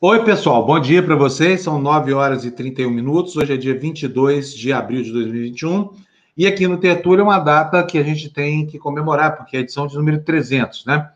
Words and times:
Oi, 0.00 0.24
pessoal, 0.24 0.64
bom 0.64 0.78
dia 0.78 1.02
para 1.02 1.16
vocês. 1.16 1.62
São 1.62 1.80
9 1.80 2.12
horas 2.12 2.44
e 2.44 2.52
31 2.52 2.88
minutos. 2.88 3.36
Hoje 3.36 3.54
é 3.54 3.56
dia 3.56 3.76
22 3.76 4.54
de 4.54 4.72
abril 4.72 5.02
de 5.02 5.10
2021. 5.10 5.90
E 6.36 6.46
aqui 6.46 6.68
no 6.68 6.78
Tertúlia 6.78 7.22
é 7.22 7.24
uma 7.24 7.40
data 7.40 7.82
que 7.82 7.98
a 7.98 8.02
gente 8.04 8.30
tem 8.30 8.64
que 8.64 8.78
comemorar, 8.78 9.36
porque 9.36 9.56
é 9.56 9.58
a 9.58 9.62
edição 9.62 9.88
de 9.88 9.96
número 9.96 10.22
300, 10.22 10.86
né? 10.86 11.10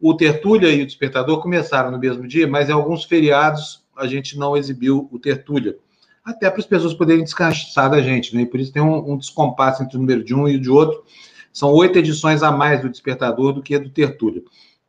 O 0.00 0.14
Tertúlia 0.14 0.70
e 0.70 0.80
o 0.80 0.86
Despertador 0.86 1.42
começaram 1.42 1.90
no 1.90 1.98
mesmo 1.98 2.26
dia, 2.26 2.48
mas 2.48 2.70
em 2.70 2.72
alguns 2.72 3.04
feriados 3.04 3.84
a 3.94 4.06
gente 4.06 4.38
não 4.38 4.56
exibiu 4.56 5.10
o 5.12 5.18
Tertúlia. 5.18 5.76
Até 6.24 6.48
para 6.48 6.60
as 6.60 6.66
pessoas 6.66 6.94
poderem 6.94 7.24
descansar 7.24 7.90
da 7.90 8.00
gente, 8.00 8.34
né? 8.34 8.40
E 8.40 8.46
por 8.46 8.58
isso 8.58 8.72
tem 8.72 8.80
um, 8.80 9.12
um 9.12 9.18
descompasso 9.18 9.82
entre 9.82 9.98
o 9.98 10.00
número 10.00 10.24
de 10.24 10.34
um 10.34 10.48
e 10.48 10.56
o 10.56 10.60
de 10.60 10.70
outro. 10.70 11.04
São 11.52 11.70
oito 11.74 11.98
edições 11.98 12.42
a 12.42 12.50
mais 12.50 12.80
do 12.80 12.88
Despertador 12.88 13.52
do 13.52 13.62
que 13.62 13.78
do 13.78 13.90
Tertúlia. 13.90 14.42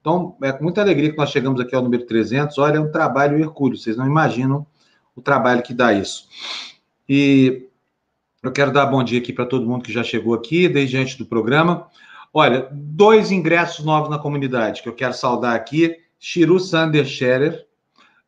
Então, 0.04 0.36
é 0.44 0.52
com 0.52 0.66
muita 0.66 0.82
alegria 0.82 1.12
que 1.12 1.18
nós 1.18 1.30
chegamos 1.30 1.62
aqui 1.62 1.74
ao 1.74 1.82
número 1.82 2.06
300. 2.06 2.58
Olha, 2.58 2.76
é 2.76 2.80
um 2.82 2.92
trabalho 2.92 3.40
hercúleo, 3.40 3.78
vocês 3.78 3.96
não 3.96 4.06
imaginam 4.06 4.68
o 5.16 5.22
trabalho 5.22 5.64
que 5.64 5.74
dá 5.74 5.94
isso. 5.94 6.28
E 7.08 7.70
eu 8.44 8.52
quero 8.52 8.74
dar 8.74 8.86
bom 8.86 9.02
dia 9.02 9.20
aqui 9.20 9.32
para 9.32 9.46
todo 9.46 9.66
mundo 9.66 9.86
que 9.86 9.94
já 9.94 10.04
chegou 10.04 10.34
aqui, 10.34 10.68
desde 10.68 10.98
antes 10.98 11.16
do 11.16 11.26
programa. 11.26 11.88
Olha, 12.34 12.68
dois 12.70 13.32
ingressos 13.32 13.86
novos 13.86 14.10
na 14.10 14.20
comunidade 14.20 14.84
que 14.84 14.90
eu 14.90 14.94
quero 14.94 15.14
saudar 15.14 15.56
aqui. 15.56 15.96
Chiru 16.20 16.60
Sander 16.60 17.06
Scherer, 17.06 17.66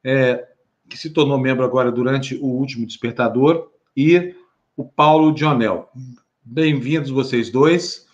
é, 0.02 0.48
que 0.88 0.98
se 0.98 1.10
tornou 1.10 1.38
membro 1.38 1.66
agora 1.66 1.92
durante 1.92 2.36
o 2.36 2.46
último 2.46 2.86
despertador, 2.86 3.70
e 3.98 4.34
o 4.78 4.86
Paulo 4.86 5.34
Dionel. 5.34 5.90
Bem-vindos 6.42 7.10
vocês 7.10 7.50
dois. 7.50 8.05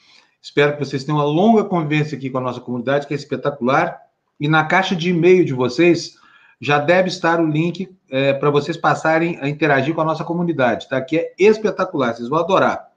Espero 0.42 0.74
que 0.74 0.80
vocês 0.84 1.04
tenham 1.04 1.20
uma 1.20 1.26
longa 1.26 1.64
convivência 1.64 2.18
aqui 2.18 2.30
com 2.30 2.40
a 2.40 2.42
nossa 2.42 2.60
comunidade, 2.60 3.06
que 3.06 3.14
é 3.14 3.18
espetacular. 3.18 4.00
E 4.40 4.48
na 4.48 4.66
caixa 4.66 4.96
de 4.96 5.12
e-mail 5.12 5.46
de 5.46 5.54
vocês 5.54 6.16
já 6.60 6.80
deve 6.80 7.10
estar 7.10 7.40
o 7.40 7.46
link 7.46 7.96
é, 8.10 8.34
para 8.34 8.50
vocês 8.50 8.78
passarem 8.78 9.38
a 9.42 9.48
interagir 9.48 9.94
com 9.94 10.02
a 10.02 10.06
nossa 10.06 10.24
comunidade, 10.24 10.90
tá? 10.90 11.00
Que 11.02 11.18
é 11.18 11.34
espetacular, 11.38 12.14
vocês 12.14 12.30
vão 12.30 12.40
adorar. 12.40 12.88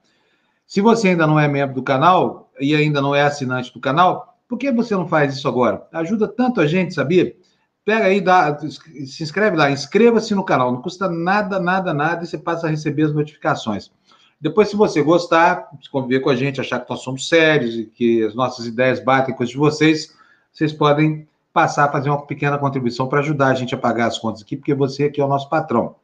Se 0.67 0.81
você 0.81 1.09
ainda 1.09 1.27
não 1.27 1.39
é 1.39 1.47
membro 1.47 1.75
do 1.75 1.83
canal 1.83 2.51
e 2.59 2.75
ainda 2.75 3.01
não 3.01 3.13
é 3.13 3.21
assinante 3.21 3.71
do 3.73 3.79
canal, 3.79 4.37
por 4.47 4.57
que 4.57 4.71
você 4.71 4.95
não 4.95 5.07
faz 5.07 5.35
isso 5.35 5.47
agora? 5.47 5.87
Ajuda 5.91 6.27
tanto 6.27 6.61
a 6.61 6.67
gente, 6.67 6.93
sabia? 6.93 7.35
Pega 7.83 8.05
aí, 8.05 8.19
dá, 8.19 8.57
se 8.57 9.23
inscreve 9.23 9.55
lá, 9.55 9.69
inscreva-se 9.69 10.33
no 10.33 10.43
canal, 10.43 10.71
não 10.71 10.81
custa 10.81 11.07
nada, 11.07 11.59
nada, 11.59 11.93
nada 11.93 12.23
e 12.23 12.27
você 12.27 12.37
passa 12.37 12.65
a 12.65 12.69
receber 12.69 13.03
as 13.03 13.13
notificações. 13.13 13.91
Depois, 14.39 14.69
se 14.69 14.75
você 14.75 15.01
gostar, 15.01 15.69
se 15.81 15.89
conviver 15.89 16.19
com 16.19 16.29
a 16.29 16.35
gente, 16.35 16.59
achar 16.59 16.79
que 16.79 16.89
nós 16.89 17.01
somos 17.01 17.27
sérios 17.27 17.75
e 17.75 17.85
que 17.85 18.23
as 18.23 18.35
nossas 18.35 18.65
ideias 18.65 18.99
batem 18.99 19.33
com 19.33 19.43
as 19.43 19.49
de 19.49 19.57
vocês, 19.57 20.13
vocês 20.51 20.73
podem 20.73 21.27
passar 21.53 21.85
a 21.85 21.91
fazer 21.91 22.09
uma 22.09 22.21
pequena 22.25 22.57
contribuição 22.57 23.07
para 23.07 23.19
ajudar 23.19 23.47
a 23.47 23.53
gente 23.53 23.73
a 23.73 23.77
pagar 23.77 24.07
as 24.07 24.17
contas 24.17 24.41
aqui, 24.41 24.57
porque 24.57 24.73
você 24.73 25.05
aqui 25.05 25.21
é 25.21 25.25
o 25.25 25.27
nosso 25.27 25.49
patrão. 25.49 25.95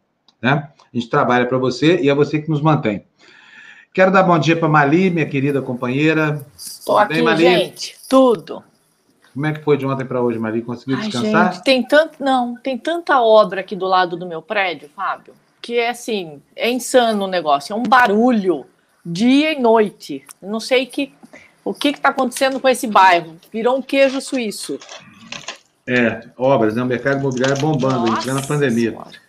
Né? 0.42 0.70
A 0.82 0.98
gente 0.98 1.10
trabalha 1.10 1.46
para 1.46 1.58
você 1.58 2.00
e 2.00 2.10
é 2.10 2.16
você 2.16 2.42
que 2.42 2.50
nos 2.50 2.62
mantém. 2.62 3.06
Quero 3.94 4.12
dar 4.12 4.24
bom 4.24 4.40
dia 4.40 4.56
para 4.56 4.70
Mali, 4.70 5.10
minha 5.10 5.26
querida 5.26 5.62
companheira. 5.62 6.46
Estou 6.56 6.98
aqui, 6.98 7.16
bem, 7.16 7.24
Mali? 7.24 7.44
gente. 7.44 7.98
Tudo. 8.08 8.64
Como 9.34 9.46
é 9.46 9.54
que 9.54 9.62
foi 9.62 9.78
de 9.78 9.86
ontem 9.86 10.06
para 10.06 10.22
hoje, 10.22 10.40
Mali? 10.40 10.62
Conseguiu 10.62 10.98
Ai, 10.98 11.04
descansar? 11.04 11.54
Gente, 11.54 11.64
tem 11.64 11.84
tanto, 11.84 12.24
não, 12.24 12.56
tem 12.56 12.78
tanta 12.78 13.22
obra 13.22 13.60
aqui 13.60 13.76
do 13.76 13.86
lado 13.86 14.16
do 14.16 14.26
meu 14.26 14.42
prédio, 14.42 14.90
Fábio 14.96 15.34
que 15.62 15.78
é 15.78 15.90
assim, 15.90 16.42
é 16.56 16.70
insano 16.70 17.26
o 17.26 17.28
negócio, 17.28 17.74
é 17.74 17.76
um 17.76 17.84
barulho 17.84 18.66
dia 19.06 19.54
e 19.54 19.60
noite. 19.60 20.24
Não 20.42 20.60
sei 20.60 20.86
que, 20.86 21.14
o 21.64 21.74
que 21.74 21.90
está 21.90 22.10
acontecendo 22.10 22.60
com 22.60 22.68
esse 22.68 22.88
bairro. 22.88 23.38
Virou 23.52 23.78
um 23.78 23.82
queijo 23.82 24.22
suíço. 24.22 24.80
É, 25.88 26.22
obras, 26.38 26.76
né? 26.76 26.84
O 26.84 26.86
mercado 26.86 27.20
imobiliário 27.20 27.60
bombando, 27.60 28.08
Nossa 28.08 28.20
em 28.20 28.24
plena 28.24 28.48
pandemia. 28.48 28.92
Senhora. 28.92 29.22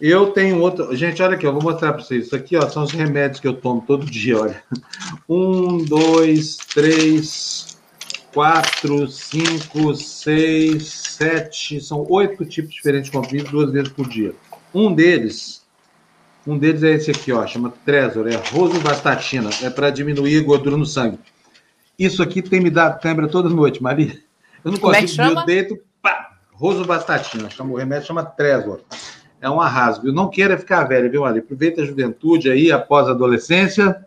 Eu 0.00 0.30
tenho 0.30 0.60
outro. 0.60 0.94
Gente, 0.94 1.22
olha 1.22 1.34
aqui, 1.34 1.46
eu 1.46 1.52
vou 1.52 1.62
mostrar 1.62 1.92
para 1.92 2.02
vocês. 2.02 2.26
Isso 2.26 2.36
aqui 2.36 2.56
ó, 2.56 2.68
são 2.68 2.84
os 2.84 2.92
remédios 2.92 3.40
que 3.40 3.48
eu 3.48 3.54
tomo 3.54 3.82
todo 3.86 4.06
dia, 4.06 4.38
olha. 4.38 4.62
Um, 5.28 5.84
dois, 5.84 6.56
três, 6.56 7.78
quatro, 8.32 9.08
cinco, 9.08 9.94
seis, 9.94 10.88
sete. 10.88 11.80
São 11.80 12.06
oito 12.08 12.46
tipos 12.46 12.72
diferentes 12.72 13.10
de 13.10 13.16
comprimidos 13.16 13.50
duas 13.50 13.70
vezes 13.70 13.88
por 13.90 14.08
dia. 14.08 14.34
Um 14.72 14.94
deles 14.94 15.62
um 16.48 16.56
deles 16.58 16.82
é 16.82 16.92
esse 16.92 17.10
aqui, 17.10 17.30
ó, 17.30 17.46
chama 17.46 17.70
Trezor, 17.84 18.26
é 18.26 18.36
rosuvastatina, 18.36 19.50
é 19.62 19.68
para 19.68 19.90
diminuir 19.90 20.40
gordura 20.40 20.78
no 20.78 20.86
sangue. 20.86 21.18
Isso 21.98 22.22
aqui 22.22 22.40
tem 22.40 22.58
me 22.58 22.70
dado 22.70 23.00
câimbra 23.00 23.28
toda 23.28 23.50
noite, 23.50 23.82
Mari. 23.82 24.24
Eu 24.64 24.72
não 24.72 24.78
Como 24.78 24.94
é 24.94 25.02
consigo, 25.02 25.22
é 25.22 25.26
meu 25.26 25.44
deito, 25.44 25.78
pá, 26.00 26.38
rosuvastatina, 26.52 27.50
chama, 27.50 27.74
o 27.74 27.76
remédio 27.76 28.06
chama 28.06 28.24
Trezor. 28.24 28.80
É 29.42 29.50
um 29.50 29.60
arraso, 29.60 30.00
viu? 30.00 30.12
Não 30.12 30.30
queira 30.30 30.56
ficar 30.56 30.84
velho, 30.84 31.10
viu, 31.10 31.20
Mari? 31.20 31.40
Aproveita 31.40 31.82
a 31.82 31.84
juventude 31.84 32.50
aí, 32.50 32.72
após 32.72 33.08
a 33.08 33.10
adolescência, 33.10 34.02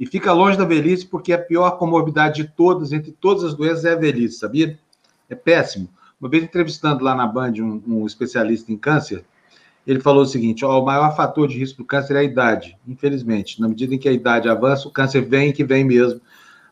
e 0.00 0.06
fica 0.06 0.32
longe 0.32 0.56
da 0.56 0.64
velhice, 0.64 1.04
porque 1.04 1.34
a 1.34 1.38
pior 1.38 1.72
comorbidade 1.72 2.42
de 2.42 2.48
todas, 2.48 2.92
entre 2.92 3.12
todas 3.12 3.44
as 3.44 3.52
doenças, 3.52 3.84
é 3.84 3.92
a 3.92 3.96
velhice, 3.96 4.38
sabia? 4.38 4.78
É 5.28 5.34
péssimo. 5.34 5.90
Uma 6.18 6.30
vez 6.30 6.42
entrevistando 6.42 7.04
lá 7.04 7.14
na 7.14 7.26
Band 7.26 7.52
um, 7.58 7.82
um 7.86 8.06
especialista 8.06 8.72
em 8.72 8.76
câncer, 8.76 9.22
ele 9.88 10.00
falou 10.00 10.22
o 10.22 10.26
seguinte: 10.26 10.66
ó, 10.66 10.78
o 10.80 10.84
maior 10.84 11.16
fator 11.16 11.48
de 11.48 11.58
risco 11.58 11.78
do 11.78 11.84
câncer 11.86 12.14
é 12.14 12.18
a 12.18 12.22
idade, 12.22 12.76
infelizmente. 12.86 13.58
Na 13.58 13.66
medida 13.66 13.94
em 13.94 13.98
que 13.98 14.06
a 14.06 14.12
idade 14.12 14.46
avança, 14.46 14.86
o 14.86 14.90
câncer 14.90 15.22
vem 15.22 15.50
que 15.50 15.64
vem 15.64 15.82
mesmo. 15.82 16.20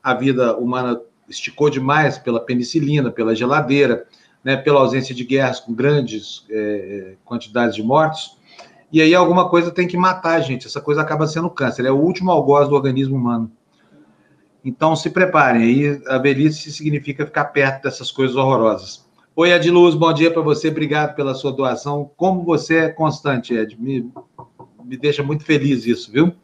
A 0.03 0.13
vida 0.13 0.55
humana 0.59 1.01
esticou 1.27 1.71
demais 1.71 2.19
pela 2.19 2.39
penicilina, 2.39 3.11
pela 3.11 3.35
geladeira, 3.35 4.07
né, 4.45 4.55
pela 4.55 4.81
ausência 4.81 5.15
de 5.15 5.25
guerras 5.25 5.59
com 5.59 5.73
grandes 5.73 6.45
é, 6.51 7.15
quantidades 7.25 7.75
de 7.75 7.83
mortos. 7.83 8.37
E 8.93 9.01
aí 9.01 9.15
alguma 9.15 9.49
coisa 9.49 9.71
tem 9.71 9.89
que 9.89 9.97
matar, 9.97 10.39
gente. 10.41 10.67
Essa 10.67 10.81
coisa 10.81 11.01
acaba 11.01 11.27
sendo 11.27 11.49
câncer. 11.49 11.87
É 11.87 11.91
o 11.91 11.97
último 11.97 12.31
algoz 12.31 12.69
do 12.69 12.75
organismo 12.75 13.17
humano. 13.17 13.51
Então 14.63 14.95
se 14.95 15.09
preparem. 15.09 15.63
Aí 15.63 16.03
a 16.07 16.19
velhice 16.19 16.71
significa 16.71 17.25
ficar 17.25 17.47
perto 17.47 17.85
dessas 17.85 18.11
coisas 18.11 18.37
horrorosas. 18.37 19.06
Oi, 19.39 19.53
Ediluz, 19.53 19.95
bom 19.95 20.15
dia 20.15 20.31
para 20.31 20.41
você, 20.41 20.69
obrigado 20.69 21.15
pela 21.15 21.35
sua 21.35 21.53
doação. 21.53 22.11
Como 22.17 22.43
você 22.43 22.77
é 22.79 22.89
constante, 22.89 23.53
Ed, 23.53 23.79
me, 23.79 24.11
me 24.83 24.97
deixa 24.97 25.23
muito 25.23 25.45
feliz 25.45 25.85
isso, 25.85 26.11
viu? 26.11 26.35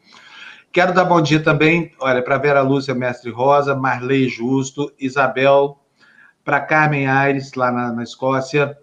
Quero 0.71 0.93
dar 0.93 1.03
bom 1.03 1.19
dia 1.19 1.39
também, 1.39 1.91
olha, 1.99 2.21
para 2.21 2.37
Vera 2.37 2.61
Lúcia 2.61 2.93
Mestre 2.93 3.31
Rosa, 3.31 3.75
Marley 3.75 4.29
Justo, 4.29 4.93
Isabel, 4.99 5.79
para 6.45 6.59
Carmen 6.59 7.07
Aires, 7.07 7.55
lá 7.55 7.71
na, 7.71 7.91
na, 7.91 8.03
Escócia. 8.03 8.77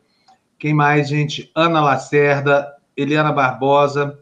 Quem 0.59 0.75
mais, 0.75 1.09
gente? 1.09 1.49
Ana 1.55 1.81
Lacerda, 1.81 2.67
Eliana 2.97 3.31
Barbosa, 3.31 4.19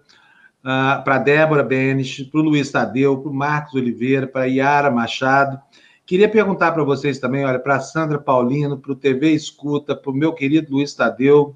uh, 0.63 1.03
para 1.03 1.17
Débora 1.17 1.63
Benes, 1.63 2.25
para 2.25 2.41
o 2.41 2.43
Luiz 2.43 2.71
Tadeu, 2.71 3.17
para 3.23 3.31
o 3.31 3.35
Marcos 3.35 3.73
Oliveira, 3.73 4.27
para 4.27 4.45
Yara 4.45 4.91
Machado, 4.91 5.59
Queria 6.09 6.27
perguntar 6.27 6.73
para 6.73 6.83
vocês 6.83 7.19
também, 7.19 7.45
olha, 7.45 7.59
para 7.59 7.77
a 7.77 7.81
Sandra 7.81 8.19
Paulino, 8.19 8.79
para 8.79 8.93
o 8.93 8.97
TV 8.97 9.33
Escuta, 9.33 9.95
para 9.95 10.11
o 10.11 10.15
meu 10.15 10.33
querido 10.33 10.73
Luiz 10.73 10.95
Tadeu, 10.95 11.55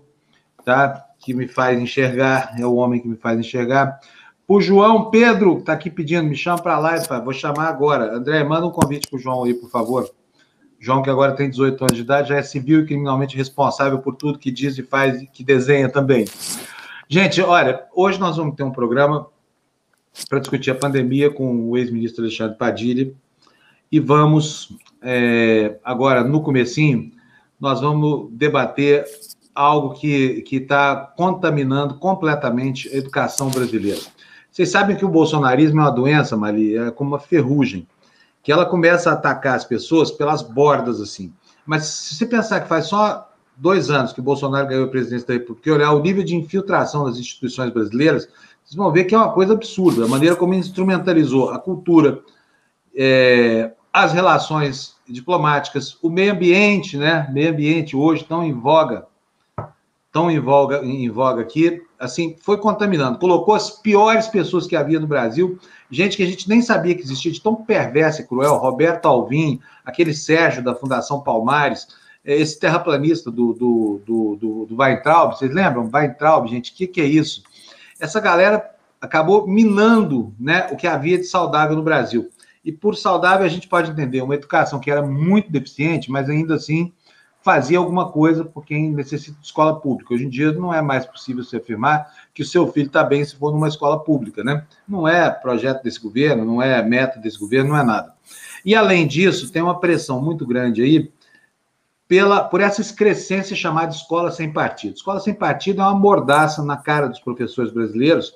tá? 0.62 1.06
Que 1.18 1.32
me 1.32 1.48
faz 1.48 1.80
enxergar, 1.80 2.54
é 2.58 2.66
o 2.66 2.74
homem 2.74 3.00
que 3.00 3.08
me 3.08 3.16
faz 3.16 3.40
enxergar. 3.40 3.98
O 4.46 4.60
João 4.60 5.08
Pedro, 5.08 5.54
que 5.54 5.60
está 5.62 5.72
aqui 5.72 5.88
pedindo, 5.88 6.24
me 6.24 6.36
chama 6.36 6.60
para 6.60 6.78
lá, 6.78 6.96
vou 7.24 7.32
chamar 7.32 7.66
agora. 7.66 8.14
André, 8.14 8.44
manda 8.44 8.66
um 8.66 8.70
convite 8.70 9.08
para 9.08 9.16
o 9.16 9.18
João 9.18 9.44
aí, 9.44 9.54
por 9.54 9.70
favor. 9.70 10.06
João, 10.78 11.00
que 11.00 11.08
agora 11.08 11.32
tem 11.32 11.48
18 11.48 11.84
anos 11.84 11.96
de 11.96 12.02
idade, 12.02 12.28
já 12.28 12.36
é 12.36 12.42
civil 12.42 12.80
e 12.80 12.86
criminalmente 12.86 13.34
responsável 13.34 14.00
por 14.00 14.16
tudo 14.16 14.38
que 14.38 14.50
diz 14.50 14.76
e 14.76 14.82
faz 14.82 15.22
e 15.22 15.26
que 15.26 15.42
desenha 15.42 15.88
também. 15.88 16.26
Gente, 17.08 17.40
olha, 17.40 17.86
hoje 17.94 18.20
nós 18.20 18.36
vamos 18.36 18.54
ter 18.54 18.64
um 18.64 18.70
programa 18.70 19.26
para 20.28 20.40
discutir 20.40 20.72
a 20.72 20.74
pandemia 20.74 21.30
com 21.30 21.70
o 21.70 21.78
ex-ministro 21.78 22.22
Alexandre 22.22 22.58
Padilha 22.58 23.14
e 23.92 24.00
vamos 24.00 24.76
é, 25.02 25.78
agora 25.84 26.24
no 26.24 26.40
comecinho 26.40 27.12
nós 27.60 27.80
vamos 27.80 28.28
debater 28.32 29.04
algo 29.54 29.94
que 29.94 30.42
está 30.50 30.96
contaminando 30.96 31.94
completamente 31.96 32.88
a 32.88 32.96
educação 32.96 33.50
brasileira. 33.50 34.00
Vocês 34.50 34.70
sabem 34.70 34.96
que 34.96 35.04
o 35.04 35.08
bolsonarismo 35.08 35.80
é 35.80 35.84
uma 35.84 35.90
doença, 35.90 36.36
Mali, 36.36 36.76
é 36.76 36.90
como 36.90 37.10
uma 37.10 37.20
ferrugem, 37.20 37.86
que 38.42 38.50
ela 38.50 38.66
começa 38.66 39.10
a 39.10 39.12
atacar 39.12 39.54
as 39.54 39.64
pessoas 39.64 40.10
pelas 40.10 40.42
bordas, 40.42 41.00
assim. 41.00 41.32
Mas 41.64 41.84
se 41.84 42.16
você 42.16 42.26
pensar 42.26 42.60
que 42.60 42.68
faz 42.68 42.86
só 42.86 43.30
dois 43.56 43.90
anos 43.90 44.12
que 44.12 44.20
Bolsonaro 44.20 44.66
ganhou 44.66 44.86
a 44.86 44.90
presidência 44.90 45.28
da 45.28 45.34
República, 45.34 45.72
olhar 45.72 45.92
o 45.92 46.02
nível 46.02 46.24
de 46.24 46.34
infiltração 46.34 47.04
das 47.04 47.18
instituições 47.18 47.70
brasileiras, 47.70 48.26
vocês 48.64 48.74
vão 48.74 48.90
ver 48.90 49.04
que 49.04 49.14
é 49.14 49.18
uma 49.18 49.32
coisa 49.32 49.52
absurda, 49.52 50.04
a 50.04 50.08
maneira 50.08 50.34
como 50.34 50.54
instrumentalizou 50.54 51.50
a 51.50 51.58
cultura, 51.58 52.20
é, 52.94 53.72
as 53.92 54.12
relações 54.12 54.96
diplomáticas, 55.06 55.98
o 56.02 56.08
meio 56.08 56.32
ambiente, 56.32 56.96
né? 56.96 57.28
Meio 57.30 57.50
ambiente 57.50 57.94
hoje 57.94 58.24
tão 58.24 58.42
em 58.42 58.52
voga, 58.52 59.06
tão 60.10 60.30
em 60.30 60.38
voga, 60.40 60.84
em 60.84 61.10
voga 61.10 61.42
aqui, 61.42 61.82
assim, 61.98 62.36
foi 62.40 62.56
contaminando. 62.56 63.18
Colocou 63.18 63.54
as 63.54 63.70
piores 63.70 64.26
pessoas 64.28 64.66
que 64.66 64.74
havia 64.74 64.98
no 64.98 65.06
Brasil, 65.06 65.58
gente 65.90 66.16
que 66.16 66.22
a 66.22 66.26
gente 66.26 66.48
nem 66.48 66.62
sabia 66.62 66.94
que 66.94 67.02
existia, 67.02 67.30
de 67.30 67.40
tão 67.40 67.54
perversa 67.54 68.22
e 68.22 68.26
cruel, 68.26 68.56
Roberto 68.56 69.06
Alvim, 69.06 69.60
aquele 69.84 70.14
Sérgio 70.14 70.62
da 70.62 70.74
Fundação 70.74 71.20
Palmares, 71.20 71.86
é, 72.24 72.36
esse 72.36 72.58
terraplanista 72.58 73.30
do, 73.30 73.52
do, 73.52 74.00
do, 74.06 74.36
do, 74.36 74.66
do 74.66 74.76
Weintraub, 74.76 75.36
vocês 75.36 75.52
lembram? 75.52 75.90
Weintraub, 75.92 76.48
gente, 76.48 76.72
o 76.72 76.74
que, 76.74 76.86
que 76.86 77.00
é 77.00 77.04
isso? 77.04 77.42
Essa 78.00 78.20
galera 78.20 78.70
acabou 79.00 79.46
minando 79.46 80.32
né, 80.38 80.68
o 80.70 80.76
que 80.76 80.86
havia 80.86 81.18
de 81.18 81.24
saudável 81.24 81.76
no 81.76 81.82
Brasil. 81.82 82.30
E 82.64 82.70
por 82.70 82.96
saudável 82.96 83.44
a 83.44 83.48
gente 83.48 83.68
pode 83.68 83.90
entender 83.90 84.22
uma 84.22 84.34
educação 84.34 84.78
que 84.78 84.90
era 84.90 85.02
muito 85.02 85.50
deficiente, 85.50 86.10
mas 86.10 86.28
ainda 86.28 86.54
assim 86.54 86.92
fazia 87.42 87.78
alguma 87.78 88.08
coisa 88.10 88.44
por 88.44 88.64
quem 88.64 88.92
necessita 88.92 89.36
de 89.40 89.46
escola 89.46 89.78
pública. 89.80 90.14
Hoje 90.14 90.24
em 90.24 90.28
dia 90.28 90.52
não 90.52 90.72
é 90.72 90.80
mais 90.80 91.04
possível 91.04 91.42
se 91.42 91.56
afirmar 91.56 92.08
que 92.32 92.42
o 92.42 92.46
seu 92.46 92.70
filho 92.70 92.86
está 92.86 93.02
bem 93.02 93.24
se 93.24 93.34
for 93.34 93.52
numa 93.52 93.68
escola 93.68 94.02
pública, 94.02 94.44
né? 94.44 94.64
Não 94.88 95.08
é 95.08 95.28
projeto 95.28 95.82
desse 95.82 96.00
governo, 96.00 96.44
não 96.44 96.62
é 96.62 96.80
meta 96.82 97.18
desse 97.18 97.38
governo, 97.38 97.70
não 97.70 97.76
é 97.76 97.82
nada. 97.82 98.14
E 98.64 98.76
além 98.76 99.08
disso, 99.08 99.50
tem 99.50 99.60
uma 99.60 99.80
pressão 99.80 100.22
muito 100.22 100.46
grande 100.46 100.82
aí 100.82 101.10
pela, 102.06 102.44
por 102.44 102.60
essa 102.60 102.80
excrescência 102.80 103.56
chamada 103.56 103.92
escola 103.92 104.30
sem 104.30 104.52
partido. 104.52 104.94
Escola 104.94 105.18
sem 105.18 105.34
partido 105.34 105.80
é 105.80 105.84
uma 105.84 105.98
mordaça 105.98 106.62
na 106.62 106.76
cara 106.76 107.08
dos 107.08 107.18
professores 107.18 107.72
brasileiros 107.72 108.34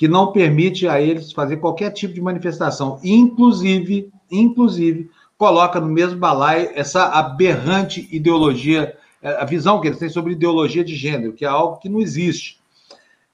que 0.00 0.08
não 0.08 0.32
permite 0.32 0.88
a 0.88 0.98
eles 0.98 1.30
fazer 1.30 1.58
qualquer 1.58 1.90
tipo 1.90 2.14
de 2.14 2.22
manifestação, 2.22 2.98
inclusive, 3.04 4.10
inclusive 4.30 5.10
coloca 5.36 5.78
no 5.78 5.88
mesmo 5.88 6.18
balaio 6.18 6.70
essa 6.74 7.04
aberrante 7.04 8.08
ideologia, 8.10 8.96
é, 9.22 9.32
a 9.32 9.44
visão 9.44 9.78
que 9.78 9.88
eles 9.88 9.98
têm 9.98 10.08
sobre 10.08 10.32
ideologia 10.32 10.82
de 10.82 10.96
gênero, 10.96 11.34
que 11.34 11.44
é 11.44 11.48
algo 11.48 11.76
que 11.76 11.86
não 11.90 12.00
existe. 12.00 12.58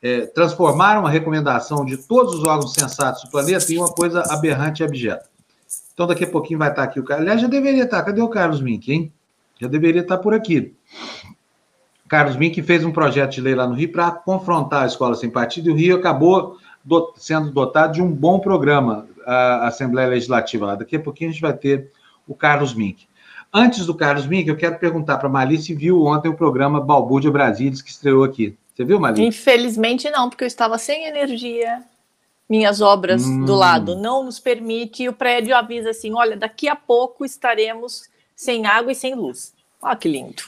É, 0.03 0.27
transformaram 0.27 1.07
a 1.07 1.09
recomendação 1.09 1.85
de 1.85 1.99
todos 1.99 2.35
os 2.35 2.43
órgãos 2.43 2.73
sensatos 2.73 3.23
do 3.23 3.31
planeta 3.31 3.73
em 3.73 3.79
uma 3.79 3.93
coisa 3.93 4.25
aberrante 4.29 4.83
e 4.83 4.87
abjeta. 4.87 5.31
Então, 5.95 6.05
daqui 6.05 6.25
a 6.25 6.29
pouquinho 6.29 6.59
vai 6.59 6.71
estar 6.71 6.83
aqui 6.83 6.99
o 6.99 7.05
Carlos. 7.05 7.23
Aliás, 7.23 7.41
já 7.41 7.47
deveria 7.47 7.85
estar. 7.85 8.03
Cadê 8.03 8.21
o 8.21 8.29
Carlos 8.29 8.61
Mink, 8.61 8.93
hein? 8.93 9.13
Já 9.61 9.69
deveria 9.69 10.01
estar 10.03 10.19
por 10.19 10.35
aqui. 10.35 10.75
Carlos 12.09 12.37
Mink 12.37 12.63
fez 12.63 12.85
um 12.85 12.93
projeto 12.93 13.33
de 13.33 13.41
lei 13.41 13.55
lá 13.55 13.67
no 13.67 13.75
Rio 13.75 13.91
para 13.91 14.11
confrontar 14.11 14.85
a 14.85 14.87
escola 14.87 15.15
sem 15.15 15.29
partido 15.29 15.71
e 15.71 15.73
o 15.73 15.77
Rio 15.77 15.97
acabou 15.97 16.57
do, 16.85 17.13
sendo 17.17 17.51
dotado 17.51 17.95
de 17.95 18.03
um 18.03 18.11
bom 18.11 18.39
programa, 18.39 19.09
a 19.27 19.67
Assembleia 19.67 20.09
Legislativa. 20.09 20.77
Daqui 20.77 20.97
a 20.97 21.01
pouquinho 21.01 21.31
a 21.31 21.33
gente 21.33 21.43
vai 21.43 21.53
ter 21.53 21.91
o 22.27 22.35
Carlos 22.35 22.75
Mink. 22.75 23.07
Antes 23.53 23.87
do 23.87 23.95
Carlos 23.95 24.27
Mink, 24.27 24.49
eu 24.49 24.57
quero 24.57 24.79
perguntar 24.79 25.19
para 25.19 25.29
a 25.29 25.33
Mali 25.33 25.59
se 25.59 25.75
viu 25.75 26.05
ontem 26.05 26.29
o 26.29 26.37
programa 26.37 26.81
Balbúrdia 26.81 27.31
Brasilis 27.31 27.83
que 27.83 27.91
estreou 27.91 28.23
aqui. 28.23 28.57
Você 28.75 28.85
viu, 28.85 29.01
Mali? 29.01 29.25
Infelizmente 29.25 30.09
não, 30.11 30.29
porque 30.29 30.45
eu 30.45 30.49
estava 30.49 30.79
sem 30.79 31.07
energia. 31.07 31.83
Minhas 32.49 32.81
obras 32.81 33.25
hum. 33.25 33.45
do 33.45 33.55
lado 33.55 33.97
não 33.97 34.23
nos 34.23 34.39
permite 34.39 35.03
e 35.03 35.09
o 35.09 35.13
prédio 35.13 35.57
avisa 35.57 35.91
assim: 35.91 36.13
olha, 36.15 36.37
daqui 36.37 36.69
a 36.69 36.77
pouco 36.77 37.25
estaremos 37.25 38.09
sem 38.37 38.67
água 38.67 38.93
e 38.93 38.95
sem 38.95 39.15
luz. 39.15 39.53
Olha 39.83 39.97
que 39.97 40.09
lindo. 40.09 40.43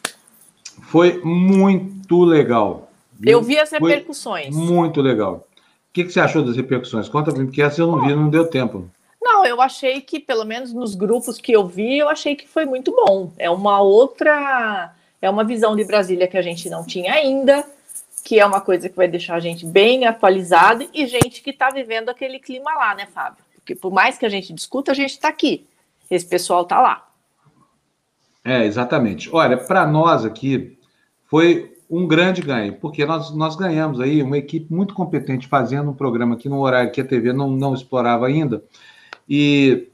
Foi 0.82 1.20
muito 1.24 2.24
legal. 2.24 2.90
Viu? 3.18 3.32
Eu 3.32 3.42
vi 3.42 3.58
as 3.58 3.70
repercussões. 3.70 4.54
Foi 4.54 4.64
muito 4.64 5.00
legal. 5.00 5.46
O 5.56 5.92
que, 5.92 6.04
que 6.04 6.12
você 6.12 6.20
achou 6.20 6.44
das 6.44 6.56
repercussões? 6.56 7.08
Conta 7.08 7.32
para 7.32 7.40
mim, 7.40 7.46
porque 7.46 7.62
essa 7.62 7.80
eu 7.80 7.86
não 7.86 8.00
vi, 8.04 8.14
não 8.14 8.28
deu 8.28 8.48
tempo. 8.48 8.88
Não, 9.20 9.44
eu 9.44 9.60
achei 9.60 10.00
que, 10.00 10.20
pelo 10.20 10.44
menos 10.44 10.72
nos 10.72 10.94
grupos 10.94 11.38
que 11.38 11.52
eu 11.52 11.66
vi, 11.66 11.98
eu 11.98 12.08
achei 12.08 12.36
que 12.36 12.46
foi 12.46 12.64
muito 12.64 12.92
bom. 12.92 13.32
É 13.36 13.50
uma 13.50 13.80
outra. 13.80 14.94
É 15.20 15.28
uma 15.28 15.42
visão 15.42 15.74
de 15.74 15.84
Brasília 15.84 16.28
que 16.28 16.36
a 16.36 16.42
gente 16.42 16.70
não 16.70 16.86
tinha 16.86 17.12
ainda, 17.12 17.66
que 18.24 18.38
é 18.38 18.46
uma 18.46 18.60
coisa 18.60 18.88
que 18.88 18.96
vai 18.96 19.08
deixar 19.08 19.34
a 19.34 19.40
gente 19.40 19.66
bem 19.66 20.06
atualizada 20.06 20.86
e 20.94 21.06
gente 21.06 21.42
que 21.42 21.50
está 21.50 21.70
vivendo 21.70 22.08
aquele 22.08 22.38
clima 22.38 22.72
lá, 22.74 22.94
né, 22.94 23.06
Fábio? 23.12 23.42
Porque 23.54 23.74
por 23.74 23.92
mais 23.92 24.16
que 24.16 24.24
a 24.24 24.28
gente 24.28 24.52
discuta, 24.52 24.92
a 24.92 24.94
gente 24.94 25.10
está 25.10 25.28
aqui. 25.28 25.66
Esse 26.08 26.24
pessoal 26.24 26.62
está 26.62 26.80
lá. 26.80 27.07
É, 28.48 28.64
exatamente. 28.64 29.28
Olha, 29.30 29.58
para 29.58 29.86
nós 29.86 30.24
aqui, 30.24 30.78
foi 31.26 31.76
um 31.90 32.06
grande 32.06 32.40
ganho, 32.40 32.76
porque 32.76 33.04
nós, 33.04 33.30
nós 33.34 33.54
ganhamos 33.56 34.00
aí 34.00 34.22
uma 34.22 34.38
equipe 34.38 34.72
muito 34.72 34.94
competente 34.94 35.46
fazendo 35.46 35.90
um 35.90 35.94
programa 35.94 36.34
aqui 36.34 36.48
no 36.48 36.60
horário 36.60 36.90
que 36.90 37.02
a 37.02 37.04
TV 37.04 37.34
não, 37.34 37.50
não 37.50 37.74
explorava 37.74 38.26
ainda, 38.26 38.64
e 39.28 39.88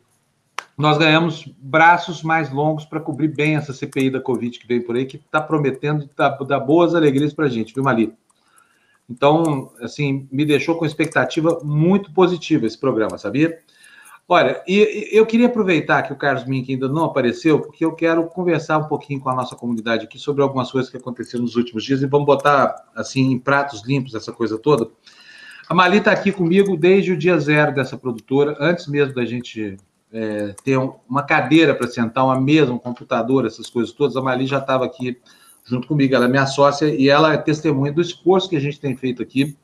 nós 0.78 0.96
ganhamos 0.98 1.52
braços 1.58 2.22
mais 2.22 2.48
longos 2.52 2.84
para 2.84 3.00
cobrir 3.00 3.26
bem 3.26 3.56
essa 3.56 3.72
CPI 3.72 4.10
da 4.10 4.20
Covid 4.20 4.56
que 4.56 4.68
vem 4.68 4.80
por 4.80 4.94
aí, 4.94 5.04
que 5.04 5.16
está 5.16 5.40
prometendo 5.40 6.08
dar, 6.16 6.30
dar 6.30 6.60
boas 6.60 6.94
alegrias 6.94 7.32
para 7.32 7.46
a 7.46 7.48
gente, 7.48 7.74
viu, 7.74 7.82
Mali? 7.82 8.12
Então, 9.10 9.72
assim, 9.80 10.28
me 10.30 10.44
deixou 10.44 10.76
com 10.76 10.86
expectativa 10.86 11.60
muito 11.64 12.12
positiva 12.12 12.66
esse 12.66 12.78
programa, 12.78 13.18
sabia? 13.18 13.58
Olha, 14.26 14.62
e, 14.66 15.10
eu 15.12 15.26
queria 15.26 15.46
aproveitar 15.46 16.02
que 16.02 16.12
o 16.12 16.16
Carlos 16.16 16.46
Mink 16.46 16.72
ainda 16.72 16.88
não 16.88 17.04
apareceu, 17.04 17.60
porque 17.60 17.84
eu 17.84 17.92
quero 17.92 18.24
conversar 18.26 18.78
um 18.78 18.88
pouquinho 18.88 19.20
com 19.20 19.28
a 19.28 19.34
nossa 19.34 19.54
comunidade 19.54 20.04
aqui 20.04 20.18
sobre 20.18 20.42
algumas 20.42 20.72
coisas 20.72 20.90
que 20.90 20.96
aconteceram 20.96 21.44
nos 21.44 21.56
últimos 21.56 21.84
dias 21.84 22.00
e 22.00 22.06
vamos 22.06 22.26
botar, 22.26 22.74
assim, 22.94 23.32
em 23.32 23.38
pratos 23.38 23.86
limpos 23.86 24.14
essa 24.14 24.32
coisa 24.32 24.58
toda. 24.58 24.88
A 25.68 25.74
Mali 25.74 25.98
está 25.98 26.12
aqui 26.12 26.32
comigo 26.32 26.76
desde 26.76 27.12
o 27.12 27.16
dia 27.16 27.38
zero 27.38 27.74
dessa 27.74 27.98
produtora, 27.98 28.56
antes 28.58 28.86
mesmo 28.86 29.14
da 29.14 29.26
gente 29.26 29.76
é, 30.12 30.54
ter 30.64 30.78
uma 31.08 31.22
cadeira 31.22 31.74
para 31.74 31.86
sentar, 31.88 32.24
uma 32.24 32.40
mesa, 32.40 32.72
um 32.72 32.78
computador, 32.78 33.44
essas 33.46 33.68
coisas 33.68 33.92
todas. 33.92 34.16
A 34.16 34.22
Mali 34.22 34.46
já 34.46 34.58
estava 34.58 34.86
aqui 34.86 35.18
junto 35.64 35.88
comigo, 35.88 36.14
ela 36.14 36.26
é 36.26 36.28
minha 36.28 36.46
sócia 36.46 36.86
e 36.86 37.08
ela 37.08 37.32
é 37.32 37.36
testemunha 37.36 37.92
do 37.92 38.00
esforço 38.00 38.48
que 38.48 38.56
a 38.56 38.60
gente 38.60 38.80
tem 38.80 38.96
feito 38.96 39.22
aqui 39.22 39.56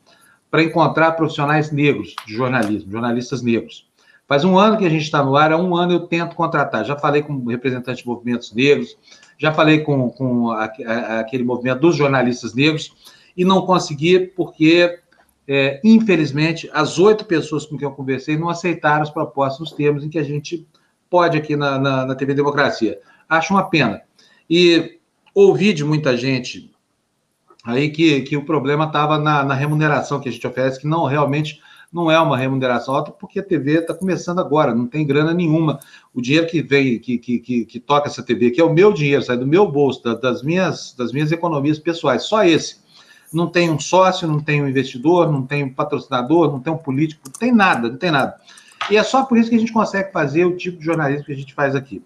para 0.50 0.62
encontrar 0.62 1.12
profissionais 1.12 1.70
negros 1.70 2.14
de 2.26 2.34
jornalismo, 2.34 2.90
jornalistas 2.90 3.42
negros. 3.42 3.89
Faz 4.30 4.44
um 4.44 4.56
ano 4.56 4.78
que 4.78 4.86
a 4.86 4.88
gente 4.88 5.02
está 5.02 5.24
no 5.24 5.34
ar, 5.34 5.50
há 5.50 5.56
um 5.56 5.74
ano 5.74 5.92
eu 5.92 6.06
tento 6.06 6.36
contratar. 6.36 6.84
Já 6.84 6.96
falei 6.96 7.20
com 7.20 7.44
representantes 7.46 8.04
de 8.04 8.08
movimentos 8.08 8.52
negros, 8.52 8.96
já 9.36 9.52
falei 9.52 9.80
com, 9.80 10.08
com 10.08 10.52
a, 10.52 10.70
a, 10.86 11.18
aquele 11.18 11.42
movimento 11.42 11.80
dos 11.80 11.96
jornalistas 11.96 12.54
negros 12.54 12.94
e 13.36 13.44
não 13.44 13.62
consegui 13.62 14.20
porque 14.20 15.00
é, 15.48 15.80
infelizmente, 15.82 16.70
as 16.72 16.96
oito 16.96 17.24
pessoas 17.24 17.66
com 17.66 17.76
quem 17.76 17.88
eu 17.88 17.92
conversei 17.92 18.38
não 18.38 18.48
aceitaram 18.48 19.02
as 19.02 19.10
propostas 19.10 19.58
nos 19.58 19.72
termos 19.72 20.04
em 20.04 20.08
que 20.08 20.18
a 20.20 20.22
gente 20.22 20.64
pode 21.10 21.36
aqui 21.36 21.56
na, 21.56 21.76
na, 21.76 22.06
na 22.06 22.14
TV 22.14 22.32
Democracia. 22.32 23.00
Acho 23.28 23.52
uma 23.52 23.68
pena. 23.68 24.00
E 24.48 25.00
ouvi 25.34 25.72
de 25.72 25.84
muita 25.84 26.16
gente 26.16 26.70
aí 27.64 27.90
que, 27.90 28.20
que 28.20 28.36
o 28.36 28.44
problema 28.44 28.84
estava 28.84 29.18
na, 29.18 29.42
na, 29.42 29.54
remuneração 29.54 30.20
que 30.20 30.28
a 30.28 30.32
gente 30.32 30.46
oferece, 30.46 30.80
que 30.80 30.86
não 30.86 31.04
realmente 31.06 31.60
não 31.92 32.10
é 32.10 32.20
uma 32.20 32.36
remuneração 32.36 32.94
alta, 32.94 33.10
porque 33.10 33.40
a 33.40 33.42
TV 33.42 33.78
está 33.78 33.92
começando 33.92 34.38
agora, 34.38 34.74
não 34.74 34.86
tem 34.86 35.06
grana 35.06 35.34
nenhuma. 35.34 35.80
O 36.14 36.22
dinheiro 36.22 36.46
que 36.46 36.62
vem, 36.62 36.98
que, 36.98 37.18
que, 37.18 37.38
que, 37.40 37.64
que 37.64 37.80
toca 37.80 38.08
essa 38.08 38.22
TV, 38.22 38.50
que 38.50 38.60
é 38.60 38.64
o 38.64 38.72
meu 38.72 38.92
dinheiro, 38.92 39.22
sai 39.22 39.36
do 39.36 39.46
meu 39.46 39.70
bolso, 39.70 40.02
da, 40.02 40.14
das, 40.14 40.42
minhas, 40.42 40.94
das 40.96 41.12
minhas 41.12 41.32
economias 41.32 41.78
pessoais, 41.78 42.22
só 42.22 42.44
esse 42.44 42.78
não 43.32 43.46
tem 43.46 43.70
um 43.70 43.78
sócio, 43.78 44.26
não 44.26 44.40
tem 44.40 44.62
um 44.62 44.68
investidor, 44.68 45.30
não 45.30 45.46
tem 45.46 45.62
um 45.62 45.72
patrocinador, 45.72 46.50
não 46.50 46.60
tem 46.60 46.72
um 46.72 46.78
político, 46.78 47.22
não 47.26 47.32
tem 47.32 47.52
nada, 47.52 47.88
não 47.88 47.96
tem 47.96 48.10
nada. 48.10 48.36
E 48.90 48.96
é 48.96 49.02
só 49.02 49.24
por 49.24 49.38
isso 49.38 49.48
que 49.48 49.56
a 49.56 49.58
gente 49.58 49.72
consegue 49.72 50.12
fazer 50.12 50.44
o 50.44 50.56
tipo 50.56 50.78
de 50.78 50.84
jornalismo 50.84 51.24
que 51.24 51.32
a 51.32 51.36
gente 51.36 51.54
faz 51.54 51.76
aqui. 51.76 52.02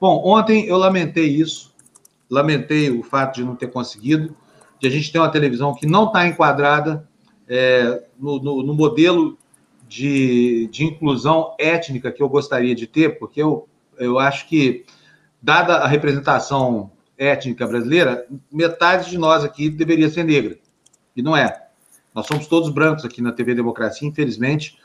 Bom, 0.00 0.22
ontem 0.24 0.66
eu 0.66 0.76
lamentei 0.76 1.26
isso, 1.26 1.74
lamentei 2.28 2.90
o 2.90 3.02
fato 3.02 3.36
de 3.36 3.44
não 3.44 3.56
ter 3.56 3.68
conseguido, 3.68 4.34
de 4.78 4.86
a 4.86 4.90
gente 4.90 5.10
ter 5.12 5.18
uma 5.18 5.28
televisão 5.28 5.74
que 5.74 5.86
não 5.86 6.06
está 6.06 6.26
enquadrada 6.26 7.08
é, 7.50 8.04
no, 8.16 8.40
no, 8.40 8.62
no, 8.62 8.72
modelo 8.72 9.36
de, 9.88 10.68
de 10.70 10.84
inclusão 10.84 11.52
étnica 11.58 12.12
que 12.12 12.22
eu 12.22 12.28
gostaria 12.28 12.76
de 12.76 12.86
ter, 12.86 13.18
porque 13.18 13.42
eu, 13.42 13.68
eu 13.98 14.20
acho 14.20 14.48
que, 14.48 14.86
dada 15.42 15.78
a 15.78 15.88
representação 15.88 16.92
étnica 17.18 17.66
brasileira, 17.66 18.24
metade 18.52 19.10
de 19.10 19.18
nós 19.18 19.42
aqui 19.42 19.68
deveria 19.68 20.08
ser 20.08 20.24
negra. 20.24 20.56
E 21.16 21.20
não 21.20 21.36
é. 21.36 21.66
Nós 22.14 22.26
somos 22.26 22.46
todos 22.46 22.70
brancos 22.70 23.04
aqui 23.04 23.20
na 23.20 23.32
TV 23.32 23.52
Democracia, 23.52 24.06
infelizmente. 24.06 24.78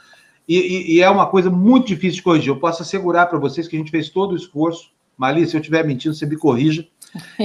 E, 0.48 0.58
e, 0.58 0.96
e 0.96 1.02
é 1.02 1.10
uma 1.10 1.28
coisa 1.28 1.52
muito 1.52 1.88
difícil 1.88 2.18
de 2.18 2.24
corrigir. 2.24 2.50
Eu 2.50 2.60
posso 2.60 2.82
assegurar 2.82 3.30
para 3.30 3.38
vocês 3.38 3.68
que 3.68 3.76
a 3.76 3.80
gente 3.80 3.92
fez 3.92 4.10
todo 4.10 4.32
o 4.32 4.36
esforço. 4.36 4.90
Mali, 5.16 5.46
se 5.46 5.56
eu 5.56 5.62
estiver 5.62 5.86
mentindo, 5.86 6.16
você 6.16 6.26
me 6.26 6.36
corrija. 6.36 6.86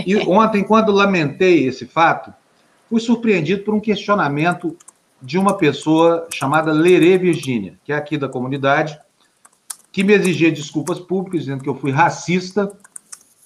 E 0.07 0.17
ontem, 0.27 0.65
quando 0.65 0.91
lamentei 0.93 1.67
esse 1.67 1.87
fato, 1.87 2.33
fui 2.89 3.01
surpreendido 3.01 3.63
por 3.63 3.75
um 3.75 3.81
questionamento 3.81 4.77
de 5.23 5.39
uma 5.39 5.57
pessoa 5.57 6.27
chamada 6.33 6.73
Lerê 6.73 7.19
Virgínia, 7.19 7.79
que 7.85 7.93
é 7.93 7.97
aqui 7.97 8.17
da 8.17 8.29
comunidade, 8.29 8.99
que 9.93 10.05
me 10.05 10.15
exigia 10.15 10.51
desculpas 10.51 10.99
públicas, 10.99 11.41
dizendo 11.41 11.63
que 11.63 11.69
eu 11.69 11.75
fui 11.75 11.91
racista 11.91 12.73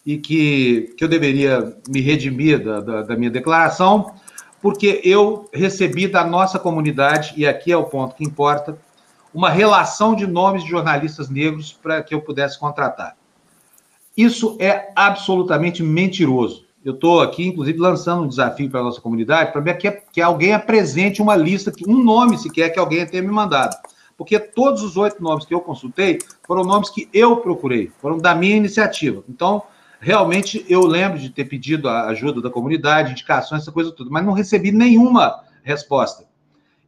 e 0.04 0.19
que, 0.19 0.95
que 0.97 1.04
eu 1.04 1.09
deveria 1.09 1.76
me 1.88 2.00
redimir 2.00 2.62
da, 2.62 2.81
da, 2.81 3.02
da 3.02 3.16
minha 3.16 3.31
declaração, 3.31 4.14
porque 4.61 5.00
eu 5.04 5.49
recebi 5.52 6.07
da 6.07 6.25
nossa 6.25 6.59
comunidade, 6.59 7.35
e 7.37 7.47
aqui 7.47 7.73
é 7.73 7.76
o 7.76 7.85
ponto 7.85 8.14
que 8.14 8.25
importa, 8.25 8.78
uma 9.33 9.50
relação 9.50 10.14
de 10.14 10.26
nomes 10.26 10.62
de 10.62 10.71
jornalistas 10.71 11.28
negros 11.28 11.73
para 11.73 12.02
que 12.02 12.14
eu 12.14 12.21
pudesse 12.21 12.59
contratar. 12.59 13.16
Isso 14.16 14.57
é 14.61 14.93
absolutamente 14.95 15.83
mentiroso. 15.83 16.63
Eu 16.84 16.92
estou 16.92 17.22
aqui, 17.22 17.46
inclusive, 17.46 17.78
lançando 17.78 18.24
um 18.24 18.28
desafio 18.28 18.68
para 18.68 18.80
a 18.80 18.82
nossa 18.82 19.00
comunidade, 19.00 19.52
para 19.52 19.74
que, 19.74 19.90
que 19.90 20.20
alguém 20.20 20.52
apresente 20.52 21.22
uma 21.22 21.34
lista, 21.34 21.72
um 21.88 22.02
nome 22.02 22.36
sequer 22.36 22.70
que 22.70 22.78
alguém 22.78 23.06
tenha 23.06 23.22
me 23.22 23.30
mandado. 23.30 23.74
Porque 24.18 24.38
todos 24.38 24.82
os 24.82 24.96
oito 24.96 25.22
nomes 25.22 25.46
que 25.46 25.54
eu 25.54 25.60
consultei 25.60 26.18
foram 26.46 26.62
nomes 26.62 26.90
que 26.90 27.08
eu 27.12 27.38
procurei, 27.38 27.90
foram 28.00 28.18
da 28.18 28.34
minha 28.34 28.56
iniciativa. 28.56 29.24
Então, 29.28 29.62
realmente 29.98 30.64
eu 30.68 30.86
lembro 30.86 31.18
de 31.18 31.30
ter 31.30 31.46
pedido 31.46 31.88
a 31.88 32.08
ajuda 32.08 32.42
da 32.42 32.50
comunidade, 32.50 33.12
indicações, 33.12 33.62
essa 33.62 33.72
coisa 33.72 33.90
toda, 33.90 34.10
mas 34.10 34.24
não 34.24 34.34
recebi 34.34 34.70
nenhuma 34.70 35.42
resposta. 35.62 36.26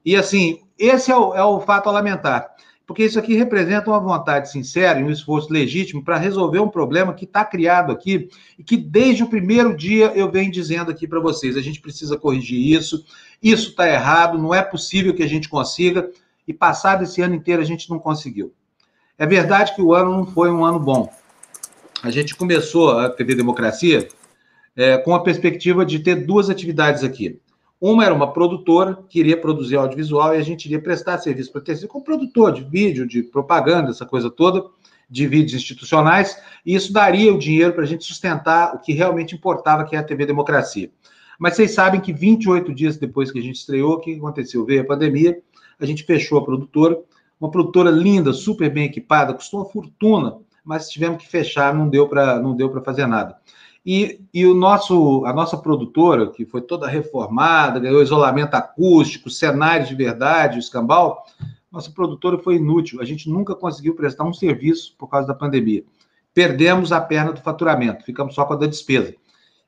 E 0.05 0.15
assim, 0.15 0.61
esse 0.79 1.11
é 1.11 1.17
o, 1.17 1.35
é 1.35 1.43
o 1.43 1.59
fato 1.61 1.89
a 1.89 1.93
lamentar, 1.93 2.55
porque 2.87 3.05
isso 3.05 3.19
aqui 3.19 3.35
representa 3.35 3.91
uma 3.91 3.99
vontade 3.99 4.51
sincera 4.51 5.01
e 5.01 5.05
um 5.05 5.11
esforço 5.11 5.53
legítimo 5.53 6.05
para 6.05 6.17
resolver 6.17 6.61
um 6.61 6.69
problema 6.69 7.13
que 7.13 7.25
está 7.25 7.45
criado 7.45 7.91
aqui 7.91 8.29
e 8.57 8.63
que 8.63 8.77
desde 8.77 9.25
o 9.25 9.29
primeiro 9.29 9.77
dia 9.77 10.13
eu 10.15 10.31
venho 10.31 10.53
dizendo 10.53 10.91
aqui 10.91 11.09
para 11.09 11.19
vocês: 11.19 11.57
a 11.57 11.61
gente 11.61 11.81
precisa 11.81 12.17
corrigir 12.17 12.75
isso, 12.75 13.05
isso 13.43 13.71
está 13.71 13.89
errado, 13.89 14.39
não 14.39 14.55
é 14.55 14.63
possível 14.63 15.13
que 15.15 15.23
a 15.23 15.29
gente 15.29 15.49
consiga, 15.49 16.09
e 16.47 16.55
passado 16.55 17.03
esse 17.03 17.21
ano 17.21 17.35
inteiro 17.35 17.61
a 17.61 17.65
gente 17.65 17.91
não 17.91 17.99
conseguiu. 17.99 18.53
É 19.19 19.27
verdade 19.27 19.75
que 19.75 19.83
o 19.83 19.93
ano 19.93 20.13
não 20.13 20.27
foi 20.27 20.51
um 20.51 20.65
ano 20.65 20.79
bom. 20.79 21.13
A 22.03 22.11
gente 22.11 22.37
começou 22.37 22.99
a 22.99 23.09
TV 23.09 23.35
Democracia 23.35 24.07
é, 24.77 24.97
com 24.99 25.13
a 25.15 25.23
perspectiva 25.23 25.85
de 25.85 25.99
ter 25.99 26.27
duas 26.27 26.49
atividades 26.49 27.03
aqui. 27.03 27.41
Uma 27.81 28.05
era 28.05 28.15
uma 28.15 28.33
produtora 28.33 29.05
que 29.09 29.21
iria 29.21 29.39
produzir 29.39 29.77
audiovisual 29.77 30.35
e 30.35 30.39
a 30.39 30.43
gente 30.43 30.65
iria 30.65 30.81
prestar 30.81 31.19
serviço 31.19 31.53
para 31.53 31.61
terceiro 31.61 31.93
como 31.93 32.05
produtor 32.05 32.53
de 32.53 32.65
vídeo, 32.65 33.07
de 33.07 33.23
propaganda, 33.23 33.91
essa 33.91 34.07
coisa 34.07 34.31
toda, 34.31 34.65
de 35.09 35.27
vídeos 35.27 35.55
institucionais, 35.55 36.41
e 36.65 36.75
isso 36.75 36.93
daria 36.93 37.33
o 37.33 37.39
dinheiro 37.39 37.73
para 37.73 37.85
a 37.85 37.87
gente 37.87 38.05
sustentar 38.05 38.75
o 38.75 38.79
que 38.79 38.93
realmente 38.93 39.35
importava, 39.35 39.85
que 39.85 39.95
é 39.95 39.99
a 39.99 40.03
TV 40.03 40.27
Democracia. 40.27 40.91
Mas 41.39 41.55
vocês 41.55 41.73
sabem 41.73 42.01
que 42.01 42.13
28 42.13 42.75
dias 42.75 42.97
depois 42.97 43.31
que 43.31 43.39
a 43.39 43.43
gente 43.43 43.57
estreou, 43.57 43.95
o 43.95 44.01
que 44.01 44.15
aconteceu? 44.15 44.65
Veio 44.65 44.81
a 44.81 44.87
pandemia, 44.87 45.39
a 45.79 45.85
gente 45.85 46.03
fechou 46.03 46.39
a 46.39 46.45
produtora, 46.45 46.99
uma 47.39 47.51
produtora 47.51 47.91
linda, 47.91 48.33
super 48.33 48.71
bem 48.71 48.87
equipada, 48.87 49.35
custou 49.35 49.61
uma 49.61 49.69
fortuna, 49.69 50.39
mas 50.65 50.89
tivemos 50.89 51.23
que 51.23 51.29
fechar, 51.29 51.75
não 51.75 51.89
deu 51.89 52.09
para 52.09 52.41
não 52.41 52.57
deu 52.57 52.71
para 52.71 52.83
fazer 52.83 53.07
nada. 53.07 53.37
E, 53.87 54.21
e 54.35 54.45
o 54.45 54.53
nosso, 54.53 55.25
a 55.25 55.33
nossa 55.33 55.57
produtora, 55.57 56.29
que 56.33 56.45
foi 56.45 56.61
toda 56.61 56.89
reformada, 56.89 57.79
ganhou 57.79 58.03
isolamento 58.03 58.55
acústico, 58.55 59.31
cenários 59.31 59.89
de 59.89 59.95
verdade, 59.95 60.57
o 60.57 60.59
escambau, 60.59 61.25
nossa 61.71 61.89
produtora 61.93 62.37
foi 62.37 62.57
inútil. 62.57 63.01
A 63.01 63.05
gente 63.05 63.31
nunca 63.31 63.55
conseguiu 63.55 63.95
prestar 63.95 64.25
um 64.25 64.33
serviço 64.33 64.97
por 64.99 65.07
causa 65.07 65.29
da 65.29 65.35
pandemia. 65.35 65.85
Perdemos 66.35 66.91
a 66.91 67.01
perna 67.01 67.33
do 67.33 67.41
faturamento, 67.41 68.05
ficamos 68.05 68.35
só 68.35 68.45
com 68.45 68.55
a 68.55 68.57
da 68.57 68.67
despesa. 68.67 69.15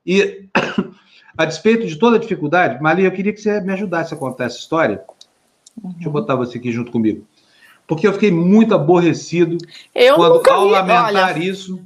E, 0.04 0.48
a 1.38 1.44
despeito 1.44 1.86
de 1.86 1.96
toda 1.96 2.16
a 2.16 2.20
dificuldade, 2.20 2.82
Maria, 2.82 3.06
eu 3.06 3.12
queria 3.12 3.32
que 3.32 3.40
você 3.40 3.60
me 3.60 3.72
ajudasse 3.72 4.12
a 4.12 4.16
contar 4.16 4.46
essa 4.46 4.58
história. 4.58 5.00
Uhum. 5.80 5.92
Deixa 5.92 6.08
eu 6.08 6.12
botar 6.12 6.34
você 6.34 6.58
aqui 6.58 6.72
junto 6.72 6.90
comigo. 6.90 7.24
Porque 7.86 8.06
eu 8.06 8.12
fiquei 8.12 8.32
muito 8.32 8.74
aborrecido 8.74 9.56
eu 9.94 10.16
quando, 10.16 10.42
ao 10.50 10.66
vi, 10.66 10.72
lamentar 10.72 11.36
olha... 11.36 11.38
isso 11.38 11.80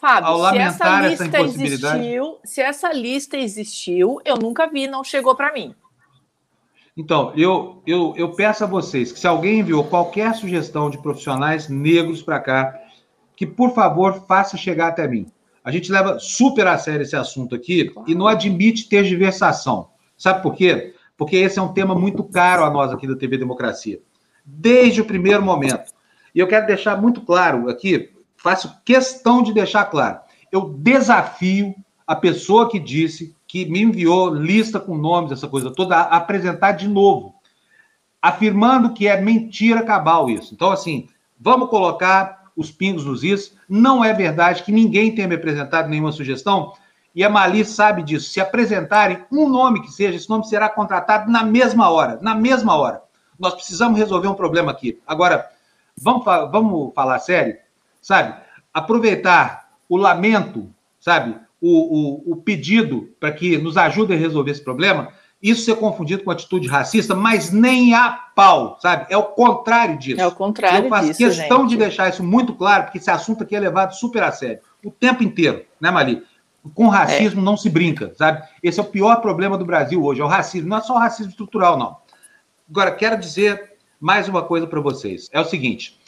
Fábio, 0.00 0.36
lamentar 0.36 1.04
essa, 1.04 1.24
essa 1.24 1.26
impossibilidade. 1.26 1.98
Existiu, 1.98 2.38
se 2.42 2.60
essa 2.62 2.92
lista 2.92 3.36
existiu, 3.36 4.18
eu 4.24 4.36
nunca 4.36 4.66
vi, 4.66 4.86
não 4.86 5.04
chegou 5.04 5.34
para 5.34 5.52
mim. 5.52 5.74
Então, 6.96 7.32
eu, 7.36 7.82
eu, 7.86 8.14
eu 8.16 8.32
peço 8.32 8.64
a 8.64 8.66
vocês 8.66 9.12
que, 9.12 9.20
se 9.20 9.26
alguém 9.26 9.60
enviou 9.60 9.84
qualquer 9.84 10.34
sugestão 10.34 10.88
de 10.88 10.98
profissionais 10.98 11.68
negros 11.68 12.22
para 12.22 12.40
cá, 12.40 12.80
que, 13.36 13.46
por 13.46 13.74
favor, 13.74 14.24
faça 14.26 14.56
chegar 14.56 14.88
até 14.88 15.06
mim. 15.06 15.26
A 15.62 15.70
gente 15.70 15.92
leva 15.92 16.18
super 16.18 16.66
a 16.66 16.78
sério 16.78 17.02
esse 17.02 17.14
assunto 17.14 17.54
aqui 17.54 17.92
e 18.06 18.14
não 18.14 18.26
admite 18.26 18.88
ter 18.88 19.04
diversação. 19.04 19.90
Sabe 20.16 20.42
por 20.42 20.54
quê? 20.54 20.94
Porque 21.16 21.36
esse 21.36 21.58
é 21.58 21.62
um 21.62 21.72
tema 21.72 21.94
muito 21.94 22.24
caro 22.24 22.64
a 22.64 22.70
nós 22.70 22.90
aqui 22.90 23.06
da 23.06 23.16
TV 23.16 23.36
Democracia. 23.36 24.00
Desde 24.44 25.02
o 25.02 25.04
primeiro 25.04 25.42
momento. 25.42 25.92
E 26.34 26.38
eu 26.38 26.48
quero 26.48 26.66
deixar 26.66 27.00
muito 27.00 27.20
claro 27.20 27.68
aqui, 27.68 28.10
faço 28.42 28.74
questão 28.84 29.42
de 29.42 29.52
deixar 29.52 29.84
claro. 29.84 30.18
Eu 30.50 30.74
desafio 30.78 31.74
a 32.06 32.16
pessoa 32.16 32.68
que 32.68 32.78
disse, 32.78 33.36
que 33.46 33.66
me 33.66 33.82
enviou 33.82 34.34
lista 34.34 34.80
com 34.80 34.96
nomes, 34.96 35.32
essa 35.32 35.46
coisa 35.46 35.72
toda, 35.72 35.96
a 35.96 36.16
apresentar 36.16 36.72
de 36.72 36.88
novo, 36.88 37.34
afirmando 38.20 38.92
que 38.92 39.06
é 39.06 39.20
mentira 39.20 39.82
cabal 39.82 40.28
isso. 40.28 40.54
Então, 40.54 40.70
assim, 40.70 41.08
vamos 41.38 41.68
colocar 41.68 42.44
os 42.56 42.70
pingos 42.70 43.04
nos 43.04 43.22
is. 43.22 43.54
Não 43.68 44.04
é 44.04 44.12
verdade 44.12 44.62
que 44.62 44.72
ninguém 44.72 45.14
tenha 45.14 45.28
me 45.28 45.34
apresentado 45.34 45.88
nenhuma 45.88 46.12
sugestão. 46.12 46.72
E 47.14 47.24
a 47.24 47.30
Mali 47.30 47.64
sabe 47.64 48.02
disso. 48.02 48.30
Se 48.30 48.40
apresentarem 48.40 49.24
um 49.30 49.48
nome 49.48 49.82
que 49.82 49.90
seja, 49.90 50.16
esse 50.16 50.28
nome 50.28 50.46
será 50.46 50.68
contratado 50.68 51.30
na 51.30 51.42
mesma 51.42 51.90
hora. 51.90 52.18
Na 52.22 52.34
mesma 52.34 52.76
hora. 52.76 53.02
Nós 53.38 53.54
precisamos 53.54 53.98
resolver 53.98 54.28
um 54.28 54.34
problema 54.34 54.70
aqui. 54.70 55.00
Agora, 55.06 55.48
vamos, 55.96 56.24
vamos 56.24 56.94
falar 56.94 57.18
sério? 57.18 57.56
Sabe? 58.00 58.40
Aproveitar 58.72 59.70
o 59.88 59.96
lamento, 59.96 60.72
sabe? 60.98 61.36
O, 61.60 62.30
o, 62.30 62.32
o 62.32 62.36
pedido 62.36 63.14
para 63.18 63.32
que 63.32 63.58
nos 63.58 63.76
ajude 63.76 64.14
a 64.14 64.16
resolver 64.16 64.52
esse 64.52 64.64
problema, 64.64 65.12
isso 65.42 65.64
ser 65.64 65.76
confundido 65.76 66.22
com 66.22 66.30
atitude 66.30 66.68
racista, 66.68 67.14
mas 67.14 67.50
nem 67.50 67.94
a 67.94 68.10
pau, 68.10 68.78
sabe? 68.80 69.06
É 69.08 69.16
o 69.16 69.22
contrário 69.22 69.98
disso. 69.98 70.20
É 70.20 70.26
o 70.26 70.32
contrário 70.32 70.84
Eu 70.84 70.90
faço 70.90 71.08
disso, 71.08 71.18
questão 71.18 71.60
gente. 71.62 71.70
de 71.70 71.76
deixar 71.78 72.08
isso 72.10 72.22
muito 72.22 72.54
claro, 72.54 72.84
porque 72.84 72.98
esse 72.98 73.10
assunto 73.10 73.42
aqui 73.42 73.56
é 73.56 73.60
levado 73.60 73.94
super 73.94 74.22
a 74.22 74.30
sério. 74.30 74.60
O 74.84 74.90
tempo 74.90 75.22
inteiro, 75.22 75.64
né, 75.80 75.90
Mali? 75.90 76.22
Com 76.74 76.88
racismo 76.88 77.40
é. 77.40 77.44
não 77.44 77.56
se 77.56 77.70
brinca, 77.70 78.12
sabe? 78.16 78.46
Esse 78.62 78.78
é 78.78 78.82
o 78.82 78.86
pior 78.86 79.16
problema 79.22 79.56
do 79.56 79.64
Brasil 79.64 80.04
hoje, 80.04 80.20
é 80.20 80.24
o 80.24 80.28
racismo. 80.28 80.68
Não 80.68 80.76
é 80.76 80.82
só 80.82 80.94
o 80.94 80.98
racismo 80.98 81.30
estrutural, 81.30 81.78
não. 81.78 81.96
Agora, 82.68 82.90
quero 82.92 83.18
dizer 83.18 83.72
mais 83.98 84.28
uma 84.28 84.42
coisa 84.42 84.66
para 84.66 84.80
vocês. 84.80 85.30
É 85.32 85.40
o 85.40 85.44
seguinte, 85.44 85.98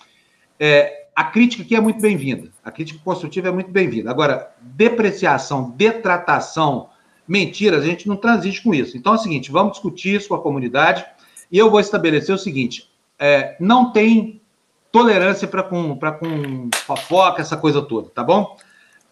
é, 0.61 1.02
a 1.15 1.25
crítica 1.25 1.63
aqui 1.63 1.77
é 1.77 1.81
muito 1.81 2.01
bem-vinda. 2.01 2.51
A 2.65 2.71
crítica 2.71 2.99
construtiva 3.05 3.49
é 3.49 3.53
muito 3.53 3.71
bem-vinda. 3.71 4.11
Agora, 4.11 4.51
depreciação, 4.61 5.71
detratação, 5.71 6.89
mentiras, 7.29 7.83
a 7.83 7.87
gente 7.87 8.09
não 8.09 8.17
transige 8.17 8.63
com 8.63 8.75
isso. 8.75 8.97
Então 8.97 9.13
é 9.13 9.17
o 9.17 9.19
seguinte: 9.19 9.53
vamos 9.53 9.73
discutir 9.73 10.15
isso 10.15 10.29
com 10.29 10.35
a 10.35 10.43
comunidade 10.43 11.05
e 11.51 11.59
eu 11.59 11.71
vou 11.71 11.81
estabelecer 11.81 12.35
o 12.35 12.39
seguinte: 12.39 12.91
é, 13.19 13.57
não 13.61 13.93
tem 13.93 14.41
tolerância 14.91 15.47
para 15.47 15.63
com, 15.63 15.97
com 15.97 16.71
fofoca, 16.85 17.41
essa 17.41 17.57
coisa 17.57 17.83
toda, 17.83 18.11
tá 18.11 18.25
bom? 18.25 18.57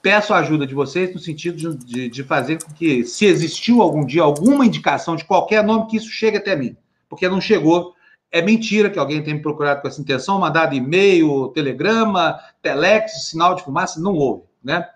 Peço 0.03 0.33
a 0.33 0.39
ajuda 0.39 0.67
de 0.67 0.75
vocês 0.75 1.13
no 1.13 1.21
sentido 1.21 1.57
de, 1.57 1.85
de, 1.85 2.09
de 2.09 2.25
fazer 2.25 2.63
com 2.63 2.73
que, 2.73 3.05
se 3.05 3.27
existiu 3.27 3.83
algum 3.83 4.05
dia 4.05 4.23
alguma 4.23 4.65
indicação 4.65 5.17
de 5.17 5.25
qualquer 5.25 5.63
nome, 5.63 5.89
que 5.89 5.97
isso 5.99 6.09
chegue 6.11 6.39
até 6.39 6.57
mim. 6.57 6.75
Porque 7.09 7.29
não 7.29 7.41
chegou 7.41 7.95
é 8.31 8.41
mentira 8.41 8.89
que 8.89 8.99
alguém 8.99 9.23
tenha 9.23 9.37
me 9.37 9.43
procurado 9.43 9.83
com 9.83 9.89
essa 9.89 10.01
intenção, 10.01 10.39
mandado 10.39 10.75
e-mail, 10.75 11.49
telegrama, 11.49 12.39
telex, 12.63 13.29
sinal 13.29 13.55
de 13.55 13.63
fumaça, 13.63 14.01
não 14.01 14.15
houve, 14.15 14.45
né? 14.63 14.89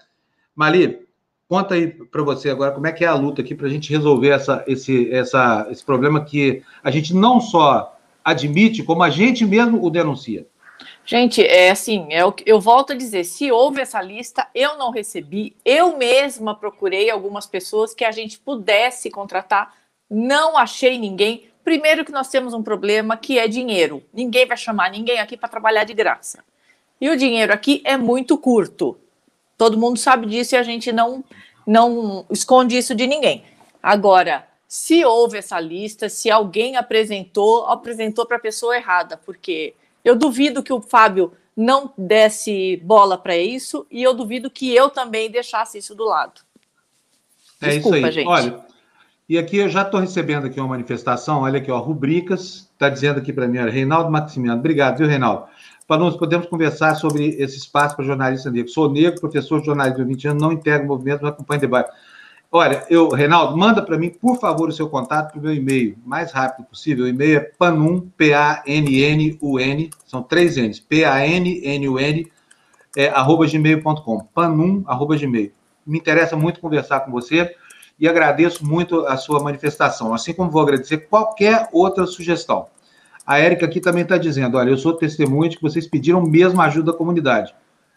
Mali, 0.55 1.07
conta 1.49 1.75
aí 1.75 1.89
para 1.89 2.23
você 2.23 2.51
agora 2.51 2.73
como 2.73 2.87
é 2.87 2.93
que 2.93 3.05
é 3.05 3.09
a 3.09 3.15
luta 3.15 3.43
aqui 3.43 3.55
para 3.55 3.67
a 3.67 3.71
gente 3.71 3.91
resolver 3.91 4.29
essa, 4.29 4.65
esse, 4.67 5.13
essa, 5.13 5.67
esse 5.71 5.85
problema 5.85 6.25
que 6.25 6.63
a 6.83 6.91
gente 6.91 7.13
não 7.13 7.41
só 7.41 7.97
admite, 8.25 8.83
como 8.83 9.03
a 9.03 9.11
gente 9.11 9.45
mesmo 9.45 9.85
o 9.85 9.91
denuncia. 9.91 10.47
Gente, 11.05 11.45
é 11.45 11.71
assim, 11.71 12.09
é 12.11 12.23
eu 12.47 12.61
volto 12.61 12.93
a 12.93 12.97
dizer, 12.97 13.25
se 13.25 13.53
houve 13.53 13.81
essa 13.81 14.01
lista, 14.01 14.47
eu 14.55 14.79
não 14.79 14.91
recebi, 14.91 15.55
eu 15.65 15.99
mesma 15.99 16.55
procurei 16.55 17.11
algumas 17.11 17.47
pessoas 17.47 17.95
que 17.95 18.05
a 18.05 18.11
gente 18.11 18.39
pudesse 18.39 19.11
contratar, 19.11 19.75
não 20.11 20.57
achei 20.57 20.99
ninguém, 20.99 21.45
Primeiro 21.65 22.05
que 22.05 22.13
nós 22.13 22.29
temos 22.29 22.53
um 22.53 22.63
problema 22.63 23.17
que 23.17 23.39
é 23.39 23.49
dinheiro. 23.49 24.03
Ninguém 24.13 24.47
vai 24.47 24.57
chamar 24.57 24.91
ninguém 24.91 25.19
aqui 25.19 25.37
para 25.37 25.49
trabalhar 25.49 25.85
de 25.85 25.95
graça. 25.95 26.45
E 27.01 27.09
o 27.09 27.17
dinheiro 27.17 27.53
aqui 27.53 27.81
é 27.85 27.97
muito 27.97 28.37
curto. 28.37 28.99
Todo 29.57 29.79
mundo 29.79 29.99
sabe 29.99 30.27
disso 30.27 30.55
e 30.55 30.59
a 30.59 30.63
gente 30.63 30.93
não 30.93 31.25
não 31.67 32.27
esconde 32.31 32.77
isso 32.77 32.95
de 32.95 33.07
ninguém. 33.07 33.43
Agora, 33.83 34.47
se 34.69 35.03
houve 35.03 35.39
essa 35.39 35.59
lista, 35.59 36.11
se 36.11 36.31
alguém 36.31 36.77
apresentou, 36.77 37.65
apresentou 37.67 38.27
para 38.27 38.37
a 38.37 38.41
pessoa 38.41 38.77
errada, 38.77 39.17
porque 39.25 39.75
eu 40.05 40.15
duvido 40.15 40.63
que 40.63 40.73
o 40.73 40.81
Fábio 40.83 41.33
não 41.57 41.93
desse 41.97 42.77
bola 42.83 43.17
para 43.17 43.37
isso 43.37 43.87
e 43.91 44.03
eu 44.03 44.13
duvido 44.13 44.51
que 44.51 44.75
eu 44.75 44.91
também 44.91 45.31
deixasse 45.31 45.79
isso 45.79 45.95
do 45.95 46.05
lado. 46.05 46.43
Desculpa, 47.61 47.97
é 47.97 48.01
isso 48.01 48.07
aí. 48.07 48.13
gente. 48.13 48.27
Olha, 48.27 48.67
e 49.29 49.39
aqui 49.39 49.57
eu 49.57 49.69
já 49.69 49.83
estou 49.83 50.01
recebendo 50.01 50.47
aqui 50.47 50.61
uma 50.61 50.69
manifestação, 50.69 51.43
olha 51.43 51.59
aqui, 51.59 51.71
ó, 51.71 51.79
rubricas, 51.79 52.69
está 52.73 52.89
dizendo 52.89 53.19
aqui 53.19 53.33
para 53.33 53.49
mim, 53.49 53.59
olha, 53.59 53.71
Reinaldo 53.71 54.11
Maximiano, 54.11 54.59
obrigado, 54.59 54.99
viu, 54.99 55.07
Reinaldo? 55.07 55.47
Nós 55.89 56.17
podemos 56.17 56.47
conversar 56.47 56.95
sobre 56.95 57.29
esse 57.39 57.59
espaço 57.59 57.95
para 57.95 58.05
jornalista 58.05 58.51
negro. 58.51 58.71
Sou 58.71 58.91
negro, 58.91 59.21
professor 59.21 59.61
de 59.61 59.67
jornalismo 59.67 60.03
há 60.03 60.07
20 60.07 60.29
anos, 60.29 60.43
não 60.43 60.53
integro 60.53 60.87
movimento, 60.87 61.23
não 61.23 61.29
acompanho 61.29 61.61
debate. 61.61 61.93
Olha, 62.51 62.85
eu, 62.89 63.09
Reinaldo, 63.09 63.57
manda 63.57 63.83
para 63.83 63.99
mim, 63.99 64.11
por 64.11 64.39
favor, 64.39 64.69
o 64.69 64.73
seu 64.73 64.89
contato 64.89 65.33
para 65.33 65.41
o 65.41 65.43
meu 65.43 65.53
e-mail, 65.53 65.99
mais 66.07 66.33
rápido 66.33 66.65
possível. 66.67 67.05
O 67.05 67.09
e-mail 67.09 67.39
é 67.39 67.41
panum, 67.41 68.09
P-A-N-N-U-N, 68.17 69.91
são 70.07 70.23
três 70.23 70.57
N's, 70.57 70.81
P-A-N-N-U-N, 70.81 72.31
é, 72.97 73.09
arroba 73.09 73.47
gmail.com, 73.47 74.21
panum, 74.33 74.85
arroba 74.87 75.17
gmail. 75.17 75.53
Me 75.87 75.99
interessa 75.99 76.37
muito 76.37 76.61
conversar 76.61 77.01
com 77.01 77.11
você 77.11 77.55
e 77.99 78.09
agradeço 78.09 78.67
muito 78.67 79.07
a 79.07 79.17
sua 79.17 79.43
manifestação, 79.43 80.13
assim 80.15 80.33
como 80.33 80.51
vou 80.51 80.63
agradecer 80.63 80.99
qualquer 81.09 81.69
outra 81.73 82.07
sugestão. 82.07 82.67
A 83.27 83.39
Érica 83.39 83.67
aqui 83.67 83.81
também 83.81 84.03
está 84.03 84.19
dizendo: 84.19 84.59
olha, 84.59 84.71
eu 84.71 84.77
sou 84.77 84.93
testemunha 84.93 85.51
de 85.51 85.57
que 85.57 85.63
vocês 85.63 85.87
pediram 85.87 86.21
mesmo 86.23 86.61
ajuda 86.61 86.93
da 86.93 86.99
comunidade. 86.99 87.55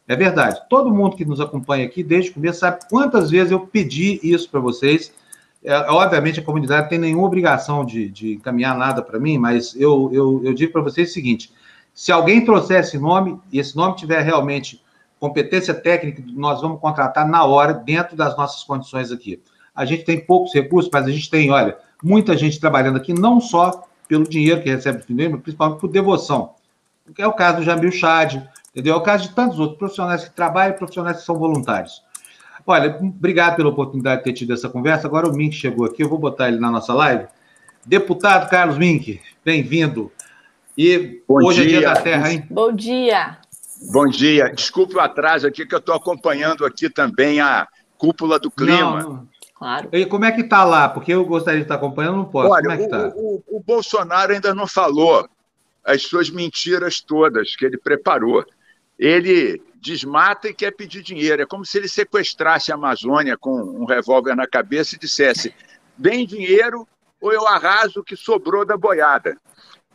É 0.07 0.15
verdade. 0.15 0.61
Todo 0.69 0.93
mundo 0.93 1.17
que 1.17 1.25
nos 1.25 1.41
acompanha 1.41 1.85
aqui 1.85 2.01
desde 2.01 2.31
o 2.31 2.35
começo 2.35 2.59
sabe 2.59 2.79
quantas 2.89 3.29
vezes 3.29 3.51
eu 3.51 3.59
pedi 3.59 4.19
isso 4.23 4.49
para 4.49 4.61
vocês. 4.61 5.13
É, 5.61 5.75
obviamente, 5.91 6.39
a 6.39 6.43
comunidade 6.43 6.83
não 6.83 6.89
tem 6.89 6.99
nenhuma 6.99 7.27
obrigação 7.27 7.83
de, 7.83 8.07
de 8.07 8.35
encaminhar 8.35 8.77
nada 8.77 9.01
para 9.01 9.19
mim, 9.19 9.37
mas 9.37 9.75
eu, 9.75 10.09
eu, 10.13 10.41
eu 10.45 10.53
digo 10.53 10.71
para 10.71 10.81
vocês 10.81 11.09
o 11.09 11.13
seguinte: 11.13 11.51
se 11.93 12.11
alguém 12.11 12.45
trouxer 12.45 12.79
esse 12.79 12.97
nome 12.97 13.37
e 13.51 13.59
esse 13.59 13.75
nome 13.75 13.97
tiver 13.97 14.21
realmente 14.21 14.81
competência 15.19 15.73
técnica, 15.73 16.23
nós 16.27 16.61
vamos 16.61 16.79
contratar 16.79 17.27
na 17.27 17.43
hora, 17.43 17.73
dentro 17.73 18.15
das 18.15 18.37
nossas 18.37 18.63
condições 18.63 19.11
aqui. 19.11 19.41
A 19.77 19.85
gente 19.85 20.03
tem 20.03 20.19
poucos 20.19 20.51
recursos, 20.51 20.89
mas 20.91 21.05
a 21.05 21.11
gente 21.11 21.29
tem, 21.29 21.51
olha, 21.51 21.77
muita 22.03 22.35
gente 22.35 22.59
trabalhando 22.59 22.97
aqui, 22.97 23.13
não 23.13 23.39
só 23.39 23.87
pelo 24.07 24.27
dinheiro 24.27 24.63
que 24.63 24.69
recebe 24.69 24.97
do 24.97 25.03
fim 25.03 25.13
mas 25.13 25.41
principalmente 25.41 25.79
por 25.79 25.87
devoção. 25.87 26.55
É 27.15 27.27
o 27.27 27.33
caso 27.33 27.57
do 27.57 27.63
Jamil 27.63 27.91
Chad, 27.91 28.41
entendeu? 28.71 28.95
É 28.95 28.97
o 28.97 29.01
caso 29.01 29.29
de 29.29 29.35
tantos 29.35 29.59
outros 29.59 29.77
profissionais 29.77 30.23
que 30.23 30.31
trabalham 30.31 30.73
e 30.73 30.77
profissionais 30.77 31.17
que 31.17 31.23
são 31.23 31.37
voluntários. 31.37 32.01
Olha, 32.65 32.97
obrigado 32.99 33.55
pela 33.55 33.69
oportunidade 33.69 34.17
de 34.17 34.23
ter 34.25 34.33
tido 34.33 34.51
essa 34.51 34.67
conversa. 34.67 35.07
Agora 35.07 35.29
o 35.29 35.33
Mink 35.33 35.55
chegou 35.55 35.85
aqui, 35.85 36.03
eu 36.03 36.09
vou 36.09 36.17
botar 36.17 36.47
ele 36.47 36.59
na 36.59 36.71
nossa 36.71 36.93
live. 36.93 37.27
Deputado 37.85 38.49
Carlos 38.49 38.77
Mink, 38.77 39.21
bem-vindo. 39.45 40.11
E 40.77 41.21
Bom 41.27 41.45
hoje 41.45 41.65
dia. 41.65 41.77
é 41.77 41.79
dia 41.79 41.93
da 41.93 42.01
Terra, 42.01 42.33
hein? 42.33 42.45
Bom 42.49 42.71
dia. 42.73 43.37
Bom 43.91 44.07
dia. 44.07 44.49
Desculpe 44.53 44.95
o 44.95 44.99
atraso 44.99 45.47
aqui, 45.47 45.65
que 45.65 45.73
eu 45.73 45.79
estou 45.79 45.95
acompanhando 45.95 46.65
aqui 46.65 46.89
também 46.89 47.39
a 47.39 47.67
cúpula 47.97 48.37
do 48.37 48.51
clima. 48.51 49.01
Não, 49.01 49.13
não. 49.13 49.27
Claro. 49.57 49.89
E 49.91 50.05
como 50.05 50.25
é 50.25 50.31
que 50.31 50.41
está 50.41 50.63
lá? 50.63 50.87
Porque 50.87 51.13
eu 51.13 51.25
gostaria 51.25 51.59
de 51.59 51.65
estar 51.65 51.75
acompanhando, 51.75 52.17
não 52.17 52.25
posso. 52.25 52.51
Olha, 52.51 52.63
como 52.63 52.73
é 52.73 52.77
que 52.77 52.89
tá? 52.89 53.13
o, 53.15 53.43
o, 53.47 53.57
o 53.57 53.59
Bolsonaro 53.59 54.31
ainda 54.31 54.53
não 54.53 54.67
falou 54.67 55.27
as 55.83 56.03
suas 56.03 56.29
mentiras 56.29 56.99
todas 56.99 57.55
que 57.55 57.65
ele 57.65 57.77
preparou. 57.77 58.45
Ele 58.99 59.61
desmata 59.81 60.47
e 60.49 60.53
quer 60.53 60.71
pedir 60.71 61.01
dinheiro. 61.01 61.41
É 61.41 61.45
como 61.45 61.65
se 61.65 61.77
ele 61.77 61.87
sequestrasse 61.87 62.71
a 62.71 62.75
Amazônia 62.75 63.37
com 63.37 63.59
um 63.59 63.85
revólver 63.85 64.35
na 64.35 64.45
cabeça 64.45 64.95
e 64.95 64.99
dissesse: 64.99 65.53
bem 65.97 66.25
dinheiro 66.25 66.87
ou 67.19 67.33
eu 67.33 67.47
arraso 67.47 68.01
o 68.01 68.03
que 68.03 68.15
sobrou 68.15 68.63
da 68.63 68.77
boiada. 68.77 69.37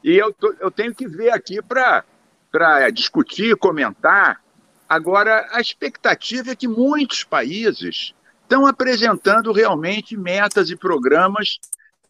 E 0.03 0.17
eu, 0.17 0.33
tô, 0.33 0.53
eu 0.59 0.71
tenho 0.73 0.93
que 0.93 1.07
ver 1.07 1.31
aqui 1.31 1.61
para 1.63 2.05
discutir, 2.91 3.57
comentar. 3.57 4.43
Agora, 4.89 5.49
a 5.53 5.61
expectativa 5.61 6.51
é 6.51 6.57
que 6.57 6.67
muitos 6.67 7.23
países 7.23 8.13
estão 8.53 8.67
apresentando 8.67 9.51
realmente 9.51 10.15
metas 10.15 10.69
e 10.69 10.77
programas 10.77 11.59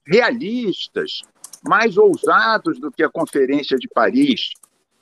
realistas, 0.05 1.23
mais 1.63 1.97
ousados 1.97 2.81
do 2.81 2.91
que 2.91 3.05
a 3.05 3.09
Conferência 3.09 3.79
de 3.79 3.87
Paris. 3.87 4.51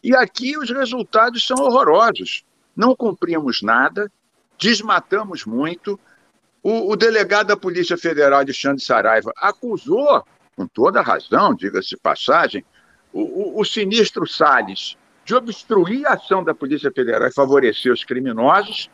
E 0.05 0.15
aqui 0.15 0.59
os 0.59 0.69
resultados 0.69 1.47
são 1.47 1.57
horrorosos. 1.57 2.45
Não 2.77 2.95
cumprimos 2.95 3.63
nada, 3.63 4.13
desmatamos 4.59 5.47
muito. 5.47 5.99
O, 6.63 6.93
o 6.93 6.97
delegado 6.97 7.47
da 7.47 7.57
Polícia 7.57 7.97
Federal, 7.97 8.41
Alexandre 8.41 8.85
Saraiva, 8.85 9.33
acusou, 9.39 10.23
com 10.55 10.67
toda 10.67 11.01
razão, 11.01 11.55
diga-se 11.55 11.97
passagem, 11.97 12.63
o, 13.15 13.23
o, 13.23 13.61
o 13.61 13.65
sinistro 13.65 14.29
Salles 14.29 14.95
de 15.25 15.35
obstruir 15.35 16.07
a 16.07 16.15
ação 16.15 16.45
da 16.45 16.55
Polícia 16.55 16.93
Federal 16.95 17.29
e 17.29 17.33
favorecer 17.33 17.91
os 17.91 18.05
criminosos, 18.05 18.91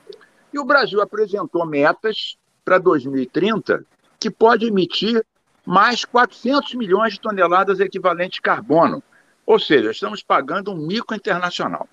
e 0.57 0.59
o 0.59 0.65
Brasil 0.65 1.03
apresentou 1.03 1.67
metas 1.67 2.37
para 2.65 2.79
2030 2.79 3.85
que 4.19 4.31
pode 4.31 4.67
emitir 4.67 5.23
mais 5.67 6.05
400 6.05 6.75
milhões 6.75 7.15
de 7.15 7.21
toneladas 7.21 7.79
equivalentes 7.79 8.37
de 8.37 8.43
carbono. 8.43 9.03
Ou 9.45 9.59
seja, 9.61 9.91
estamos 9.91 10.23
pagando 10.23 10.73
um 10.73 10.77
mico 10.77 11.15
internacional. 11.15 11.87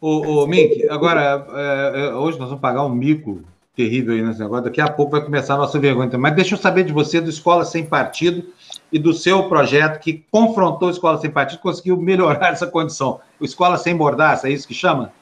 O, 0.00 0.44
o 0.44 0.46
Mink, 0.46 0.88
agora, 0.88 1.46
é, 1.54 2.06
é, 2.06 2.14
hoje 2.14 2.38
nós 2.38 2.48
vamos 2.48 2.62
pagar 2.62 2.84
um 2.84 2.88
mico 2.94 3.42
terrível 3.76 4.14
aí 4.14 4.22
nesse 4.22 4.40
negócio. 4.40 4.64
Daqui 4.64 4.80
a 4.80 4.90
pouco 4.90 5.12
vai 5.12 5.20
começar 5.20 5.54
a 5.54 5.58
nossa 5.58 5.78
vergonha. 5.78 6.16
Mas 6.18 6.34
deixa 6.34 6.54
eu 6.54 6.58
saber 6.58 6.84
de 6.84 6.92
você, 6.92 7.20
do 7.20 7.28
Escola 7.28 7.64
Sem 7.64 7.84
Partido, 7.84 8.44
e 8.90 8.98
do 8.98 9.12
seu 9.12 9.48
projeto 9.48 10.00
que 10.00 10.24
confrontou 10.30 10.88
a 10.88 10.92
Escola 10.92 11.18
Sem 11.18 11.30
Partido, 11.30 11.60
conseguiu 11.60 11.96
melhorar 11.98 12.48
essa 12.52 12.66
condição. 12.66 13.20
O 13.38 13.44
Escola 13.44 13.76
Sem 13.76 13.94
Mordaça, 13.94 14.48
é 14.48 14.52
isso 14.52 14.66
que 14.66 14.74
chama? 14.74 15.12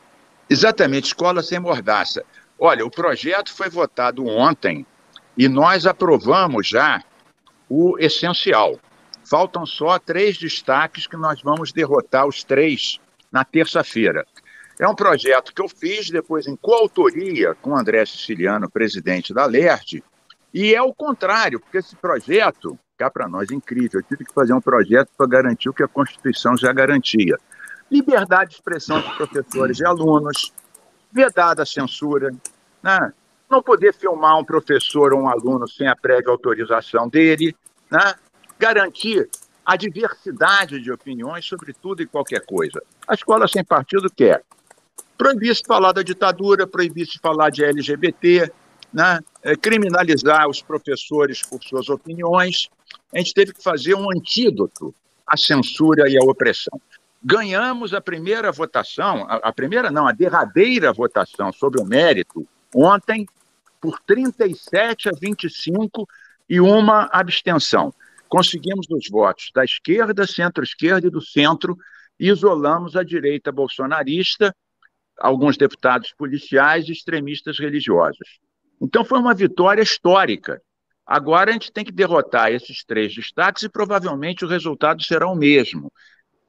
Exatamente, 0.51 1.05
Escola 1.05 1.45
Sem 1.45 1.61
Mordaça. 1.61 2.25
Olha, 2.59 2.85
o 2.85 2.91
projeto 2.91 3.55
foi 3.55 3.71
votado 3.71 4.27
ontem 4.27 4.85
e 5.39 5.49
nós 5.49 5.87
aprovamos 5.87 6.67
já 6.67 7.05
o 7.69 7.97
essencial. 8.01 8.81
Faltam 9.25 9.65
só 9.65 9.97
três 9.97 10.37
destaques 10.37 11.07
que 11.07 11.17
nós 11.17 11.41
vamos 11.41 11.71
derrotar 11.71 12.27
os 12.27 12.43
três 12.43 12.99
na 13.31 13.45
terça-feira. 13.45 14.27
É 14.77 14.89
um 14.89 14.95
projeto 14.95 15.55
que 15.55 15.63
eu 15.63 15.69
fiz 15.69 16.11
depois 16.11 16.49
em 16.49 16.57
coautoria 16.57 17.55
com 17.63 17.79
André 17.79 18.05
Siciliano, 18.05 18.69
presidente 18.69 19.33
da 19.33 19.47
LERD, 19.47 20.03
e 20.53 20.75
é 20.75 20.83
o 20.83 20.93
contrário, 20.93 21.61
porque 21.61 21.79
esse 21.79 21.95
projeto, 21.95 22.77
cá 22.99 23.09
para 23.09 23.29
nós, 23.29 23.49
é 23.53 23.55
incrível. 23.55 24.01
Eu 24.01 24.03
tive 24.03 24.25
que 24.25 24.35
fazer 24.35 24.53
um 24.53 24.61
projeto 24.61 25.11
para 25.17 25.29
garantir 25.29 25.69
o 25.69 25.73
que 25.73 25.85
a 25.85 25.89
Constituição 25.89 26.57
já 26.57 26.73
garantia. 26.73 27.39
Liberdade 27.91 28.51
de 28.51 28.57
expressão 28.57 29.01
de 29.01 29.17
professores 29.17 29.81
e 29.81 29.85
alunos, 29.85 30.53
vedada 31.13 31.63
a 31.63 31.67
censura, 31.67 32.31
né? 32.83 33.13
não 33.51 33.63
poder 33.63 33.93
filmar 33.93 34.39
um 34.39 34.45
professor 34.45 35.13
ou 35.13 35.23
um 35.23 35.29
aluno 35.29 35.67
sem 35.69 35.89
a 35.89 35.97
prévia 35.97 36.31
autorização 36.31 37.09
dele, 37.09 37.55
né? 37.91 38.15
garantir 38.59 39.29
a 39.65 39.77
diversidade 39.77 40.81
de 40.81 40.93
opiniões 40.93 41.45
sobre 41.45 41.73
tudo 41.73 42.03
e 42.03 42.07
qualquer 42.07 42.45
coisa. 42.47 42.81
A 43.07 43.15
escola 43.15 43.49
sem 43.49 43.65
partido 43.65 44.09
quer 44.11 44.43
proibir-se 45.21 45.63
falar 45.67 45.93
da 45.93 46.03
ditadura, 46.03 46.67
proibir-se 46.67 47.19
falar 47.19 47.51
de 47.51 47.63
LGBT, 47.63 48.51
né? 48.91 49.21
É, 49.43 49.55
criminalizar 49.55 50.49
os 50.49 50.63
professores 50.63 51.43
por 51.43 51.63
suas 51.63 51.91
opiniões, 51.91 52.71
a 53.15 53.19
gente 53.19 53.35
teve 53.35 53.53
que 53.53 53.63
fazer 53.63 53.95
um 53.95 54.11
antídoto 54.11 54.95
à 55.27 55.37
censura 55.37 56.09
e 56.09 56.17
à 56.17 56.21
opressão. 56.23 56.81
Ganhamos 57.23 57.93
a 57.93 58.01
primeira 58.01 58.51
votação, 58.51 59.27
a, 59.29 59.37
a 59.37 59.53
primeira 59.53 59.91
não, 59.91 60.07
a 60.07 60.13
derradeira 60.13 60.93
votação 60.93 61.53
sobre 61.53 61.81
o 61.81 61.85
mérito, 61.85 62.47
ontem, 62.75 63.27
por 63.81 64.01
37 64.01 65.09
a 65.09 65.13
25 65.13 66.07
e 66.49 66.61
uma 66.61 67.09
abstenção. 67.13 67.93
Conseguimos 68.29 68.87
os 68.91 69.09
votos 69.11 69.51
da 69.55 69.65
esquerda, 69.65 70.27
centro-esquerda 70.27 71.07
e 71.07 71.11
do 71.11 71.21
centro, 71.21 71.77
e 72.19 72.29
isolamos 72.29 72.97
a 72.97 73.03
direita 73.03 73.51
bolsonarista, 73.51 74.55
alguns 75.19 75.57
deputados 75.57 76.15
policiais 76.17 76.89
e 76.89 76.93
extremistas 76.93 77.59
religiosos. 77.59 78.39
Então 78.81 79.05
foi 79.05 79.19
uma 79.19 79.35
vitória 79.35 79.83
histórica. 79.83 80.63
Agora 81.07 81.51
a 81.51 81.53
gente 81.53 81.73
tem 81.73 81.85
que 81.85 81.93
derrotar 81.93 82.53
esses 82.53 82.85
três 82.85 83.15
destaques 83.15 83.65
e 83.65 83.69
provavelmente 83.69 84.45
o 84.45 84.49
resultado 84.49 85.03
será 85.03 85.29
o 85.29 85.35
mesmo, 85.35 85.93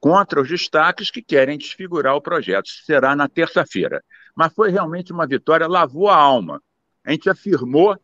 contra 0.02 0.42
os 0.42 0.48
destaques 0.48 1.12
que 1.12 1.22
querem 1.22 1.56
desfigurar 1.56 2.16
o 2.16 2.20
projeto. 2.20 2.68
Será 2.84 3.14
na 3.14 3.28
terça-feira. 3.28 4.02
Mas 4.34 4.52
foi 4.52 4.68
realmente 4.68 5.12
uma 5.12 5.28
vitória, 5.28 5.68
lavou 5.68 6.08
a 6.08 6.16
alma. 6.16 6.60
A 7.06 7.12
gente 7.12 7.30
afirmou 7.30 7.96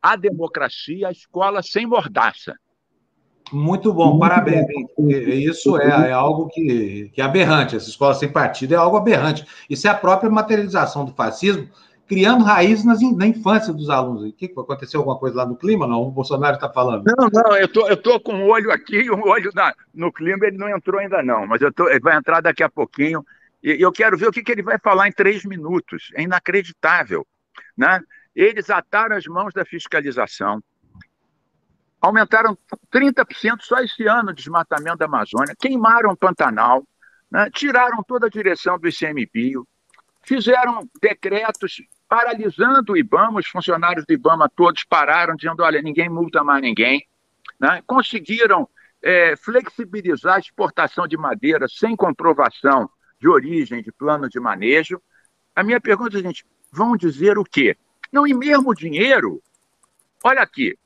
a 0.00 0.16
democracia, 0.16 1.08
a 1.08 1.12
escola 1.12 1.62
sem 1.62 1.84
mordaça. 1.86 2.54
Muito 3.52 3.92
bom, 3.92 4.18
parabéns. 4.18 4.64
Isso 4.98 5.76
é, 5.76 6.08
é 6.08 6.12
algo 6.12 6.48
que, 6.48 7.10
que, 7.12 7.20
é 7.20 7.24
aberrante. 7.24 7.76
Essa 7.76 7.90
escola 7.90 8.14
sem 8.14 8.32
partido 8.32 8.72
é 8.72 8.78
algo 8.78 8.96
aberrante. 8.96 9.44
Isso 9.68 9.86
é 9.86 9.90
a 9.90 9.94
própria 9.94 10.30
materialização 10.30 11.04
do 11.04 11.12
fascismo 11.12 11.68
criando 12.12 12.44
raízes 12.44 12.84
nas, 12.84 13.00
na 13.16 13.26
infância 13.26 13.72
dos 13.72 13.88
alunos. 13.88 14.22
O 14.22 14.32
que 14.34 14.44
aconteceu 14.44 15.00
alguma 15.00 15.18
coisa 15.18 15.38
lá 15.38 15.46
no 15.46 15.56
clima? 15.56 15.86
Não, 15.86 16.02
o 16.02 16.10
Bolsonaro 16.10 16.56
está 16.56 16.68
falando. 16.68 17.04
Não, 17.06 17.28
não, 17.32 17.56
eu 17.56 17.66
tô, 17.66 17.88
eu 17.88 17.96
tô 17.96 18.20
com 18.20 18.34
o 18.34 18.48
olho 18.48 18.70
aqui 18.70 19.10
o 19.10 19.28
olho 19.28 19.50
na, 19.54 19.74
no 19.94 20.12
clima 20.12 20.46
ele 20.46 20.58
não 20.58 20.68
entrou 20.68 21.00
ainda 21.00 21.22
não, 21.22 21.46
mas 21.46 21.62
eu 21.62 21.72
tô, 21.72 21.88
ele 21.88 22.00
vai 22.00 22.14
entrar 22.14 22.42
daqui 22.42 22.62
a 22.62 22.68
pouquinho 22.68 23.24
e 23.62 23.80
eu 23.80 23.90
quero 23.90 24.18
ver 24.18 24.28
o 24.28 24.32
que, 24.32 24.42
que 24.42 24.52
ele 24.52 24.62
vai 24.62 24.78
falar 24.78 25.08
em 25.08 25.12
três 25.12 25.42
minutos. 25.42 26.10
É 26.14 26.22
inacreditável, 26.22 27.26
né? 27.74 27.98
Eles 28.36 28.68
ataram 28.68 29.16
as 29.16 29.26
mãos 29.26 29.54
da 29.54 29.64
fiscalização, 29.64 30.62
aumentaram 31.98 32.58
30% 32.92 33.62
só 33.62 33.78
esse 33.78 34.06
ano 34.06 34.32
o 34.32 34.34
desmatamento 34.34 34.98
da 34.98 35.06
Amazônia, 35.06 35.56
queimaram 35.58 36.10
o 36.10 36.16
Pantanal, 36.16 36.82
né? 37.30 37.48
tiraram 37.54 38.02
toda 38.02 38.26
a 38.26 38.30
direção 38.30 38.78
do 38.78 38.86
ICMBio, 38.86 39.66
fizeram 40.22 40.86
decretos 41.00 41.80
paralisando 42.12 42.92
o 42.92 42.96
IBAMA, 42.98 43.40
os 43.40 43.46
funcionários 43.46 44.04
do 44.04 44.12
IBAMA 44.12 44.46
todos 44.54 44.84
pararam, 44.84 45.34
dizendo: 45.34 45.62
olha, 45.62 45.80
ninguém 45.80 46.10
multa 46.10 46.44
mais 46.44 46.60
ninguém. 46.60 47.08
Né? 47.58 47.82
Conseguiram 47.86 48.68
é, 49.02 49.34
flexibilizar 49.34 50.34
a 50.34 50.38
exportação 50.38 51.08
de 51.08 51.16
madeira 51.16 51.66
sem 51.66 51.96
comprovação 51.96 52.90
de 53.18 53.26
origem 53.26 53.82
de 53.82 53.90
plano 53.90 54.28
de 54.28 54.38
manejo. 54.38 55.00
A 55.56 55.62
minha 55.62 55.80
pergunta 55.80 56.18
é, 56.18 56.22
vão 56.70 56.98
dizer 56.98 57.38
o 57.38 57.44
quê? 57.44 57.78
Não, 58.12 58.26
e 58.26 58.34
mesmo 58.34 58.74
dinheiro, 58.74 59.42
olha 60.22 60.42
aqui, 60.42 60.76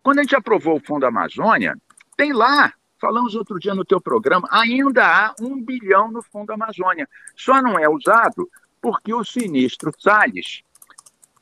quando 0.00 0.20
a 0.20 0.22
gente 0.22 0.36
aprovou 0.36 0.76
o 0.76 0.80
Fundo 0.80 1.06
Amazônia, 1.06 1.74
tem 2.16 2.32
lá, 2.32 2.72
falamos 3.00 3.34
outro 3.34 3.58
dia 3.58 3.74
no 3.74 3.84
teu 3.84 4.00
programa, 4.00 4.46
ainda 4.48 5.04
há 5.04 5.34
um 5.40 5.60
bilhão 5.60 6.08
no 6.08 6.22
Fundo 6.22 6.52
Amazônia. 6.52 7.08
Só 7.34 7.60
não 7.60 7.76
é 7.76 7.88
usado 7.88 8.48
porque 8.80 9.12
o 9.12 9.24
sinistro 9.24 9.92
Salles 9.98 10.62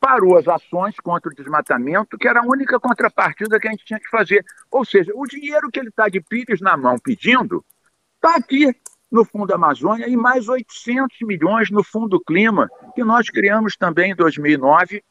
parou 0.07 0.39
as 0.39 0.47
ações 0.47 0.95
contra 1.03 1.29
o 1.29 1.35
desmatamento, 1.35 2.17
que 2.17 2.29
era 2.29 2.39
a 2.39 2.47
única 2.47 2.79
contrapartida 2.79 3.59
que 3.59 3.67
a 3.67 3.73
gente 3.73 3.85
tinha 3.85 3.99
que 3.99 4.09
fazer. 4.09 4.45
Ou 4.71 4.85
seja, 4.85 5.11
o 5.13 5.27
dinheiro 5.27 5.69
que 5.69 5.81
ele 5.81 5.89
está 5.89 6.09
de 6.09 6.21
Pires 6.21 6.61
na 6.61 6.77
mão 6.77 6.97
pedindo 6.97 7.65
está 8.15 8.37
aqui 8.37 8.73
no 9.11 9.25
Fundo 9.25 9.53
Amazônia 9.53 10.07
e 10.07 10.17
mais 10.17 10.49
800 10.49 11.19
milhões 11.23 11.73
no 11.73 11.83
Fundo 11.83 12.21
Clima, 12.21 12.71
que 12.95 13.03
nós 13.03 13.29
criamos 13.29 13.77
também 13.77 14.13
em 14.13 14.15
2009, 14.15 15.03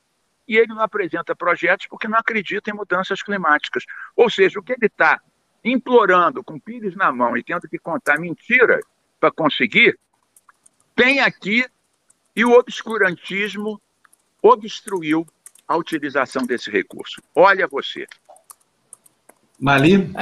e 0.48 0.56
ele 0.56 0.68
não 0.68 0.80
apresenta 0.80 1.36
projetos 1.36 1.88
porque 1.90 2.08
não 2.08 2.18
acredita 2.18 2.70
em 2.70 2.74
mudanças 2.74 3.22
climáticas. 3.22 3.84
Ou 4.16 4.30
seja, 4.30 4.62
o 4.62 4.64
que 4.64 4.72
ele 4.72 4.86
está 4.86 5.20
implorando 5.62 6.42
com 6.42 6.58
Pires 6.58 6.96
na 6.96 7.12
mão 7.12 7.36
e 7.36 7.44
tendo 7.44 7.68
que 7.68 7.78
contar 7.78 8.18
mentira 8.18 8.80
para 9.20 9.30
conseguir, 9.30 10.00
tem 10.96 11.20
aqui 11.20 11.66
e 12.34 12.46
o 12.46 12.54
obscurantismo 12.54 13.82
obstruiu 14.46 15.26
a 15.68 15.76
utilização 15.76 16.46
desse 16.46 16.70
recurso. 16.70 17.22
Olha 17.34 17.68
você. 17.68 18.06
Mali? 19.60 20.14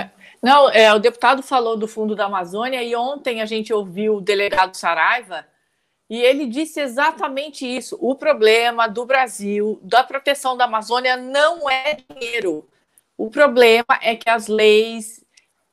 Não, 0.42 0.70
é, 0.70 0.94
o 0.94 1.00
deputado 1.00 1.44
falou 1.44 1.76
do 1.76 1.88
Fundo 1.88 2.16
da 2.16 2.26
Amazônia 2.26 2.82
e 2.82 2.96
ontem 2.96 3.42
a 3.42 3.46
gente 3.46 3.74
ouviu 3.74 4.18
o 4.18 4.22
delegado 4.22 4.76
Saraiva 4.76 5.46
e 6.10 6.22
ele 6.22 6.46
disse 6.46 6.80
exatamente 6.80 7.66
isso. 7.66 7.98
O 8.00 8.16
problema 8.16 8.88
do 8.88 9.06
Brasil, 9.06 9.80
da 9.82 10.04
proteção 10.04 10.56
da 10.56 10.66
Amazônia, 10.66 11.18
não 11.18 11.70
é 11.70 11.98
dinheiro. 12.10 12.68
O 13.18 13.30
problema 13.30 14.00
é 14.02 14.16
que 14.16 14.30
as 14.30 14.48
leis, 14.48 15.24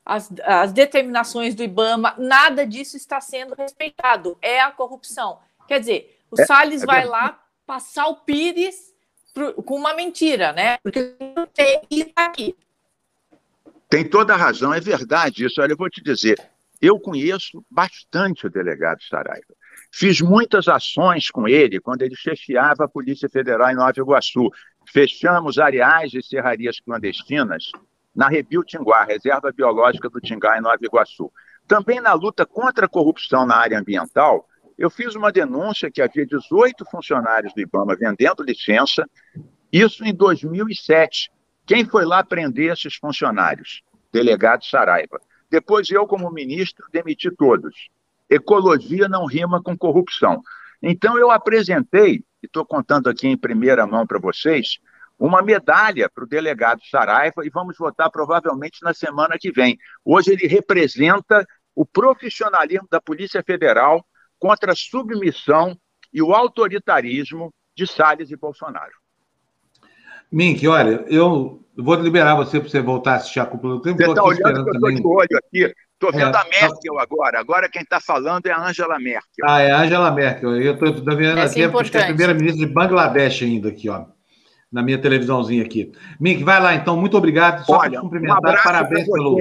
as, 0.04 0.32
as 0.44 0.72
determinações 0.72 1.54
do 1.54 1.62
IBAMA, 1.62 2.14
nada 2.18 2.66
disso 2.66 2.96
está 2.96 3.20
sendo 3.20 3.54
respeitado. 3.54 4.36
É 4.42 4.60
a 4.60 4.70
corrupção. 4.70 5.38
Quer 5.68 5.80
dizer, 5.80 6.20
o 6.30 6.40
é, 6.40 6.46
Salles 6.46 6.82
é 6.82 6.86
vai 6.86 7.04
lá 7.04 7.40
passar 7.70 8.08
o 8.08 8.16
Pires 8.16 8.92
pro, 9.32 9.54
com 9.62 9.76
uma 9.76 9.94
mentira, 9.94 10.52
né? 10.52 10.78
Porque 10.78 11.14
não 11.36 11.46
tem 11.46 11.80
que 11.88 12.00
estar 12.00 12.24
aqui. 12.24 12.56
Tem 13.88 14.04
toda 14.04 14.34
a 14.34 14.36
razão, 14.36 14.74
é 14.74 14.80
verdade 14.80 15.44
isso. 15.44 15.62
Olha, 15.62 15.74
eu 15.74 15.76
vou 15.76 15.88
te 15.88 16.02
dizer, 16.02 16.36
eu 16.82 16.98
conheço 16.98 17.64
bastante 17.70 18.44
o 18.44 18.50
delegado 18.50 19.04
Saraiva. 19.04 19.54
Fiz 19.92 20.20
muitas 20.20 20.66
ações 20.66 21.30
com 21.30 21.46
ele 21.46 21.78
quando 21.78 22.02
ele 22.02 22.16
chefiava 22.16 22.86
a 22.86 22.88
Polícia 22.88 23.28
Federal 23.28 23.70
em 23.70 23.76
Nova 23.76 23.92
Iguaçu. 23.96 24.50
Fechamos 24.92 25.56
areais 25.56 26.12
e 26.12 26.20
serrarias 26.24 26.80
clandestinas 26.80 27.70
na 28.12 28.28
Rebio 28.28 28.64
Tinguá, 28.64 29.04
Reserva 29.04 29.52
Biológica 29.52 30.10
do 30.10 30.20
Tingá, 30.20 30.58
em 30.58 30.60
Nova 30.60 30.78
Iguaçu. 30.82 31.30
Também 31.68 32.00
na 32.00 32.14
luta 32.14 32.44
contra 32.44 32.86
a 32.86 32.88
corrupção 32.88 33.46
na 33.46 33.54
área 33.54 33.78
ambiental, 33.78 34.48
eu 34.80 34.88
fiz 34.88 35.14
uma 35.14 35.30
denúncia 35.30 35.90
que 35.90 36.00
havia 36.00 36.24
18 36.24 36.86
funcionários 36.86 37.52
do 37.52 37.60
IBAMA 37.60 37.94
vendendo 37.96 38.42
licença, 38.42 39.06
isso 39.70 40.02
em 40.02 40.14
2007. 40.14 41.30
Quem 41.66 41.84
foi 41.84 42.06
lá 42.06 42.24
prender 42.24 42.72
esses 42.72 42.94
funcionários? 42.94 43.82
Delegado 44.10 44.64
Saraiva. 44.64 45.20
Depois 45.50 45.90
eu, 45.90 46.06
como 46.06 46.30
ministro, 46.30 46.86
demiti 46.90 47.30
todos. 47.30 47.90
Ecologia 48.30 49.06
não 49.06 49.26
rima 49.26 49.62
com 49.62 49.76
corrupção. 49.76 50.40
Então 50.82 51.18
eu 51.18 51.30
apresentei, 51.30 52.24
e 52.42 52.46
estou 52.46 52.64
contando 52.64 53.10
aqui 53.10 53.28
em 53.28 53.36
primeira 53.36 53.86
mão 53.86 54.06
para 54.06 54.18
vocês, 54.18 54.78
uma 55.18 55.42
medalha 55.42 56.08
para 56.08 56.24
o 56.24 56.26
delegado 56.26 56.80
Saraiva 56.90 57.44
e 57.44 57.50
vamos 57.50 57.76
votar 57.76 58.10
provavelmente 58.10 58.78
na 58.82 58.94
semana 58.94 59.36
que 59.38 59.52
vem. 59.52 59.76
Hoje 60.02 60.32
ele 60.32 60.46
representa 60.46 61.46
o 61.74 61.84
profissionalismo 61.84 62.88
da 62.90 62.98
Polícia 62.98 63.42
Federal 63.46 64.02
contra 64.40 64.72
a 64.72 64.76
submissão 64.76 65.76
e 66.12 66.20
o 66.20 66.34
autoritarismo 66.34 67.52
de 67.76 67.86
Salles 67.86 68.30
e 68.30 68.36
Bolsonaro. 68.36 68.92
Mink, 70.32 70.66
olha, 70.66 71.04
eu 71.08 71.64
vou 71.76 71.94
liberar 71.96 72.34
você 72.34 72.58
para 72.58 72.68
você 72.68 72.80
voltar 72.80 73.12
a 73.12 73.16
assistir 73.16 73.40
a 73.40 73.46
cúpula 73.46 73.74
do 73.76 73.82
tempo. 73.82 73.98
Você 73.98 74.08
está 74.08 74.24
olhando 74.24 74.64
que 74.64 74.70
eu 74.70 74.74
estou 74.74 74.90
de 74.92 75.06
olho 75.06 75.38
aqui. 75.38 75.74
Estou 75.92 76.12
vendo 76.12 76.34
é, 76.34 76.40
a 76.40 76.44
Merkel 76.44 76.98
agora. 76.98 77.38
Agora 77.38 77.68
quem 77.68 77.82
está 77.82 78.00
falando 78.00 78.46
é 78.46 78.52
a 78.52 78.66
Angela 78.66 78.98
Merkel. 78.98 79.44
Ah, 79.46 79.60
é 79.60 79.70
a 79.70 79.82
Angela 79.82 80.10
Merkel. 80.10 80.56
Eu 80.56 80.72
estou 80.72 81.16
vendo 81.16 81.38
aqui, 81.38 81.62
é 81.62 81.66
a 81.66 82.06
primeira-ministra 82.06 82.66
de 82.66 82.72
Bangladesh 82.72 83.42
ainda 83.42 83.68
aqui, 83.68 83.88
ó 83.88 84.06
na 84.72 84.82
minha 84.82 84.98
televisãozinha 84.98 85.64
aqui. 85.64 85.92
Mink, 86.18 86.44
vai 86.44 86.60
lá 86.60 86.74
então, 86.74 86.96
muito 86.96 87.16
obrigado. 87.16 87.64
Só 87.64 87.78
Olha, 87.78 88.00
cumprimentar, 88.00 88.38
um 88.38 88.62
parabéns 88.62 89.10
pelo. 89.10 89.38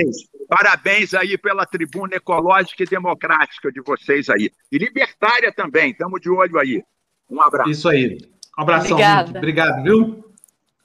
Parabéns 0.47 1.13
aí 1.13 1.37
pela 1.37 1.65
tribuna 1.65 2.15
ecológica 2.15 2.83
e 2.83 2.87
democrática 2.87 3.71
de 3.71 3.81
vocês 3.81 4.29
aí. 4.29 4.51
E 4.71 4.77
libertária 4.77 5.51
também, 5.51 5.91
estamos 5.91 6.19
de 6.19 6.29
olho 6.29 6.57
aí. 6.57 6.83
Um 7.29 7.41
abraço. 7.41 7.69
Isso 7.69 7.87
aí. 7.87 8.17
Um 8.57 8.61
abração. 8.63 8.93
Obrigada. 8.93 9.37
Obrigado, 9.37 9.83
viu? 9.83 10.23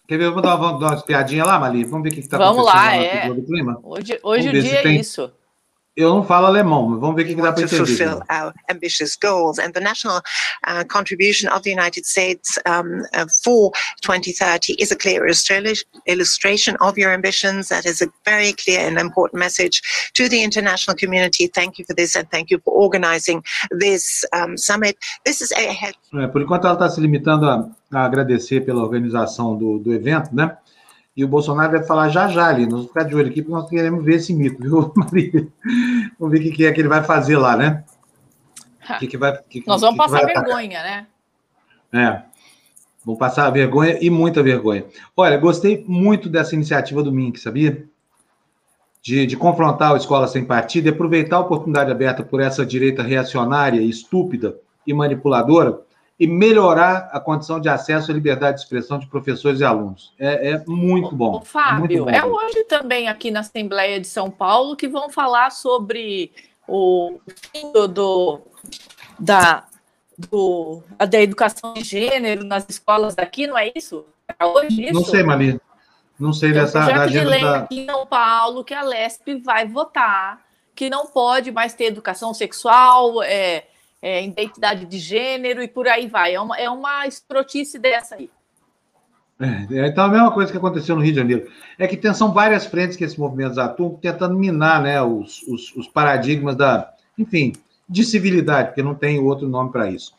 Quer 0.07 0.19
ver? 0.19 0.29
Vamos 0.29 0.43
dar 0.43 0.57
uma, 0.57 0.79
dar 0.79 0.87
uma 0.89 0.95
espiadinha 0.97 1.45
lá, 1.45 1.59
Mali? 1.59 1.85
Vamos 1.85 2.03
ver 2.03 2.11
o 2.11 2.13
que 2.13 2.21
está 2.21 2.37
acontecendo 2.37 2.65
lá, 2.67 2.75
lá 2.75 2.95
é. 2.95 3.33
do 3.33 3.43
clima? 3.43 3.81
Hoje, 3.83 4.21
hoje 4.23 4.49
o 4.49 4.53
dia 4.53 4.81
é 4.81 4.83
tem... 4.83 5.03
Eu 5.97 6.13
não 6.13 6.25
falo 6.25 6.47
alemão, 6.47 6.89
mas 6.89 7.01
vamos 7.01 7.15
ver 7.15 7.23
o 7.23 7.27
que, 7.27 7.35
que 7.37 7.43
dá 7.43 7.53
para 7.53 7.63
entender. 7.63 8.05
our 8.29 8.53
ambitious 8.69 9.17
goals 9.17 9.59
and 9.61 9.73
the 9.73 9.81
national 9.81 10.21
uh, 10.67 10.85
contribution 10.89 11.49
of 11.53 11.63
the 11.63 11.71
United 11.71 12.05
States 12.05 12.59
um, 12.67 13.03
uh, 13.15 13.27
for 13.45 13.71
2030 14.03 14.75
is 14.81 14.91
a 14.91 14.97
clear 14.97 15.25
illustration 16.07 16.77
of 16.81 16.99
your 16.99 17.13
ambitions. 17.13 17.69
That 17.69 17.87
is 17.87 18.03
a 18.03 18.09
very 18.25 18.53
clear 18.55 18.81
and 18.81 18.99
important 18.99 19.39
message 19.39 19.83
to 20.15 20.29
the 20.29 20.43
international 20.43 20.97
community. 20.97 21.47
Thank 21.47 21.79
you 21.79 21.85
for 21.85 21.95
this 21.95 22.17
and 22.17 22.29
thank 22.31 22.51
you 22.51 22.59
for 22.65 22.75
organizing 22.75 23.45
this 23.71 24.25
um, 24.33 24.57
summit. 24.57 24.97
This 25.25 25.41
is 25.41 25.53
a 25.53 25.75
é, 26.15 26.27
por 26.29 26.43
enquanto 26.43 26.67
ela 26.67 26.75
está 26.75 26.89
se 26.89 27.01
limitando 27.01 27.49
a, 27.49 27.69
a 27.93 28.05
agradecer 28.05 28.61
pela 28.65 28.83
organização 28.83 29.57
do, 29.57 29.79
do 29.79 29.93
evento, 29.93 30.35
né? 30.35 30.57
E 31.17 31.25
o 31.25 31.29
Bolsonaro 31.29 31.73
deve 31.73 31.87
falar 31.87 32.09
já 32.09 32.29
já 32.29 32.49
ali. 32.49 32.65
Nós 32.65 32.73
vamos 32.73 32.87
ficar 32.89 33.05
de 33.05 33.15
olho 33.15 33.29
aqui, 33.29 33.41
porque 33.41 33.55
nós 33.55 33.69
queremos 33.69 34.05
ver 34.05 34.17
esse 34.17 34.35
mito, 34.35 34.61
viu, 34.61 34.93
Maria? 34.97 35.47
Vamos 36.19 36.39
ver 36.39 36.49
o 36.49 36.53
que 36.53 36.67
é 36.67 36.73
que 36.73 36.81
ele 36.81 36.89
vai 36.89 37.05
fazer 37.05 37.37
lá, 37.37 37.57
né? 37.57 37.85
Que 38.99 39.07
que 39.07 39.17
vai, 39.17 39.37
que, 39.49 39.65
nós 39.67 39.81
vamos 39.81 39.97
passar 39.97 40.27
vergonha, 40.27 40.83
né? 40.83 41.07
É. 41.93 42.23
Vamos 43.05 43.19
passar 43.19 43.49
vergonha 43.51 43.99
e 44.01 44.11
muita 44.11 44.43
vergonha. 44.43 44.85
Olha, 45.17 45.37
gostei 45.37 45.85
muito 45.87 46.29
dessa 46.29 46.55
iniciativa 46.55 47.03
do 47.03 47.13
Mink, 47.13 47.39
sabia? 47.39 47.87
De, 49.01 49.27
de 49.27 49.37
confrontar 49.37 49.93
a 49.93 49.97
escola 49.97 50.27
sem 50.27 50.45
partido 50.45 50.87
e 50.87 50.91
aproveitar 50.91 51.37
a 51.37 51.41
oportunidade 51.41 51.91
aberta 51.91 52.23
por 52.23 52.41
essa 52.41 52.65
direita 52.65 53.03
reacionária, 53.03 53.81
estúpida 53.81 54.57
e 54.87 54.93
manipuladora 54.93 55.84
e 56.19 56.27
melhorar 56.27 57.09
a 57.13 57.19
condição 57.19 57.61
de 57.61 57.69
acesso 57.69 58.11
à 58.11 58.15
liberdade 58.15 58.59
de 58.59 58.63
expressão 58.63 58.99
de 58.99 59.07
professores 59.07 59.61
e 59.61 59.65
alunos. 59.65 60.13
É, 60.19 60.53
é 60.53 60.65
muito 60.67 61.15
bom. 61.15 61.41
Fábio, 61.43 61.75
é, 61.75 61.79
muito 61.79 62.05
bom. 62.05 62.11
é 62.11 62.25
hoje 62.25 62.65
também 62.65 63.09
aqui 63.09 63.31
na 63.31 63.41
Assembleia 63.41 64.01
de 64.01 64.07
São 64.07 64.31
Paulo 64.31 64.77
que 64.77 64.87
vão 64.87 65.11
falar 65.11 65.51
sobre 65.51 66.31
o 66.69 67.19
fim 67.53 67.73
do, 67.73 68.41
da, 69.19 69.65
do, 70.31 70.83
da 71.11 71.21
educação 71.21 71.75
de 71.75 71.83
gênero 71.83 72.45
nas 72.45 72.69
escolas 72.69 73.15
daqui, 73.15 73.47
não 73.47 73.59
é 73.59 73.73
isso? 73.75 74.05
É 74.39 74.47
hoje 74.47 74.85
isso? 74.85 74.95
Não 74.95 75.05
sei, 75.05 75.23
Maria. 75.23 75.61
Não 76.19 76.33
sei 76.33 76.53
dessa 76.53 76.81
agenda. 76.81 77.09
De 77.09 77.25
lei 77.25 77.43
da... 77.43 77.57
aqui 77.57 77.81
em 77.81 77.87
São 77.87 78.07
Paulo 78.07 78.63
que 78.63 78.73
a 78.73 78.83
LESP 78.83 79.41
vai 79.41 79.67
votar 79.67 80.45
que 80.75 80.91
não 80.91 81.07
pode 81.07 81.53
mais 81.53 81.73
ter 81.75 81.85
educação 81.85 82.35
sexual, 82.35 83.23
é, 83.23 83.67
é, 84.05 84.23
identidade 84.23 84.85
de 84.85 84.99
gênero 84.99 85.63
e 85.63 85.67
por 85.67 85.89
aí 85.89 86.07
vai. 86.07 86.35
É 86.35 86.41
uma, 86.41 86.59
é 86.59 86.69
uma 86.69 87.07
escrotice 87.07 87.79
dessa 87.79 88.17
aí. 88.17 88.29
É, 89.41 89.79
é, 89.79 89.87
então, 89.89 90.05
a 90.05 90.09
mesma 90.09 90.31
coisa 90.31 90.53
que 90.53 90.59
aconteceu 90.59 90.95
no 90.95 91.01
Rio 91.01 91.13
de 91.13 91.19
Janeiro. 91.21 91.51
É 91.79 91.87
que 91.87 91.97
tem, 91.97 92.13
são 92.13 92.31
várias 92.31 92.67
frentes 92.67 92.99
que 92.99 93.05
esses 93.05 93.17
movimentos 93.17 93.57
atuam 93.57 93.95
tentando 93.95 94.37
minar 94.37 94.83
né, 94.83 95.01
os, 95.01 95.43
os, 95.45 95.75
os 95.75 95.89
paradigmas 95.89 96.55
da, 96.55 96.93
enfim, 97.17 97.55
de 97.89 98.05
civilidade, 98.05 98.69
porque 98.69 98.83
não 98.83 98.95
tem 98.95 99.19
outro 99.19 99.49
nome 99.49 99.73
para 99.73 99.91
isso. 99.91 100.15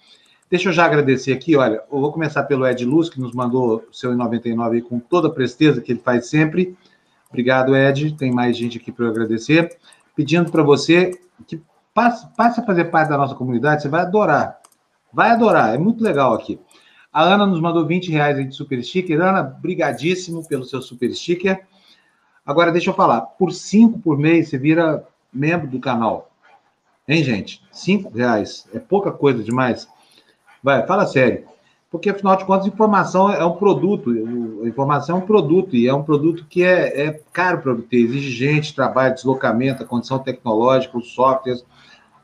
Deixa 0.50 0.70
eu 0.70 0.74
já 0.74 0.86
agradecer 0.86 1.34
aqui, 1.34 1.56
olha, 1.56 1.84
eu 1.92 2.00
vou 2.00 2.12
começar 2.12 2.42
pelo 2.44 2.68
Ed 2.68 2.84
Luz, 2.84 3.08
que 3.08 3.20
nos 3.20 3.34
mandou 3.34 3.86
o 3.88 3.94
seu 3.94 4.14
em 4.14 4.18
99 4.18 4.82
com 4.82 5.00
toda 5.00 5.28
a 5.28 5.32
presteza 5.32 5.80
que 5.80 5.92
ele 5.92 6.02
faz 6.04 6.28
sempre. 6.28 6.76
Obrigado, 7.30 7.76
Ed. 7.76 8.16
Tem 8.16 8.32
mais 8.32 8.58
gente 8.58 8.80
aqui 8.80 8.92
para 8.92 9.06
eu 9.06 9.10
agradecer. 9.12 9.78
Pedindo 10.16 10.50
para 10.50 10.64
você 10.64 11.12
que 11.46 11.62
Passe, 11.96 12.28
a 12.38 12.66
fazer 12.66 12.92
parte 12.92 13.08
da 13.08 13.18
nossa 13.18 13.36
comunidade, 13.36 13.82
você 13.82 13.88
vai 13.88 14.02
adorar. 14.02 14.60
Vai 15.14 15.30
adorar, 15.30 15.74
é 15.74 15.78
muito 15.78 16.04
legal 16.04 16.34
aqui. 16.34 16.60
A 17.12 17.24
Ana 17.24 17.46
nos 17.46 17.62
mandou 17.62 17.88
20 17.88 18.12
reais 18.12 18.36
de 18.36 18.54
super 18.54 18.84
sticker. 18.84 19.22
Ana, 19.22 19.42
brigadíssimo 19.42 20.46
pelo 20.46 20.66
seu 20.66 20.82
super 20.82 21.10
sticker. 21.16 21.66
Agora, 22.46 22.74
deixa 22.74 22.90
eu 22.90 22.94
falar. 22.94 23.22
Por 23.22 23.54
5 23.54 24.00
por 24.00 24.18
mês, 24.18 24.50
você 24.50 24.58
vira 24.58 25.08
membro 25.34 25.68
do 25.68 25.80
canal. 25.80 26.30
Hein, 27.08 27.24
gente? 27.24 27.64
5 27.72 28.10
reais. 28.10 28.68
É 28.74 28.80
pouca 28.80 29.14
coisa 29.14 29.42
demais. 29.42 29.88
Vai, 30.62 30.86
fala 30.86 31.06
sério. 31.06 31.46
Porque, 31.90 32.10
afinal 32.10 32.36
de 32.36 32.44
contas, 32.44 32.68
informação 32.68 33.32
é 33.32 33.46
um 33.46 33.56
produto. 33.56 34.12
Informação 34.68 35.16
é 35.16 35.20
um 35.20 35.26
produto. 35.26 35.78
E 35.78 35.88
é 35.88 35.94
um 35.94 36.04
produto 36.04 36.46
que 36.50 36.62
é, 36.62 37.08
é 37.08 37.22
caro 37.32 37.62
para 37.62 37.72
obter. 37.72 38.04
Exige 38.04 38.32
gente, 38.32 38.76
trabalho, 38.76 39.16
deslocamento, 39.16 39.82
a 39.82 39.86
condição 39.86 40.20
tecnológica, 40.20 40.98
os 40.98 41.14
softwares 41.14 41.64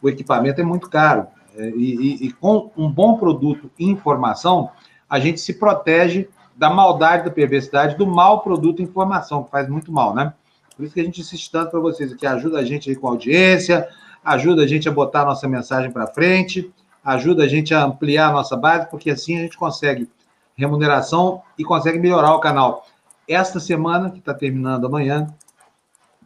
o 0.01 0.09
equipamento 0.09 0.59
é 0.59 0.63
muito 0.63 0.89
caro. 0.89 1.27
É, 1.55 1.69
e, 1.69 2.27
e, 2.27 2.31
com 2.31 2.71
um 2.77 2.89
bom 2.89 3.17
produto 3.17 3.69
e 3.77 3.89
informação, 3.89 4.71
a 5.09 5.19
gente 5.19 5.39
se 5.41 5.53
protege 5.53 6.29
da 6.55 6.69
maldade, 6.69 7.25
da 7.25 7.31
perversidade, 7.31 7.97
do 7.97 8.07
mau 8.07 8.41
produto 8.41 8.79
e 8.79 8.83
informação, 8.83 9.43
que 9.43 9.51
faz 9.51 9.67
muito 9.67 9.91
mal, 9.91 10.13
né? 10.13 10.33
Por 10.75 10.85
isso 10.85 10.93
que 10.93 11.01
a 11.01 11.03
gente 11.03 11.21
insiste 11.21 11.51
tanto 11.51 11.71
para 11.71 11.79
vocês 11.79 12.11
aqui, 12.11 12.25
ajuda 12.25 12.59
a 12.59 12.63
gente 12.63 12.89
aí 12.89 12.95
com 12.95 13.07
a 13.07 13.11
audiência, 13.11 13.87
ajuda 14.23 14.63
a 14.63 14.67
gente 14.67 14.87
a 14.87 14.91
botar 14.91 15.21
a 15.21 15.25
nossa 15.25 15.47
mensagem 15.47 15.91
para 15.91 16.07
frente, 16.07 16.71
ajuda 17.03 17.43
a 17.43 17.47
gente 17.47 17.73
a 17.73 17.83
ampliar 17.83 18.29
a 18.29 18.31
nossa 18.31 18.55
base, 18.55 18.89
porque 18.89 19.09
assim 19.09 19.37
a 19.37 19.41
gente 19.41 19.57
consegue 19.57 20.09
remuneração 20.55 21.41
e 21.57 21.63
consegue 21.63 21.99
melhorar 21.99 22.33
o 22.35 22.39
canal. 22.39 22.85
Esta 23.27 23.59
semana, 23.59 24.11
que 24.11 24.19
está 24.19 24.33
terminando 24.33 24.85
amanhã, 24.85 25.27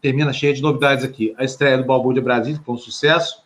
termina 0.02 0.34
cheia 0.34 0.54
de 0.54 0.62
novidades 0.62 1.04
aqui. 1.04 1.34
A 1.38 1.44
estreia 1.44 1.78
do 1.78 1.86
Balbúrdia 1.86 2.22
Brasil, 2.22 2.58
que 2.58 2.64
foi 2.64 2.76
um 2.76 2.78
sucesso. 2.78 3.44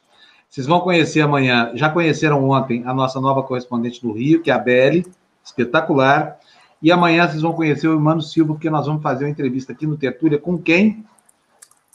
Vocês 0.50 0.66
vão 0.66 0.80
conhecer 0.80 1.22
amanhã, 1.22 1.72
já 1.76 1.90
conheceram 1.90 2.50
ontem 2.50 2.84
a 2.86 2.94
nossa 2.94 3.22
nova 3.22 3.44
correspondente 3.44 4.02
do 4.02 4.12
Rio, 4.12 4.42
que 4.42 4.50
é 4.50 4.54
a 4.54 4.58
Belle, 4.58 5.06
espetacular. 5.44 6.40
E 6.82 6.92
amanhã 6.92 7.28
vocês 7.28 7.42
vão 7.42 7.54
conhecer 7.54 7.88
o 7.88 8.00
Mano 8.00 8.22
Silva, 8.22 8.54
porque 8.54 8.70
nós 8.70 8.88
vamos 8.88 9.04
fazer 9.04 9.26
uma 9.26 9.32
entrevista 9.32 9.74
aqui 9.74 9.86
no 9.86 9.96
Tertúlia 9.96 10.40
com 10.40 10.58
quem? 10.58 11.06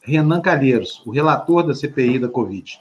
Renan 0.02 0.40
Calheiros, 0.40 1.02
o 1.04 1.10
relator 1.10 1.66
da 1.66 1.74
CPI 1.74 2.18
da 2.18 2.28
Covid. 2.28 2.80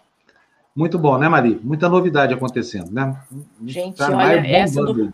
Muito 0.75 0.99
bom, 0.99 1.17
né, 1.17 1.29
Mari? 1.29 1.59
Muita 1.63 1.87
novidade 1.87 2.33
acontecendo, 2.33 2.91
né? 2.91 3.17
Gente, 3.65 3.97
tá 3.97 4.15
olha, 4.15 4.45
essa 4.45 4.83
do... 4.83 5.13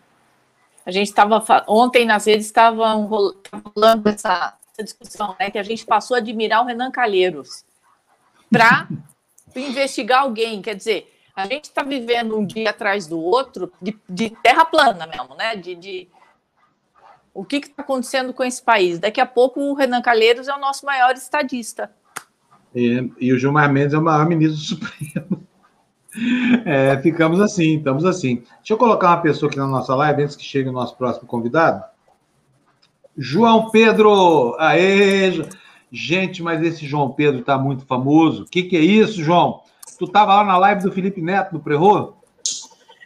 A 0.85 0.91
gente 0.91 1.07
estava 1.07 1.43
ontem 1.67 2.05
nas 2.05 2.25
redes 2.25 2.47
estava 2.47 2.93
rolando 2.93 4.09
essa, 4.09 4.57
essa, 4.73 4.83
discussão, 4.83 5.35
né? 5.39 5.51
Que 5.51 5.59
a 5.59 5.63
gente 5.63 5.85
passou 5.85 6.15
a 6.15 6.17
admirar 6.17 6.63
o 6.63 6.65
Renan 6.65 6.89
Calheiros 6.89 7.63
para 8.49 8.87
investigar 9.55 10.21
alguém. 10.21 10.61
Quer 10.61 10.75
dizer, 10.75 11.13
a 11.35 11.45
gente 11.45 11.65
está 11.65 11.83
vivendo 11.83 12.37
um 12.37 12.45
dia 12.45 12.69
atrás 12.69 13.07
do 13.07 13.19
outro 13.19 13.71
de, 13.81 13.97
de 14.07 14.29
terra 14.43 14.65
plana 14.65 15.07
mesmo, 15.07 15.35
né? 15.35 15.55
De, 15.55 15.75
de 15.75 16.07
o 17.33 17.45
que 17.45 17.57
está 17.57 17.81
acontecendo 17.81 18.33
com 18.33 18.43
esse 18.43 18.61
país. 18.61 18.99
Daqui 18.99 19.21
a 19.21 19.25
pouco 19.25 19.59
o 19.61 19.73
Renan 19.73 20.01
Calheiros 20.01 20.47
é 20.47 20.53
o 20.53 20.59
nosso 20.59 20.85
maior 20.85 21.13
estadista. 21.13 21.91
E, 22.75 23.33
o 23.33 23.37
Gilmar 23.37 23.71
Mendes 23.71 23.93
é 23.93 23.97
o 23.97 24.01
maior 24.01 24.27
ministro 24.27 24.59
supremo. 24.59 25.47
É, 26.65 26.97
ficamos 27.01 27.39
assim, 27.39 27.77
estamos 27.77 28.03
assim. 28.03 28.43
Deixa 28.57 28.73
eu 28.73 28.77
colocar 28.77 29.09
uma 29.09 29.21
pessoa 29.21 29.49
aqui 29.49 29.57
na 29.57 29.67
nossa 29.67 29.95
live 29.95 30.23
antes 30.23 30.35
que 30.35 30.43
chegue 30.43 30.67
o 30.67 30.73
nosso 30.73 30.97
próximo 30.97 31.27
convidado. 31.27 31.83
João 33.17 33.69
Pedro! 33.69 34.55
Aê! 34.59 35.41
Gente, 35.91 36.43
mas 36.43 36.63
esse 36.63 36.85
João 36.85 37.11
Pedro 37.11 37.41
está 37.41 37.57
muito 37.57 37.85
famoso. 37.85 38.43
O 38.43 38.45
que, 38.45 38.63
que 38.63 38.77
é 38.77 38.81
isso, 38.81 39.23
João? 39.23 39.61
Tu 39.97 40.05
estava 40.05 40.35
lá 40.35 40.43
na 40.43 40.57
live 40.57 40.83
do 40.83 40.91
Felipe 40.91 41.21
Neto, 41.21 41.53
do 41.53 41.59
Prerro? 41.59 42.17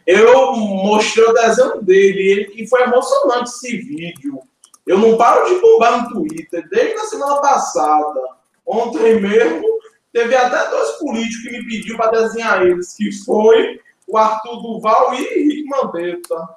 Eu 0.06 0.54
mostrei 0.56 1.24
o 1.24 1.32
desenho 1.32 1.82
dele 1.82 2.52
e 2.56 2.68
foi 2.68 2.82
emocionante 2.82 3.50
esse 3.50 3.76
vídeo. 3.78 4.40
Eu 4.86 4.98
não 4.98 5.16
paro 5.16 5.46
de 5.48 5.60
bombar 5.60 6.02
no 6.02 6.10
Twitter 6.10 6.68
desde 6.68 6.94
a 7.00 7.04
semana 7.04 7.40
passada. 7.40 8.20
Ontem 8.66 9.20
mesmo 9.20 9.74
Teve 10.14 10.36
até 10.36 10.70
dois 10.70 10.92
políticos 10.92 11.42
que 11.42 11.50
me 11.50 11.66
pediu 11.66 11.96
para 11.96 12.12
desenhar 12.12 12.64
eles, 12.64 12.94
que 12.94 13.10
foi 13.24 13.80
o 14.06 14.16
Arthur 14.16 14.62
Duval 14.62 15.12
e 15.12 15.18
Henrique 15.18 15.68
Mandetta. 15.68 16.48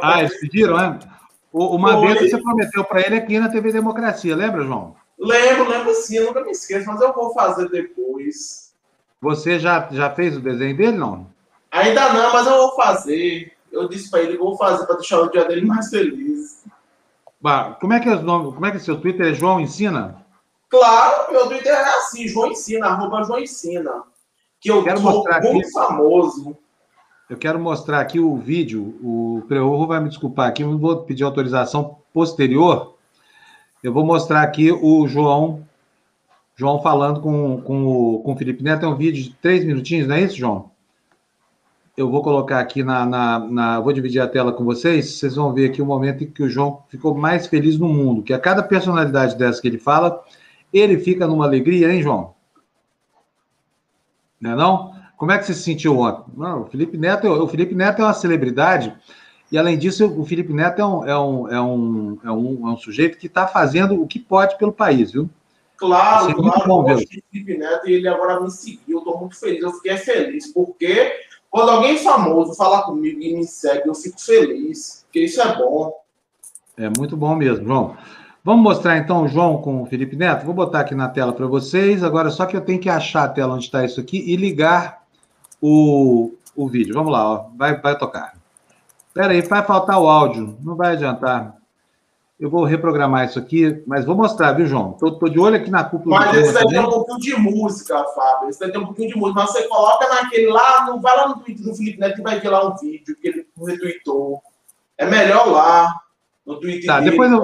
Ah, 0.00 0.20
eles 0.20 0.40
pediram, 0.40 0.74
né? 0.74 0.98
O, 1.52 1.76
o 1.76 1.78
Mandetta 1.78 2.26
você 2.26 2.40
prometeu 2.40 2.82
para 2.84 3.02
ele 3.02 3.16
aqui 3.16 3.38
na 3.38 3.50
TV 3.50 3.72
Democracia, 3.72 4.34
lembra, 4.34 4.64
João? 4.64 4.96
Lembro, 5.18 5.68
lembro 5.68 5.94
sim, 5.94 6.16
eu 6.16 6.26
nunca 6.26 6.42
me 6.42 6.50
esqueço, 6.50 6.86
mas 6.86 7.00
eu 7.00 7.12
vou 7.12 7.32
fazer 7.32 7.68
depois. 7.70 8.74
Você 9.20 9.58
já, 9.58 9.88
já 9.90 10.10
fez 10.10 10.36
o 10.36 10.40
desenho 10.40 10.76
dele, 10.76 10.96
não? 10.96 11.26
Ainda 11.70 12.12
não, 12.12 12.32
mas 12.32 12.46
eu 12.46 12.52
vou 12.52 12.76
fazer. 12.76 13.52
Eu 13.72 13.88
disse 13.88 14.10
para 14.10 14.20
ele 14.22 14.32
que 14.32 14.38
vou 14.38 14.56
fazer 14.56 14.86
para 14.86 14.96
deixar 14.96 15.20
o 15.20 15.30
dia 15.30 15.44
dele 15.44 15.66
mais 15.66 15.88
feliz. 15.88 16.64
Bah, 17.40 17.76
como 17.80 17.92
é 17.92 18.00
que 18.00 18.08
é 18.08 18.14
o 18.14 18.22
nome? 18.22 18.52
Como 18.52 18.66
é 18.66 18.70
que 18.70 18.76
é 18.76 18.80
seu 18.80 19.00
Twitter? 19.00 19.26
É 19.26 19.34
João 19.34 19.60
Ensina? 19.60 20.24
Claro, 20.68 21.32
meu 21.32 21.46
Twitter 21.46 21.72
é 21.72 21.98
assim, 21.98 22.26
João 22.26 22.50
Ensina, 22.50 22.86
arroba 22.86 23.22
João 23.22 23.38
Ensina. 23.38 24.02
Que 24.60 24.70
eu 24.70 24.82
quero 24.82 25.00
mostrar 25.00 25.40
muito 25.40 25.64
aqui, 25.64 25.72
famoso. 25.72 26.56
Eu 27.28 27.36
quero 27.36 27.58
mostrar 27.58 28.00
aqui 28.00 28.18
o 28.18 28.36
vídeo. 28.36 28.98
O 29.02 29.42
Preorro 29.48 29.86
vai 29.86 30.00
me 30.00 30.08
desculpar 30.08 30.48
aqui, 30.48 30.64
não 30.64 30.78
vou 30.78 31.02
pedir 31.02 31.24
autorização 31.24 31.98
posterior. 32.12 32.95
Eu 33.82 33.92
vou 33.92 34.04
mostrar 34.04 34.42
aqui 34.42 34.72
o 34.72 35.06
João 35.06 35.66
João 36.56 36.80
falando 36.82 37.20
com, 37.20 37.60
com, 37.60 37.86
o, 37.86 38.20
com 38.20 38.32
o 38.32 38.36
Felipe 38.36 38.64
Neto. 38.64 38.86
É 38.86 38.88
um 38.88 38.96
vídeo 38.96 39.22
de 39.22 39.34
três 39.34 39.62
minutinhos, 39.64 40.08
não 40.08 40.16
é 40.16 40.22
isso, 40.22 40.38
João? 40.38 40.70
Eu 41.94 42.10
vou 42.10 42.22
colocar 42.22 42.60
aqui 42.60 42.82
na, 42.82 43.04
na, 43.04 43.38
na, 43.38 43.80
Vou 43.80 43.92
dividir 43.92 44.20
a 44.20 44.26
tela 44.26 44.52
com 44.52 44.64
vocês. 44.64 45.18
Vocês 45.18 45.36
vão 45.36 45.52
ver 45.52 45.70
aqui 45.70 45.82
o 45.82 45.86
momento 45.86 46.24
em 46.24 46.30
que 46.30 46.42
o 46.42 46.48
João 46.48 46.82
ficou 46.88 47.14
mais 47.14 47.46
feliz 47.46 47.78
no 47.78 47.88
mundo. 47.88 48.22
Que 48.22 48.32
a 48.32 48.38
cada 48.38 48.62
personalidade 48.62 49.36
dessa 49.36 49.60
que 49.60 49.68
ele 49.68 49.78
fala, 49.78 50.22
ele 50.72 50.98
fica 50.98 51.26
numa 51.26 51.44
alegria, 51.44 51.92
hein, 51.92 52.02
João? 52.02 52.34
Não 54.40 54.52
é 54.52 54.54
não? 54.56 54.96
Como 55.16 55.32
é 55.32 55.38
que 55.38 55.46
você 55.46 55.54
se 55.54 55.62
sentiu 55.62 55.98
ontem? 55.98 56.32
Não, 56.36 56.62
o 56.62 56.66
Felipe 56.66 56.98
Neto, 56.98 57.26
o 57.28 57.48
Felipe 57.48 57.74
Neto 57.74 58.00
é 58.00 58.04
uma 58.04 58.12
celebridade 58.12 58.94
e 59.50 59.56
além 59.56 59.78
disso, 59.78 60.06
o 60.06 60.24
Felipe 60.24 60.52
Neto 60.52 60.80
é 60.80 60.84
um, 60.84 61.06
é 61.06 61.18
um, 61.18 61.48
é 61.48 61.60
um, 61.60 62.18
é 62.24 62.32
um, 62.32 62.68
é 62.68 62.72
um 62.72 62.76
sujeito 62.76 63.16
que 63.16 63.26
está 63.26 63.46
fazendo 63.46 64.00
o 64.00 64.06
que 64.06 64.18
pode 64.18 64.58
pelo 64.58 64.72
país, 64.72 65.12
viu? 65.12 65.30
Claro, 65.76 66.26
assim, 66.26 66.34
claro. 66.34 66.66
Bom, 66.66 66.90
eu 66.90 66.98
Felipe 66.98 67.56
Neto 67.56 67.88
e 67.88 67.92
ele 67.92 68.08
agora 68.08 68.40
me 68.40 68.50
seguiu. 68.50 68.98
Estou 68.98 69.20
muito 69.20 69.38
feliz. 69.38 69.62
Eu 69.62 69.72
fiquei 69.72 69.96
feliz 69.98 70.52
porque 70.52 71.12
quando 71.50 71.70
alguém 71.70 71.98
famoso 71.98 72.54
fala 72.54 72.82
comigo 72.82 73.20
e 73.20 73.36
me 73.36 73.44
segue, 73.46 73.88
eu 73.88 73.94
fico 73.94 74.20
feliz. 74.20 75.04
Porque 75.04 75.20
isso 75.20 75.40
é 75.40 75.56
bom. 75.56 75.92
É 76.76 76.88
muito 76.88 77.16
bom 77.16 77.34
mesmo, 77.34 77.64
João. 77.64 77.96
Vamos 78.42 78.62
mostrar 78.62 78.98
então 78.98 79.24
o 79.24 79.28
João 79.28 79.60
com 79.60 79.82
o 79.82 79.86
Felipe 79.86 80.16
Neto? 80.16 80.44
Vou 80.44 80.54
botar 80.54 80.80
aqui 80.80 80.94
na 80.94 81.08
tela 81.08 81.32
para 81.32 81.46
vocês. 81.46 82.02
Agora 82.02 82.30
só 82.30 82.46
que 82.46 82.56
eu 82.56 82.60
tenho 82.60 82.80
que 82.80 82.88
achar 82.88 83.24
a 83.24 83.28
tela 83.28 83.54
onde 83.54 83.64
está 83.64 83.84
isso 83.84 84.00
aqui 84.00 84.18
e 84.26 84.36
ligar 84.36 85.02
o, 85.60 86.32
o 86.54 86.68
vídeo. 86.68 86.94
Vamos 86.94 87.12
lá, 87.12 87.28
ó. 87.28 87.46
Vai, 87.56 87.80
vai 87.80 87.98
tocar. 87.98 88.34
Espera 89.16 89.32
aí, 89.32 89.40
vai 89.40 89.64
faltar 89.64 89.98
o 89.98 90.06
áudio. 90.06 90.58
Não 90.62 90.76
vai 90.76 90.92
adiantar. 90.92 91.56
Eu 92.38 92.50
vou 92.50 92.64
reprogramar 92.64 93.24
isso 93.24 93.38
aqui, 93.38 93.82
mas 93.86 94.04
vou 94.04 94.14
mostrar, 94.14 94.52
viu, 94.52 94.66
João? 94.66 94.92
Tô, 94.92 95.12
tô 95.12 95.26
de 95.26 95.40
olho 95.40 95.56
aqui 95.56 95.70
na 95.70 95.84
cúpula. 95.84 96.20
Mas 96.20 96.36
esse 96.36 96.58
aí 96.58 96.66
tem 96.66 96.80
um 96.80 96.90
pouquinho 96.90 97.18
de 97.18 97.36
música, 97.36 98.04
Fábio. 98.14 98.50
Esse 98.50 98.62
aí 98.62 98.70
tem 98.70 98.78
um 98.78 98.84
pouquinho 98.84 99.08
de 99.08 99.16
música. 99.16 99.40
Mas 99.40 99.52
você 99.52 99.62
coloca 99.68 100.06
naquele 100.06 100.48
lá, 100.48 100.84
não 100.84 101.00
vai 101.00 101.16
lá 101.16 101.28
no 101.28 101.36
Twitter 101.36 101.64
do 101.64 101.74
Felipe 101.74 101.98
Neto 101.98 102.20
e 102.20 102.22
vai 102.22 102.38
ver 102.38 102.50
lá 102.50 102.68
um 102.68 102.76
vídeo 102.76 103.16
que 103.16 103.28
ele 103.28 103.46
retweetou. 103.66 104.42
É 104.98 105.06
melhor 105.06 105.50
lá, 105.50 105.98
no 106.44 106.60
Twitter 106.60 106.84
tá, 106.84 107.00
dele. 107.00 107.12
Depois 107.12 107.32
eu, 107.32 107.42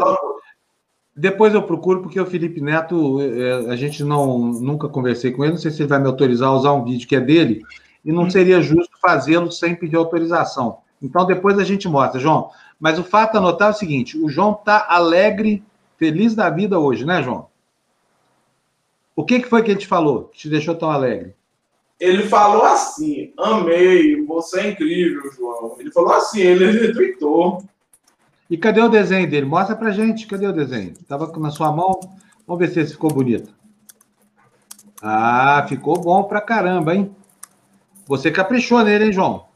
depois 1.16 1.54
eu 1.54 1.62
procuro, 1.62 2.02
porque 2.02 2.20
o 2.20 2.26
Felipe 2.26 2.60
Neto, 2.60 3.18
é, 3.22 3.70
a 3.72 3.76
gente 3.76 4.04
não 4.04 4.36
nunca 4.36 4.90
conversei 4.90 5.30
com 5.30 5.42
ele, 5.42 5.54
não 5.54 5.58
sei 5.58 5.70
se 5.70 5.80
ele 5.80 5.88
vai 5.88 5.98
me 5.98 6.06
autorizar 6.06 6.50
a 6.50 6.54
usar 6.54 6.72
um 6.74 6.84
vídeo 6.84 7.08
que 7.08 7.16
é 7.16 7.20
dele, 7.20 7.62
e 8.04 8.12
não 8.12 8.28
seria 8.28 8.60
justo 8.60 8.92
fazê-lo 9.00 9.50
sem 9.50 9.74
pedir 9.74 9.96
autorização. 9.96 10.82
Então 11.02 11.26
depois 11.26 11.58
a 11.58 11.64
gente 11.64 11.88
mostra, 11.88 12.20
João. 12.20 12.50
Mas 12.78 12.98
o 12.98 13.04
fato 13.04 13.36
a 13.36 13.40
notar 13.40 13.68
é 13.68 13.70
o 13.72 13.76
seguinte: 13.76 14.16
o 14.16 14.28
João 14.28 14.52
está 14.52 14.86
alegre, 14.88 15.62
feliz 15.96 16.34
da 16.34 16.48
vida 16.48 16.78
hoje, 16.78 17.04
né, 17.04 17.22
João? 17.22 17.48
O 19.14 19.24
que, 19.24 19.40
que 19.40 19.48
foi 19.48 19.62
que 19.62 19.70
ele 19.70 19.80
te 19.80 19.86
falou 19.86 20.24
que 20.24 20.38
te 20.38 20.48
deixou 20.48 20.74
tão 20.74 20.90
alegre? 20.90 21.34
Ele 22.00 22.22
falou 22.24 22.64
assim: 22.64 23.32
amei, 23.38 24.24
você 24.24 24.60
é 24.60 24.70
incrível, 24.70 25.30
João. 25.32 25.76
Ele 25.78 25.90
falou 25.90 26.12
assim, 26.12 26.40
ele 26.40 26.70
retweetou. 26.86 27.62
E 28.48 28.56
cadê 28.56 28.80
o 28.80 28.88
desenho 28.88 29.28
dele? 29.28 29.46
Mostra 29.46 29.74
pra 29.74 29.92
gente, 29.92 30.26
cadê 30.26 30.46
o 30.46 30.52
desenho? 30.52 30.92
Estava 30.92 31.26
na 31.38 31.50
sua 31.50 31.72
mão. 31.72 31.98
Vamos 32.46 32.60
ver 32.60 32.72
se 32.72 32.80
esse 32.80 32.92
ficou 32.92 33.10
bonito. 33.10 33.54
Ah, 35.00 35.64
ficou 35.68 35.98
bom 36.00 36.24
pra 36.24 36.40
caramba, 36.40 36.94
hein? 36.94 37.14
Você 38.06 38.30
caprichou 38.30 38.82
nele, 38.82 39.06
hein, 39.06 39.12
João? 39.12 39.46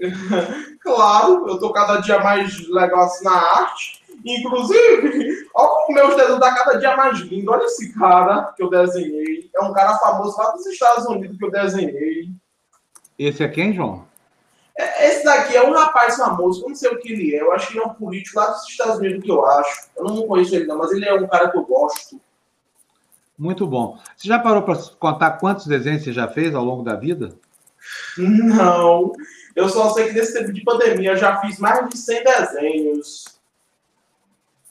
claro, 0.80 1.48
eu 1.48 1.58
tô 1.58 1.72
cada 1.72 1.98
dia 1.98 2.18
mais 2.18 2.68
legal 2.68 3.04
assim 3.04 3.24
na 3.24 3.32
arte. 3.32 4.00
Inclusive, 4.24 5.48
olha 5.54 5.68
como 5.68 5.94
meus 5.94 6.16
desenhos 6.16 6.40
tá 6.40 6.54
cada 6.54 6.78
dia 6.78 6.96
mais 6.96 7.18
lindo. 7.20 7.50
Olha 7.50 7.64
esse 7.64 7.92
cara 7.94 8.52
que 8.56 8.62
eu 8.62 8.70
desenhei. 8.70 9.50
É 9.54 9.62
um 9.62 9.72
cara 9.72 9.96
famoso 9.98 10.36
lá 10.36 10.50
dos 10.50 10.66
Estados 10.66 11.06
Unidos 11.06 11.38
que 11.38 11.44
eu 11.44 11.50
desenhei. 11.50 12.28
Esse 13.18 13.42
é 13.42 13.48
quem, 13.48 13.72
João? 13.72 14.08
Esse 14.76 15.24
daqui 15.24 15.56
é 15.56 15.62
um 15.62 15.72
rapaz 15.72 16.16
famoso, 16.16 16.64
eu 16.64 16.68
não 16.70 16.74
sei 16.74 16.90
o 16.90 16.98
que 16.98 17.12
ele 17.12 17.34
é. 17.34 17.42
Eu 17.42 17.52
acho 17.52 17.68
que 17.68 17.74
ele 17.74 17.84
é 17.84 17.86
um 17.86 17.94
político 17.94 18.38
lá 18.38 18.46
dos 18.46 18.66
Estados 18.68 18.96
Unidos, 18.96 19.22
que 19.22 19.30
eu 19.30 19.44
acho. 19.44 19.90
Eu 19.96 20.04
não 20.04 20.26
conheço 20.26 20.54
ele, 20.54 20.66
não, 20.66 20.78
mas 20.78 20.90
ele 20.92 21.06
é 21.06 21.14
um 21.14 21.28
cara 21.28 21.50
que 21.50 21.58
eu 21.58 21.64
gosto. 21.64 22.20
Muito 23.38 23.66
bom. 23.66 23.98
Você 24.16 24.28
já 24.28 24.38
parou 24.38 24.62
para 24.62 24.76
contar 24.98 25.32
quantos 25.32 25.66
desenhos 25.66 26.02
você 26.02 26.12
já 26.12 26.28
fez 26.28 26.54
ao 26.54 26.64
longo 26.64 26.82
da 26.82 26.94
vida? 26.94 27.34
Não. 28.16 29.12
Eu 29.54 29.68
só 29.68 29.90
sei 29.90 30.08
que 30.08 30.12
nesse 30.12 30.32
tempo 30.32 30.52
de 30.52 30.62
pandemia 30.62 31.12
eu 31.12 31.16
já 31.16 31.40
fiz 31.40 31.58
mais 31.58 31.88
de 31.88 31.98
100 31.98 32.24
desenhos. 32.24 33.24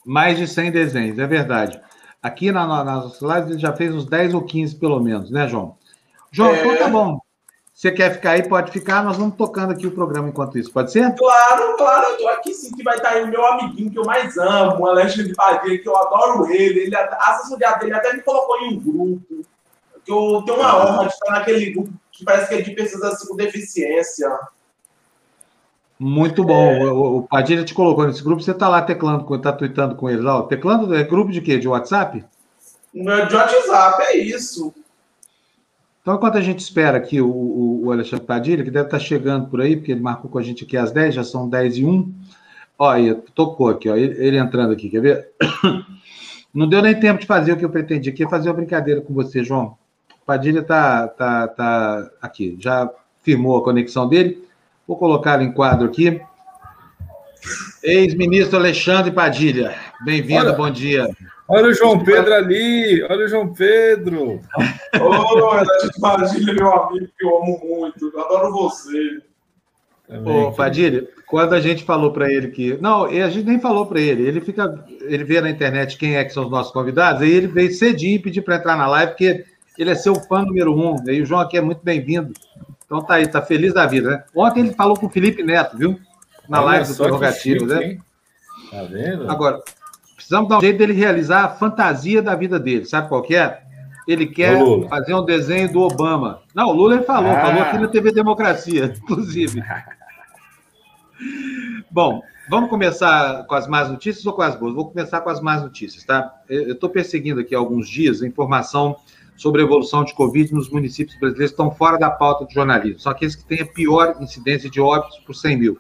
Mais 0.06 0.38
de 0.38 0.48
100 0.48 0.72
desenhos, 0.72 1.20
é 1.20 1.28
verdade. 1.28 1.80
Aqui 2.22 2.52
na, 2.52 2.66
na, 2.66 2.84
nas 2.84 3.22
lives 3.22 3.52
ele 3.52 3.60
já 3.60 3.74
fez 3.74 3.94
uns 3.94 4.06
10 4.06 4.34
ou 4.34 4.44
15, 4.44 4.76
pelo 4.76 5.00
menos, 5.00 5.32
né, 5.32 5.48
João? 5.48 5.78
João, 6.32 6.54
é... 6.54 6.60
então 6.60 6.78
tá 6.78 6.88
bom. 6.88 7.20
Você 7.80 7.94
quer 7.94 8.12
ficar 8.12 8.32
aí? 8.32 8.46
Pode 8.46 8.74
ficar. 8.74 9.02
Nós 9.06 9.16
vamos 9.16 9.38
tocando 9.38 9.72
aqui 9.72 9.88
o 9.88 9.92
programa 9.92 10.28
enquanto 10.28 10.60
isso. 10.60 10.70
Pode 10.70 10.92
ser? 10.92 11.16
Claro, 11.16 11.78
claro. 11.78 12.10
Eu 12.10 12.18
tô 12.18 12.28
aqui 12.28 12.54
sim, 12.54 12.76
que 12.76 12.84
vai 12.84 12.98
estar 12.98 13.12
aí 13.12 13.24
o 13.24 13.28
meu 13.28 13.46
amiguinho 13.46 13.90
que 13.90 13.98
eu 13.98 14.04
mais 14.04 14.38
amo, 14.38 14.82
o 14.82 14.88
Alexandre 14.88 15.34
Padilha, 15.34 15.82
que 15.82 15.88
eu 15.88 15.96
adoro 15.96 16.52
ele. 16.52 16.82
ele 16.82 16.96
a 16.96 17.06
assessoria 17.30 17.72
dele 17.78 17.94
até 17.94 18.12
me 18.12 18.22
colocou 18.22 18.58
em 18.58 18.74
um 18.74 18.80
grupo. 18.82 19.46
Que 20.04 20.12
eu 20.12 20.44
tenho 20.46 20.60
uma 20.60 20.76
honra 20.76 21.08
de 21.08 21.14
estar 21.14 21.32
naquele 21.32 21.72
grupo 21.72 21.94
que 22.12 22.26
parece 22.26 22.50
que 22.50 22.56
é 22.56 22.62
de 22.62 22.72
pessoas 22.72 23.14
assim, 23.14 23.28
com 23.30 23.38
deficiência. 23.38 24.30
Muito 26.00 26.44
bom. 26.46 26.72
É... 26.72 26.92
O, 26.92 27.18
o 27.18 27.24
Padilha 27.24 27.66
te 27.66 27.74
colocou 27.74 28.08
nesse 28.08 28.24
grupo. 28.24 28.42
Você 28.42 28.52
está 28.52 28.70
lá 28.70 28.82
teclando, 28.82 29.36
está 29.36 29.52
tweetando 29.52 29.96
com 29.96 30.10
ele 30.10 30.22
lá. 30.22 30.42
Teclando 30.44 30.96
é 30.96 31.04
grupo 31.04 31.32
de 31.32 31.42
quê? 31.42 31.58
De 31.58 31.68
WhatsApp? 31.68 32.24
De 32.94 33.36
WhatsApp, 33.36 34.02
é 34.04 34.18
isso. 34.18 34.74
Então, 36.02 36.16
enquanto 36.16 36.38
a 36.38 36.42
gente 36.42 36.60
espera 36.60 36.98
aqui 36.98 37.22
o, 37.22 37.82
o, 37.84 37.92
Alexandre 37.92 38.26
Padilha, 38.26 38.64
que 38.64 38.72
deve 38.72 38.86
estar 38.86 39.00
chegando 39.00 39.48
por 39.48 39.62
aí, 39.62 39.76
porque 39.76 39.92
ele 39.92 40.02
marcou 40.02 40.32
com 40.32 40.40
a 40.40 40.42
gente 40.42 40.64
aqui 40.64 40.78
às 40.78 40.92
10, 40.92 41.16
já 41.16 41.24
são 41.24 41.48
10 41.48 41.78
e 41.78 41.86
1. 41.86 42.14
Olha, 42.80 43.16
tocou 43.36 43.68
aqui, 43.68 43.90
ó, 43.90 43.96
ele, 43.96 44.16
ele, 44.26 44.38
entrando 44.38 44.72
aqui, 44.72 44.90
quer 44.90 45.02
ver? 45.02 45.30
Não 46.54 46.68
deu 46.68 46.82
nem 46.82 46.98
tempo 46.98 47.20
de 47.20 47.28
fazer 47.28 47.52
o 47.52 47.58
que 47.58 47.66
eu 47.66 47.70
pretendia, 47.70 48.12
que 48.12 48.28
fazer 48.28 48.50
uma 48.50 48.56
brincadeira 48.56 49.02
com 49.02 49.14
você, 49.14 49.44
João. 49.44 49.78
O 50.22 50.26
Padilha 50.26 50.62
está 50.62 51.08
tá, 51.10 51.48
tá 51.48 52.10
aqui, 52.22 52.58
já 52.60 52.90
firmou 53.22 53.58
a 53.58 53.64
conexão 53.64 54.08
dele. 54.08 54.49
Vou 54.90 54.98
colocá-lo 54.98 55.44
em 55.44 55.52
quadro 55.52 55.86
aqui. 55.86 56.20
Ex-ministro 57.84 58.58
Alexandre 58.58 59.12
Padilha, 59.12 59.76
bem-vindo, 60.04 60.52
bom 60.56 60.72
dia. 60.72 61.08
Olha 61.48 61.68
o 61.68 61.74
João 61.76 62.04
Pedro 62.04 62.34
ali, 62.34 63.04
olha 63.04 63.26
o 63.26 63.28
João 63.28 63.54
Pedro. 63.54 64.42
Ô, 65.00 65.52
Renato 65.52 66.02
Padilha, 66.02 66.54
meu 66.56 66.74
amigo, 66.74 67.08
que 67.16 67.24
eu 67.24 67.38
amo 67.38 67.62
muito, 67.64 68.12
eu 68.12 68.20
adoro 68.20 68.52
você. 68.52 69.22
Também, 70.08 70.34
Ô, 70.34 70.52
Padilha, 70.54 71.08
quando 71.28 71.54
a 71.54 71.62
gente 71.62 71.84
falou 71.84 72.12
para 72.12 72.34
ele 72.34 72.48
que. 72.48 72.76
Não, 72.82 73.04
a 73.06 73.30
gente 73.30 73.46
nem 73.46 73.60
falou 73.60 73.86
para 73.86 74.02
ele, 74.02 74.28
ele 74.28 74.42
fica. 74.42 74.84
Ele 75.02 75.24
vê 75.24 75.40
na 75.40 75.52
internet 75.52 76.00
quem 76.00 76.18
é 76.18 76.26
que 76.26 76.34
são 76.34 76.46
os 76.46 76.52
nossos 76.52 76.74
convidados, 76.74 77.22
aí 77.22 77.32
ele 77.32 77.46
veio 77.46 77.72
cedinho 77.72 78.16
e 78.16 78.20
pediu 78.20 78.42
para 78.42 78.56
entrar 78.56 78.76
na 78.76 78.88
live, 78.88 79.12
porque 79.12 79.46
ele 79.78 79.92
é 79.92 79.96
seu 79.96 80.16
fã 80.16 80.42
número 80.42 80.76
um. 80.76 80.96
E 81.08 81.22
o 81.22 81.26
João 81.28 81.42
aqui 81.42 81.60
é 81.60 81.62
muito 81.62 81.82
bem-vindo. 81.84 82.34
Então 82.90 83.04
tá 83.04 83.16
aí, 83.16 83.28
tá 83.28 83.42
feliz 83.42 83.74
da 83.74 83.86
vida, 83.86 84.10
né? 84.10 84.24
Ontem 84.36 84.62
ele 84.62 84.74
falou 84.74 84.98
com 84.98 85.06
o 85.06 85.10
Felipe 85.10 85.44
Neto, 85.44 85.78
viu? 85.78 86.00
Na 86.48 86.60
Olha 86.60 86.66
live 86.66 86.88
do 86.88 86.96
Prerrogativo, 86.98 87.66
né? 87.68 88.00
Tá 88.72 88.84
vendo? 88.84 89.30
Agora, 89.30 89.62
Precisamos 90.30 90.48
dar 90.48 90.58
um 90.58 90.62
jeito 90.62 90.78
dele 90.78 90.94
realizar 90.94 91.46
a 91.46 91.50
fantasia 91.50 92.22
da 92.22 92.36
vida 92.36 92.60
dele. 92.60 92.86
Sabe 92.86 93.10
qual 93.10 93.24
que 93.24 93.36
é? 93.36 93.64
Ele 94.08 94.28
quer 94.28 94.60
fazer 94.88 95.16
um 95.16 95.26
desenho 95.26 95.72
do 95.72 95.82
Obama. 95.82 96.42
Não, 96.54 96.68
o 96.68 96.72
Lula 96.72 96.96
ele 96.96 97.04
falou, 97.04 97.32
ah. 97.32 97.42
falou 97.42 97.64
aqui 97.64 97.80
na 97.80 97.88
TV 97.88 98.12
Democracia, 98.12 98.94
inclusive. 99.02 99.64
Bom, 101.90 102.22
vamos 102.48 102.70
começar 102.70 103.44
com 103.46 103.56
as 103.56 103.68
más 103.68 103.90
notícias 103.90 104.24
ou 104.26 104.34
com 104.34 104.44
as 104.44 104.56
boas? 104.56 104.76
Vou 104.76 104.92
começar 104.92 105.22
com 105.22 105.32
as 105.32 105.42
más 105.42 105.64
notícias, 105.64 106.04
tá? 106.04 106.32
Eu 106.48 106.74
estou 106.74 106.92
perseguindo 106.92 107.40
aqui 107.40 107.56
há 107.56 107.58
alguns 107.58 107.90
dias 107.90 108.22
a 108.22 108.28
informação 108.28 108.98
sobre 109.40 109.62
a 109.62 109.64
evolução 109.64 110.04
de 110.04 110.14
Covid 110.14 110.54
nos 110.54 110.70
municípios 110.70 111.18
brasileiros 111.18 111.52
estão 111.52 111.72
fora 111.72 111.98
da 111.98 112.12
pauta 112.12 112.44
do 112.44 112.52
jornalismo. 112.52 113.00
São 113.00 113.10
aqueles 113.10 113.38
que 113.38 113.46
têm 113.46 113.62
a 113.62 113.66
pior 113.66 114.18
incidência 114.20 114.70
de 114.70 114.82
óbitos 114.82 115.18
por 115.20 115.34
100 115.34 115.58
mil. 115.58 115.78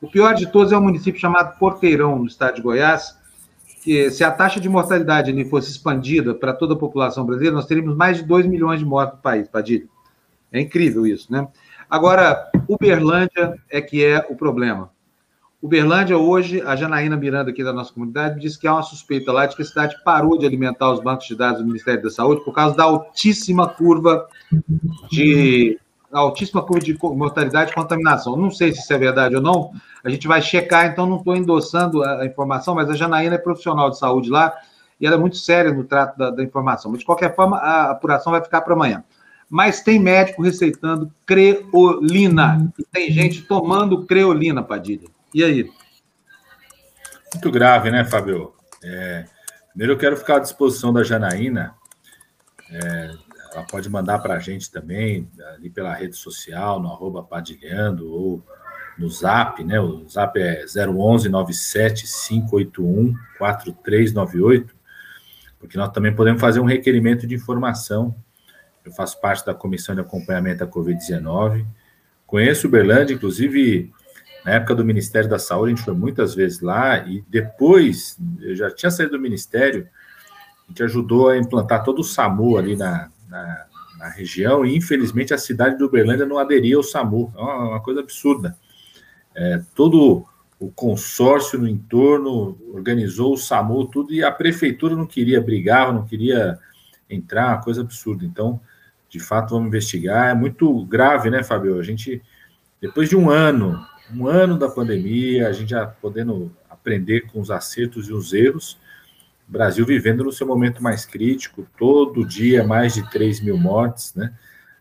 O 0.00 0.08
pior 0.08 0.32
de 0.32 0.46
todos 0.46 0.72
é 0.72 0.76
o 0.76 0.80
município 0.80 1.20
chamado 1.20 1.58
Porteirão, 1.58 2.20
no 2.20 2.26
estado 2.26 2.54
de 2.54 2.62
Goiás, 2.62 3.18
que 3.82 4.12
se 4.12 4.22
a 4.22 4.30
taxa 4.30 4.60
de 4.60 4.68
mortalidade 4.68 5.28
ali 5.28 5.44
fosse 5.44 5.72
expandida 5.72 6.32
para 6.36 6.52
toda 6.52 6.74
a 6.74 6.78
população 6.78 7.26
brasileira, 7.26 7.56
nós 7.56 7.66
teríamos 7.66 7.96
mais 7.96 8.18
de 8.18 8.22
2 8.22 8.46
milhões 8.46 8.78
de 8.78 8.86
mortos 8.86 9.16
no 9.16 9.22
país, 9.22 9.48
Padilha. 9.48 9.88
É 10.52 10.60
incrível 10.60 11.04
isso, 11.04 11.32
né? 11.32 11.48
Agora, 11.90 12.48
Uberlândia 12.68 13.60
é 13.68 13.80
que 13.80 14.04
é 14.04 14.24
o 14.30 14.36
problema. 14.36 14.88
Uberlândia, 15.62 16.16
hoje, 16.16 16.62
a 16.62 16.74
Janaína 16.74 17.18
Miranda, 17.18 17.50
aqui 17.50 17.62
da 17.62 17.72
nossa 17.72 17.92
comunidade, 17.92 18.40
disse 18.40 18.58
que 18.58 18.66
há 18.66 18.72
uma 18.72 18.82
suspeita 18.82 19.30
lá 19.30 19.44
de 19.44 19.54
que 19.54 19.60
a 19.60 19.64
cidade 19.64 19.94
parou 20.02 20.38
de 20.38 20.46
alimentar 20.46 20.90
os 20.90 21.02
bancos 21.02 21.26
de 21.26 21.34
dados 21.34 21.60
do 21.60 21.66
Ministério 21.66 22.02
da 22.02 22.10
Saúde 22.10 22.42
por 22.42 22.54
causa 22.54 22.74
da 22.74 22.84
altíssima 22.84 23.68
curva 23.68 24.26
de 25.10 25.78
altíssima 26.10 26.62
curva 26.62 26.82
de 26.82 26.96
mortalidade 27.02 27.72
e 27.72 27.74
contaminação. 27.74 28.36
Não 28.36 28.50
sei 28.50 28.72
se 28.72 28.80
isso 28.80 28.92
é 28.92 28.98
verdade 28.98 29.36
ou 29.36 29.42
não, 29.42 29.70
a 30.02 30.08
gente 30.08 30.26
vai 30.26 30.40
checar, 30.40 30.86
então 30.86 31.06
não 31.06 31.18
estou 31.18 31.36
endossando 31.36 32.02
a 32.02 32.24
informação, 32.24 32.74
mas 32.74 32.88
a 32.88 32.94
Janaína 32.94 33.34
é 33.34 33.38
profissional 33.38 33.90
de 33.90 33.98
saúde 33.98 34.30
lá 34.30 34.54
e 34.98 35.06
ela 35.06 35.16
é 35.16 35.18
muito 35.18 35.36
séria 35.36 35.72
no 35.72 35.84
trato 35.84 36.16
da, 36.16 36.30
da 36.30 36.42
informação. 36.42 36.90
Mas, 36.90 37.00
de 37.00 37.06
qualquer 37.06 37.36
forma, 37.36 37.58
a 37.58 37.90
apuração 37.90 38.32
vai 38.32 38.42
ficar 38.42 38.62
para 38.62 38.74
amanhã. 38.74 39.04
Mas 39.48 39.82
tem 39.82 39.98
médico 39.98 40.42
receitando 40.42 41.10
creolina. 41.26 42.72
E 42.78 42.84
tem 42.84 43.10
gente 43.10 43.42
tomando 43.42 44.04
creolina, 44.06 44.62
Padilha. 44.62 45.08
E 45.34 45.44
aí? 45.44 45.70
Muito 47.32 47.50
grave, 47.50 47.90
né, 47.90 48.04
Fábio? 48.04 48.52
É, 48.82 49.24
primeiro, 49.68 49.92
eu 49.92 49.98
quero 49.98 50.16
ficar 50.16 50.36
à 50.36 50.40
disposição 50.40 50.92
da 50.92 51.04
Janaína. 51.04 51.74
É, 52.70 53.14
ela 53.52 53.64
pode 53.64 53.88
mandar 53.88 54.18
para 54.18 54.34
a 54.34 54.38
gente 54.38 54.70
também, 54.70 55.28
ali 55.54 55.70
pela 55.70 55.94
rede 55.94 56.16
social, 56.16 56.80
no 56.80 56.88
arroba 56.88 57.22
padilhando, 57.22 58.12
ou 58.12 58.42
no 58.98 59.08
Zap, 59.08 59.62
né? 59.64 59.80
O 59.80 60.08
Zap 60.08 60.38
é 60.38 60.64
011 60.64 61.28
97 61.28 62.04
581 62.06 63.14
4398, 63.38 64.74
porque 65.58 65.78
nós 65.78 65.90
também 65.92 66.14
podemos 66.14 66.40
fazer 66.40 66.60
um 66.60 66.64
requerimento 66.64 67.26
de 67.26 67.34
informação. 67.34 68.14
Eu 68.84 68.92
faço 68.92 69.20
parte 69.20 69.44
da 69.44 69.54
comissão 69.54 69.94
de 69.94 70.00
acompanhamento 70.00 70.58
da 70.58 70.66
Covid-19. 70.66 71.66
Conheço 72.26 72.66
Uberlândia, 72.66 73.14
inclusive 73.14 73.92
na 74.44 74.52
época 74.52 74.74
do 74.74 74.84
Ministério 74.84 75.28
da 75.28 75.38
Saúde, 75.38 75.72
a 75.72 75.76
gente 75.76 75.84
foi 75.84 75.94
muitas 75.94 76.34
vezes 76.34 76.60
lá 76.60 76.98
e 76.98 77.24
depois, 77.28 78.18
eu 78.40 78.54
já 78.56 78.70
tinha 78.70 78.90
saído 78.90 79.12
do 79.12 79.20
Ministério, 79.20 79.88
a 80.66 80.68
gente 80.68 80.82
ajudou 80.82 81.28
a 81.28 81.38
implantar 81.38 81.84
todo 81.84 82.00
o 82.00 82.04
SAMU 82.04 82.56
ali 82.56 82.76
na, 82.76 83.10
na, 83.28 83.66
na 83.98 84.08
região 84.08 84.64
e 84.64 84.76
infelizmente 84.76 85.34
a 85.34 85.38
cidade 85.38 85.76
de 85.76 85.84
Uberlândia 85.84 86.26
não 86.26 86.38
aderia 86.38 86.76
ao 86.76 86.82
SAMU. 86.82 87.32
É 87.36 87.40
uma, 87.40 87.68
uma 87.70 87.80
coisa 87.80 88.00
absurda. 88.00 88.56
É, 89.34 89.60
todo 89.74 90.24
o 90.58 90.70
consórcio 90.70 91.58
no 91.58 91.66
entorno 91.66 92.58
organizou 92.74 93.32
o 93.32 93.38
SAMU, 93.38 93.86
tudo, 93.86 94.12
e 94.12 94.22
a 94.22 94.30
prefeitura 94.30 94.94
não 94.94 95.06
queria 95.06 95.40
brigar, 95.40 95.92
não 95.92 96.04
queria 96.04 96.58
entrar, 97.08 97.48
uma 97.48 97.62
coisa 97.62 97.80
absurda. 97.80 98.24
Então, 98.26 98.60
de 99.08 99.18
fato, 99.18 99.50
vamos 99.50 99.68
investigar. 99.68 100.28
É 100.28 100.34
muito 100.34 100.84
grave, 100.84 101.30
né, 101.30 101.42
Fábio? 101.42 101.78
A 101.78 101.82
gente, 101.82 102.22
depois 102.80 103.08
de 103.08 103.16
um 103.16 103.30
ano, 103.30 103.82
um 104.14 104.26
ano 104.26 104.58
da 104.58 104.68
pandemia, 104.68 105.48
a 105.48 105.52
gente 105.52 105.70
já 105.70 105.86
podendo 105.86 106.50
aprender 106.68 107.22
com 107.30 107.40
os 107.40 107.50
acertos 107.50 108.08
e 108.08 108.12
os 108.12 108.32
erros, 108.32 108.78
o 109.48 109.52
Brasil 109.52 109.84
vivendo 109.84 110.24
no 110.24 110.32
seu 110.32 110.46
momento 110.46 110.82
mais 110.82 111.04
crítico, 111.04 111.66
todo 111.76 112.24
dia 112.24 112.64
mais 112.64 112.94
de 112.94 113.08
3 113.10 113.40
mil 113.40 113.58
mortes, 113.58 114.14
né? 114.14 114.32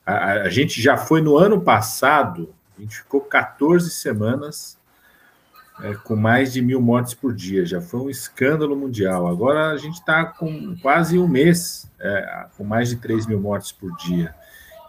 A, 0.05 0.31
a 0.33 0.49
gente 0.49 0.81
já 0.81 0.97
foi 0.97 1.21
no 1.21 1.37
ano 1.37 1.61
passado 1.61 2.53
a 2.79 2.81
gente 2.81 2.95
ficou 2.95 3.19
14 3.19 3.89
semanas 3.89 4.77
é, 5.81 5.93
com 5.95 6.15
mais 6.15 6.53
de 6.53 6.61
mil 6.61 6.81
mortes 6.81 7.13
por 7.13 7.33
dia. 7.33 7.65
Já 7.65 7.81
foi 7.81 7.99
um 7.99 8.09
escândalo 8.09 8.73
mundial. 8.73 9.27
Agora 9.27 9.71
a 9.71 9.77
gente 9.77 9.95
está 9.95 10.23
com 10.23 10.77
quase 10.81 11.19
um 11.19 11.27
mês 11.27 11.91
é, 11.99 12.45
com 12.57 12.63
mais 12.63 12.89
de 12.89 12.95
3 12.95 13.27
mil 13.27 13.39
mortes 13.39 13.73
por 13.73 13.93
dia. 13.97 14.33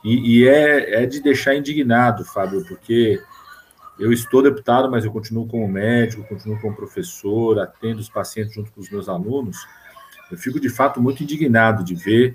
E, 0.04 0.38
e 0.38 0.48
é, 0.48 1.02
é, 1.02 1.06
de 1.06 1.20
deixar 1.20 1.56
indignado, 1.56 2.24
Fábio, 2.24 2.64
porque 2.64 3.20
eu 4.00 4.12
estou 4.12 4.42
deputado, 4.42 4.90
mas 4.90 5.04
eu 5.04 5.12
continuo 5.12 5.46
como 5.46 5.68
médico, 5.68 6.24
continuo 6.24 6.58
como 6.60 6.74
professor, 6.74 7.58
atendo 7.58 8.00
os 8.00 8.08
pacientes 8.08 8.54
junto 8.54 8.72
com 8.72 8.80
os 8.80 8.90
meus 8.90 9.08
alunos. 9.08 9.58
Eu 10.32 10.38
fico 10.38 10.58
de 10.58 10.70
fato 10.70 11.00
muito 11.00 11.22
indignado 11.22 11.84
de 11.84 11.94
ver 11.94 12.34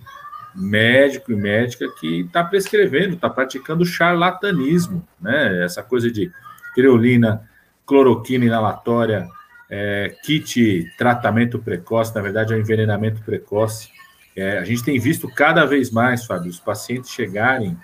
médico 0.54 1.32
e 1.32 1.36
médica 1.36 1.90
que 2.00 2.22
está 2.22 2.44
prescrevendo, 2.44 3.16
está 3.16 3.30
praticando 3.30 3.84
charlatanismo, 3.84 5.06
né? 5.20 5.64
Essa 5.64 5.84
coisa 5.84 6.10
de 6.10 6.32
creolina, 6.74 7.50
cloroquina 7.86 8.46
inalatória, 8.46 9.28
é, 9.70 10.16
kit 10.24 10.86
tratamento 10.98 11.60
precoce, 11.60 12.14
na 12.14 12.22
verdade 12.22 12.54
é 12.54 12.56
um 12.56 12.60
envenenamento 12.60 13.22
precoce. 13.22 13.90
É, 14.36 14.60
a 14.60 14.64
gente 14.64 14.84
tem 14.84 15.00
visto 15.00 15.28
cada 15.30 15.66
vez 15.66 15.90
mais, 15.90 16.26
Fábio, 16.26 16.50
os 16.50 16.60
pacientes 16.60 17.10
chegarem 17.10 17.78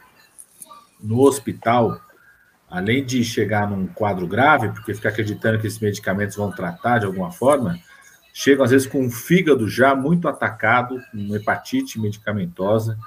no 1.01 1.21
hospital, 1.21 1.99
além 2.71 3.03
de 3.03 3.21
chegar 3.21 3.69
num 3.69 3.85
quadro 3.85 4.25
grave, 4.25 4.69
porque 4.69 4.93
fica 4.93 5.09
acreditando 5.09 5.59
que 5.59 5.67
esses 5.67 5.79
medicamentos 5.79 6.37
vão 6.37 6.49
tratar 6.49 6.99
de 6.99 7.05
alguma 7.05 7.29
forma, 7.29 7.77
chegam 8.33 8.63
às 8.63 8.71
vezes 8.71 8.87
com 8.87 9.05
o 9.05 9.11
fígado 9.11 9.67
já 9.67 9.93
muito 9.93 10.29
atacado, 10.29 10.97
com 11.11 11.35
hepatite 11.35 11.99
medicamentosa. 11.99 12.97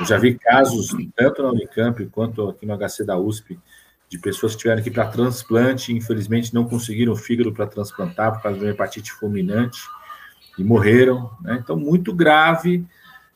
Eu 0.00 0.06
já 0.06 0.16
vi 0.16 0.34
casos, 0.38 0.88
tanto 1.14 1.42
na 1.42 1.50
Unicamp 1.50 2.06
quanto 2.06 2.48
aqui 2.48 2.64
no 2.64 2.74
HC 2.74 3.04
da 3.04 3.18
USP, 3.18 3.58
de 4.08 4.18
pessoas 4.18 4.54
que 4.54 4.62
tiveram 4.62 4.82
que 4.82 4.88
ir 4.88 4.92
para 4.92 5.06
transplante 5.06 5.94
infelizmente 5.94 6.52
não 6.52 6.64
conseguiram 6.64 7.12
o 7.12 7.16
fígado 7.16 7.52
para 7.52 7.66
transplantar 7.66 8.32
por 8.32 8.42
causa 8.42 8.58
de 8.58 8.64
uma 8.64 8.70
hepatite 8.70 9.12
fulminante 9.12 9.80
e 10.58 10.64
morreram. 10.64 11.30
Né? 11.42 11.58
Então, 11.62 11.76
muito 11.76 12.14
grave. 12.14 12.84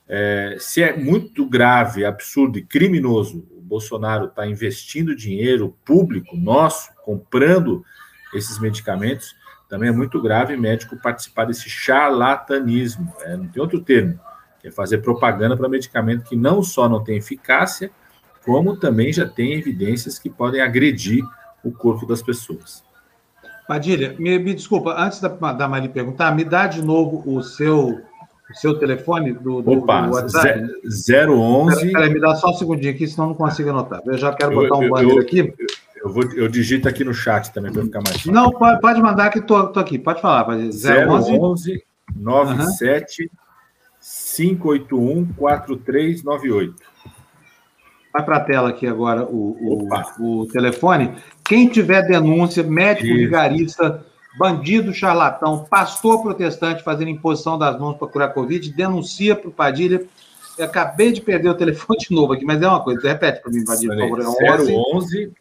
É, 0.09 0.57
se 0.59 0.83
é 0.83 0.97
muito 0.97 1.47
grave, 1.47 2.05
absurdo 2.05 2.59
e 2.59 2.62
criminoso 2.62 3.45
Bolsonaro 3.67 4.27
está 4.27 4.47
investindo 4.47 5.14
dinheiro 5.14 5.77
público 5.85 6.37
nosso, 6.37 6.91
comprando 7.05 7.85
esses 8.35 8.59
medicamentos, 8.59 9.35
também 9.69 9.89
é 9.89 9.93
muito 9.93 10.21
grave 10.23 10.57
médico 10.57 10.97
participar 10.97 11.47
desse 11.47 11.69
charlatanismo, 11.69 13.12
é, 13.23 13.37
não 13.37 13.49
tem 13.49 13.61
outro 13.61 13.81
termo, 13.81 14.19
que 14.61 14.69
é 14.69 14.71
fazer 14.71 14.99
propaganda 14.99 15.57
para 15.57 15.69
medicamento 15.69 16.25
que 16.25 16.37
não 16.37 16.62
só 16.62 16.89
não 16.89 17.03
tem 17.03 17.17
eficácia, 17.17 17.91
como 18.45 18.77
também 18.77 19.12
já 19.12 19.27
tem 19.27 19.55
evidências 19.55 20.19
que 20.19 20.31
podem 20.31 20.61
agredir 20.61 21.25
o 21.64 21.73
corpo 21.73 22.07
das 22.07 22.23
pessoas. 22.23 22.85
Padilha, 23.67 24.14
me, 24.19 24.39
me 24.39 24.55
desculpa, 24.55 24.95
antes 24.97 25.21
da, 25.21 25.29
da 25.29 25.67
Mari 25.67 25.89
perguntar, 25.89 26.33
me 26.33 26.45
dá 26.45 26.69
de 26.69 26.81
novo 26.81 27.25
o 27.27 27.43
seu 27.43 28.01
o 28.51 28.55
seu 28.55 28.78
telefone 28.78 29.32
do, 29.32 29.61
do, 29.61 29.72
Opa, 29.72 30.03
do 30.03 30.14
WhatsApp? 30.14 30.62
011. 30.84 31.92
Peraí, 31.92 32.12
me 32.12 32.20
dá 32.20 32.34
só 32.36 32.51
um 32.51 32.55
segundinho 32.55 32.94
aqui, 32.94 33.07
senão 33.07 33.28
não 33.28 33.34
consigo 33.34 33.70
anotar. 33.70 34.03
Eu 34.07 34.16
já 34.16 34.32
quero 34.32 34.55
botar 34.55 34.76
um 34.76 34.88
banner 34.88 35.18
aqui. 35.18 35.53
Eu, 35.97 36.12
vou, 36.12 36.22
eu 36.32 36.49
digito 36.49 36.88
aqui 36.88 37.03
no 37.03 37.12
chat 37.12 37.53
também 37.53 37.72
para 37.72 37.82
ficar 37.82 38.01
mais 38.01 38.16
fácil. 38.16 38.32
Não, 38.32 38.51
pode, 38.51 38.80
pode 38.80 39.03
mandar 39.03 39.30
que 39.30 39.38
estou 39.40 39.72
aqui. 39.76 39.99
Pode 39.99 40.20
falar. 40.20 40.44
Pode, 40.44 40.70
011 40.70 41.84
97 42.14 43.22
uhum. 43.22 43.28
581 44.01 45.32
4398. 45.34 46.74
Vai 48.12 48.24
para 48.24 48.36
a 48.36 48.40
tela 48.40 48.68
aqui 48.70 48.86
agora 48.86 49.24
o, 49.24 49.88
o, 50.20 50.40
o, 50.42 50.47
telefone. 50.47 51.12
Quem 51.44 51.68
tiver 51.68 52.03
denúncia, 52.03 52.62
médico 52.62 53.09
Isso. 53.09 53.16
vigarista, 53.16 54.05
bandido 54.37 54.93
charlatão, 54.93 55.64
pastor 55.64 56.22
protestante 56.22 56.82
fazendo 56.82 57.11
imposição 57.11 57.59
das 57.59 57.78
mãos 57.78 57.97
para 57.97 58.09
curar 58.09 58.34
Covid, 58.34 58.72
denuncia 58.72 59.34
para 59.34 59.49
o 59.49 59.53
Padilha. 59.53 60.05
Eu 60.59 60.66
acabei 60.66 61.12
de 61.12 61.20
perder 61.20 61.49
o 61.49 61.55
telefone 61.55 61.99
de 61.99 62.14
novo 62.14 62.32
aqui, 62.32 62.45
mas 62.45 62.62
é 62.62 62.68
uma 62.68 62.82
coisa. 62.82 63.09
Repete 63.09 63.43
para 63.43 63.53
mim, 63.53 63.64
Padilha, 63.64 64.09
por 64.09 64.22
favor. 64.22 64.43
É 64.43 64.74
011 64.97 65.32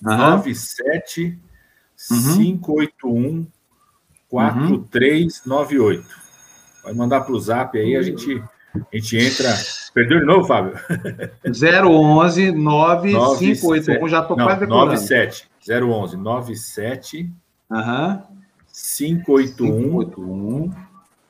97 0.00 1.38
581 2.08 3.46
4398. 4.28 6.04
Vai 6.84 6.94
mandar 6.94 7.20
para 7.20 7.34
o 7.34 7.40
zap 7.40 7.78
aí, 7.78 7.96
a 7.96 8.02
gente, 8.02 8.42
a 8.74 8.96
gente 8.96 9.16
entra. 9.16 9.54
Perdeu 9.94 10.20
de 10.20 10.26
novo, 10.26 10.46
Fábio? 10.46 10.74
011 11.46 12.52
9581. 12.52 14.08
Já 14.08 14.20
estou 14.20 14.36
quase 14.36 14.60
decorando. 14.60 14.92
97. 14.92 15.48
011 15.68 16.16
97 16.16 17.30
uhum. 17.70 18.22
581 18.72 20.72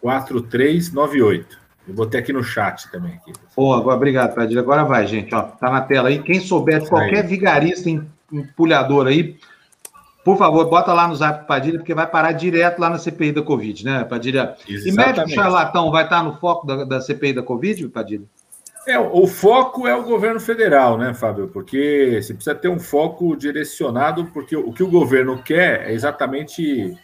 4398. 0.01 1.63
Eu 1.89 1.95
botei 1.95 2.21
aqui 2.21 2.33
no 2.33 2.45
chat 2.45 2.91
também. 2.91 3.15
Aqui. 3.15 3.33
Pô, 3.55 3.75
agora, 3.75 3.97
obrigado, 3.97 4.35
Padilha. 4.35 4.61
Agora 4.61 4.85
vai, 4.85 5.07
gente. 5.07 5.35
Ó, 5.35 5.43
tá 5.43 5.71
na 5.71 5.81
tela 5.81 6.09
aí. 6.09 6.23
Quem 6.23 6.41
souber 6.41 6.81
de 6.81 6.89
qualquer 6.89 7.27
vigarista 7.27 7.91
empulhador 8.31 9.09
aí, 9.09 9.37
por 10.25 10.39
favor, 10.39 10.71
bota 10.71 10.93
lá 10.93 11.09
no 11.09 11.17
Zap 11.17 11.47
Padilha, 11.47 11.79
porque 11.79 11.95
vai 11.95 12.07
parar 12.07 12.33
direto 12.33 12.79
lá 12.79 12.89
na 12.89 12.99
CPI 12.99 13.33
da 13.33 13.43
Covid, 13.43 13.85
né, 13.85 14.05
Padilha? 14.05 14.55
Exatamente. 14.69 14.89
E 14.89 14.93
médico 14.93 15.31
charlatão 15.31 15.91
vai 15.91 16.05
estar 16.05 16.23
no 16.23 16.37
foco 16.37 16.67
da, 16.67 16.85
da 16.85 17.01
CPI 17.01 17.33
da 17.33 17.43
Covid, 17.43 17.89
Padilha? 17.89 18.25
É, 18.87 18.99
o 18.99 19.27
foco 19.27 19.87
é 19.87 19.95
o 19.95 20.03
governo 20.03 20.41
federal, 20.41 20.99
né, 20.99 21.15
Fábio? 21.15 21.49
Porque 21.49 22.21
você 22.21 22.35
precisa 22.35 22.55
ter 22.55 22.69
um 22.69 22.81
foco 22.81 23.37
direcionado, 23.37 24.25
porque 24.27 24.57
o 24.57 24.73
que 24.73 24.83
o 24.83 24.91
governo 24.91 25.41
quer 25.43 25.89
é 25.89 25.93
exatamente 25.93 26.97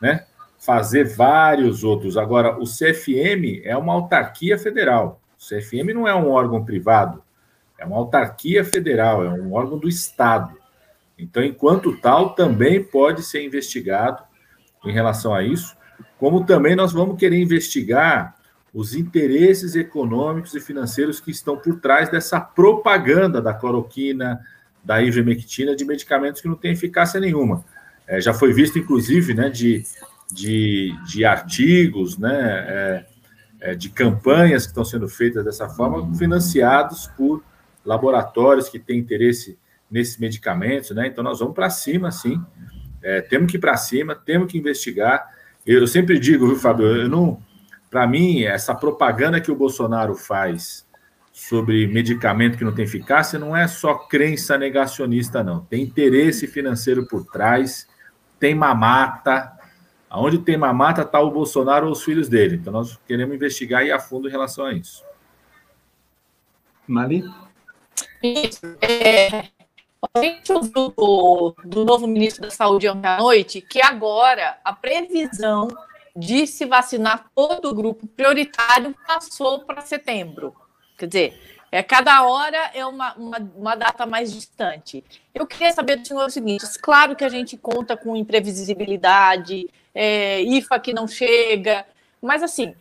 né, 0.00 0.24
fazer 0.58 1.04
vários 1.04 1.84
outros. 1.84 2.16
Agora, 2.16 2.58
o 2.58 2.64
CFM 2.64 3.62
é 3.64 3.76
uma 3.76 3.92
autarquia 3.92 4.58
federal. 4.58 5.20
O 5.38 5.42
CFM 5.42 5.94
não 5.94 6.06
é 6.06 6.14
um 6.14 6.28
órgão 6.28 6.64
privado, 6.64 7.22
é 7.78 7.84
uma 7.84 7.96
autarquia 7.96 8.64
federal, 8.64 9.24
é 9.24 9.30
um 9.30 9.52
órgão 9.52 9.78
do 9.78 9.88
Estado. 9.88 10.54
Então, 11.18 11.42
enquanto 11.42 11.96
tal, 11.98 12.34
também 12.34 12.82
pode 12.82 13.22
ser 13.22 13.44
investigado 13.44 14.22
em 14.84 14.92
relação 14.92 15.34
a 15.34 15.42
isso, 15.42 15.76
como 16.18 16.44
também 16.44 16.76
nós 16.76 16.92
vamos 16.92 17.18
querer 17.18 17.38
investigar 17.38 18.36
os 18.72 18.94
interesses 18.94 19.74
econômicos 19.74 20.54
e 20.54 20.60
financeiros 20.60 21.20
que 21.20 21.30
estão 21.30 21.56
por 21.56 21.80
trás 21.80 22.08
dessa 22.08 22.40
propaganda 22.40 23.42
da 23.42 23.52
cloroquina, 23.52 24.40
da 24.84 25.02
ivermectina, 25.02 25.74
de 25.74 25.84
medicamentos 25.84 26.40
que 26.40 26.48
não 26.48 26.54
têm 26.54 26.72
eficácia 26.72 27.18
nenhuma. 27.18 27.64
É, 28.10 28.20
já 28.20 28.34
foi 28.34 28.52
visto, 28.52 28.76
inclusive, 28.76 29.34
né, 29.34 29.48
de, 29.48 29.84
de, 30.32 30.92
de 31.06 31.24
artigos, 31.24 32.18
né, 32.18 32.34
é, 32.34 33.06
é, 33.60 33.74
de 33.76 33.88
campanhas 33.88 34.64
que 34.64 34.70
estão 34.70 34.84
sendo 34.84 35.08
feitas 35.08 35.44
dessa 35.44 35.68
forma, 35.68 36.12
financiados 36.16 37.06
por 37.16 37.40
laboratórios 37.84 38.68
que 38.68 38.80
têm 38.80 38.98
interesse 38.98 39.56
nesses 39.88 40.18
medicamentos, 40.18 40.90
né? 40.90 41.06
Então 41.06 41.22
nós 41.22 41.38
vamos 41.38 41.54
para 41.54 41.70
cima, 41.70 42.10
sim. 42.10 42.40
É, 43.00 43.20
temos 43.20 43.50
que 43.50 43.58
ir 43.58 43.60
para 43.60 43.76
cima, 43.76 44.14
temos 44.14 44.50
que 44.50 44.58
investigar. 44.58 45.28
Eu 45.64 45.86
sempre 45.86 46.18
digo, 46.18 46.48
viu, 46.48 46.56
Fábio, 46.56 46.86
eu 46.86 47.08
não, 47.08 47.40
para 47.88 48.08
mim, 48.08 48.42
essa 48.42 48.74
propaganda 48.74 49.40
que 49.40 49.52
o 49.52 49.56
Bolsonaro 49.56 50.16
faz 50.16 50.84
sobre 51.32 51.86
medicamento 51.86 52.58
que 52.58 52.64
não 52.64 52.74
tem 52.74 52.84
eficácia 52.84 53.38
não 53.38 53.56
é 53.56 53.68
só 53.68 53.94
crença 53.94 54.58
negacionista, 54.58 55.44
não. 55.44 55.60
Tem 55.64 55.82
interesse 55.82 56.48
financeiro 56.48 57.06
por 57.06 57.24
trás, 57.24 57.88
tem 58.40 58.54
mamata. 58.54 59.56
Aonde 60.08 60.38
tem 60.38 60.56
mamata 60.56 61.02
está 61.02 61.20
o 61.20 61.30
Bolsonaro 61.30 61.86
ou 61.86 61.92
os 61.92 62.02
filhos 62.02 62.28
dele. 62.28 62.56
Então 62.56 62.72
nós 62.72 62.98
queremos 63.06 63.36
investigar 63.36 63.84
e 63.84 63.92
a 63.92 64.00
fundo 64.00 64.26
em 64.26 64.30
relação 64.30 64.64
a 64.64 64.72
isso. 64.72 65.04
Mali? 66.88 67.22
Isso. 68.20 68.60
É, 68.80 69.48
a 70.12 70.20
gente 70.20 70.52
ouviu 70.52 70.88
do, 70.88 71.54
do 71.64 71.84
novo 71.84 72.08
ministro 72.08 72.42
da 72.42 72.50
Saúde 72.50 72.88
ontem 72.88 73.06
à 73.06 73.18
noite 73.18 73.60
que 73.60 73.80
agora 73.80 74.58
a 74.64 74.72
previsão 74.72 75.68
de 76.16 76.46
se 76.46 76.66
vacinar 76.66 77.30
todo 77.34 77.70
o 77.70 77.74
grupo 77.74 78.06
prioritário 78.08 78.94
passou 79.06 79.60
para 79.60 79.82
setembro. 79.82 80.54
Quer 80.98 81.06
dizer, 81.06 81.59
é, 81.72 81.82
cada 81.82 82.22
hora 82.24 82.70
é 82.74 82.84
uma, 82.84 83.14
uma, 83.14 83.38
uma, 83.54 83.74
data 83.76 84.04
mais 84.04 84.32
distante. 84.32 85.04
Eu 85.34 85.46
queria 85.46 85.72
saber 85.72 85.96
do 85.96 86.06
senhor 86.06 86.26
o 86.26 86.30
seguinte: 86.30 86.66
claro 86.80 87.14
que 87.14 87.24
a 87.24 87.28
gente 87.28 87.56
conta 87.56 87.96
com 87.96 88.16
imprevisibilidade, 88.16 89.68
é, 89.94 90.40
IFA 90.42 90.80
que 90.80 90.92
não 90.92 91.06
chega, 91.06 91.86
mas 92.20 92.42
assim, 92.42 92.74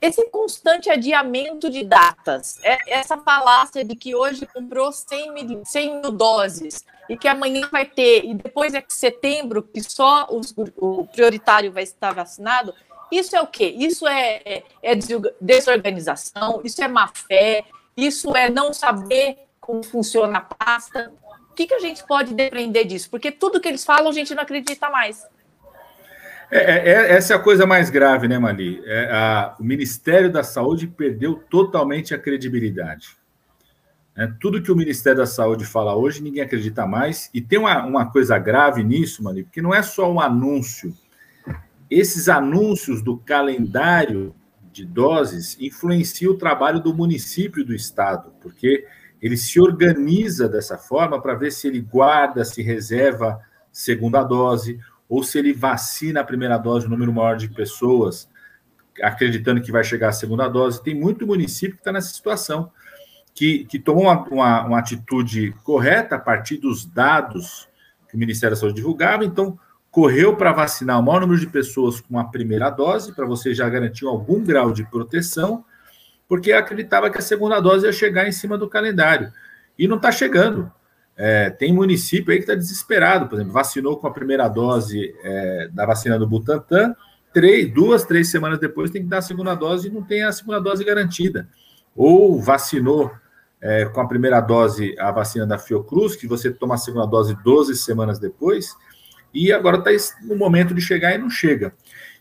esse 0.00 0.28
constante 0.30 0.88
adiamento 0.88 1.68
de 1.68 1.84
datas, 1.84 2.60
é, 2.62 2.78
essa 2.86 3.16
falácia 3.18 3.84
de 3.84 3.96
que 3.96 4.14
hoje 4.14 4.46
comprou 4.46 4.92
100 4.92 5.32
mil, 5.32 5.62
100 5.64 6.00
mil 6.00 6.12
doses 6.12 6.84
e 7.08 7.16
que 7.16 7.28
amanhã 7.28 7.68
vai 7.70 7.84
ter, 7.84 8.24
e 8.24 8.34
depois 8.34 8.72
é 8.72 8.80
que 8.80 8.94
setembro, 8.94 9.62
que 9.62 9.82
só 9.82 10.26
os, 10.30 10.54
o 10.76 11.06
prioritário 11.06 11.72
vai 11.72 11.82
estar 11.82 12.12
vacinado, 12.14 12.74
isso 13.12 13.36
é 13.36 13.42
o 13.42 13.46
quê? 13.46 13.74
Isso 13.76 14.06
é, 14.06 14.40
é, 14.44 14.62
é 14.82 14.94
desorganização, 15.40 16.60
isso 16.64 16.82
é 16.82 16.88
má 16.88 17.08
fé, 17.08 17.64
isso 17.96 18.36
é 18.36 18.50
não 18.50 18.72
saber 18.72 19.36
como 19.60 19.82
funciona 19.82 20.38
a 20.38 20.40
pasta. 20.40 21.12
O 21.50 21.54
que, 21.54 21.66
que 21.66 21.74
a 21.74 21.78
gente 21.78 22.04
pode 22.06 22.34
depender 22.34 22.84
disso? 22.84 23.08
Porque 23.08 23.30
tudo 23.30 23.60
que 23.60 23.68
eles 23.68 23.84
falam 23.84 24.08
a 24.08 24.12
gente 24.12 24.34
não 24.34 24.42
acredita 24.42 24.90
mais. 24.90 25.24
É, 26.50 26.58
é, 26.58 26.88
é, 26.88 27.12
essa 27.12 27.32
é 27.32 27.36
a 27.36 27.40
coisa 27.40 27.66
mais 27.66 27.90
grave, 27.90 28.28
né, 28.28 28.38
Mali? 28.38 28.82
É, 28.84 29.10
a, 29.10 29.56
o 29.58 29.64
Ministério 29.64 30.30
da 30.30 30.42
Saúde 30.42 30.86
perdeu 30.86 31.36
totalmente 31.48 32.14
a 32.14 32.18
credibilidade. 32.18 33.16
É, 34.16 34.28
tudo 34.40 34.62
que 34.62 34.70
o 34.70 34.76
Ministério 34.76 35.18
da 35.18 35.26
Saúde 35.26 35.64
fala 35.64 35.96
hoje, 35.96 36.22
ninguém 36.22 36.42
acredita 36.42 36.86
mais. 36.86 37.30
E 37.34 37.40
tem 37.40 37.58
uma, 37.58 37.84
uma 37.84 38.10
coisa 38.10 38.38
grave 38.38 38.84
nisso, 38.84 39.22
Mali, 39.22 39.44
porque 39.44 39.62
não 39.62 39.74
é 39.74 39.82
só 39.82 40.12
um 40.12 40.20
anúncio. 40.20 40.94
Esses 41.90 42.28
anúncios 42.28 43.02
do 43.02 43.16
calendário 43.16 44.34
de 44.74 44.84
doses 44.84 45.56
influenciam 45.60 46.32
o 46.32 46.36
trabalho 46.36 46.80
do 46.80 46.92
município 46.92 47.60
e 47.60 47.64
do 47.64 47.72
estado, 47.72 48.32
porque 48.42 48.84
ele 49.22 49.36
se 49.36 49.60
organiza 49.60 50.48
dessa 50.48 50.76
forma 50.76 51.22
para 51.22 51.34
ver 51.34 51.52
se 51.52 51.68
ele 51.68 51.80
guarda, 51.80 52.44
se 52.44 52.60
reserva 52.60 53.40
segunda 53.70 54.24
dose, 54.24 54.80
ou 55.08 55.22
se 55.22 55.38
ele 55.38 55.52
vacina 55.52 56.20
a 56.20 56.24
primeira 56.24 56.58
dose, 56.58 56.86
um 56.86 56.90
número 56.90 57.12
maior 57.12 57.36
de 57.36 57.48
pessoas, 57.48 58.28
acreditando 59.00 59.62
que 59.62 59.70
vai 59.70 59.84
chegar 59.84 60.08
a 60.08 60.12
segunda 60.12 60.48
dose. 60.48 60.82
Tem 60.82 60.94
muito 60.94 61.24
município 61.24 61.76
que 61.76 61.80
está 61.80 61.92
nessa 61.92 62.12
situação, 62.12 62.70
que, 63.32 63.64
que 63.66 63.78
tomou 63.78 64.04
uma, 64.04 64.24
uma, 64.28 64.66
uma, 64.66 64.78
atitude 64.78 65.54
correta 65.62 66.16
a 66.16 66.20
partir 66.20 66.56
dos 66.56 66.84
dados 66.84 67.68
que 68.08 68.16
o 68.16 68.18
Ministério 68.18 68.56
da 68.56 68.60
Saúde 68.60 68.76
divulgava, 68.76 69.24
então 69.24 69.58
correu 69.94 70.34
para 70.34 70.52
vacinar 70.52 70.98
o 70.98 71.02
maior 71.04 71.20
número 71.20 71.38
de 71.38 71.46
pessoas 71.46 72.00
com 72.00 72.18
a 72.18 72.24
primeira 72.24 72.68
dose, 72.68 73.14
para 73.14 73.24
você 73.24 73.54
já 73.54 73.68
garantir 73.68 74.04
algum 74.04 74.42
grau 74.42 74.72
de 74.72 74.82
proteção, 74.82 75.64
porque 76.28 76.52
acreditava 76.52 77.08
que 77.08 77.16
a 77.16 77.20
segunda 77.20 77.60
dose 77.60 77.86
ia 77.86 77.92
chegar 77.92 78.26
em 78.26 78.32
cima 78.32 78.58
do 78.58 78.68
calendário. 78.68 79.32
E 79.78 79.86
não 79.86 79.94
está 79.94 80.10
chegando. 80.10 80.68
É, 81.16 81.48
tem 81.48 81.72
município 81.72 82.32
aí 82.32 82.38
que 82.38 82.42
está 82.42 82.56
desesperado, 82.56 83.28
por 83.28 83.36
exemplo, 83.36 83.52
vacinou 83.52 83.96
com 83.96 84.08
a 84.08 84.10
primeira 84.10 84.48
dose 84.48 85.14
é, 85.22 85.68
da 85.72 85.86
vacina 85.86 86.18
do 86.18 86.26
Butantan, 86.26 86.96
três, 87.32 87.72
duas, 87.72 88.02
três 88.02 88.28
semanas 88.28 88.58
depois 88.58 88.90
tem 88.90 89.00
que 89.00 89.08
dar 89.08 89.18
a 89.18 89.22
segunda 89.22 89.54
dose 89.54 89.86
e 89.86 89.92
não 89.92 90.02
tem 90.02 90.24
a 90.24 90.32
segunda 90.32 90.58
dose 90.58 90.82
garantida. 90.82 91.48
Ou 91.94 92.42
vacinou 92.42 93.12
é, 93.60 93.84
com 93.84 94.00
a 94.00 94.08
primeira 94.08 94.40
dose 94.40 94.92
a 94.98 95.12
vacina 95.12 95.46
da 95.46 95.56
Fiocruz, 95.56 96.16
que 96.16 96.26
você 96.26 96.50
toma 96.50 96.74
a 96.74 96.78
segunda 96.78 97.06
dose 97.06 97.36
12 97.44 97.76
semanas 97.76 98.18
depois, 98.18 98.74
e 99.34 99.52
agora 99.52 99.78
está 99.90 100.16
no 100.22 100.36
momento 100.36 100.72
de 100.72 100.80
chegar 100.80 101.14
e 101.14 101.18
não 101.18 101.28
chega. 101.28 101.74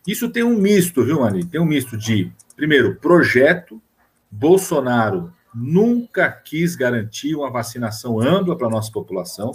Isso 0.05 0.29
tem 0.29 0.43
um 0.43 0.57
misto, 0.57 1.05
viu, 1.05 1.21
Mani? 1.21 1.45
Tem 1.45 1.61
um 1.61 1.65
misto 1.65 1.95
de, 1.95 2.31
primeiro, 2.55 2.95
projeto. 2.95 3.81
Bolsonaro 4.29 5.31
nunca 5.53 6.29
quis 6.29 6.75
garantir 6.75 7.35
uma 7.35 7.51
vacinação 7.51 8.19
ampla 8.19 8.57
para 8.57 8.67
a 8.67 8.71
nossa 8.71 8.91
população. 8.91 9.51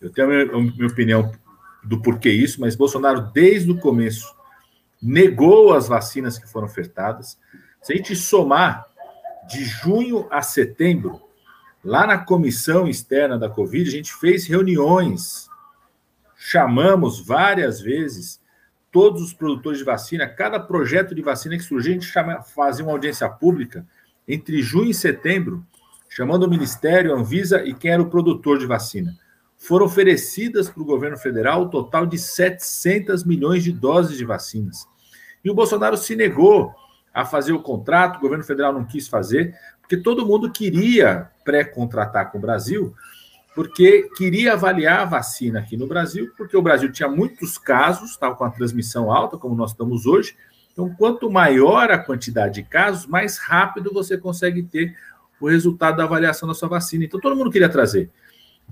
Eu 0.00 0.10
tenho 0.10 0.28
a 0.28 0.60
minha, 0.60 0.86
opinião 0.86 1.30
do 1.84 2.00
porquê 2.00 2.30
isso, 2.30 2.60
mas 2.60 2.74
Bolsonaro, 2.74 3.30
desde 3.32 3.70
o 3.70 3.78
começo, 3.78 4.34
negou 5.00 5.74
as 5.74 5.86
vacinas 5.86 6.38
que 6.38 6.48
foram 6.48 6.66
ofertadas. 6.66 7.38
Se 7.82 7.92
a 7.92 7.96
gente 7.96 8.16
somar 8.16 8.86
de 9.46 9.62
junho 9.62 10.26
a 10.30 10.40
setembro, 10.40 11.20
lá 11.84 12.06
na 12.06 12.18
comissão 12.18 12.88
externa 12.88 13.38
da 13.38 13.48
Covid, 13.48 13.86
a 13.86 13.92
gente 13.92 14.14
fez 14.14 14.46
reuniões, 14.46 15.48
chamamos 16.46 17.18
várias 17.20 17.80
vezes 17.80 18.38
todos 18.92 19.22
os 19.22 19.32
produtores 19.32 19.78
de 19.78 19.84
vacina, 19.84 20.28
cada 20.28 20.60
projeto 20.60 21.14
de 21.14 21.22
vacina 21.22 21.56
que 21.56 21.62
surgia, 21.62 21.92
a 21.92 21.94
gente 21.94 22.06
chama, 22.06 22.42
fazia 22.42 22.84
uma 22.84 22.92
audiência 22.92 23.26
pública 23.30 23.86
entre 24.28 24.60
junho 24.60 24.90
e 24.90 24.94
setembro, 24.94 25.64
chamando 26.06 26.42
o 26.42 26.50
Ministério, 26.50 27.14
a 27.14 27.18
Anvisa 27.18 27.64
e 27.64 27.72
quem 27.72 27.92
era 27.92 28.02
o 28.02 28.10
produtor 28.10 28.58
de 28.58 28.66
vacina. 28.66 29.16
Foram 29.56 29.86
oferecidas 29.86 30.68
para 30.68 30.82
o 30.82 30.84
governo 30.86 31.16
federal 31.16 31.62
o 31.62 31.70
total 31.70 32.04
de 32.04 32.18
700 32.18 33.24
milhões 33.24 33.64
de 33.64 33.72
doses 33.72 34.18
de 34.18 34.24
vacinas. 34.26 34.86
E 35.42 35.50
o 35.50 35.54
Bolsonaro 35.54 35.96
se 35.96 36.14
negou 36.14 36.74
a 37.14 37.24
fazer 37.24 37.54
o 37.54 37.62
contrato, 37.62 38.18
o 38.18 38.20
governo 38.20 38.44
federal 38.44 38.70
não 38.70 38.84
quis 38.84 39.08
fazer, 39.08 39.58
porque 39.80 39.96
todo 39.96 40.26
mundo 40.26 40.52
queria 40.52 41.30
pré-contratar 41.42 42.30
com 42.30 42.36
o 42.36 42.40
Brasil, 42.40 42.94
porque 43.54 44.08
queria 44.16 44.54
avaliar 44.54 45.00
a 45.00 45.04
vacina 45.04 45.60
aqui 45.60 45.76
no 45.76 45.86
Brasil, 45.86 46.32
porque 46.36 46.56
o 46.56 46.62
Brasil 46.62 46.90
tinha 46.90 47.08
muitos 47.08 47.56
casos, 47.56 48.10
estava 48.10 48.34
com 48.34 48.44
a 48.44 48.50
transmissão 48.50 49.12
alta, 49.12 49.38
como 49.38 49.54
nós 49.54 49.70
estamos 49.70 50.06
hoje. 50.06 50.36
Então, 50.72 50.92
quanto 50.92 51.30
maior 51.30 51.90
a 51.90 51.98
quantidade 51.98 52.54
de 52.54 52.62
casos, 52.64 53.06
mais 53.06 53.38
rápido 53.38 53.92
você 53.92 54.18
consegue 54.18 54.62
ter 54.64 54.96
o 55.40 55.48
resultado 55.48 55.96
da 55.96 56.04
avaliação 56.04 56.48
da 56.48 56.54
sua 56.54 56.68
vacina. 56.68 57.04
Então, 57.04 57.20
todo 57.20 57.36
mundo 57.36 57.50
queria 57.50 57.68
trazer. 57.68 58.10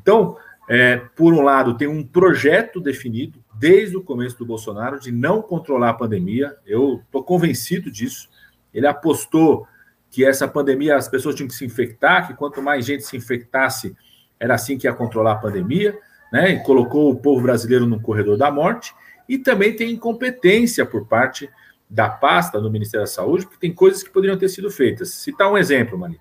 Então, 0.01 0.37
é, 0.69 0.97
por 0.97 1.33
um 1.33 1.43
lado, 1.43 1.77
tem 1.77 1.87
um 1.87 2.05
projeto 2.05 2.81
definido 2.81 3.39
desde 3.55 3.97
o 3.97 4.03
começo 4.03 4.37
do 4.39 4.47
Bolsonaro 4.47 4.99
de 4.99 5.13
não 5.13 5.41
controlar 5.43 5.91
a 5.91 5.95
pandemia. 5.95 6.57
Eu 6.67 7.03
estou 7.05 7.23
convencido 7.23 7.89
disso. 7.89 8.29
Ele 8.75 8.87
apostou 8.87 9.67
que 10.11 10.25
essa 10.25 10.49
pandemia 10.49 10.97
as 10.97 11.09
pessoas 11.09 11.37
tinham 11.37 11.49
que 11.49 11.55
se 11.55 11.65
infectar, 11.65 12.27
que 12.27 12.35
quanto 12.35 12.61
mais 12.61 12.85
gente 12.85 13.05
se 13.05 13.17
infectasse, 13.17 13.97
era 14.43 14.57
assim 14.57 14.77
que 14.77 14.89
ia 14.89 14.93
controlar 14.93 15.33
a 15.35 15.37
pandemia, 15.37 15.97
né? 16.33 16.51
E 16.51 16.63
colocou 16.65 17.13
o 17.13 17.17
povo 17.17 17.43
brasileiro 17.43 17.87
no 17.87 18.01
corredor 18.01 18.37
da 18.37 18.51
morte. 18.51 18.93
E 19.29 19.39
também 19.39 19.77
tem 19.77 19.93
incompetência 19.93 20.85
por 20.85 21.07
parte 21.07 21.49
da 21.89 22.09
pasta 22.11 22.61
do 22.61 22.69
Ministério 22.69 23.07
da 23.07 23.13
Saúde, 23.13 23.45
porque 23.45 23.61
tem 23.61 23.73
coisas 23.73 24.03
que 24.03 24.11
poderiam 24.11 24.37
ter 24.37 24.49
sido 24.49 24.69
feitas. 24.69 25.11
Citar 25.11 25.49
um 25.49 25.57
exemplo, 25.57 25.97
Mani. 25.97 26.19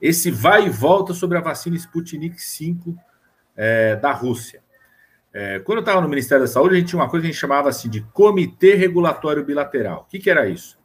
Esse 0.00 0.30
vai 0.30 0.66
e 0.66 0.70
volta 0.70 1.12
sobre 1.12 1.36
a 1.36 1.40
vacina 1.40 1.74
Sputnik 1.74 2.40
5 2.40 2.96
é, 3.56 3.96
da 3.96 4.12
Rússia. 4.12 4.62
É, 5.32 5.58
quando 5.58 5.78
eu 5.78 5.82
estava 5.82 6.00
no 6.00 6.08
Ministério 6.08 6.44
da 6.44 6.48
Saúde, 6.48 6.76
a 6.76 6.78
gente 6.78 6.90
tinha 6.90 7.00
uma 7.00 7.10
coisa 7.10 7.22
que 7.22 7.30
a 7.30 7.32
gente 7.32 7.40
chamava 7.40 7.68
assim 7.68 7.90
de 7.90 8.00
Comitê 8.12 8.74
Regulatório 8.74 9.44
Bilateral. 9.44 10.02
O 10.02 10.04
que, 10.04 10.20
que 10.20 10.30
era 10.30 10.48
isso? 10.48 10.78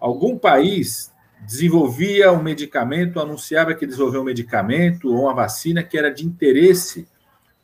Algum 0.00 0.36
país 0.36 1.12
desenvolvia 1.46 2.32
um 2.32 2.42
medicamento, 2.42 3.20
anunciava 3.20 3.74
que 3.74 3.86
desenvolveu 3.86 4.20
um 4.20 4.24
medicamento 4.24 5.12
ou 5.12 5.22
uma 5.22 5.34
vacina 5.34 5.82
que 5.82 5.96
era 5.96 6.12
de 6.12 6.26
interesse 6.26 7.06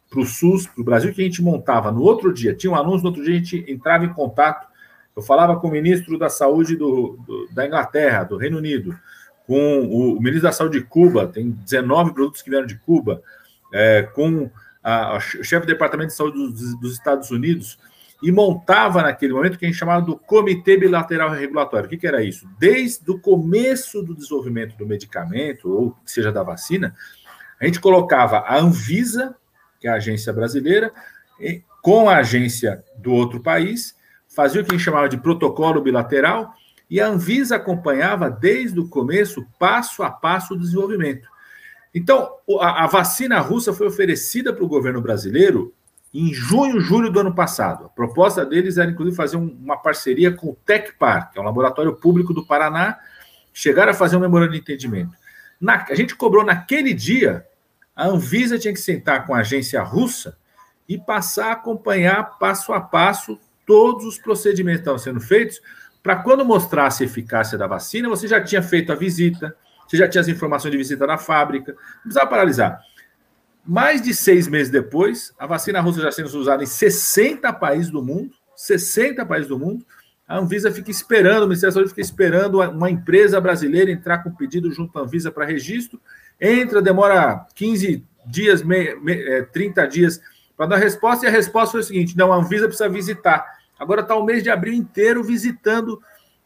para 0.08 0.20
o 0.20 0.26
SUS, 0.26 0.66
para 0.66 0.80
o 0.80 0.84
Brasil, 0.84 1.12
que 1.12 1.20
a 1.20 1.24
gente 1.24 1.42
montava 1.42 1.90
no 1.90 2.02
outro 2.02 2.32
dia. 2.32 2.54
Tinha 2.54 2.70
um 2.70 2.76
anúncio, 2.76 3.02
no 3.02 3.08
outro 3.08 3.24
dia 3.24 3.34
a 3.34 3.38
gente 3.38 3.64
entrava 3.68 4.04
em 4.04 4.12
contato. 4.12 4.68
Eu 5.16 5.22
falava 5.22 5.56
com 5.56 5.68
o 5.68 5.70
ministro 5.70 6.18
da 6.18 6.28
Saúde 6.28 6.76
do, 6.76 7.18
do, 7.26 7.48
da 7.52 7.66
Inglaterra, 7.66 8.24
do 8.24 8.36
Reino 8.36 8.58
Unido, 8.58 8.96
com 9.46 9.80
o, 9.80 10.16
o, 10.16 10.20
ministro 10.20 10.42
da 10.42 10.52
Saúde 10.52 10.78
de 10.78 10.84
Cuba, 10.84 11.26
tem 11.26 11.50
19 11.50 12.14
produtos 12.14 12.42
que 12.42 12.50
vieram 12.50 12.66
de 12.66 12.76
Cuba, 12.76 13.22
é, 13.72 14.02
com 14.02 14.50
a, 14.82 15.14
a, 15.14 15.16
o 15.16 15.20
chefe 15.20 15.66
do 15.66 15.72
Departamento 15.72 16.08
de 16.08 16.16
Saúde 16.16 16.38
dos, 16.38 16.80
dos 16.80 16.92
Estados 16.92 17.30
Unidos, 17.30 17.78
e 18.24 18.32
montava 18.32 19.02
naquele 19.02 19.34
momento 19.34 19.56
o 19.56 19.58
que 19.58 19.66
a 19.66 19.68
gente 19.68 19.76
chamava 19.76 20.00
do 20.00 20.16
Comitê 20.16 20.78
Bilateral 20.78 21.30
Regulatório. 21.30 21.84
O 21.84 21.90
que, 21.90 21.98
que, 21.98 22.06
era 22.06 22.24
isso? 22.24 22.48
Desde 22.58 23.10
o 23.10 23.18
começo 23.18 24.02
do 24.02 24.14
desenvolvimento 24.14 24.78
do 24.78 24.86
medicamento, 24.86 25.70
ou 25.70 25.94
seja 26.06 26.32
da 26.32 26.42
vacina, 26.42 26.94
a 27.60 27.66
gente 27.66 27.78
colocava 27.78 28.38
a 28.38 28.56
Anvisa, 28.56 29.36
que 29.78 29.86
é 29.86 29.90
a 29.90 29.96
agência 29.96 30.32
brasileira, 30.32 30.90
com 31.82 32.08
a 32.08 32.16
agência 32.16 32.82
do 32.96 33.12
outro 33.12 33.42
país, 33.42 33.94
fazia 34.26 34.62
o 34.62 34.64
que 34.64 34.70
a 34.70 34.74
gente 34.74 34.84
chamava 34.84 35.06
de 35.06 35.18
protocolo 35.18 35.82
bilateral, 35.82 36.54
e 36.88 37.02
a 37.02 37.08
Anvisa 37.08 37.56
acompanhava 37.56 38.30
desde 38.30 38.80
o 38.80 38.88
começo, 38.88 39.46
passo 39.58 40.02
a 40.02 40.10
passo, 40.10 40.54
o 40.54 40.58
desenvolvimento. 40.58 41.28
Então, 41.94 42.30
a, 42.58 42.84
a 42.84 42.86
vacina 42.86 43.38
russa 43.40 43.74
foi 43.74 43.86
oferecida 43.86 44.50
para 44.50 44.64
o 44.64 44.68
governo 44.68 45.02
brasileiro 45.02 45.74
em 46.14 46.32
junho, 46.32 46.80
julho 46.80 47.10
do 47.10 47.18
ano 47.18 47.34
passado. 47.34 47.86
A 47.86 47.88
proposta 47.88 48.46
deles 48.46 48.78
era, 48.78 48.88
inclusive, 48.88 49.16
fazer 49.16 49.36
um, 49.36 49.48
uma 49.60 49.76
parceria 49.76 50.30
com 50.30 50.50
o 50.50 50.56
Tecpar, 50.64 51.32
que 51.32 51.38
é 51.38 51.42
um 51.42 51.44
laboratório 51.44 51.92
público 51.96 52.32
do 52.32 52.46
Paraná, 52.46 52.96
chegaram 53.52 53.90
a 53.90 53.94
fazer 53.94 54.16
um 54.16 54.20
memorando 54.20 54.52
de 54.52 54.58
entendimento. 54.58 55.12
Na, 55.60 55.84
a 55.88 55.94
gente 55.94 56.14
cobrou 56.14 56.44
naquele 56.44 56.94
dia, 56.94 57.44
a 57.96 58.06
Anvisa 58.06 58.58
tinha 58.58 58.72
que 58.72 58.80
sentar 58.80 59.26
com 59.26 59.34
a 59.34 59.40
agência 59.40 59.82
russa 59.82 60.38
e 60.88 60.96
passar 60.96 61.48
a 61.48 61.52
acompanhar 61.52 62.38
passo 62.38 62.72
a 62.72 62.80
passo 62.80 63.38
todos 63.66 64.04
os 64.04 64.18
procedimentos 64.18 64.80
que 64.80 64.82
estavam 64.82 64.98
sendo 64.98 65.20
feitos, 65.20 65.60
para 66.02 66.16
quando 66.16 66.44
mostrasse 66.44 67.02
a 67.02 67.06
eficácia 67.06 67.56
da 67.56 67.66
vacina, 67.66 68.08
você 68.08 68.28
já 68.28 68.40
tinha 68.40 68.62
feito 68.62 68.92
a 68.92 68.94
visita, 68.94 69.56
você 69.88 69.96
já 69.96 70.06
tinha 70.06 70.20
as 70.20 70.28
informações 70.28 70.70
de 70.70 70.76
visita 70.76 71.06
na 71.06 71.16
fábrica, 71.16 71.72
não 71.72 72.02
precisava 72.02 72.26
paralisar. 72.28 72.78
Mais 73.66 74.02
de 74.02 74.14
seis 74.14 74.46
meses 74.46 74.70
depois, 74.70 75.32
a 75.38 75.46
vacina 75.46 75.80
russa 75.80 76.02
já 76.02 76.12
sendo 76.12 76.28
usada 76.38 76.62
em 76.62 76.66
60 76.66 77.52
países 77.54 77.90
do 77.90 78.02
mundo, 78.02 78.30
60 78.54 79.24
países 79.24 79.48
do 79.48 79.58
mundo, 79.58 79.84
a 80.26 80.38
Anvisa 80.38 80.70
fica 80.70 80.90
esperando, 80.90 81.44
o 81.44 81.46
Ministério 81.46 81.72
da 81.72 81.74
Saúde 81.74 81.90
fica 81.90 82.00
esperando 82.00 82.60
uma 82.60 82.90
empresa 82.90 83.40
brasileira 83.40 83.90
entrar 83.90 84.22
com 84.22 84.30
pedido 84.30 84.70
junto 84.70 84.98
à 84.98 85.02
Anvisa 85.02 85.30
para 85.30 85.44
registro, 85.44 86.00
entra, 86.40 86.82
demora 86.82 87.46
15 87.54 88.04
dias, 88.26 88.62
30 89.52 89.82
é, 89.82 89.86
dias 89.86 90.20
para 90.56 90.66
dar 90.66 90.76
resposta, 90.76 91.24
e 91.24 91.28
a 91.28 91.32
resposta 91.32 91.72
foi 91.72 91.80
o 91.80 91.84
seguinte: 91.84 92.16
não, 92.16 92.32
a 92.32 92.36
Anvisa 92.36 92.66
precisa 92.66 92.88
visitar. 92.88 93.44
Agora 93.78 94.00
está 94.00 94.14
o 94.14 94.24
mês 94.24 94.42
de 94.42 94.50
abril 94.50 94.72
inteiro 94.72 95.22
visitando 95.22 96.00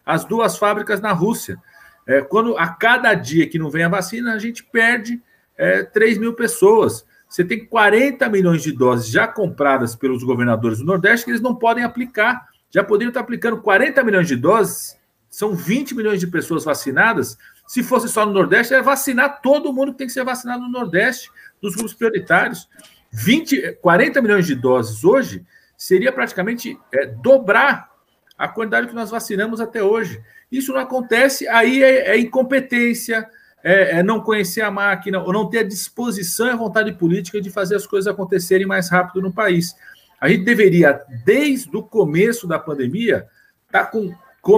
as 0.05 0.25
duas 0.25 0.57
fábricas 0.57 1.01
na 1.01 1.12
Rússia. 1.12 1.59
É, 2.07 2.23
quando 2.23 2.57
a 2.57 2.66
cada 2.69 3.12
dia 3.14 3.49
que 3.49 3.59
não 3.59 3.71
vem 3.71 3.85
a 3.85 3.89
vacina, 3.89 4.33
a 4.33 4.39
gente 4.39 4.64
perde 4.64 5.21
é, 5.57 5.83
3 5.83 6.19
mil 6.19 6.33
pessoas. 6.33 7.07
Você 7.29 7.45
tem 7.45 7.64
40 7.66 8.29
milhões 8.29 8.62
de 8.62 8.72
doses 8.72 9.09
já 9.09 9.29
compradas 9.29 9.95
pelos 9.95 10.24
governadores 10.24 10.79
do 10.79 10.85
Nordeste 10.85 11.26
que 11.26 11.31
eles 11.31 11.43
não 11.43 11.55
podem 11.55 11.85
aplicar. 11.85 12.49
Já 12.70 12.83
poderiam 12.83 13.11
estar 13.11 13.20
aplicando 13.20 13.61
40 13.61 14.03
milhões 14.03 14.29
de 14.29 14.37
doses, 14.37 14.99
são 15.29 15.55
20 15.55 15.95
milhões 15.95 16.20
de 16.20 16.26
pessoas 16.26 16.64
vacinadas. 16.64 17.37
Se 17.66 17.83
fosse 17.83 18.09
só 18.09 18.24
no 18.24 18.33
Nordeste, 18.33 18.72
é 18.72 18.81
vacinar 18.81 19.41
todo 19.43 19.72
mundo 19.72 19.93
que 19.93 19.99
tem 19.99 20.07
que 20.07 20.12
ser 20.12 20.24
vacinado 20.24 20.62
no 20.62 20.70
Nordeste, 20.70 21.31
dos 21.61 21.74
grupos 21.74 21.95
prioritários. 21.95 22.68
20, 23.11 23.79
40 23.81 24.22
milhões 24.22 24.47
de 24.47 24.55
doses 24.55 25.05
hoje 25.05 25.45
seria 25.76 26.12
praticamente 26.12 26.79
é, 26.93 27.07
dobrar 27.07 27.91
a 28.37 28.49
quantidade 28.49 28.89
que 28.89 28.95
nós 28.95 29.11
vacinamos 29.11 29.61
até 29.61 29.83
hoje. 29.83 30.22
Isso 30.51 30.72
não 30.72 30.81
acontece, 30.81 31.47
aí 31.49 31.83
é, 31.83 32.11
é 32.11 32.18
incompetência, 32.18 33.29
é, 33.63 33.99
é, 33.99 34.03
não 34.03 34.21
conhecer 34.21 34.61
a 34.61 34.71
máquina, 34.71 35.21
ou 35.21 35.33
não 35.33 35.49
ter 35.49 35.59
a 35.59 35.63
disposição 35.63 36.47
e 36.47 36.51
a 36.51 36.57
vontade 36.57 36.93
política 36.93 37.41
de 37.41 37.51
fazer 37.51 37.77
as 37.77 37.87
coisas 37.87 38.13
acontecerem 38.13 38.67
mais 38.67 38.89
rápido 38.89 39.21
no 39.21 39.33
país. 39.33 39.75
A 40.21 40.29
gente 40.29 40.45
deveria, 40.45 41.01
desde 41.25 41.77
o 41.77 41.83
começo 41.83 42.47
da 42.47 42.59
pandemia, 42.59 43.27
estar 43.67 43.85
tá 43.85 43.87
com, 43.87 44.15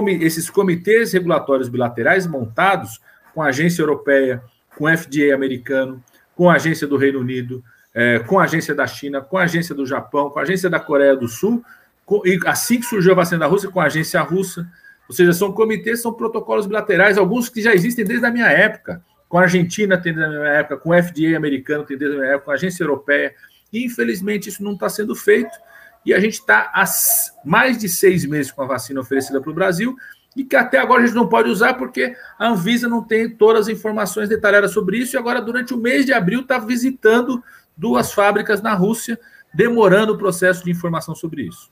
esses 0.09 0.49
comitês 0.49 1.13
regulatórios 1.13 1.67
bilaterais 1.67 2.25
montados 2.25 3.01
com 3.33 3.41
a 3.41 3.47
agência 3.47 3.81
europeia, 3.81 4.41
com 4.77 4.85
o 4.85 4.97
FDA 4.97 5.33
americano, 5.33 6.01
com 6.35 6.49
a 6.49 6.55
agência 6.55 6.87
do 6.87 6.97
Reino 6.97 7.19
Unido, 7.19 7.63
é, 7.93 8.19
com 8.19 8.39
a 8.39 8.43
agência 8.43 8.73
da 8.73 8.87
China, 8.87 9.21
com 9.21 9.37
a 9.37 9.43
agência 9.43 9.75
do 9.75 9.85
Japão, 9.85 10.29
com 10.29 10.39
a 10.39 10.43
agência 10.43 10.69
da 10.69 10.79
Coreia 10.79 11.15
do 11.15 11.27
Sul, 11.27 11.63
com, 12.05 12.25
e 12.25 12.39
assim 12.45 12.79
que 12.79 12.85
surgiu 12.85 13.11
a 13.11 13.15
vacina 13.15 13.39
da 13.39 13.47
Rússia, 13.47 13.69
com 13.69 13.79
a 13.79 13.85
agência 13.85 14.21
russa. 14.21 14.67
Ou 15.11 15.13
seja, 15.13 15.33
são 15.33 15.51
comitês, 15.51 16.01
são 16.01 16.13
protocolos 16.13 16.65
bilaterais, 16.65 17.17
alguns 17.17 17.49
que 17.49 17.61
já 17.61 17.73
existem 17.73 18.05
desde 18.05 18.25
a 18.25 18.31
minha 18.31 18.47
época. 18.47 19.03
Com 19.27 19.37
a 19.37 19.41
Argentina 19.41 19.97
tem 19.97 20.13
desde 20.13 20.33
a 20.33 20.39
minha 20.39 20.53
época, 20.53 20.77
com 20.77 20.91
o 20.91 21.03
FDA 21.03 21.35
americano 21.35 21.83
tem 21.83 21.97
desde 21.97 22.15
a 22.15 22.19
minha 22.21 22.31
época, 22.31 22.45
com 22.45 22.51
a 22.51 22.53
agência 22.53 22.81
europeia. 22.81 23.35
E, 23.73 23.83
infelizmente, 23.83 24.47
isso 24.47 24.63
não 24.63 24.71
está 24.71 24.87
sendo 24.87 25.13
feito. 25.13 25.51
E 26.05 26.13
a 26.13 26.19
gente 26.21 26.35
está 26.35 26.71
há 26.73 26.85
mais 27.43 27.77
de 27.77 27.89
seis 27.89 28.25
meses 28.25 28.53
com 28.53 28.61
a 28.61 28.65
vacina 28.65 29.01
oferecida 29.01 29.41
para 29.41 29.51
o 29.51 29.53
Brasil 29.53 29.97
e 30.33 30.45
que 30.45 30.55
até 30.55 30.77
agora 30.77 31.03
a 31.03 31.05
gente 31.05 31.15
não 31.15 31.27
pode 31.27 31.49
usar 31.49 31.73
porque 31.73 32.15
a 32.39 32.47
Anvisa 32.47 32.87
não 32.87 33.03
tem 33.03 33.29
todas 33.29 33.67
as 33.67 33.67
informações 33.67 34.29
detalhadas 34.29 34.71
sobre 34.71 34.97
isso 34.97 35.17
e 35.17 35.19
agora 35.19 35.41
durante 35.41 35.73
o 35.73 35.77
mês 35.77 36.05
de 36.05 36.13
abril 36.13 36.39
está 36.39 36.57
visitando 36.57 37.43
duas 37.75 38.13
fábricas 38.13 38.61
na 38.61 38.73
Rússia, 38.73 39.19
demorando 39.53 40.13
o 40.13 40.17
processo 40.17 40.63
de 40.63 40.71
informação 40.71 41.13
sobre 41.13 41.41
isso. 41.41 41.69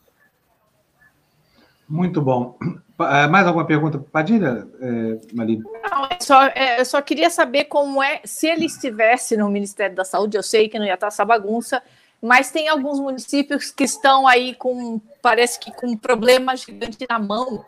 Muito 1.87 2.21
bom. 2.21 2.59
Eh, 2.99 3.27
mais 3.27 3.47
alguma 3.47 3.65
pergunta 3.65 3.97
para 3.97 4.09
Padilha, 4.09 4.67
é, 4.81 5.33
Marina? 5.33 5.63
Não, 5.89 6.05
é 6.05 6.17
só, 6.19 6.43
é, 6.47 6.81
eu 6.81 6.85
só 6.85 7.01
queria 7.01 7.29
saber 7.29 7.65
como 7.65 8.03
é, 8.03 8.19
se 8.25 8.47
ele 8.47 8.65
estivesse 8.65 9.37
no 9.37 9.49
Ministério 9.49 9.95
da 9.95 10.03
Saúde, 10.03 10.35
eu 10.35 10.43
sei 10.43 10.67
que 10.67 10.77
não 10.77 10.85
ia 10.85 10.95
estar 10.95 11.07
essa 11.07 11.23
bagunça, 11.23 11.81
mas 12.21 12.51
tem 12.51 12.67
alguns 12.67 12.99
municípios 12.99 13.71
que 13.71 13.85
estão 13.85 14.27
aí 14.27 14.53
com, 14.53 14.99
parece 15.21 15.57
que 15.59 15.71
com 15.71 15.87
um 15.87 15.97
problema 15.97 16.57
gigante 16.57 17.05
na 17.09 17.17
mão, 17.17 17.63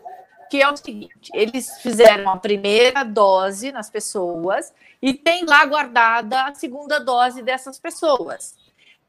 que 0.50 0.62
é 0.62 0.70
o 0.70 0.76
seguinte: 0.76 1.32
eles 1.34 1.80
fizeram 1.82 2.30
a 2.30 2.38
primeira 2.38 3.04
dose 3.04 3.72
nas 3.72 3.90
pessoas 3.90 4.74
e 5.02 5.14
tem 5.14 5.46
lá 5.46 5.66
guardada 5.66 6.44
a 6.44 6.54
segunda 6.54 7.00
dose 7.00 7.42
dessas 7.42 7.80
pessoas. 7.80 8.60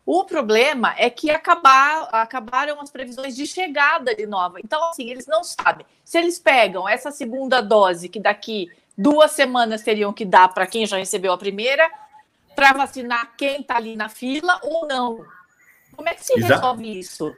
O 0.04 0.24
problema 0.24 0.94
é 0.98 1.08
que 1.08 1.30
acabar, 1.30 2.08
acabaram 2.10 2.80
as 2.80 2.90
previsões 2.90 3.36
de 3.36 3.46
chegada 3.46 4.14
de 4.14 4.26
nova. 4.26 4.58
Então, 4.58 4.90
assim, 4.90 5.08
eles 5.08 5.26
não 5.26 5.44
sabem. 5.44 5.86
Se 6.04 6.18
eles 6.18 6.38
pegam 6.38 6.88
essa 6.88 7.12
segunda 7.12 7.60
dose, 7.60 8.08
que 8.08 8.18
daqui 8.18 8.68
duas 8.98 9.30
semanas 9.30 9.82
teriam 9.82 10.12
que 10.12 10.24
dar 10.24 10.48
para 10.48 10.66
quem 10.66 10.84
já 10.86 10.96
recebeu 10.96 11.32
a 11.32 11.38
primeira, 11.38 11.88
para 12.54 12.72
vacinar 12.72 13.32
quem 13.36 13.60
está 13.60 13.76
ali 13.76 13.96
na 13.96 14.08
fila 14.08 14.58
ou 14.62 14.86
não. 14.86 15.24
Como 15.94 16.08
é 16.08 16.14
que 16.14 16.24
se 16.24 16.36
Exa 16.36 16.56
resolve 16.56 16.98
isso? 16.98 17.32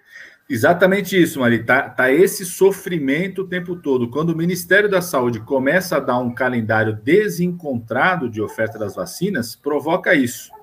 Exatamente 0.49 1.21
isso, 1.21 1.41
Mari. 1.41 1.65
Tá, 1.65 1.89
tá 1.89 2.11
esse 2.11 2.45
sofrimento 2.45 3.43
o 3.43 3.49
tempo 3.49 3.77
todo. 3.77 4.11
Quando 4.11 4.31
o 4.31 4.37
Ministério 4.37 4.89
da 4.89 5.01
Saúde 5.01 5.41
começa 5.41 5.97
a 5.97 6.01
dar 6.01 6.19
um 6.19 6.35
calendário 6.35 6.95
desencontrado 6.95 8.29
de 8.29 8.41
oferta 8.41 8.79
das 8.79 8.95
vacinas, 8.95 9.55
provoca 9.57 10.15
isso. 10.15 10.54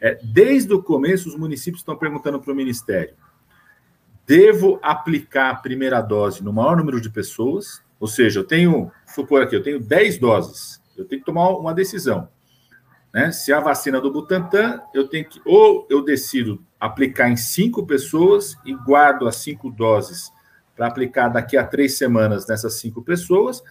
É, 0.00 0.18
desde 0.22 0.72
o 0.72 0.82
começo, 0.82 1.28
os 1.28 1.36
municípios 1.36 1.80
estão 1.80 1.96
perguntando 1.96 2.40
para 2.40 2.52
o 2.52 2.56
Ministério: 2.56 3.14
devo 4.26 4.78
aplicar 4.82 5.50
a 5.50 5.54
primeira 5.56 6.00
dose 6.00 6.42
no 6.42 6.52
maior 6.52 6.76
número 6.76 7.00
de 7.00 7.10
pessoas? 7.10 7.82
Ou 7.98 8.06
seja, 8.06 8.40
eu 8.40 8.44
tenho, 8.44 8.92
supor 9.06 9.42
aqui, 9.42 9.56
eu 9.56 9.62
tenho 9.62 9.80
10 9.80 10.18
doses, 10.18 10.82
eu 10.96 11.04
tenho 11.04 11.20
que 11.20 11.26
tomar 11.26 11.48
uma 11.50 11.72
decisão. 11.72 12.28
Né? 13.12 13.32
Se 13.32 13.52
a 13.52 13.60
vacina 13.60 14.00
do 14.00 14.12
Butantan, 14.12 14.82
eu 14.92 15.08
tenho 15.08 15.24
que, 15.24 15.40
ou 15.46 15.86
eu 15.88 16.04
decido 16.04 16.62
aplicar 16.78 17.30
em 17.30 17.36
cinco 17.36 17.86
pessoas 17.86 18.54
e 18.66 18.74
guardo 18.74 19.26
as 19.26 19.36
cinco 19.36 19.70
doses 19.70 20.30
para 20.76 20.86
aplicar 20.86 21.28
daqui 21.28 21.56
a 21.56 21.66
três 21.66 21.96
semanas 21.96 22.46
nessas 22.46 22.74
cinco 22.74 23.02
pessoas, 23.02 23.62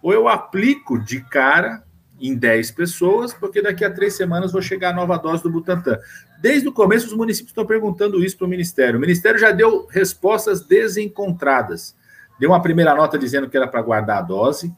ou 0.00 0.12
eu 0.12 0.28
aplico 0.28 0.96
de 1.02 1.20
cara 1.20 1.82
em 2.20 2.34
10 2.36 2.70
pessoas, 2.72 3.32
porque 3.32 3.60
daqui 3.60 3.84
a 3.84 3.90
três 3.90 4.14
semanas 4.14 4.52
vou 4.52 4.62
chegar 4.62 4.90
a 4.90 4.94
nova 4.94 5.16
dose 5.16 5.42
do 5.42 5.50
Butantan. 5.50 5.98
Desde 6.40 6.68
o 6.68 6.72
começo, 6.72 7.06
os 7.06 7.14
municípios 7.14 7.50
estão 7.50 7.66
perguntando 7.66 8.24
isso 8.24 8.36
para 8.36 8.46
o 8.46 8.50
Ministério. 8.50 8.96
O 8.96 9.00
Ministério 9.00 9.38
já 9.38 9.50
deu 9.50 9.86
respostas 9.90 10.60
desencontradas. 10.60 11.96
Deu 12.38 12.50
uma 12.50 12.62
primeira 12.62 12.94
nota 12.94 13.18
dizendo 13.18 13.48
que 13.48 13.56
era 13.56 13.66
para 13.66 13.82
guardar 13.82 14.18
a 14.18 14.22
dose, 14.22 14.72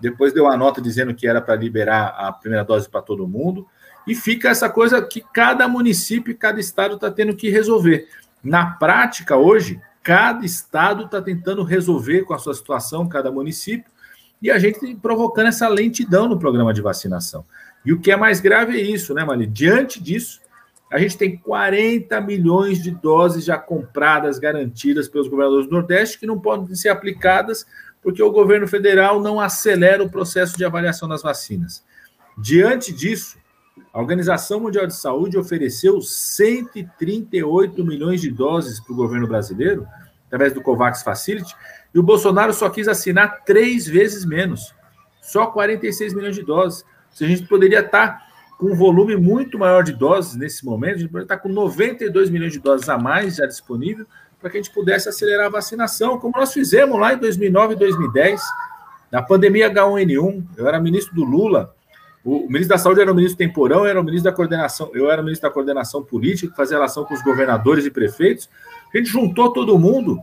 depois 0.00 0.32
deu 0.32 0.44
uma 0.44 0.56
nota 0.56 0.80
dizendo 0.80 1.14
que 1.14 1.26
era 1.26 1.40
para 1.40 1.56
liberar 1.56 2.14
a 2.16 2.32
primeira 2.32 2.64
dose 2.64 2.88
para 2.88 3.02
todo 3.02 3.26
mundo, 3.26 3.66
e 4.06 4.14
fica 4.14 4.48
essa 4.48 4.70
coisa 4.70 5.02
que 5.02 5.20
cada 5.32 5.68
município 5.68 6.30
e 6.30 6.34
cada 6.34 6.60
estado 6.60 6.94
está 6.94 7.10
tendo 7.10 7.34
que 7.34 7.50
resolver. 7.50 8.08
Na 8.42 8.70
prática, 8.70 9.36
hoje, 9.36 9.80
cada 10.02 10.46
estado 10.46 11.04
está 11.04 11.20
tentando 11.20 11.62
resolver 11.62 12.22
com 12.22 12.32
a 12.32 12.38
sua 12.38 12.54
situação, 12.54 13.08
cada 13.08 13.30
município, 13.30 13.90
e 14.40 14.50
a 14.50 14.58
gente 14.58 14.94
provocando 14.96 15.48
essa 15.48 15.68
lentidão 15.68 16.28
no 16.28 16.38
programa 16.38 16.72
de 16.72 16.80
vacinação. 16.80 17.44
E 17.84 17.92
o 17.92 18.00
que 18.00 18.10
é 18.10 18.16
mais 18.16 18.40
grave 18.40 18.78
é 18.78 18.82
isso, 18.82 19.14
né, 19.14 19.24
Mali? 19.24 19.46
Diante 19.46 20.02
disso, 20.02 20.40
a 20.90 20.98
gente 20.98 21.18
tem 21.18 21.36
40 21.36 22.20
milhões 22.20 22.82
de 22.82 22.90
doses 22.90 23.44
já 23.44 23.58
compradas, 23.58 24.38
garantidas 24.38 25.08
pelos 25.08 25.28
governadores 25.28 25.66
do 25.66 25.72
Nordeste, 25.72 26.18
que 26.18 26.26
não 26.26 26.38
podem 26.38 26.74
ser 26.74 26.88
aplicadas 26.88 27.66
porque 28.02 28.22
o 28.22 28.30
governo 28.30 28.66
federal 28.66 29.20
não 29.20 29.40
acelera 29.40 30.02
o 30.02 30.10
processo 30.10 30.56
de 30.56 30.64
avaliação 30.64 31.08
das 31.08 31.22
vacinas. 31.22 31.84
Diante 32.36 32.92
disso, 32.92 33.36
a 33.92 34.00
Organização 34.00 34.60
Mundial 34.60 34.86
de 34.86 34.94
Saúde 34.94 35.36
ofereceu 35.36 36.00
138 36.00 37.84
milhões 37.84 38.20
de 38.20 38.30
doses 38.30 38.80
para 38.80 38.92
o 38.92 38.96
governo 38.96 39.26
brasileiro, 39.26 39.86
através 40.26 40.52
do 40.52 40.62
COVAX 40.62 41.02
Facility, 41.02 41.54
e 41.98 42.00
o 42.00 42.02
Bolsonaro 42.04 42.52
só 42.52 42.70
quis 42.70 42.86
assinar 42.86 43.42
três 43.44 43.84
vezes 43.84 44.24
menos, 44.24 44.72
só 45.20 45.46
46 45.46 46.14
milhões 46.14 46.36
de 46.36 46.44
doses. 46.44 46.84
Se 47.10 47.24
a 47.24 47.26
gente 47.28 47.42
poderia 47.48 47.80
estar 47.80 48.24
com 48.56 48.66
um 48.66 48.76
volume 48.76 49.16
muito 49.16 49.58
maior 49.58 49.82
de 49.82 49.92
doses 49.92 50.36
nesse 50.36 50.64
momento, 50.64 50.94
a 50.94 50.98
gente 50.98 51.08
poderia 51.08 51.24
estar 51.24 51.38
com 51.38 51.48
92 51.48 52.30
milhões 52.30 52.52
de 52.52 52.60
doses 52.60 52.88
a 52.88 52.96
mais 52.96 53.34
já 53.34 53.46
disponível 53.46 54.06
para 54.38 54.48
que 54.48 54.58
a 54.58 54.62
gente 54.62 54.72
pudesse 54.72 55.08
acelerar 55.08 55.46
a 55.46 55.48
vacinação, 55.48 56.20
como 56.20 56.38
nós 56.38 56.52
fizemos 56.52 57.00
lá 57.00 57.14
em 57.14 57.18
2009 57.18 57.74
e 57.74 57.76
2010, 57.76 58.40
na 59.10 59.20
pandemia 59.20 59.68
H1N1. 59.68 60.44
Eu 60.56 60.68
era 60.68 60.78
ministro 60.78 61.12
do 61.16 61.24
Lula, 61.24 61.74
o 62.24 62.46
ministro 62.46 62.68
da 62.68 62.78
Saúde 62.78 63.00
era 63.00 63.10
o 63.10 63.14
ministro 63.14 63.38
temporão, 63.38 63.80
eu 63.80 63.86
era 63.86 64.00
o 64.00 64.04
ministro 64.04 64.30
da 64.30 64.36
coordenação, 64.36 64.88
eu 64.94 65.10
era 65.10 65.20
o 65.20 65.24
ministro 65.24 65.48
da 65.48 65.52
coordenação 65.52 66.04
política, 66.04 66.48
que 66.48 66.56
fazia 66.56 66.76
relação 66.76 67.04
com 67.04 67.14
os 67.14 67.22
governadores 67.22 67.84
e 67.84 67.90
prefeitos. 67.90 68.48
A 68.94 68.98
gente 68.98 69.10
juntou 69.10 69.52
todo 69.52 69.76
mundo 69.76 70.22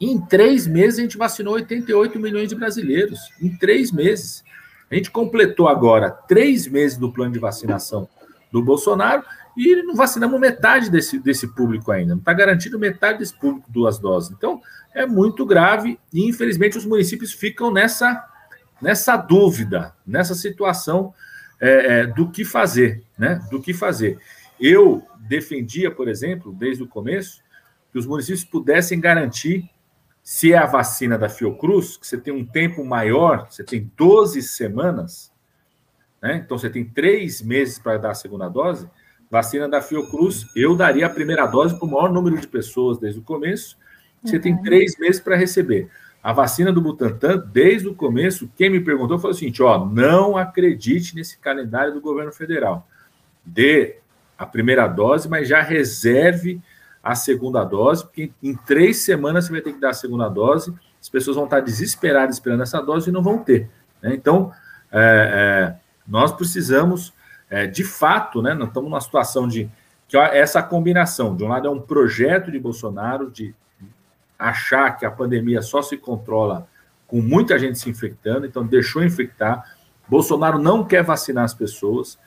em 0.00 0.20
três 0.20 0.66
meses, 0.66 0.98
a 0.98 1.02
gente 1.02 1.16
vacinou 1.16 1.54
88 1.54 2.18
milhões 2.18 2.48
de 2.48 2.54
brasileiros. 2.54 3.20
Em 3.40 3.56
três 3.56 3.92
meses. 3.92 4.44
A 4.90 4.94
gente 4.94 5.10
completou 5.10 5.68
agora 5.68 6.10
três 6.10 6.66
meses 6.66 6.96
do 6.98 7.12
plano 7.12 7.32
de 7.32 7.38
vacinação 7.38 8.08
do 8.52 8.62
Bolsonaro 8.62 9.24
e 9.56 9.82
não 9.82 9.94
vacinamos 9.94 10.38
metade 10.38 10.90
desse, 10.90 11.18
desse 11.18 11.48
público 11.48 11.90
ainda. 11.90 12.14
Não 12.14 12.18
está 12.18 12.32
garantido 12.32 12.78
metade 12.78 13.18
desse 13.18 13.34
público 13.34 13.70
duas 13.70 13.98
doses. 13.98 14.30
Então, 14.30 14.60
é 14.94 15.06
muito 15.06 15.44
grave 15.46 15.98
e, 16.12 16.28
infelizmente, 16.28 16.76
os 16.76 16.84
municípios 16.84 17.32
ficam 17.32 17.72
nessa, 17.72 18.24
nessa 18.80 19.16
dúvida, 19.16 19.94
nessa 20.06 20.34
situação 20.34 21.14
é, 21.60 22.00
é, 22.00 22.06
do 22.06 22.30
que 22.30 22.44
fazer, 22.44 23.02
né? 23.18 23.40
Do 23.50 23.60
que 23.60 23.72
fazer. 23.72 24.18
Eu 24.60 25.02
defendia, 25.20 25.90
por 25.90 26.08
exemplo, 26.08 26.52
desde 26.52 26.82
o 26.82 26.88
começo, 26.88 27.42
que 27.90 27.98
os 27.98 28.06
municípios 28.06 28.44
pudessem 28.44 29.00
garantir 29.00 29.68
se 30.24 30.54
é 30.54 30.56
a 30.56 30.64
vacina 30.64 31.18
da 31.18 31.28
Fiocruz, 31.28 31.98
que 31.98 32.06
você 32.06 32.16
tem 32.16 32.32
um 32.32 32.46
tempo 32.46 32.82
maior, 32.82 33.46
você 33.50 33.62
tem 33.62 33.92
12 33.94 34.40
semanas, 34.40 35.30
né? 36.20 36.40
então 36.42 36.56
você 36.56 36.70
tem 36.70 36.82
três 36.82 37.42
meses 37.42 37.78
para 37.78 37.98
dar 37.98 38.12
a 38.12 38.14
segunda 38.14 38.48
dose, 38.48 38.88
vacina 39.30 39.68
da 39.68 39.82
Fiocruz, 39.82 40.46
eu 40.56 40.74
daria 40.74 41.04
a 41.04 41.10
primeira 41.10 41.46
dose 41.46 41.78
para 41.78 41.86
o 41.86 41.90
maior 41.90 42.10
número 42.10 42.40
de 42.40 42.48
pessoas 42.48 42.96
desde 42.96 43.20
o 43.20 43.22
começo, 43.22 43.76
você 44.22 44.36
uhum. 44.36 44.42
tem 44.42 44.62
três 44.62 44.98
meses 44.98 45.20
para 45.20 45.36
receber. 45.36 45.90
A 46.22 46.32
vacina 46.32 46.72
do 46.72 46.80
Butantan, 46.80 47.46
desde 47.52 47.86
o 47.86 47.94
começo, 47.94 48.50
quem 48.56 48.70
me 48.70 48.80
perguntou 48.80 49.18
foi 49.18 49.32
o 49.32 49.34
seguinte: 49.34 49.62
ó, 49.62 49.84
não 49.84 50.38
acredite 50.38 51.14
nesse 51.14 51.36
calendário 51.36 51.92
do 51.92 52.00
governo 52.00 52.32
federal. 52.32 52.88
Dê 53.44 53.98
a 54.38 54.46
primeira 54.46 54.88
dose, 54.88 55.28
mas 55.28 55.46
já 55.46 55.60
reserve 55.60 56.62
a 57.04 57.14
segunda 57.14 57.62
dose, 57.62 58.02
porque 58.02 58.32
em 58.42 58.56
três 58.56 59.04
semanas 59.04 59.44
você 59.44 59.52
vai 59.52 59.60
ter 59.60 59.74
que 59.74 59.80
dar 59.80 59.90
a 59.90 59.94
segunda 59.94 60.26
dose, 60.26 60.74
as 61.00 61.08
pessoas 61.10 61.36
vão 61.36 61.44
estar 61.44 61.60
desesperadas 61.60 62.36
esperando 62.36 62.62
essa 62.62 62.80
dose 62.80 63.10
e 63.10 63.12
não 63.12 63.22
vão 63.22 63.38
ter. 63.38 63.68
Né? 64.02 64.14
Então, 64.14 64.50
é, 64.90 64.96
é, 64.98 65.76
nós 66.08 66.32
precisamos, 66.32 67.12
é, 67.50 67.66
de 67.66 67.84
fato, 67.84 68.40
né, 68.40 68.54
nós 68.54 68.68
estamos 68.68 68.88
numa 68.88 69.00
situação 69.02 69.46
de 69.46 69.70
que 70.08 70.16
essa 70.16 70.62
combinação, 70.62 71.36
de 71.36 71.44
um 71.44 71.48
lado 71.48 71.68
é 71.68 71.70
um 71.70 71.80
projeto 71.80 72.50
de 72.50 72.58
Bolsonaro 72.58 73.30
de 73.30 73.54
achar 74.38 74.96
que 74.96 75.04
a 75.04 75.10
pandemia 75.10 75.60
só 75.60 75.82
se 75.82 75.96
controla 75.96 76.66
com 77.06 77.20
muita 77.20 77.58
gente 77.58 77.78
se 77.78 77.90
infectando, 77.90 78.46
então 78.46 78.66
deixou 78.66 79.04
infectar. 79.04 79.76
Bolsonaro 80.08 80.58
não 80.58 80.84
quer 80.84 81.02
vacinar 81.02 81.44
as 81.44 81.54
pessoas, 81.54 82.18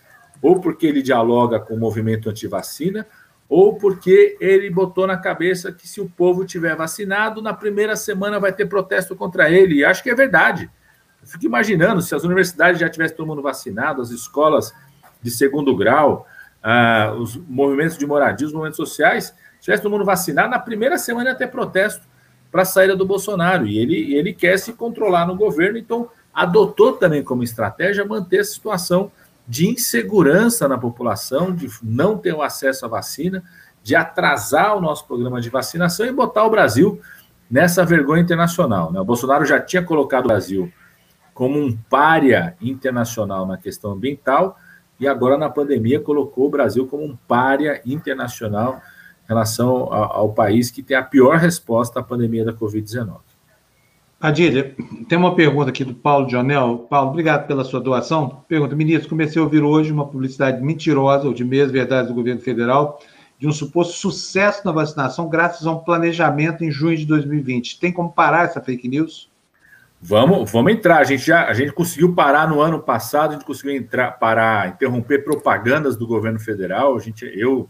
ou 0.42 0.60
porque 0.60 0.86
ele 0.86 1.02
dialoga 1.02 1.60
com 1.60 1.74
o 1.74 1.80
movimento 1.80 2.30
anti-vacina, 2.30 3.08
ou 3.50 3.76
porque 3.76 4.38
ele 4.42 4.70
botou 4.70 5.08
na 5.08 5.18
cabeça 5.18 5.72
que 5.72 5.88
se 5.88 6.02
o 6.02 6.10
povo 6.10 6.46
tiver 6.46 6.76
vacinado, 6.76 7.42
na 7.42 7.54
primeira 7.54 7.96
semana 7.96 8.40
vai 8.40 8.52
ter 8.52 8.66
protesto 8.66 9.16
contra 9.16 9.50
ele. 9.50 9.76
E 9.76 9.86
acho 9.86 10.04
que 10.04 10.10
é 10.10 10.16
verdade. 10.16 10.70
Eu 11.22 11.28
fico 11.28 11.46
imaginando 11.46 12.02
se 12.02 12.14
as 12.14 12.24
universidades 12.24 12.80
já 12.80 12.90
tivessem 12.90 13.16
todo 13.16 13.28
mundo 13.28 13.42
vacinado, 13.42 14.02
as 14.02 14.10
escolas 14.10 14.74
de 15.22 15.32
segundo 15.32 15.76
grau, 15.76 16.28
ah, 16.62 17.16
os 17.18 17.38
movimentos 17.38 17.98
de 17.98 18.06
moradia, 18.06 18.46
os 18.46 18.54
movimentos 18.54 18.78
sociais, 18.78 19.34
tivesse 19.62 19.82
todo 19.82 19.92
mundo 19.92 20.06
vacinado, 20.06 20.50
na 20.50 20.60
primeira 20.60 20.98
semana 20.98 21.30
ia 21.30 21.36
ter 21.36 21.48
protesto 21.48 22.06
para 22.52 22.64
a 22.64 22.66
saída 22.66 22.96
do 22.96 23.06
Bolsonaro. 23.06 23.66
E 23.66 23.78
ele, 23.78 24.14
ele 24.16 24.34
quer 24.34 24.58
se 24.60 24.74
controlar 24.74 25.26
no 25.26 25.36
governo, 25.36 25.78
então 25.78 26.10
adotou 26.34 26.94
também 26.94 27.24
como 27.24 27.44
estratégia 27.44 28.06
manter 28.06 28.40
a 28.40 28.44
situação 28.44 29.12
de 29.48 29.68
insegurança 29.68 30.68
na 30.68 30.78
população, 30.78 31.56
de 31.56 31.70
não 31.82 32.18
ter 32.18 32.34
o 32.34 32.42
acesso 32.42 32.86
à 32.86 32.90
vacina, 32.90 33.44
de 33.82 33.96
atrasar 33.96 34.76
o 34.76 34.82
nosso 34.82 35.08
programa 35.08 35.40
de 35.40 35.50
vacinação 35.50 36.06
e 36.06 36.12
botar 36.12 36.44
o 36.44 36.50
Brasil 36.50 37.00
nessa 37.50 37.86
vergonha 37.86 38.22
internacional. 38.22 38.92
Né? 38.92 39.00
O 39.00 39.06
Bolsonaro 39.06 39.46
já 39.46 39.60
tinha 39.60 39.82
colocado 39.82 40.26
o 40.26 40.28
Brasil 40.28 40.72
como 41.34 41.60
um 41.60 41.78
pária 41.90 42.58
internacional 42.60 43.46
na 43.46 43.58
questão 43.58 43.92
ambiental 43.92 44.58
e 45.00 45.08
agora 45.08 45.38
na 45.38 45.50
pandemia 45.50 46.00
colocou 46.00 46.48
o 46.48 46.50
Brasil 46.50 46.88
como 46.88 47.06
um 47.06 47.16
pária 47.28 47.82
internacional 47.86 48.82
em 49.24 49.28
relação 49.30 49.94
ao, 49.94 50.18
ao 50.18 50.34
país 50.34 50.70
que 50.72 50.84
tem 50.84 50.98
a 50.98 51.04
pior 51.04 51.38
resposta 51.38 52.00
à 52.00 52.04
pandemia 52.04 52.44
da 52.44 52.54
Covid-19. 52.54 53.27
Padilha, 54.20 54.76
tem 55.08 55.18
uma 55.18 55.36
pergunta 55.36 55.70
aqui 55.70 55.84
do 55.84 55.94
Paulo 55.94 56.28
Jonel. 56.28 56.88
Paulo, 56.90 57.12
obrigado 57.12 57.46
pela 57.46 57.64
sua 57.64 57.80
doação. 57.80 58.44
Pergunta, 58.48 58.76
ministro, 58.76 59.10
comecei 59.10 59.40
a 59.40 59.44
ouvir 59.44 59.62
hoje 59.62 59.92
uma 59.92 60.08
publicidade 60.08 60.60
mentirosa 60.62 61.28
ou 61.28 61.34
de 61.34 61.46
meias 61.46 61.72
verdades 61.72 62.10
do 62.10 62.16
governo 62.16 62.42
federal 62.42 63.00
de 63.40 63.48
um 63.48 63.52
suposto 63.52 63.94
sucesso 63.94 64.64
na 64.66 64.72
vacinação 64.72 65.30
graças 65.30 65.68
a 65.68 65.72
um 65.72 65.78
planejamento 65.78 66.64
em 66.64 66.72
junho 66.72 66.98
de 66.98 67.06
2020. 67.06 67.80
Tem 67.80 67.92
como 67.92 68.12
parar 68.12 68.46
essa 68.46 68.60
fake 68.60 68.88
news? 68.88 69.30
Vamos, 70.02 70.52
vamos 70.52 70.72
entrar. 70.72 70.98
A 70.98 71.04
gente 71.04 71.26
já 71.26 71.46
a 71.46 71.54
gente 71.54 71.72
conseguiu 71.72 72.14
parar 72.14 72.50
no 72.50 72.60
ano 72.60 72.80
passado, 72.80 73.32
a 73.32 73.34
gente 73.34 73.46
conseguiu 73.46 73.76
entrar, 73.76 74.12
parar, 74.14 74.70
interromper 74.70 75.24
propagandas 75.24 75.96
do 75.96 76.08
governo 76.08 76.40
federal. 76.40 76.96
A 76.96 77.00
gente, 77.00 77.26
eu 77.36 77.70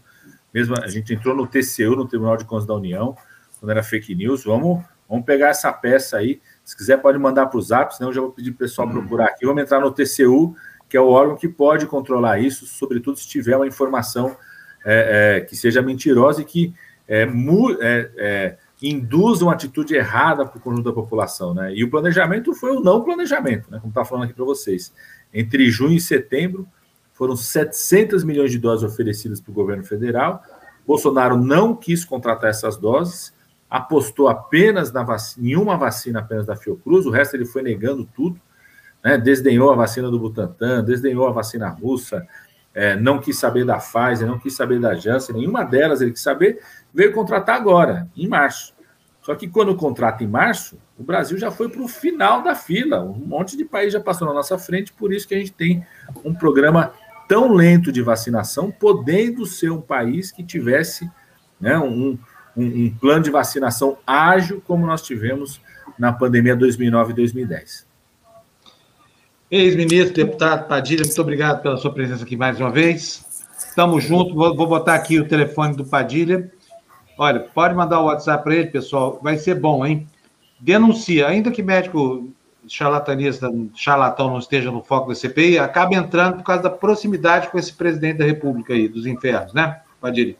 mesmo, 0.52 0.74
a 0.82 0.88
gente 0.88 1.12
entrou 1.12 1.34
no 1.34 1.46
TCU, 1.46 1.94
no 1.96 2.06
Tribunal 2.06 2.36
de 2.36 2.44
Contas 2.44 2.66
da 2.66 2.74
União, 2.74 3.14
quando 3.60 3.70
era 3.70 3.82
fake 3.82 4.14
news. 4.14 4.44
Vamos 4.44 4.82
Vamos 5.08 5.24
pegar 5.24 5.48
essa 5.48 5.72
peça 5.72 6.18
aí. 6.18 6.40
Se 6.64 6.76
quiser, 6.76 6.98
pode 6.98 7.18
mandar 7.18 7.46
para 7.46 7.58
o 7.58 7.62
Zap, 7.62 7.96
senão 7.96 8.10
eu 8.10 8.14
já 8.14 8.20
vou 8.20 8.30
pedir 8.30 8.50
para 8.50 8.56
o 8.56 8.68
pessoal 8.68 8.88
procurar 8.88 9.26
aqui. 9.26 9.46
Vamos 9.46 9.62
entrar 9.62 9.80
no 9.80 9.90
TCU, 9.90 10.54
que 10.88 10.96
é 10.96 11.00
o 11.00 11.08
órgão 11.08 11.36
que 11.36 11.48
pode 11.48 11.86
controlar 11.86 12.38
isso, 12.38 12.66
sobretudo 12.66 13.18
se 13.18 13.26
tiver 13.26 13.56
uma 13.56 13.66
informação 13.66 14.36
é, 14.84 15.38
é, 15.38 15.40
que 15.40 15.56
seja 15.56 15.80
mentirosa 15.80 16.42
e 16.42 16.44
que 16.44 16.74
é, 17.06 17.24
mu, 17.24 17.72
é, 17.80 18.10
é, 18.16 18.56
induza 18.82 19.44
uma 19.44 19.54
atitude 19.54 19.94
errada 19.94 20.44
para 20.44 20.58
o 20.58 20.60
conjunto 20.60 20.84
da 20.84 20.92
população. 20.92 21.54
Né? 21.54 21.74
E 21.74 21.82
o 21.82 21.90
planejamento 21.90 22.54
foi 22.54 22.76
o 22.76 22.80
não 22.80 23.02
planejamento, 23.02 23.70
né? 23.70 23.78
como 23.78 23.90
está 23.90 24.04
falando 24.04 24.24
aqui 24.24 24.34
para 24.34 24.44
vocês. 24.44 24.92
Entre 25.32 25.70
junho 25.70 25.96
e 25.96 26.00
setembro, 26.00 26.68
foram 27.12 27.34
700 27.34 28.22
milhões 28.24 28.50
de 28.50 28.58
doses 28.58 28.84
oferecidas 28.84 29.40
para 29.40 29.50
o 29.50 29.54
governo 29.54 29.84
federal. 29.84 30.42
Bolsonaro 30.86 31.36
não 31.36 31.74
quis 31.74 32.04
contratar 32.04 32.50
essas 32.50 32.76
doses 32.76 33.32
apostou 33.68 34.28
apenas 34.28 34.92
na 34.92 35.02
vacina, 35.02 35.46
em 35.46 35.56
uma 35.56 35.76
vacina 35.76 36.20
apenas 36.20 36.46
da 36.46 36.56
Fiocruz, 36.56 37.06
o 37.06 37.10
resto 37.10 37.36
ele 37.36 37.44
foi 37.44 37.62
negando 37.62 38.08
tudo, 38.14 38.40
né? 39.04 39.18
desdenhou 39.18 39.70
a 39.70 39.76
vacina 39.76 40.10
do 40.10 40.18
Butantan, 40.18 40.84
desdenhou 40.84 41.26
a 41.26 41.32
vacina 41.32 41.68
russa, 41.68 42.26
é, 42.74 42.96
não 42.96 43.18
quis 43.18 43.38
saber 43.38 43.64
da 43.64 43.78
Pfizer, 43.78 44.26
não 44.26 44.38
quis 44.38 44.54
saber 44.54 44.80
da 44.80 44.94
Janssen, 44.94 45.36
nenhuma 45.36 45.64
delas 45.64 46.00
ele 46.00 46.12
quis 46.12 46.22
saber, 46.22 46.60
veio 46.94 47.12
contratar 47.12 47.56
agora, 47.56 48.08
em 48.16 48.28
março. 48.28 48.74
Só 49.20 49.34
que 49.34 49.48
quando 49.48 49.76
contrata 49.76 50.24
em 50.24 50.28
março, 50.28 50.78
o 50.96 51.02
Brasil 51.02 51.36
já 51.36 51.50
foi 51.50 51.68
para 51.68 51.82
o 51.82 51.88
final 51.88 52.42
da 52.42 52.54
fila, 52.54 53.02
um 53.02 53.26
monte 53.26 53.56
de 53.56 53.64
país 53.64 53.92
já 53.92 54.00
passou 54.00 54.26
na 54.26 54.32
nossa 54.32 54.56
frente, 54.58 54.92
por 54.92 55.12
isso 55.12 55.28
que 55.28 55.34
a 55.34 55.38
gente 55.38 55.52
tem 55.52 55.84
um 56.24 56.32
programa 56.32 56.92
tão 57.28 57.52
lento 57.52 57.92
de 57.92 58.00
vacinação, 58.00 58.70
podendo 58.70 59.44
ser 59.44 59.70
um 59.70 59.82
país 59.82 60.32
que 60.32 60.42
tivesse 60.42 61.10
né, 61.60 61.78
um, 61.78 62.18
um, 62.58 62.86
um 62.86 62.90
plano 62.90 63.22
de 63.22 63.30
vacinação 63.30 63.96
ágil, 64.06 64.62
como 64.66 64.86
nós 64.86 65.02
tivemos 65.02 65.60
na 65.98 66.12
pandemia 66.12 66.56
2009 66.56 67.12
e 67.12 67.16
2010. 67.16 67.86
Ex-ministro, 69.50 70.14
deputado 70.14 70.68
Padilha, 70.68 71.04
muito 71.04 71.20
obrigado 71.20 71.62
pela 71.62 71.76
sua 71.78 71.92
presença 71.92 72.24
aqui 72.24 72.36
mais 72.36 72.60
uma 72.60 72.70
vez. 72.70 73.24
Estamos 73.56 74.04
juntos, 74.04 74.34
vou, 74.34 74.54
vou 74.54 74.66
botar 74.66 74.94
aqui 74.94 75.18
o 75.18 75.26
telefone 75.26 75.74
do 75.74 75.84
Padilha. 75.84 76.52
Olha, 77.16 77.40
pode 77.40 77.74
mandar 77.74 78.00
o 78.00 78.04
WhatsApp 78.04 78.44
para 78.44 78.54
ele, 78.54 78.66
pessoal, 78.66 79.18
vai 79.22 79.38
ser 79.38 79.54
bom, 79.54 79.86
hein? 79.86 80.06
Denuncia, 80.60 81.26
ainda 81.26 81.50
que 81.50 81.62
médico 81.62 82.30
charlatanista, 82.68 83.50
charlatão 83.74 84.28
não 84.30 84.38
esteja 84.38 84.70
no 84.70 84.82
foco 84.82 85.08
da 85.08 85.14
CPI, 85.14 85.58
acaba 85.58 85.94
entrando 85.94 86.36
por 86.36 86.44
causa 86.44 86.64
da 86.64 86.70
proximidade 86.70 87.48
com 87.48 87.58
esse 87.58 87.72
presidente 87.72 88.18
da 88.18 88.24
República 88.24 88.74
aí, 88.74 88.86
dos 88.88 89.06
infernos, 89.06 89.54
né, 89.54 89.80
Padilha? 90.00 90.36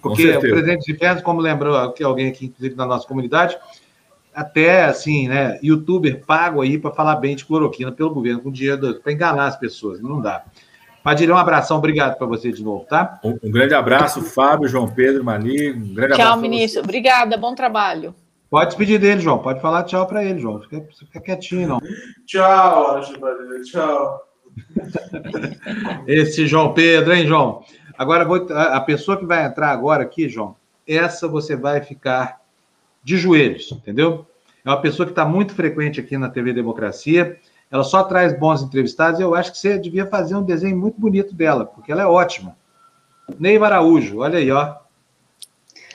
Porque 0.00 0.30
o 0.36 0.40
presidente 0.40 0.84
de 0.86 0.92
Infernos, 0.92 1.22
como 1.22 1.40
lembrou 1.40 1.92
que 1.92 2.02
alguém 2.02 2.28
aqui, 2.28 2.46
inclusive, 2.46 2.74
na 2.76 2.86
nossa 2.86 3.06
comunidade, 3.06 3.56
até 4.34 4.84
assim, 4.84 5.26
né, 5.26 5.58
youtuber 5.62 6.24
pago 6.24 6.62
aí 6.62 6.78
para 6.78 6.92
falar 6.92 7.16
bem 7.16 7.34
de 7.34 7.44
cloroquina 7.44 7.90
pelo 7.90 8.14
governo, 8.14 8.40
com 8.40 8.52
dinheiro 8.52 9.00
para 9.00 9.12
enganar 9.12 9.46
as 9.46 9.56
pessoas, 9.56 10.00
não 10.00 10.20
dá. 10.20 10.44
Padilha, 11.02 11.34
um 11.34 11.38
abração, 11.38 11.78
obrigado 11.78 12.16
para 12.16 12.26
você 12.26 12.52
de 12.52 12.62
novo, 12.62 12.84
tá? 12.84 13.18
Um, 13.24 13.36
um, 13.42 13.50
grande 13.50 13.74
abraço, 13.74 14.22
Fábio, 14.22 14.68
João 14.68 14.88
Pedro, 14.88 15.24
Mali, 15.24 15.72
um 15.72 15.94
grande 15.94 16.14
tchau, 16.14 16.26
abraço. 16.26 16.32
Tchau, 16.32 16.40
ministro, 16.40 16.82
obrigada, 16.82 17.36
bom 17.36 17.54
trabalho. 17.54 18.14
Pode 18.50 18.66
despedir 18.66 18.98
dele, 19.00 19.20
João, 19.20 19.38
pode 19.38 19.60
falar 19.60 19.82
tchau 19.84 20.06
para 20.06 20.24
ele, 20.24 20.38
João, 20.38 20.60
fica, 20.60 20.84
fica 20.98 21.20
quietinho, 21.20 21.68
não. 21.68 21.80
tchau, 22.26 23.00
tchau. 23.64 24.20
Esse 26.06 26.46
João 26.46 26.72
Pedro, 26.74 27.12
hein, 27.12 27.26
João? 27.26 27.62
Agora, 27.98 28.24
a 28.72 28.80
pessoa 28.80 29.16
que 29.16 29.26
vai 29.26 29.44
entrar 29.44 29.70
agora 29.70 30.04
aqui, 30.04 30.28
João, 30.28 30.54
essa 30.86 31.26
você 31.26 31.56
vai 31.56 31.80
ficar 31.80 32.40
de 33.02 33.16
joelhos, 33.16 33.72
entendeu? 33.72 34.24
É 34.64 34.70
uma 34.70 34.80
pessoa 34.80 35.04
que 35.04 35.10
está 35.12 35.24
muito 35.24 35.52
frequente 35.52 35.98
aqui 35.98 36.16
na 36.16 36.28
TV 36.28 36.52
Democracia. 36.52 37.36
Ela 37.70 37.82
só 37.82 38.04
traz 38.04 38.38
bons 38.38 38.62
entrevistados 38.62 39.18
e 39.18 39.22
eu 39.24 39.34
acho 39.34 39.50
que 39.50 39.58
você 39.58 39.76
devia 39.78 40.06
fazer 40.06 40.36
um 40.36 40.42
desenho 40.42 40.76
muito 40.78 41.00
bonito 41.00 41.34
dela, 41.34 41.66
porque 41.66 41.90
ela 41.90 42.02
é 42.02 42.06
ótima. 42.06 42.56
Neiva 43.38 43.66
Araújo, 43.66 44.20
olha 44.20 44.38
aí, 44.38 44.50
ó. 44.52 44.76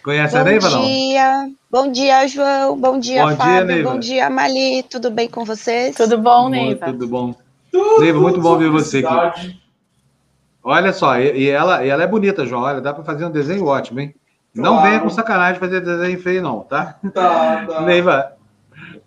Conhece 0.03 0.35
bom 0.35 0.41
a 0.41 0.43
Neiva, 0.43 0.69
não? 0.69 0.81
Bom 0.81 0.87
dia, 0.87 1.51
bom 1.71 1.91
dia, 1.91 2.27
João. 2.27 2.77
Bom 2.77 2.99
dia, 2.99 3.25
bom 3.25 3.35
Fábio. 3.37 3.75
Dia, 3.75 3.83
bom 3.83 3.99
dia, 3.99 4.29
Mali. 4.29 4.83
Tudo 4.83 5.09
bem 5.09 5.29
com 5.29 5.45
vocês? 5.45 5.95
Tudo 5.95 6.17
bom, 6.17 6.49
Neiva? 6.49 6.87
Tudo 6.87 7.07
bom. 7.07 7.33
Tudo, 7.71 8.01
Neiva, 8.01 8.19
muito 8.19 8.41
bom 8.41 8.57
ver 8.57 8.69
você 8.69 8.97
aqui. 9.05 9.62
Olha 10.63 10.93
só, 10.93 11.19
e, 11.19 11.49
ela, 11.49 11.85
e 11.85 11.89
ela 11.89 12.03
é 12.03 12.07
bonita, 12.07 12.45
João. 12.45 12.61
Olha, 12.61 12.79
dá 12.79 12.93
para 12.93 13.03
fazer 13.03 13.25
um 13.25 13.31
desenho 13.31 13.65
ótimo, 13.65 13.99
hein? 13.99 14.15
Claro. 14.55 14.75
Não 14.75 14.81
venha 14.81 14.99
com 15.01 15.09
sacanagem 15.09 15.59
fazer 15.59 15.81
desenho 15.81 16.21
feio, 16.21 16.41
não, 16.41 16.61
tá? 16.61 16.97
Tá, 17.13 17.65
tá. 17.65 17.81
Neiva, 17.85 18.33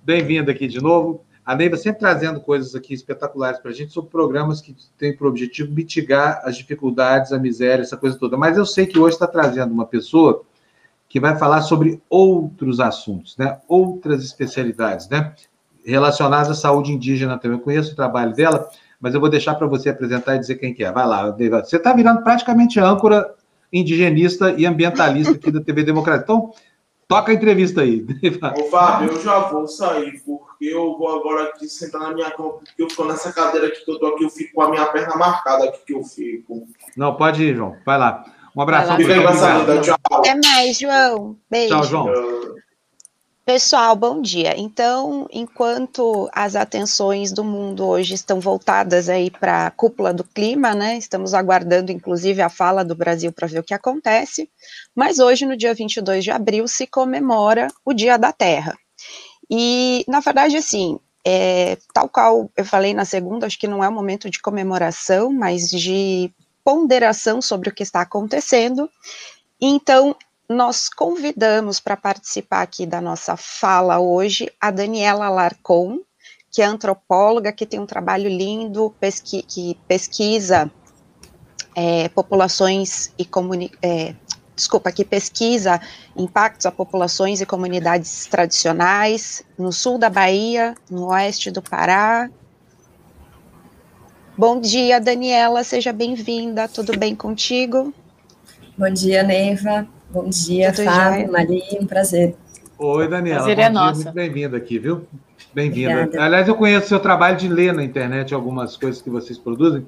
bem-vinda 0.05 0.53
aqui 0.53 0.67
de 0.69 0.83
novo. 0.83 1.25
A 1.47 1.55
Neiva 1.55 1.77
sempre 1.77 2.01
trazendo 2.01 2.41
coisas 2.41 2.75
aqui 2.75 2.93
espetaculares 2.93 3.59
para 3.61 3.71
a 3.71 3.75
gente 3.75 3.93
sobre 3.93 4.11
programas 4.11 4.61
que 4.61 4.77
têm 4.99 5.17
por 5.17 5.29
objetivo 5.29 5.73
mitigar 5.73 6.43
as 6.45 6.57
dificuldades, 6.57 7.33
a 7.33 7.39
miséria, 7.39 7.83
essa 7.83 7.97
coisa 7.97 8.19
toda. 8.19 8.37
Mas 8.37 8.59
eu 8.59 8.67
sei 8.67 8.85
que 8.85 8.99
hoje 8.99 9.15
está 9.15 9.27
trazendo 9.27 9.73
uma 9.73 9.87
pessoa 9.87 10.43
que 11.09 11.21
vai 11.21 11.39
falar 11.39 11.63
sobre 11.63 12.03
outros 12.11 12.81
assuntos, 12.81 13.37
né? 13.39 13.61
Outras 13.67 14.25
especialidades, 14.25 15.09
né? 15.09 15.33
Relacionadas 15.85 16.51
à 16.51 16.55
saúde 16.55 16.93
indígena 16.93 17.39
também. 17.39 17.57
Eu 17.57 17.65
conheço 17.65 17.93
o 17.93 17.97
trabalho 17.97 18.35
dela 18.35 18.69
mas 19.01 19.15
eu 19.15 19.21
vou 19.21 19.29
deixar 19.29 19.55
para 19.55 19.67
você 19.67 19.91
apresentar 19.91 20.37
e 20.37 20.39
dizer 20.39 20.57
quem 20.57 20.75
que 20.75 20.85
é. 20.85 20.93
Vai 20.93 21.07
lá, 21.07 21.31
você 21.31 21.77
está 21.77 21.93
virando 21.93 22.23
praticamente 22.23 22.81
âncora 22.81 23.35
indigenista 23.73 24.55
e 24.57 24.65
ambientalista 24.65 25.33
aqui 25.33 25.51
da 25.51 25.61
TV 25.61 25.83
Democrática. 25.83 26.25
Então, 26.25 26.53
toca 27.09 27.31
a 27.33 27.35
entrevista 27.35 27.83
aí. 27.83 28.07
Ô, 28.57 28.65
Fábio, 28.65 29.13
eu 29.13 29.21
já 29.21 29.39
vou 29.41 29.67
sair, 29.67 30.21
porque 30.25 30.67
eu 30.67 30.97
vou 30.97 31.19
agora 31.19 31.45
aqui 31.45 31.69
sentar 31.69 32.01
na 32.01 32.15
minha 32.15 32.31
cama, 32.31 32.55
porque 32.55 32.83
eu 32.83 32.87
estou 32.87 33.07
nessa 33.07 33.33
cadeira 33.33 33.67
aqui 33.69 33.85
que 33.85 33.91
eu 33.91 33.99
tô 33.99 34.07
aqui, 34.07 34.25
eu 34.25 34.31
fico 34.31 34.55
com 34.55 34.63
a 34.63 34.71
minha 34.71 34.87
perna 34.87 35.17
marcada 35.17 35.65
aqui 35.65 35.79
que 35.87 35.95
eu 35.95 36.03
fico. 36.03 36.67
Não, 36.97 37.15
pode 37.15 37.43
ir, 37.43 37.57
João. 37.57 37.77
Vai 37.85 37.99
lá. 37.99 38.25
Um 38.57 38.63
abraço. 38.63 38.93
Tchau. 39.83 39.97
Até 40.11 40.35
mais, 40.35 40.79
João. 40.79 41.37
Beijo. 41.51 41.69
Tchau, 41.69 41.85
João. 41.85 42.57
Pessoal, 43.47 43.95
bom 43.95 44.21
dia. 44.21 44.59
Então, 44.59 45.29
enquanto 45.31 46.29
as 46.33 46.57
atenções 46.57 47.31
do 47.31 47.45
mundo 47.45 47.87
hoje 47.87 48.13
estão 48.13 48.41
voltadas 48.41 49.09
aí 49.09 49.31
para 49.31 49.69
a 49.69 49.71
cúpula 49.71 50.13
do 50.13 50.25
clima, 50.25 50.75
né? 50.75 50.99
Estamos 50.99 51.33
aguardando 51.33 51.93
inclusive 51.93 52.43
a 52.43 52.49
fala 52.49 52.85
do 52.85 52.97
Brasil 52.97 53.31
para 53.33 53.47
ver 53.47 53.61
o 53.61 53.63
que 53.63 53.73
acontece. 53.73 54.51
Mas 54.97 55.21
hoje, 55.21 55.47
no 55.47 55.57
dia 55.57 55.73
22 55.73 56.25
de 56.25 56.33
abril, 56.33 56.67
se 56.67 56.89
comemora 56.89 57.69
o 57.85 57.95
Dia 57.95 58.17
da 58.17 58.33
Terra. 58.33 58.77
E, 59.49 60.05
na 60.09 60.19
verdade, 60.19 60.57
assim, 60.57 60.99
é, 61.25 61.79
tal 61.95 62.09
qual 62.09 62.51
eu 62.57 62.65
falei 62.65 62.95
na 62.95 63.05
segunda, 63.05 63.47
acho 63.47 63.61
que 63.61 63.69
não 63.69 63.85
é 63.85 63.89
um 63.89 63.95
momento 63.95 64.29
de 64.29 64.43
comemoração, 64.43 65.33
mas 65.33 65.71
de 65.71 66.33
ponderação 66.65 67.41
sobre 67.41 67.69
o 67.69 67.73
que 67.73 67.85
está 67.85 68.01
acontecendo. 68.01 68.91
Então, 69.61 70.17
nós 70.49 70.89
convidamos 70.89 71.81
para 71.81 71.97
participar 71.97 72.63
aqui 72.63 72.87
da 72.87 73.01
nossa 73.01 73.37
fala 73.37 73.99
hoje 73.99 74.51
a 74.61 74.71
Daniela 74.71 75.29
Larcon, 75.29 76.01
que 76.51 76.63
é 76.63 76.65
antropóloga, 76.65 77.53
que 77.53 77.67
tem 77.67 77.81
um 77.81 77.87
trabalho 77.87 78.29
lindo, 78.29 78.95
pesqui 79.01 79.43
que 79.43 79.79
pesquisa 79.87 80.71
é, 81.75 82.09
populações 82.09 83.13
e 83.19 83.25
comuni 83.25 83.71
é, 83.83 84.15
desculpa, 84.55 84.91
que 84.91 85.05
pesquisa 85.05 85.79
impactos 86.17 86.65
a 86.65 86.73
populações 86.73 87.43
e 87.43 87.47
comunidades 87.47 88.25
tradicionais 88.27 89.45
no 89.59 89.71
sul 89.71 89.99
da 89.99 90.09
Bahia, 90.09 90.75
no 90.91 91.09
oeste 91.09 91.51
do 91.51 91.61
Pará. 91.61 92.31
Bom 94.39 94.61
dia, 94.61 94.99
Daniela, 94.99 95.63
seja 95.63 95.93
bem-vinda, 95.93 96.67
tudo 96.67 96.99
bem 96.99 97.15
contigo? 97.15 97.93
Bom 98.79 98.91
dia, 98.91 99.23
Neiva. 99.23 99.87
Bom 100.11 100.29
dia, 100.29 100.73
Tudo 100.73 100.85
Fábio, 100.85 101.31
Maria, 101.33 101.79
um 101.81 101.87
prazer 101.87 102.37
Oi, 102.79 103.09
Daniela. 103.09 103.39
Prazer 103.45 103.59
é 103.59 103.69
nosso. 103.69 104.03
Muito 104.03 104.15
bem-vinda 104.15 104.57
aqui, 104.57 104.79
viu? 104.79 105.07
Bem-vinda. 105.55 106.11
Aliás, 106.23 106.47
eu 106.47 106.55
conheço 106.55 106.87
o 106.87 106.89
seu 106.89 107.01
trabalho 107.01 107.37
de 107.37 107.49
ler 107.49 107.73
na 107.73 107.83
internet 107.83 108.35
algumas 108.35 108.77
coisas 108.77 109.01
que 109.01 109.09
vocês 109.09 109.39
produzem. 109.39 109.87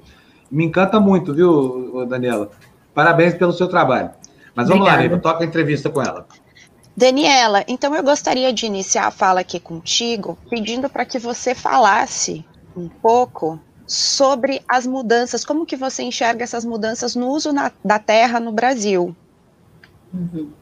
Me 0.51 0.65
encanta 0.65 0.99
muito, 0.99 1.33
viu, 1.33 2.05
Daniela? 2.07 2.49
Parabéns 2.93 3.35
pelo 3.35 3.53
seu 3.53 3.67
trabalho. 3.67 4.09
Mas 4.55 4.67
vamos 4.67 4.85
lá, 4.85 4.93
Obrigada. 4.93 4.97
Neiva, 4.97 5.19
toca 5.19 5.43
a 5.43 5.47
entrevista 5.47 5.89
com 5.89 6.01
ela. 6.01 6.25
Daniela, 6.97 7.63
então 7.67 7.95
eu 7.95 8.03
gostaria 8.03 8.51
de 8.51 8.65
iniciar 8.65 9.05
a 9.07 9.11
fala 9.11 9.39
aqui 9.41 9.59
contigo, 9.59 10.37
pedindo 10.49 10.89
para 10.89 11.05
que 11.05 11.19
você 11.19 11.53
falasse 11.55 12.43
um 12.75 12.89
pouco 12.89 13.59
sobre 13.85 14.61
as 14.67 14.85
mudanças, 14.85 15.45
como 15.45 15.65
que 15.65 15.75
você 15.77 16.03
enxerga 16.03 16.43
essas 16.43 16.65
mudanças 16.65 17.15
no 17.15 17.27
uso 17.29 17.53
na- 17.53 17.71
da 17.85 17.99
terra 17.99 18.39
no 18.39 18.51
Brasil. 18.51 19.15
Uhum. 20.13 20.58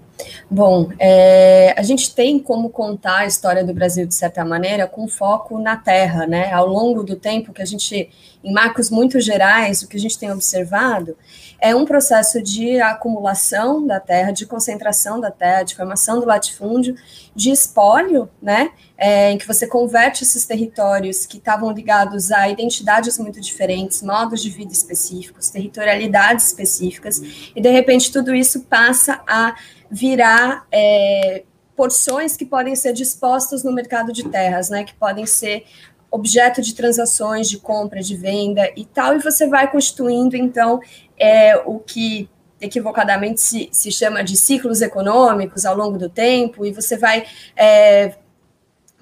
Bom, 0.49 0.89
é, 0.99 1.73
a 1.77 1.83
gente 1.83 2.13
tem 2.13 2.39
como 2.39 2.69
contar 2.69 3.19
a 3.19 3.25
história 3.25 3.63
do 3.63 3.73
Brasil 3.73 4.05
de 4.05 4.15
certa 4.15 4.43
maneira 4.43 4.87
com 4.87 5.07
foco 5.07 5.59
na 5.59 5.75
terra, 5.75 6.25
né? 6.25 6.51
Ao 6.51 6.65
longo 6.65 7.03
do 7.03 7.15
tempo 7.15 7.53
que 7.53 7.61
a 7.61 7.65
gente, 7.65 8.09
em 8.43 8.51
marcos 8.51 8.89
muito 8.89 9.19
gerais, 9.19 9.81
o 9.81 9.87
que 9.87 9.97
a 9.97 9.99
gente 9.99 10.17
tem 10.17 10.31
observado 10.31 11.15
é 11.59 11.75
um 11.75 11.85
processo 11.85 12.41
de 12.41 12.79
acumulação 12.79 13.85
da 13.85 13.99
terra, 13.99 14.31
de 14.31 14.45
concentração 14.45 15.19
da 15.19 15.31
terra, 15.31 15.63
de 15.63 15.75
formação 15.75 16.19
do 16.19 16.25
latifúndio, 16.25 16.95
de 17.35 17.51
espólio, 17.51 18.29
né? 18.41 18.71
É, 18.97 19.31
em 19.31 19.37
que 19.37 19.45
você 19.45 19.67
converte 19.67 20.23
esses 20.23 20.45
territórios 20.45 21.25
que 21.25 21.37
estavam 21.37 21.71
ligados 21.71 22.31
a 22.31 22.49
identidades 22.49 23.17
muito 23.19 23.39
diferentes, 23.39 24.01
modos 24.01 24.41
de 24.41 24.49
vida 24.49 24.73
específicos, 24.73 25.49
territorialidades 25.49 26.47
específicas, 26.47 27.21
e 27.55 27.61
de 27.61 27.69
repente 27.69 28.11
tudo 28.11 28.33
isso 28.33 28.61
passa 28.61 29.21
a 29.27 29.55
virar 29.89 30.67
é, 30.71 31.43
porções 31.75 32.35
que 32.35 32.45
podem 32.45 32.75
ser 32.75 32.93
dispostas 32.93 33.63
no 33.63 33.71
mercado 33.71 34.11
de 34.11 34.27
terras, 34.29 34.69
né? 34.69 34.83
Que 34.83 34.93
podem 34.95 35.25
ser 35.25 35.65
objeto 36.09 36.61
de 36.61 36.73
transações, 36.73 37.49
de 37.49 37.57
compra, 37.59 38.01
de 38.01 38.15
venda 38.15 38.71
e 38.75 38.85
tal, 38.85 39.15
e 39.15 39.19
você 39.19 39.45
vai 39.47 39.69
constituindo, 39.69 40.35
então, 40.35 40.79
é, 41.17 41.57
o 41.57 41.79
que 41.79 42.29
equivocadamente 42.59 43.39
se, 43.39 43.69
se 43.71 43.91
chama 43.91 44.23
de 44.23 44.35
ciclos 44.35 44.81
econômicos 44.81 45.65
ao 45.65 45.75
longo 45.75 45.97
do 45.97 46.09
tempo, 46.09 46.65
e 46.65 46.71
você 46.71 46.97
vai 46.97 47.25
é, 47.55 48.15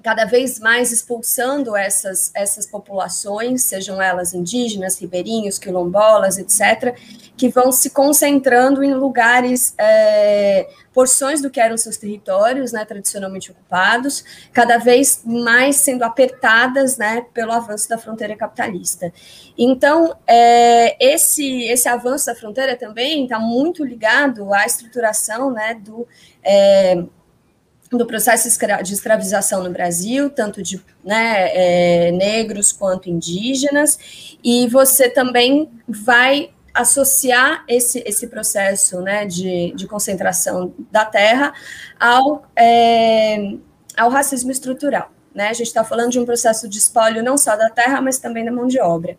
cada 0.06 0.24
vez 0.24 0.60
mais 0.60 0.92
expulsando 0.92 1.74
essas, 1.74 2.30
essas 2.32 2.64
populações, 2.64 3.64
sejam 3.64 4.00
elas 4.00 4.32
indígenas, 4.32 5.00
ribeirinhos, 5.00 5.58
quilombolas, 5.58 6.38
etc., 6.38 6.96
que 7.36 7.48
vão 7.48 7.72
se 7.72 7.90
concentrando 7.90 8.84
em 8.84 8.94
lugares, 8.94 9.74
é, 9.76 10.68
porções 10.94 11.42
do 11.42 11.50
que 11.50 11.58
eram 11.58 11.76
seus 11.76 11.96
territórios, 11.96 12.70
né, 12.70 12.84
tradicionalmente 12.84 13.50
ocupados, 13.50 14.24
cada 14.52 14.78
vez 14.78 15.22
mais 15.24 15.74
sendo 15.74 16.04
apertadas, 16.04 16.96
né, 16.96 17.26
pelo 17.34 17.50
avanço 17.50 17.88
da 17.88 17.98
fronteira 17.98 18.36
capitalista. 18.36 19.12
Então, 19.58 20.16
é, 20.24 20.96
esse, 21.04 21.64
esse 21.64 21.88
avanço 21.88 22.26
da 22.26 22.36
fronteira 22.36 22.76
também 22.76 23.24
está 23.24 23.40
muito 23.40 23.84
ligado 23.84 24.54
à 24.54 24.64
estruturação, 24.64 25.50
né, 25.50 25.74
do... 25.74 26.06
É, 26.44 27.02
do 27.90 28.06
processo 28.06 28.48
de 28.82 28.92
escravização 28.92 29.62
no 29.62 29.70
Brasil, 29.70 30.28
tanto 30.30 30.62
de 30.62 30.82
né, 31.04 31.50
é, 32.08 32.12
negros 32.12 32.72
quanto 32.72 33.08
indígenas, 33.08 34.36
e 34.42 34.66
você 34.68 35.08
também 35.08 35.70
vai 35.86 36.50
associar 36.74 37.64
esse, 37.66 38.02
esse 38.06 38.26
processo 38.26 39.00
né, 39.00 39.24
de, 39.24 39.72
de 39.74 39.86
concentração 39.86 40.74
da 40.90 41.04
terra 41.04 41.54
ao, 41.98 42.46
é, 42.54 43.54
ao 43.96 44.10
racismo 44.10 44.50
estrutural. 44.50 45.15
Né? 45.36 45.48
A 45.48 45.52
gente 45.52 45.66
está 45.66 45.84
falando 45.84 46.12
de 46.12 46.18
um 46.18 46.24
processo 46.24 46.66
de 46.66 46.78
espólio 46.78 47.22
não 47.22 47.36
só 47.36 47.54
da 47.54 47.68
terra, 47.68 48.00
mas 48.00 48.18
também 48.18 48.42
da 48.42 48.50
mão 48.50 48.66
de 48.66 48.80
obra. 48.80 49.18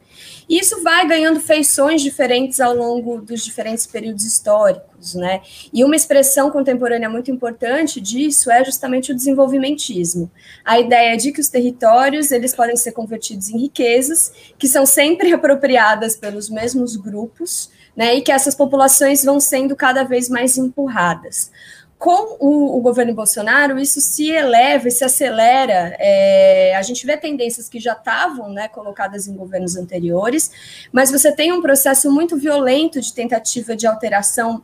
E 0.50 0.58
isso 0.58 0.82
vai 0.82 1.08
ganhando 1.08 1.40
feições 1.40 2.02
diferentes 2.02 2.60
ao 2.60 2.76
longo 2.76 3.22
dos 3.22 3.46
diferentes 3.46 3.86
períodos 3.86 4.26
históricos. 4.26 5.14
Né? 5.14 5.42
E 5.72 5.86
uma 5.86 5.96
expressão 5.96 6.50
contemporânea 6.50 7.08
muito 7.08 7.30
importante 7.30 8.02
disso 8.02 8.50
é 8.50 8.66
justamente 8.66 9.12
o 9.12 9.16
desenvolvimentismo. 9.16 10.32
A 10.66 10.80
ideia 10.80 11.16
de 11.16 11.32
que 11.32 11.40
os 11.40 11.50
territórios 11.50 12.32
eles 12.32 12.56
podem 12.56 12.76
ser 12.76 12.94
convertidos 12.94 13.50
em 13.50 13.60
riquezas, 13.60 14.34
que 14.58 14.68
são 14.68 14.88
sempre 14.88 15.32
apropriadas 15.34 16.16
pelos 16.16 16.50
mesmos 16.50 16.96
grupos, 16.96 17.70
né? 17.96 18.16
e 18.16 18.22
que 18.24 18.32
essas 18.32 18.56
populações 18.56 19.24
vão 19.24 19.40
sendo 19.40 19.76
cada 19.76 20.04
vez 20.04 20.30
mais 20.30 20.58
empurradas 20.58 21.52
com 21.98 22.38
o, 22.40 22.78
o, 22.78 22.82
governo 22.82 23.14
Bolsonaro, 23.14 23.80
isso 23.80 24.00
se 24.00 24.30
eleva 24.30 24.88
e 24.88 24.92
se 24.92 25.04
acelera. 25.04 25.96
É, 25.98 26.76
a 26.76 26.82
gente 26.84 27.06
vê 27.06 27.18
tendências 27.18 27.68
que 27.68 27.80
já 27.80 27.94
estavam 27.94 28.50
né, 28.50 28.68
colocadas 28.68 29.28
em 29.28 29.36
governos 29.36 29.76
anteriores, 29.76 30.52
mas 30.92 31.10
você 31.12 31.32
tem 31.32 31.52
um 31.52 31.62
processo 31.62 32.12
muito 32.12 32.38
violento 32.38 33.02
de 33.02 33.12
tentativa 33.12 33.76
de 33.76 33.88
alteração 33.88 34.64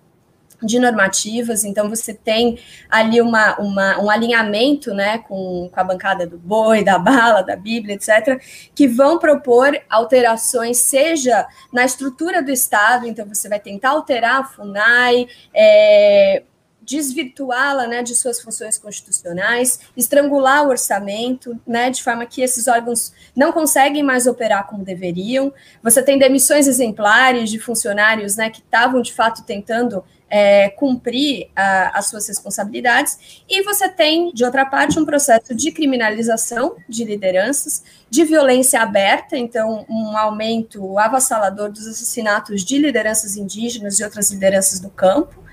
de 0.62 0.80
normativas, 0.80 1.66
então 1.66 1.90
você 1.90 2.14
tem 2.14 2.58
ali 2.90 3.20
uma, 3.20 3.60
uma, 3.60 4.00
um 4.00 4.10
alinhamento 4.10 4.94
né, 4.94 5.18
com, 5.18 5.70
com 5.70 5.80
a 5.80 5.84
bancada 5.84 6.26
do 6.26 6.38
boi, 6.38 6.84
da 6.84 6.98
bala, 6.98 7.42
da 7.42 7.56
Bíblia, 7.56 7.96
etc., 7.96 8.42
que 8.74 8.88
vão 8.88 9.20
propor 9.20 9.78
alterações, 9.90 10.78
seja 10.78 11.46
na 11.72 11.84
estrutura 11.84 12.42
do 12.42 12.52
Estado, 12.52 13.06
então 13.08 13.26
você 13.28 13.50
vai 13.50 13.60
tentar 13.60 13.90
alterar 13.90 14.42
a 14.42 14.44
FUNAI, 14.46 15.28
é, 15.54 16.44
desvirtuá-la 16.86 17.88
né, 17.88 18.04
de 18.04 18.16
suas 18.16 18.42
funções 18.42 18.78
constitucionais, 18.78 19.80
estrangular 19.96 20.66
o 20.66 20.70
orçamento, 20.70 21.60
né, 21.66 21.90
de 21.90 22.04
forma 22.04 22.26
que 22.26 22.42
esses 22.42 22.68
órgãos 22.68 23.14
não 23.36 23.52
conseguem 23.52 24.04
mais 24.04 24.28
operar 24.28 24.68
como 24.68 24.84
deveriam. 24.84 25.54
Você 25.82 26.02
tem 26.02 26.18
demissões 26.18 26.68
exemplares 26.68 27.50
de 27.50 27.60
funcionários 27.60 28.36
né, 28.36 28.50
que 28.50 28.60
estavam, 28.60 29.02
de 29.02 29.14
fato, 29.14 29.44
tentando 29.44 30.04
é, 30.36 30.68
cumprir 30.70 31.52
a, 31.56 32.00
as 32.00 32.08
suas 32.08 32.28
responsabilidades, 32.28 33.44
e 33.48 33.62
você 33.62 33.88
tem, 33.88 34.34
de 34.34 34.44
outra 34.44 34.66
parte, 34.66 35.00
um 35.00 35.06
processo 35.06 35.54
de 35.54 35.72
criminalização 35.72 36.76
de 36.90 37.04
lideranças, 37.04 37.84
de 38.10 38.24
violência 38.24 38.82
aberta, 38.82 39.38
então, 39.38 39.86
um 39.88 40.18
aumento 40.18 40.98
avassalador 40.98 41.72
dos 41.72 41.86
assassinatos 41.86 42.64
de 42.64 42.80
lideranças 42.80 43.38
indígenas 43.38 44.00
e 44.00 44.04
outras 44.04 44.32
lideranças 44.32 44.80
do 44.80 44.90
campo. 44.90 45.44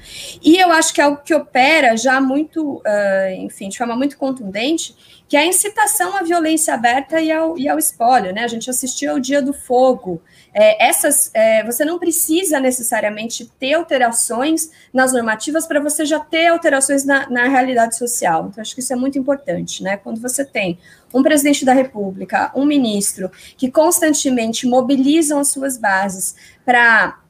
E 0.42 0.56
eu 0.56 0.72
acho 0.72 0.94
que 0.94 1.00
é 1.02 1.04
algo 1.04 1.20
que 1.22 1.34
opera 1.34 1.94
já 1.94 2.18
muito, 2.18 2.76
uh, 2.76 3.34
enfim, 3.36 3.68
de 3.68 3.76
forma 3.76 3.94
muito 3.94 4.16
contundente, 4.16 4.96
que 5.28 5.36
é 5.36 5.40
a 5.40 5.46
incitação 5.46 6.16
à 6.16 6.22
violência 6.22 6.72
aberta 6.72 7.20
e 7.20 7.30
ao, 7.30 7.58
e 7.58 7.68
ao 7.68 7.78
espólio, 7.78 8.32
né? 8.32 8.44
A 8.44 8.48
gente 8.48 8.70
assistiu 8.70 9.12
ao 9.12 9.20
Dia 9.20 9.42
do 9.42 9.52
Fogo. 9.52 10.22
É, 10.52 10.88
essas, 10.88 11.30
é, 11.32 11.64
você 11.64 11.84
não 11.84 11.98
precisa 11.98 12.58
necessariamente 12.58 13.50
ter 13.58 13.74
alterações 13.74 14.70
nas 14.92 15.12
normativas 15.12 15.66
para 15.66 15.80
você 15.80 16.04
já 16.04 16.18
ter 16.18 16.48
alterações 16.48 17.04
na, 17.04 17.28
na 17.30 17.48
realidade 17.48 17.96
social. 17.96 18.48
Então, 18.48 18.60
acho 18.60 18.74
que 18.74 18.80
isso 18.80 18.92
é 18.92 18.96
muito 18.96 19.18
importante, 19.18 19.82
né? 19.82 19.96
Quando 19.96 20.20
você 20.20 20.44
tem 20.44 20.78
um 21.14 21.22
presidente 21.22 21.64
da 21.64 21.72
República, 21.72 22.52
um 22.54 22.64
ministro, 22.64 23.30
que 23.56 23.70
constantemente 23.70 24.66
mobilizam 24.66 25.38
as 25.38 25.48
suas 25.48 25.76
bases 25.76 26.34
para 26.64 27.20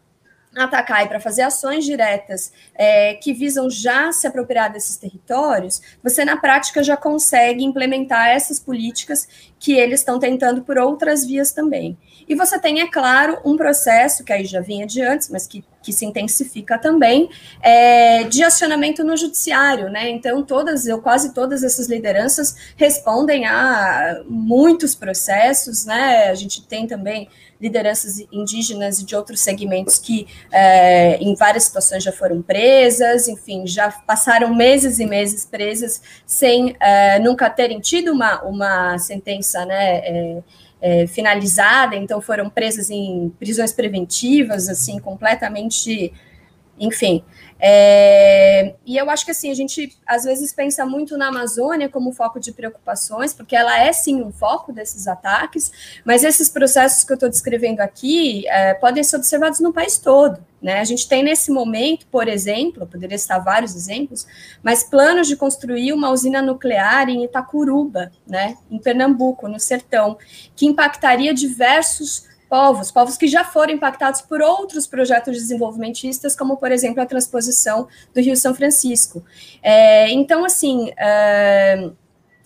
atacar 0.56 1.04
e 1.04 1.08
para 1.08 1.20
fazer 1.20 1.42
ações 1.42 1.84
diretas 1.84 2.52
é, 2.74 3.14
que 3.14 3.32
visam 3.32 3.70
já 3.70 4.10
se 4.10 4.26
apropriar 4.26 4.72
desses 4.72 4.96
territórios, 4.96 5.80
você 6.02 6.24
na 6.24 6.36
prática 6.36 6.82
já 6.82 6.96
consegue 6.96 7.64
implementar 7.64 8.28
essas 8.28 8.58
políticas 8.58 9.28
que 9.58 9.72
eles 9.72 10.00
estão 10.00 10.18
tentando 10.18 10.62
por 10.62 10.76
outras 10.78 11.24
vias 11.24 11.52
também. 11.52 11.96
E 12.30 12.36
você 12.36 12.60
tem, 12.60 12.80
é 12.80 12.86
claro, 12.86 13.40
um 13.44 13.56
processo 13.56 14.22
que 14.22 14.32
aí 14.32 14.44
já 14.44 14.60
vinha 14.60 14.86
de 14.86 15.02
antes, 15.02 15.28
mas 15.28 15.48
que, 15.48 15.64
que 15.82 15.92
se 15.92 16.06
intensifica 16.06 16.78
também, 16.78 17.28
é, 17.60 18.22
de 18.22 18.44
acionamento 18.44 19.02
no 19.02 19.16
judiciário, 19.16 19.90
né? 19.90 20.08
Então, 20.08 20.40
todas, 20.44 20.86
eu 20.86 21.02
quase 21.02 21.34
todas 21.34 21.64
essas 21.64 21.88
lideranças 21.88 22.54
respondem 22.76 23.46
a 23.46 24.22
muitos 24.28 24.94
processos, 24.94 25.84
né? 25.84 26.28
A 26.30 26.34
gente 26.36 26.64
tem 26.68 26.86
também 26.86 27.28
lideranças 27.60 28.20
indígenas 28.30 29.00
e 29.00 29.04
de 29.04 29.16
outros 29.16 29.40
segmentos 29.40 29.98
que 29.98 30.28
é, 30.52 31.16
em 31.16 31.34
várias 31.34 31.64
situações 31.64 32.04
já 32.04 32.12
foram 32.12 32.40
presas, 32.40 33.26
enfim, 33.26 33.66
já 33.66 33.90
passaram 33.90 34.54
meses 34.54 35.00
e 35.00 35.04
meses 35.04 35.44
presas 35.44 36.00
sem 36.24 36.76
é, 36.78 37.18
nunca 37.18 37.50
terem 37.50 37.80
tido 37.80 38.12
uma, 38.12 38.40
uma 38.42 38.98
sentença 38.98 39.66
né, 39.66 40.42
é, 40.80 41.06
finalizada, 41.06 41.96
então 41.96 42.20
foram 42.20 42.48
presas 42.48 42.90
em 42.90 43.30
prisões 43.38 43.72
preventivas, 43.72 44.68
assim, 44.68 44.98
completamente 44.98 46.12
enfim. 46.80 47.22
É, 47.62 48.74
e 48.86 48.96
eu 48.96 49.10
acho 49.10 49.24
que 49.24 49.30
assim, 49.30 49.50
a 49.50 49.54
gente 49.54 49.94
às 50.06 50.24
vezes 50.24 50.52
pensa 50.52 50.86
muito 50.86 51.16
na 51.18 51.28
Amazônia 51.28 51.88
como 51.88 52.12
foco 52.12 52.40
de 52.40 52.52
preocupações, 52.52 53.34
porque 53.34 53.54
ela 53.54 53.78
é 53.78 53.92
sim 53.92 54.22
um 54.22 54.32
foco 54.32 54.72
desses 54.72 55.06
ataques, 55.06 55.70
mas 56.04 56.24
esses 56.24 56.48
processos 56.48 57.04
que 57.04 57.12
eu 57.12 57.14
estou 57.14 57.28
descrevendo 57.28 57.80
aqui 57.80 58.48
é, 58.48 58.72
podem 58.74 59.04
ser 59.04 59.16
observados 59.16 59.60
no 59.60 59.72
país 59.72 59.98
todo. 59.98 60.42
Né? 60.62 60.80
A 60.80 60.84
gente 60.84 61.08
tem 61.08 61.22
nesse 61.22 61.50
momento, 61.50 62.06
por 62.06 62.28
exemplo, 62.28 62.86
poderia 62.86 63.14
estar 63.14 63.38
vários 63.38 63.74
exemplos, 63.74 64.26
mas 64.62 64.82
planos 64.82 65.26
de 65.26 65.36
construir 65.36 65.92
uma 65.92 66.10
usina 66.10 66.42
nuclear 66.42 67.08
em 67.08 67.24
Itacuruba, 67.24 68.12
né, 68.26 68.58
em 68.70 68.78
Pernambuco, 68.78 69.48
no 69.48 69.58
sertão, 69.58 70.18
que 70.54 70.66
impactaria 70.66 71.32
diversos 71.32 72.29
povos, 72.50 72.90
povos 72.90 73.16
que 73.16 73.28
já 73.28 73.44
foram 73.44 73.72
impactados 73.72 74.20
por 74.20 74.42
outros 74.42 74.88
projetos 74.88 75.34
desenvolvimentistas, 75.34 76.34
como, 76.34 76.56
por 76.56 76.72
exemplo, 76.72 77.00
a 77.00 77.06
transposição 77.06 77.86
do 78.12 78.20
Rio 78.20 78.36
São 78.36 78.52
Francisco. 78.52 79.24
É, 79.62 80.10
então, 80.10 80.44
assim, 80.44 80.90
é, 80.98 81.90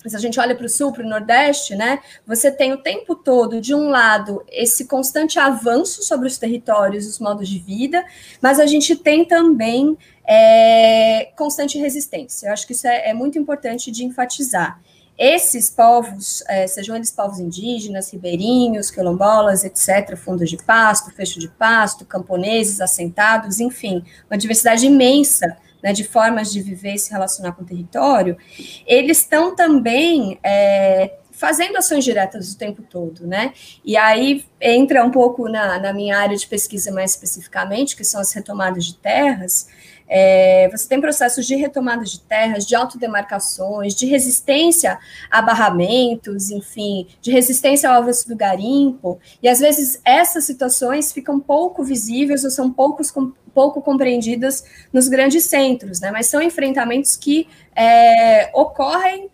se 0.06 0.14
a 0.14 0.18
gente 0.18 0.38
olha 0.38 0.54
para 0.54 0.66
o 0.66 0.68
sul, 0.68 0.92
para 0.92 1.02
o 1.02 1.08
nordeste, 1.08 1.74
né, 1.74 2.00
você 2.26 2.50
tem 2.50 2.74
o 2.74 2.76
tempo 2.76 3.14
todo, 3.14 3.62
de 3.62 3.74
um 3.74 3.88
lado, 3.88 4.44
esse 4.52 4.84
constante 4.84 5.38
avanço 5.38 6.02
sobre 6.02 6.28
os 6.28 6.36
territórios, 6.36 7.06
os 7.06 7.18
modos 7.18 7.48
de 7.48 7.58
vida, 7.58 8.04
mas 8.42 8.60
a 8.60 8.66
gente 8.66 8.94
tem 8.96 9.24
também 9.24 9.96
é, 10.28 11.30
constante 11.34 11.78
resistência. 11.78 12.48
Eu 12.48 12.52
acho 12.52 12.66
que 12.66 12.74
isso 12.74 12.86
é, 12.86 13.08
é 13.08 13.14
muito 13.14 13.38
importante 13.38 13.90
de 13.90 14.04
enfatizar. 14.04 14.78
Esses 15.16 15.70
povos, 15.70 16.42
é, 16.48 16.66
sejam 16.66 16.96
eles 16.96 17.10
povos 17.10 17.38
indígenas, 17.38 18.12
ribeirinhos, 18.12 18.90
quilombolas, 18.90 19.64
etc., 19.64 20.16
fundos 20.16 20.50
de 20.50 20.56
pasto, 20.56 21.12
fecho 21.12 21.38
de 21.38 21.48
pasto, 21.48 22.04
camponeses, 22.04 22.80
assentados, 22.80 23.60
enfim, 23.60 24.04
uma 24.28 24.36
diversidade 24.36 24.86
imensa 24.86 25.56
né, 25.84 25.92
de 25.92 26.02
formas 26.02 26.50
de 26.50 26.62
viver 26.62 26.94
e 26.94 26.98
se 26.98 27.12
relacionar 27.12 27.52
com 27.52 27.62
o 27.62 27.66
território, 27.66 28.38
eles 28.86 29.18
estão 29.18 29.54
também 29.54 30.38
é, 30.42 31.18
fazendo 31.30 31.76
ações 31.76 32.04
diretas 32.04 32.52
o 32.52 32.56
tempo 32.56 32.80
todo, 32.80 33.26
né? 33.26 33.52
E 33.84 33.96
aí 33.96 34.46
entra 34.58 35.04
um 35.04 35.10
pouco 35.10 35.46
na, 35.46 35.78
na 35.78 35.92
minha 35.92 36.16
área 36.16 36.36
de 36.36 36.46
pesquisa 36.46 36.90
mais 36.90 37.10
especificamente, 37.10 37.94
que 37.94 38.02
são 38.02 38.20
as 38.20 38.32
retomadas 38.32 38.86
de 38.86 38.96
terras, 38.96 39.68
é, 40.08 40.68
você 40.70 40.88
tem 40.88 41.00
processos 41.00 41.46
de 41.46 41.54
retomada 41.54 42.04
de 42.04 42.20
terras, 42.20 42.66
de 42.66 42.74
autodemarcações, 42.74 43.94
de 43.94 44.06
resistência 44.06 44.98
a 45.30 45.40
barramentos, 45.40 46.50
enfim, 46.50 47.06
de 47.20 47.30
resistência 47.30 47.88
ao 47.88 48.02
avanço 48.02 48.28
do 48.28 48.36
garimpo, 48.36 49.18
e 49.42 49.48
às 49.48 49.60
vezes 49.60 50.00
essas 50.04 50.44
situações 50.44 51.12
ficam 51.12 51.40
pouco 51.40 51.82
visíveis 51.82 52.44
ou 52.44 52.50
são 52.50 52.70
poucos, 52.70 53.12
pouco 53.54 53.80
compreendidas 53.80 54.64
nos 54.92 55.08
grandes 55.08 55.44
centros, 55.44 56.00
né? 56.00 56.10
Mas 56.10 56.26
são 56.26 56.42
enfrentamentos 56.42 57.16
que 57.16 57.48
é, 57.74 58.50
ocorrem 58.54 59.30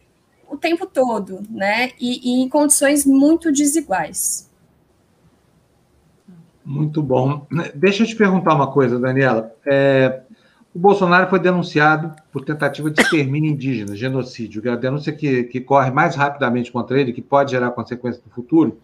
o 0.48 0.56
tempo 0.56 0.86
todo, 0.86 1.42
né? 1.50 1.90
E, 1.98 2.40
e 2.40 2.42
em 2.42 2.48
condições 2.48 3.06
muito 3.06 3.52
desiguais. 3.52 4.50
Muito 6.64 7.02
bom. 7.02 7.46
Deixa 7.74 8.02
eu 8.02 8.06
te 8.06 8.14
perguntar 8.14 8.54
uma 8.54 8.70
coisa, 8.70 8.98
Daniela. 8.98 9.54
É, 9.66 10.20
o 10.74 10.78
Bolsonaro 10.78 11.28
foi 11.28 11.40
denunciado 11.40 12.14
por 12.30 12.44
tentativa 12.44 12.90
de 12.90 13.00
extermínio 13.00 13.50
indígena, 13.50 13.96
genocídio, 13.96 14.62
que 14.62 14.68
é 14.68 14.72
a 14.72 14.76
denúncia 14.76 15.12
que, 15.12 15.44
que 15.44 15.60
corre 15.60 15.90
mais 15.90 16.14
rapidamente 16.14 16.70
contra 16.70 17.00
ele, 17.00 17.12
que 17.12 17.20
pode 17.22 17.50
gerar 17.50 17.70
consequências 17.72 18.24
no 18.24 18.32
futuro, 18.32 18.78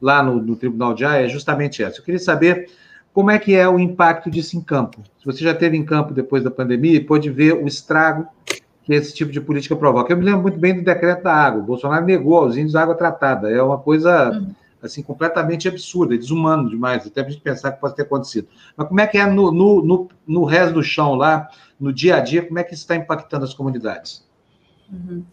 lá 0.00 0.22
no, 0.22 0.36
no 0.40 0.54
Tribunal 0.54 0.94
de 0.94 1.04
Haia, 1.04 1.26
é 1.26 1.28
justamente 1.28 1.82
essa. 1.82 1.98
Eu 1.98 2.04
queria 2.04 2.20
saber 2.20 2.70
como 3.12 3.30
é 3.30 3.38
que 3.38 3.54
é 3.54 3.68
o 3.68 3.78
impacto 3.78 4.30
disso 4.30 4.56
em 4.56 4.60
campo. 4.60 5.02
Se 5.18 5.24
você 5.24 5.42
já 5.42 5.52
esteve 5.52 5.76
em 5.76 5.84
campo 5.84 6.14
depois 6.14 6.44
da 6.44 6.50
pandemia 6.50 6.94
e 6.96 7.00
pôde 7.00 7.30
ver 7.30 7.54
o 7.54 7.66
estrago 7.66 8.26
que 8.84 8.92
esse 8.92 9.14
tipo 9.14 9.32
de 9.32 9.40
política 9.40 9.74
provoca. 9.74 10.12
Eu 10.12 10.16
me 10.16 10.24
lembro 10.24 10.42
muito 10.42 10.58
bem 10.58 10.74
do 10.74 10.82
decreto 10.82 11.22
da 11.22 11.32
água. 11.32 11.62
O 11.62 11.64
Bolsonaro 11.64 12.04
negou 12.04 12.36
aos 12.36 12.56
índios 12.56 12.76
água 12.76 12.94
tratada. 12.94 13.50
É 13.50 13.62
uma 13.62 13.78
coisa... 13.78 14.30
Uhum 14.30 14.54
assim, 14.86 15.02
completamente 15.02 15.68
absurda, 15.68 16.16
desumano 16.16 16.68
demais, 16.68 17.06
até 17.06 17.20
a 17.20 17.28
gente 17.28 17.40
pensar 17.40 17.72
que 17.72 17.80
pode 17.80 17.96
ter 17.96 18.02
acontecido. 18.02 18.48
Mas 18.76 18.88
como 18.88 19.00
é 19.00 19.06
que 19.06 19.18
é 19.18 19.26
no, 19.26 19.50
no, 19.50 19.82
no, 19.82 20.08
no 20.26 20.44
resto 20.44 20.74
do 20.74 20.82
chão 20.82 21.14
lá, 21.14 21.48
no 21.78 21.92
dia 21.92 22.16
a 22.16 22.20
dia, 22.20 22.46
como 22.46 22.58
é 22.58 22.64
que 22.64 22.74
isso 22.74 22.82
está 22.82 22.96
impactando 22.96 23.44
as 23.44 23.54
comunidades? 23.54 24.24
Uhum. 24.92 25.24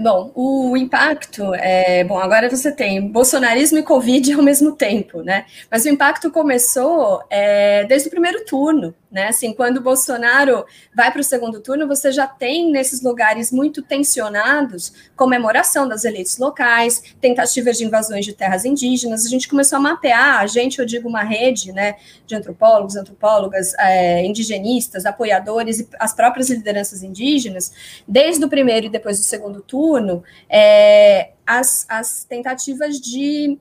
Bom, 0.00 0.30
o 0.34 0.76
impacto 0.76 1.52
é. 1.54 2.04
Bom, 2.04 2.18
agora 2.18 2.48
você 2.48 2.70
tem 2.70 3.10
bolsonarismo 3.10 3.78
e 3.78 3.82
Covid 3.82 4.32
ao 4.32 4.42
mesmo 4.42 4.72
tempo, 4.76 5.22
né? 5.22 5.46
Mas 5.70 5.84
o 5.84 5.88
impacto 5.88 6.30
começou 6.30 7.22
é, 7.28 7.84
desde 7.84 8.08
o 8.08 8.10
primeiro 8.10 8.44
turno, 8.44 8.94
né? 9.10 9.28
Assim, 9.28 9.52
quando 9.52 9.78
o 9.78 9.82
Bolsonaro 9.82 10.64
vai 10.94 11.10
para 11.10 11.20
o 11.20 11.24
segundo 11.24 11.60
turno, 11.60 11.88
você 11.88 12.12
já 12.12 12.26
tem 12.26 12.70
nesses 12.70 13.02
lugares 13.02 13.50
muito 13.50 13.82
tensionados 13.82 14.92
comemoração 15.16 15.88
das 15.88 16.04
elites 16.04 16.38
locais, 16.38 17.02
tentativas 17.20 17.78
de 17.78 17.84
invasões 17.84 18.24
de 18.24 18.32
terras 18.32 18.64
indígenas. 18.64 19.24
A 19.24 19.28
gente 19.28 19.48
começou 19.48 19.78
a 19.78 19.80
mapear, 19.80 20.40
a 20.40 20.46
gente, 20.46 20.78
eu 20.78 20.86
digo 20.86 21.08
uma 21.08 21.22
rede, 21.22 21.72
né, 21.72 21.96
de 22.26 22.34
antropólogos, 22.34 22.96
antropólogas, 22.96 23.74
é, 23.78 24.24
indigenistas, 24.24 25.06
apoiadores 25.06 25.80
e 25.80 25.88
as 25.98 26.14
próprias 26.14 26.50
lideranças 26.50 27.02
indígenas, 27.02 27.72
desde 28.06 28.44
o 28.44 28.48
primeiro 28.48 28.86
e 28.86 28.90
depois 28.90 29.18
do 29.18 29.24
segundo 29.24 29.62
turno, 29.62 30.22
é, 30.48 31.30
as, 31.46 31.86
as 31.88 32.24
tentativas 32.24 33.00
de 33.00 33.58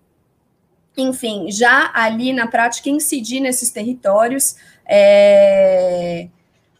enfim, 0.98 1.52
já 1.52 1.92
ali 1.94 2.34
na 2.34 2.48
prática 2.48 2.90
incidir 2.90 3.40
nesses 3.40 3.70
territórios, 3.70 4.56
é, 4.88 6.28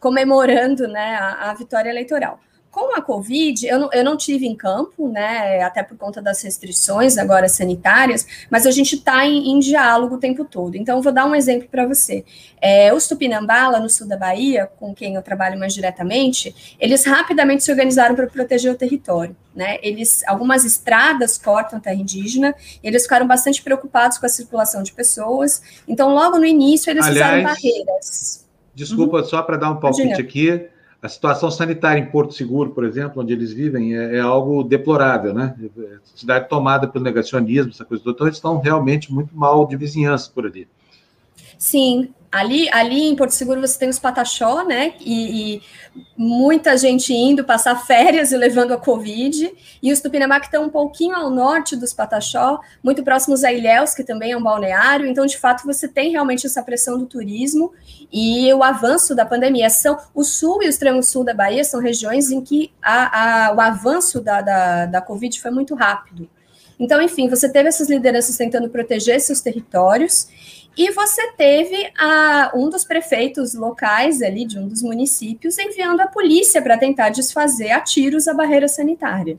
comemorando 0.00 0.88
né, 0.88 1.16
a, 1.16 1.50
a, 1.50 1.54
vitória 1.54 1.90
eleitoral. 1.90 2.40
Com 2.78 2.94
a 2.94 3.02
Covid, 3.02 3.66
eu 3.66 3.76
não, 3.76 3.92
eu 3.92 4.04
não 4.04 4.16
tive 4.16 4.46
em 4.46 4.54
campo, 4.54 5.08
né, 5.08 5.60
até 5.62 5.82
por 5.82 5.98
conta 5.98 6.22
das 6.22 6.40
restrições 6.44 7.18
agora 7.18 7.48
sanitárias, 7.48 8.24
mas 8.48 8.68
a 8.68 8.70
gente 8.70 8.94
está 8.94 9.26
em, 9.26 9.50
em, 9.50 9.58
diálogo 9.58 10.14
o 10.14 10.18
tempo 10.18 10.44
todo. 10.44 10.76
Então, 10.76 11.02
vou 11.02 11.10
dar 11.10 11.26
um 11.26 11.34
exemplo 11.34 11.66
para 11.68 11.84
você. 11.88 12.24
É, 12.60 12.94
os 12.94 13.08
Tupinambá, 13.08 13.80
no 13.80 13.90
sul 13.90 14.06
da 14.06 14.16
Bahia, 14.16 14.70
com 14.78 14.94
quem 14.94 15.16
eu 15.16 15.22
trabalho 15.22 15.58
mais 15.58 15.74
diretamente, 15.74 16.76
eles 16.78 17.04
rapidamente 17.04 17.64
se 17.64 17.72
organizaram 17.72 18.14
para 18.14 18.28
proteger 18.28 18.70
o 18.70 18.76
território. 18.76 19.34
Né? 19.52 19.78
Eles, 19.82 20.22
algumas 20.28 20.64
estradas 20.64 21.36
cortam 21.36 21.80
a 21.80 21.82
terra 21.82 21.96
indígena, 21.96 22.54
eles 22.80 23.02
ficaram 23.02 23.26
bastante 23.26 23.60
preocupados 23.60 24.18
com 24.18 24.26
a 24.26 24.28
circulação 24.28 24.84
de 24.84 24.92
pessoas. 24.92 25.60
Então, 25.88 26.14
logo 26.14 26.38
no 26.38 26.46
início, 26.46 26.92
eles 26.92 27.04
Aliás, 27.04 27.26
fizeram 27.26 27.42
barreiras. 27.42 28.46
Desculpa, 28.72 29.16
uhum. 29.16 29.24
só 29.24 29.42
para 29.42 29.56
dar 29.56 29.72
um 29.72 29.80
palpite 29.80 30.02
Imagina. 30.02 30.28
aqui 30.28 30.77
a 31.00 31.08
situação 31.08 31.50
sanitária 31.50 32.00
em 32.00 32.06
Porto 32.06 32.34
Seguro, 32.34 32.70
por 32.70 32.84
exemplo, 32.84 33.22
onde 33.22 33.32
eles 33.32 33.52
vivem, 33.52 33.96
é, 33.96 34.16
é 34.16 34.20
algo 34.20 34.64
deplorável, 34.64 35.32
né? 35.32 35.54
Cidade 36.14 36.48
tomada 36.48 36.88
pelo 36.88 37.04
negacionismo, 37.04 37.70
essa 37.70 37.84
coisa 37.84 38.02
toda. 38.02 38.16
Então, 38.16 38.26
eles 38.26 38.36
estão 38.36 38.58
realmente 38.58 39.12
muito 39.12 39.36
mal 39.36 39.66
de 39.66 39.76
vizinhança 39.76 40.30
por 40.34 40.44
ali. 40.44 40.66
Sim, 41.56 42.12
Ali, 42.30 42.68
ali 42.72 43.08
em 43.08 43.16
Porto 43.16 43.30
Seguro 43.30 43.60
você 43.60 43.78
tem 43.78 43.88
os 43.88 43.98
Pataxó, 43.98 44.62
né? 44.62 44.94
E, 45.00 45.56
e, 45.56 45.62
muita 46.16 46.76
gente 46.76 47.12
indo 47.12 47.42
passar 47.42 47.74
férias 47.86 48.32
e 48.32 48.36
levando 48.36 48.72
a 48.72 48.76
Covid. 48.76 49.50
E 49.82 49.92
os 49.92 50.00
Tupinambá 50.00 50.38
que 50.38 50.46
estão 50.46 50.64
um 50.64 50.68
pouquinho 50.68 51.16
ao 51.16 51.30
norte 51.30 51.74
dos 51.74 51.94
Pataxó, 51.94 52.60
muito 52.82 53.02
próximos 53.02 53.44
a 53.44 53.52
Ilhéus, 53.52 53.94
que 53.94 54.04
também 54.04 54.32
é 54.32 54.36
um 54.36 54.42
balneário. 54.42 55.06
Então, 55.06 55.24
de 55.24 55.38
fato, 55.38 55.64
você 55.64 55.88
tem 55.88 56.10
realmente 56.10 56.46
essa 56.46 56.62
pressão 56.62 56.98
do 56.98 57.06
turismo 57.06 57.72
e 58.12 58.52
o 58.52 58.62
avanço 58.62 59.14
da 59.14 59.24
pandemia. 59.24 59.70
São 59.70 59.98
o 60.14 60.22
sul 60.22 60.62
e 60.62 60.66
o 60.66 60.68
extremo 60.68 61.02
sul 61.02 61.24
da 61.24 61.32
Bahia 61.32 61.64
são 61.64 61.80
regiões 61.80 62.30
em 62.30 62.42
que 62.42 62.70
a, 62.82 63.46
a, 63.46 63.54
o 63.54 63.60
avanço 63.60 64.20
da, 64.20 64.42
da, 64.42 64.86
da 64.86 65.00
Covid 65.00 65.40
foi 65.40 65.50
muito 65.50 65.74
rápido. 65.74 66.28
Então, 66.78 67.02
enfim, 67.02 67.28
você 67.28 67.50
teve 67.50 67.68
essas 67.68 67.88
lideranças 67.88 68.36
tentando 68.36 68.68
proteger 68.68 69.20
seus 69.20 69.40
territórios 69.40 70.28
e 70.78 70.92
você 70.92 71.32
teve 71.32 71.90
a, 71.98 72.52
um 72.54 72.70
dos 72.70 72.84
prefeitos 72.84 73.52
locais 73.52 74.22
ali, 74.22 74.44
de 74.44 74.60
um 74.60 74.68
dos 74.68 74.80
municípios, 74.80 75.58
enviando 75.58 76.00
a 76.00 76.06
polícia 76.06 76.62
para 76.62 76.78
tentar 76.78 77.08
desfazer 77.08 77.72
a 77.72 77.80
tiros 77.80 78.28
a 78.28 78.32
barreira 78.32 78.68
sanitária. 78.68 79.36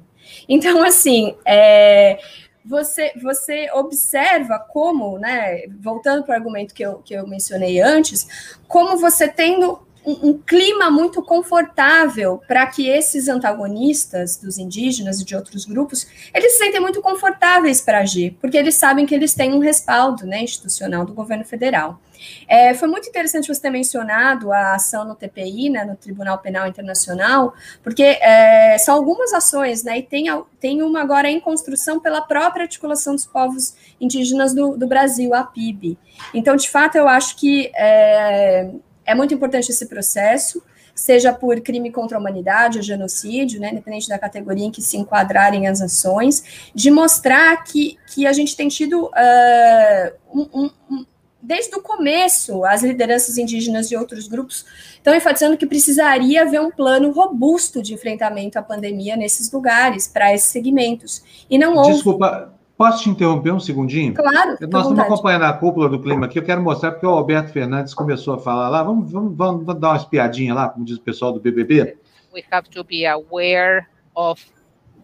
Então, 0.49 0.83
assim, 0.83 1.37
é, 1.45 2.19
você, 2.65 3.13
você 3.23 3.71
observa 3.71 4.59
como, 4.59 5.17
né, 5.17 5.63
voltando 5.79 6.25
para 6.25 6.33
o 6.33 6.35
argumento 6.35 6.73
que 6.73 6.83
eu, 6.83 6.95
que 6.99 7.13
eu 7.13 7.25
mencionei 7.25 7.79
antes, 7.79 8.27
como 8.67 8.97
você 8.97 9.25
tendo 9.25 9.79
um, 10.05 10.29
um 10.29 10.37
clima 10.37 10.89
muito 10.89 11.21
confortável 11.21 12.41
para 12.47 12.65
que 12.67 12.87
esses 12.87 13.27
antagonistas 13.27 14.37
dos 14.37 14.57
indígenas 14.57 15.19
e 15.19 15.25
de 15.25 15.35
outros 15.35 15.65
grupos, 15.65 16.07
eles 16.33 16.53
se 16.53 16.59
sentem 16.59 16.79
muito 16.79 17.01
confortáveis 17.01 17.81
para 17.81 17.99
agir, 17.99 18.37
porque 18.39 18.57
eles 18.57 18.75
sabem 18.75 19.05
que 19.05 19.13
eles 19.13 19.33
têm 19.33 19.53
um 19.53 19.59
respaldo 19.59 20.25
né, 20.25 20.41
institucional 20.41 21.05
do 21.05 21.13
governo 21.13 21.45
federal. 21.45 21.99
É, 22.47 22.73
foi 22.73 22.87
muito 22.87 23.07
interessante 23.07 23.47
você 23.47 23.61
ter 23.61 23.69
mencionado 23.69 24.51
a 24.51 24.75
ação 24.75 25.05
no 25.05 25.15
TPI, 25.15 25.69
né, 25.69 25.85
no 25.85 25.95
Tribunal 25.95 26.37
Penal 26.39 26.67
Internacional, 26.67 27.53
porque 27.81 28.03
é, 28.03 28.77
são 28.77 28.95
algumas 28.95 29.33
ações, 29.33 29.83
né, 29.83 29.99
e 29.99 30.03
tem, 30.03 30.25
tem 30.59 30.81
uma 30.81 31.01
agora 31.01 31.29
em 31.29 31.39
construção 31.39 31.99
pela 31.99 32.21
própria 32.21 32.63
articulação 32.63 33.15
dos 33.15 33.25
povos 33.25 33.73
indígenas 34.01 34.53
do, 34.53 34.77
do 34.77 34.87
Brasil, 34.87 35.33
a 35.33 35.43
PIB. 35.43 35.97
Então, 36.33 36.55
de 36.55 36.69
fato, 36.69 36.97
eu 36.97 37.07
acho 37.07 37.37
que 37.37 37.71
é, 37.75 38.69
é 39.09 39.15
muito 39.15 39.33
importante 39.33 39.71
esse 39.71 39.87
processo, 39.87 40.61
seja 40.93 41.33
por 41.33 41.59
crime 41.61 41.91
contra 41.91 42.17
a 42.17 42.19
humanidade 42.19 42.77
ou 42.77 42.83
genocídio, 42.83 43.59
né, 43.59 43.71
independente 43.71 44.07
da 44.07 44.19
categoria 44.19 44.65
em 44.65 44.71
que 44.71 44.81
se 44.81 44.97
enquadrarem 44.97 45.67
as 45.67 45.81
ações, 45.81 46.71
de 46.75 46.91
mostrar 46.91 47.63
que, 47.63 47.97
que 48.13 48.27
a 48.27 48.33
gente 48.33 48.55
tem 48.55 48.67
tido 48.67 49.05
uh, 49.05 50.11
um, 50.31 50.69
um, 50.91 51.05
desde 51.41 51.75
o 51.75 51.81
começo, 51.81 52.63
as 52.65 52.83
lideranças 52.83 53.37
indígenas 53.37 53.89
de 53.89 53.95
outros 53.95 54.27
grupos 54.27 54.65
estão 54.93 55.15
enfatizando 55.15 55.57
que 55.57 55.65
precisaria 55.65 56.43
haver 56.43 56.61
um 56.61 56.69
plano 56.69 57.11
robusto 57.11 57.81
de 57.81 57.93
enfrentamento 57.95 58.59
à 58.59 58.61
pandemia 58.61 59.15
nesses 59.15 59.51
lugares, 59.51 60.07
para 60.07 60.33
esses 60.33 60.49
segmentos. 60.49 61.23
E 61.49 61.57
não 61.57 61.75
houve. 61.75 61.93
Desculpa, 61.93 62.53
posso 62.79 63.03
te 63.03 63.09
interromper 63.09 63.51
um 63.51 63.59
segundinho? 63.59 64.13
Claro. 64.13 64.51
Nós 64.51 64.61
estamos 64.61 64.99
acompanhando 64.99 65.43
a 65.43 65.51
cúpula 65.51 65.89
do 65.89 66.01
clima 66.01 66.27
aqui, 66.27 66.39
eu 66.39 66.45
quero 66.45 66.61
mostrar 66.61 66.91
porque 66.93 67.05
o 67.05 67.09
Alberto 67.09 67.51
Fernandes 67.51 67.93
começou 67.93 68.35
a 68.35 68.39
falar 68.39 68.69
lá. 68.69 68.81
Vamos, 68.81 69.11
vamos, 69.11 69.35
vamos 69.35 69.65
dar 69.65 69.89
uma 69.89 69.97
espiadinha 69.97 70.53
lá, 70.53 70.69
como 70.69 70.85
diz 70.85 70.95
o 70.95 71.01
pessoal 71.01 71.33
do 71.33 71.41
BBB? 71.41 71.97
We 72.33 72.45
have 72.49 72.69
to 72.69 72.85
be 72.85 73.05
aware 73.05 73.85
of 74.15 74.41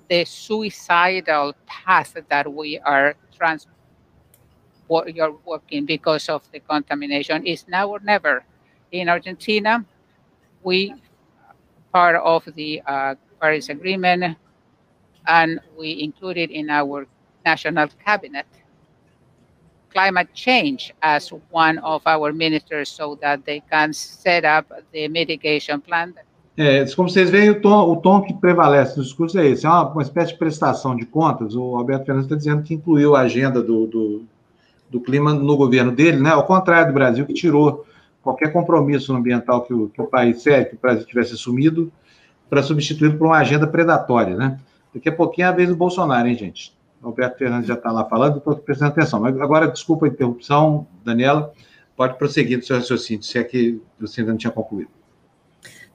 the 0.08 0.24
suicidal 0.26 1.54
path 1.66 2.14
that 2.30 2.50
we 2.50 2.80
are 2.86 3.18
trans 3.38 3.68
you're 5.08 5.36
working 5.46 5.86
because 5.86 6.32
of 6.32 6.48
the 6.54 6.62
contamination 6.62 7.46
is 7.46 7.66
now 7.68 7.90
or 7.90 8.00
never. 8.02 8.46
In 8.94 9.10
Argentina, 9.10 9.84
we 10.64 10.96
part 11.92 12.16
of 12.24 12.46
the 12.56 12.82
uh, 12.88 13.16
Paris 13.42 13.68
Agreement, 13.68 14.38
and 15.28 15.60
we 15.78 16.02
included 16.02 16.52
in 16.52 16.70
our 16.70 17.08
national 17.46 17.88
cabinet 18.04 18.46
climate 19.92 20.30
change 20.34 20.94
as 21.02 21.32
one 21.52 21.80
of 21.80 22.04
our 22.06 22.34
ministers 22.34 22.90
so 22.90 23.16
that 23.16 23.44
they 23.46 23.62
can 23.70 23.94
set 23.94 24.44
up 24.44 24.68
the 24.92 25.08
mitigation 25.08 25.80
plan. 25.80 26.14
É, 26.58 26.86
como 26.96 27.10
vocês 27.10 27.30
veem, 27.30 27.50
o 27.50 27.62
tom, 27.62 27.92
o 27.92 27.96
tom 27.98 28.22
que 28.22 28.34
prevalece 28.34 28.98
no 28.98 29.04
discurso 29.04 29.38
é 29.40 29.46
esse, 29.46 29.66
é 29.66 29.70
uma, 29.70 29.90
uma 29.90 30.02
espécie 30.02 30.34
de 30.34 30.40
prestação 30.40 30.96
de 30.96 31.06
contas. 31.06 31.56
O 31.56 31.76
Alberto 31.78 32.06
Fernandes 32.06 32.26
está 32.26 32.36
dizendo 32.36 32.64
que 32.64 32.74
incluiu 32.74 33.16
a 33.16 33.22
agenda 33.22 33.62
do, 33.62 33.88
do 33.88 34.26
do 34.90 35.00
clima 35.00 35.34
no 35.34 35.58
governo 35.58 35.92
dele, 35.92 36.18
né? 36.18 36.30
Ao 36.30 36.46
contrário 36.46 36.88
do 36.88 36.94
Brasil, 36.94 37.26
que 37.26 37.34
tirou 37.34 37.86
qualquer 38.22 38.52
compromisso 38.52 39.14
ambiental 39.14 39.64
que 39.64 39.74
o, 39.74 39.90
que 39.90 40.02
o 40.02 40.08
país 40.08 40.42
sério, 40.42 40.70
que 40.70 40.76
o 40.76 40.80
Brasil 40.80 41.06
tivesse 41.06 41.34
assumido, 41.34 41.92
para 42.50 42.64
substituí-lo 42.64 43.18
por 43.18 43.28
uma 43.28 43.38
agenda 43.38 43.68
predatória, 43.68 44.36
né? 44.36 44.60
Daqui 44.94 45.10
a 45.10 45.12
pouquinho 45.12 45.46
é 45.46 45.50
a 45.50 45.52
vez 45.52 45.70
do 45.70 45.76
Bolsonaro, 45.76 46.28
hein, 46.28 46.38
gente? 46.38 46.75
Alberto 47.06 47.38
Fernandes 47.38 47.68
já 47.68 47.76
está 47.76 47.92
lá 47.92 48.06
falando, 48.06 48.38
estou 48.38 48.56
prestando 48.56 48.92
atenção. 48.92 49.20
Mas 49.20 49.40
agora, 49.40 49.68
desculpa 49.68 50.06
a 50.06 50.10
interrupção, 50.10 50.88
Daniela, 51.04 51.54
pode 51.96 52.18
prosseguir 52.18 52.60
do 52.60 52.66
seu 52.66 52.76
raciocínio, 52.78 53.24
se 53.24 53.38
é 53.38 53.44
que 53.44 53.82
você 54.00 54.22
ainda 54.22 54.32
não 54.32 54.38
tinha 54.38 54.52
concluído. 54.52 54.90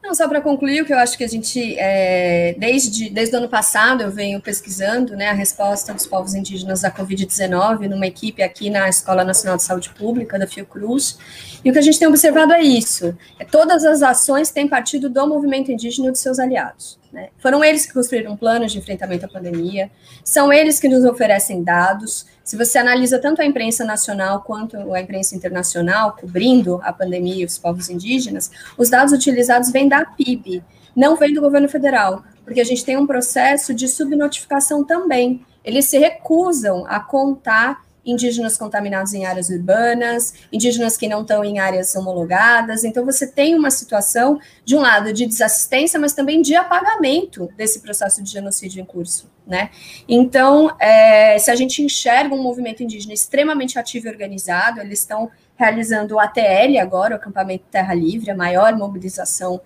Não, 0.03 0.15
só 0.15 0.27
para 0.27 0.41
concluir, 0.41 0.81
o 0.81 0.87
que 0.87 0.93
eu 0.95 0.99
acho 0.99 1.17
que 1.17 1.23
a 1.23 1.29
gente, 1.29 1.79
é, 1.79 2.55
desde, 2.59 3.11
desde 3.11 3.35
o 3.35 3.39
ano 3.39 3.49
passado, 3.49 4.03
eu 4.03 4.11
venho 4.11 4.41
pesquisando 4.41 5.15
né, 5.15 5.29
a 5.29 5.35
resposta 5.35 5.93
dos 5.93 6.07
povos 6.07 6.35
indígenas 6.35 6.85
à 6.85 6.91
Covid-19 6.91 7.87
numa 7.87 8.07
equipe 8.07 8.43
aqui 8.43 8.71
na 8.71 8.89
Escola 8.89 9.25
Nacional 9.25 9.59
de 9.59 9.63
Saúde 9.63 9.91
Pública, 9.91 10.39
da 10.39 10.47
Fiocruz, 10.47 11.19
e 11.63 11.69
o 11.69 11.73
que 11.73 11.79
a 11.79 11.83
gente 11.83 11.99
tem 11.99 12.09
observado 12.09 12.55
é 12.55 12.63
isso, 12.63 13.17
é, 13.39 13.45
todas 13.45 13.85
as 13.85 14.03
ações 14.03 14.51
têm 14.51 14.67
partido 14.67 15.11
do 15.11 15.27
movimento 15.27 15.71
indígena 15.71 16.09
e 16.09 16.11
dos 16.11 16.21
seus 16.21 16.39
aliados. 16.39 16.99
Né? 17.13 17.29
Foram 17.39 17.63
eles 17.63 17.85
que 17.85 17.93
construíram 17.93 18.37
planos 18.37 18.73
de 18.73 18.79
enfrentamento 18.79 19.27
à 19.27 19.29
pandemia, 19.29 19.91
são 20.25 20.51
eles 20.51 20.81
que 20.81 20.89
nos 20.89 21.05
oferecem 21.05 21.63
dados, 21.63 22.25
se 22.51 22.57
você 22.57 22.79
analisa 22.79 23.17
tanto 23.17 23.41
a 23.41 23.47
imprensa 23.47 23.85
nacional 23.85 24.43
quanto 24.43 24.77
a 24.93 25.01
imprensa 25.01 25.37
internacional, 25.37 26.17
cobrindo 26.21 26.81
a 26.83 26.93
pandemia 26.93 27.43
e 27.43 27.45
os 27.45 27.57
povos 27.57 27.89
indígenas, 27.89 28.51
os 28.77 28.91
dados 28.91 29.13
utilizados 29.13 29.71
vêm 29.71 29.89
da 29.89 30.05
PIB, 30.05 30.61
não 30.97 31.15
vêm 31.15 31.33
do 31.33 31.41
governo 31.41 31.69
federal, 31.69 32.25
porque 32.45 32.61
a 32.61 32.65
gente 32.65 32.85
tem 32.85 32.97
um 32.97 33.07
processo 33.07 33.73
de 33.73 33.87
subnotificação 33.87 34.83
também. 34.83 35.47
Eles 35.65 35.85
se 35.85 35.97
recusam 35.97 36.85
a 36.89 36.99
contar 36.99 37.85
indígenas 38.05 38.57
contaminados 38.57 39.13
em 39.13 39.25
áreas 39.25 39.49
urbanas, 39.51 40.35
indígenas 40.53 40.97
que 40.97 41.09
não 41.09 41.23
estão 41.23 41.45
em 41.45 41.59
áreas 41.59 41.95
homologadas. 41.95 42.85
Então, 42.85 43.05
você 43.05 43.27
tem 43.27 43.55
uma 43.55 43.71
situação, 43.71 44.39
de 44.65 44.77
um 44.77 44.81
lado, 44.81 45.13
de 45.13 45.27
desassistência, 45.27 45.99
mas 45.99 46.13
também 46.13 46.43
de 46.43 46.55
apagamento 46.55 47.49
desse 47.57 47.81
processo 47.81 48.23
de 48.23 48.31
genocídio 48.31 48.81
em 48.81 48.85
curso. 48.85 49.31
Né? 49.47 49.71
Então, 50.09 50.71
é, 50.79 51.37
se 51.39 51.51
a 51.51 51.57
gente 51.57 51.83
enxerga 51.83 52.35
um 52.35 52.43
movimento 52.43 52.83
indígena 52.83 53.13
extremamente 53.13 53.79
ativo 53.79 54.07
e 54.07 54.11
organizado, 54.11 54.81
eles 54.81 55.01
estão 55.01 55.31
realizando 55.57 56.15
o 56.15 56.21
ATL 56.21 56.79
agora, 56.81 57.15
o 57.15 57.17
Acampamento 57.17 57.65
Terra 57.71 57.93
Livre, 57.93 58.31
a 58.31 58.35
maior 58.35 58.75
mobilização 58.77 59.61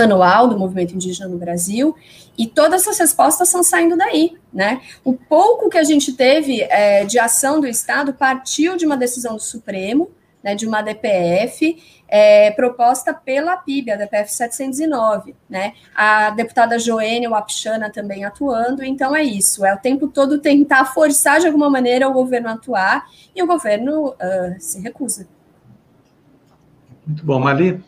anual 0.00 0.48
do 0.48 0.58
movimento 0.58 0.94
indígena 0.94 1.28
no 1.28 1.38
Brasil, 1.38 1.94
e 2.36 2.46
todas 2.46 2.82
essas 2.82 2.98
respostas 2.98 3.48
estão 3.48 3.62
saindo 3.62 3.96
daí, 3.96 4.36
né? 4.52 4.80
O 5.04 5.12
pouco 5.12 5.68
que 5.68 5.78
a 5.78 5.84
gente 5.84 6.12
teve 6.12 6.62
é, 6.62 7.04
de 7.04 7.18
ação 7.18 7.60
do 7.60 7.66
Estado 7.66 8.12
partiu 8.12 8.76
de 8.76 8.86
uma 8.86 8.96
decisão 8.96 9.34
do 9.34 9.42
Supremo, 9.42 10.10
né, 10.42 10.54
de 10.54 10.66
uma 10.66 10.82
DPF 10.82 11.82
é, 12.06 12.50
proposta 12.52 13.12
pela 13.12 13.56
PIB, 13.56 13.90
a 13.90 13.96
DPF 13.96 14.32
709, 14.32 15.34
né? 15.48 15.74
A 15.94 16.30
deputada 16.30 16.78
Joênia 16.78 17.28
Wapchana 17.28 17.90
também 17.90 18.24
atuando, 18.24 18.82
então 18.84 19.14
é 19.14 19.22
isso, 19.22 19.64
é 19.66 19.74
o 19.74 19.78
tempo 19.78 20.08
todo 20.08 20.38
tentar 20.38 20.86
forçar 20.86 21.40
de 21.40 21.46
alguma 21.46 21.68
maneira 21.68 22.08
o 22.08 22.12
governo 22.12 22.48
a 22.48 22.52
atuar, 22.52 23.06
e 23.34 23.42
o 23.42 23.46
governo 23.46 24.10
uh, 24.10 24.56
se 24.58 24.80
recusa. 24.80 25.26
Muito 27.06 27.24
bom, 27.24 27.38
Mali. 27.38 27.82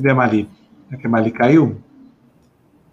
Cadê 0.00 0.12
a 0.12 0.14
Mari? 0.14 0.48
É 0.90 0.96
que 0.96 1.06
a 1.06 1.10
Mari 1.10 1.30
caiu? 1.30 1.78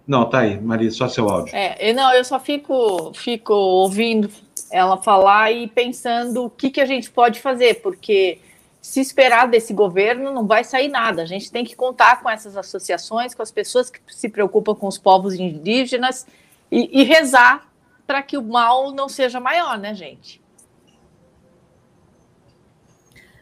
Não, 0.06 0.28
tá 0.28 0.40
aí, 0.40 0.60
Mari, 0.60 0.90
só 0.90 1.08
seu 1.08 1.26
áudio. 1.26 1.56
É, 1.56 1.90
não, 1.94 2.12
eu 2.12 2.22
só 2.22 2.38
fico, 2.38 3.12
fico 3.14 3.54
ouvindo 3.54 4.30
ela 4.70 4.98
falar 4.98 5.50
e 5.50 5.66
pensando 5.68 6.44
o 6.44 6.50
que, 6.50 6.68
que 6.68 6.82
a 6.82 6.84
gente 6.84 7.10
pode 7.10 7.40
fazer, 7.40 7.80
porque 7.80 8.40
se 8.82 9.00
esperar 9.00 9.48
desse 9.48 9.72
governo 9.72 10.30
não 10.34 10.46
vai 10.46 10.64
sair 10.64 10.88
nada. 10.88 11.22
A 11.22 11.26
gente 11.26 11.50
tem 11.50 11.64
que 11.64 11.74
contar 11.74 12.20
com 12.20 12.28
essas 12.28 12.58
associações, 12.58 13.34
com 13.34 13.42
as 13.42 13.50
pessoas 13.50 13.88
que 13.88 14.00
se 14.08 14.28
preocupam 14.28 14.74
com 14.74 14.86
os 14.86 14.98
povos 14.98 15.34
indígenas 15.34 16.26
e, 16.70 17.00
e 17.00 17.04
rezar 17.04 17.68
para 18.06 18.22
que 18.22 18.36
o 18.36 18.42
mal 18.42 18.92
não 18.92 19.08
seja 19.08 19.40
maior, 19.40 19.78
né, 19.78 19.94
gente? 19.94 20.42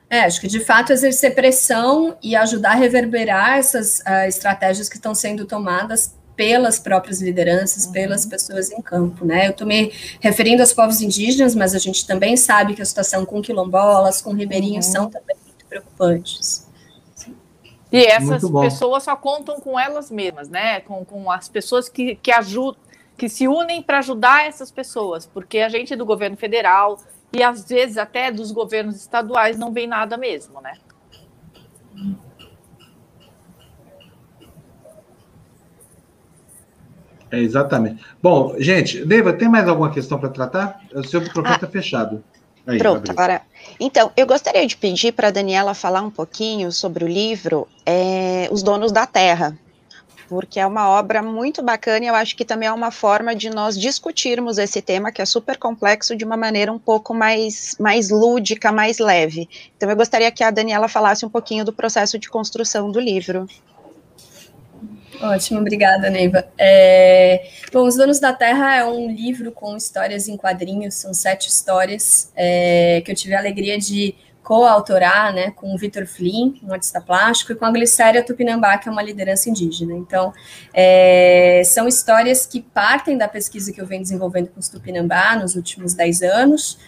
É, 0.09 0.21
acho 0.21 0.41
que 0.41 0.47
de 0.47 0.61
fato 0.61 0.93
exercer 0.93 1.35
pressão 1.35 2.17
e 2.23 2.37
ajudar 2.37 2.73
a 2.73 2.75
reverberar 2.75 3.59
essas 3.59 4.01
uh, 4.01 4.29
estratégias 4.29 4.89
que 4.89 4.97
estão 4.97 5.15
sendo 5.15 5.45
tomadas 5.45 6.15
pelas 6.37 6.79
próprias 6.79 7.21
lideranças, 7.21 7.87
uhum. 7.87 7.93
pelas 7.93 8.27
pessoas 8.27 8.71
em 8.71 8.81
campo, 8.81 9.25
né? 9.25 9.47
Eu 9.47 9.51
estou 9.51 9.67
me 9.67 9.93
referindo 10.21 10.63
aos 10.63 10.73
povos 10.73 11.01
indígenas, 11.01 11.55
mas 11.55 11.75
a 11.75 11.79
gente 11.79 12.07
também 12.07 12.37
sabe 12.37 12.75
que 12.75 12.83
a 12.83 12.85
situação 12.85 13.25
com 13.25 13.41
quilombolas, 13.41 14.21
com 14.21 14.33
ribeirinhos 14.33 14.87
uhum. 14.87 14.93
são 14.93 15.11
também 15.11 15.37
muito 15.45 15.65
preocupantes. 15.67 16.67
E 17.91 18.05
essas 18.05 18.49
pessoas 18.51 19.05
só 19.05 19.17
contam 19.17 19.59
com 19.61 19.79
elas 19.79 20.11
mesmas, 20.11 20.49
né? 20.49 20.81
Com, 20.81 21.05
com 21.05 21.31
as 21.31 21.49
pessoas 21.49 21.89
que, 21.89 22.17
que 22.17 22.31
ajudam, 22.31 22.81
que 23.17 23.29
se 23.29 23.49
unem 23.49 23.81
para 23.83 23.99
ajudar 23.99 24.47
essas 24.47 24.71
pessoas, 24.71 25.25
porque 25.25 25.61
a 25.61 25.69
gente 25.69 25.97
do 25.97 26.05
governo 26.05 26.37
federal, 26.37 27.01
e 27.33 27.43
às 27.43 27.69
vezes 27.69 27.97
até 27.97 28.31
dos 28.31 28.51
governos 28.53 28.97
estaduais 28.97 29.59
não 29.59 29.73
vem 29.73 29.87
nada 29.87 30.17
mesmo, 30.17 30.61
né? 30.61 30.75
É, 37.31 37.39
exatamente. 37.39 38.05
Bom, 38.23 38.55
gente, 38.59 39.05
Neiva, 39.05 39.33
tem 39.33 39.49
mais 39.49 39.69
alguma 39.69 39.91
questão 39.91 40.19
para 40.19 40.29
tratar? 40.29 40.81
O 40.95 41.03
seu 41.03 41.21
microfone 41.21 41.55
está 41.55 41.67
ah, 41.67 41.71
fechado. 41.71 42.25
Aí, 42.67 42.79
pronto, 42.79 43.11
agora. 43.11 43.43
Então, 43.79 44.11
eu 44.17 44.27
gostaria 44.27 44.67
de 44.67 44.77
pedir 44.77 45.13
para 45.13 45.29
a 45.29 45.31
Daniela 45.31 45.75
falar 45.75 46.03
um 46.03 46.11
pouquinho 46.11 46.73
sobre 46.73 47.05
o 47.05 47.09
livro 47.09 47.69
é, 47.85 48.49
Os 48.51 48.63
Donos 48.63 48.93
da 48.93 49.07
Terra, 49.07 49.57
porque 50.29 50.61
é 50.61 50.67
uma 50.67 50.89
obra 50.89 51.23
muito 51.23 51.63
bacana 51.63 52.05
e 52.05 52.09
eu 52.09 52.15
acho 52.15 52.37
que 52.37 52.45
também 52.45 52.69
é 52.69 52.73
uma 52.73 52.91
forma 52.91 53.35
de 53.35 53.51
nós 53.51 53.79
discutirmos 53.79 54.59
esse 54.59 54.83
tema 54.83 55.13
que 55.13 55.23
é 55.23 55.25
super 55.25 55.57
complexo 55.57 56.17
de 56.17 56.25
uma 56.25 56.37
maneira 56.37 56.73
um 56.73 56.79
pouco 56.79 57.15
mais, 57.15 57.77
mais 57.79 58.11
lúdica, 58.11 58.73
mais 58.73 58.99
leve. 58.99 59.49
Então 59.77 59.89
eu 59.89 59.97
gostaria 59.97 60.31
que 60.31 60.43
a 60.43 60.51
Daniela 60.51 60.89
falasse 60.89 61.25
um 61.25 61.31
pouquinho 61.31 61.65
do 61.65 61.73
processo 61.73 62.19
de 62.19 62.29
construção 62.29 62.91
do 62.91 63.01
livro. 63.01 63.49
Ótimo, 65.21 65.61
obrigada, 65.61 66.11
Neiva. 66.11 66.47
É, 66.59 67.49
bom, 67.73 67.87
Os 67.87 67.97
Donos 67.97 68.21
da 68.21 68.33
Terra 68.33 68.77
é 68.77 68.85
um 68.85 69.11
livro 69.11 69.51
com 69.51 69.77
histórias 69.77 70.29
em 70.29 70.37
quadrinhos, 70.37 70.95
são 70.95 71.15
sete 71.15 71.49
histórias 71.49 72.31
é, 72.37 73.01
que 73.05 73.11
eu 73.11 73.15
tive 73.15 73.35
a 73.35 73.39
alegria 73.39 73.79
de 73.79 74.15
coautorar 74.47 75.35
né, 75.35 75.51
com 75.51 75.75
o 75.75 75.77
Vitor 75.77 76.07
Flynn, 76.07 76.53
um 76.63 76.73
artista 76.73 77.01
plástico, 77.01 77.51
e 77.51 77.57
com 77.57 77.65
a 77.65 77.71
Glicéria 77.73 78.25
Tupinambá, 78.25 78.79
que 78.79 78.89
é 78.89 78.93
uma 78.93 79.03
liderança 79.03 79.51
indígena. 79.51 79.93
Então, 79.97 80.33
é, 80.73 81.63
são 81.65 81.89
histórias 81.89 82.47
que 82.47 82.63
partem 82.63 83.19
da 83.19 83.27
pesquisa 83.27 83.73
que 83.73 83.81
eu 83.81 83.87
venho 83.87 84.03
desenvolvendo 84.03 84.47
com 84.47 84.61
os 84.61 84.69
Tupinambá 84.69 85.35
nos 85.35 85.57
últimos 85.57 85.95
dez 85.95 86.23
anos, 86.23 86.79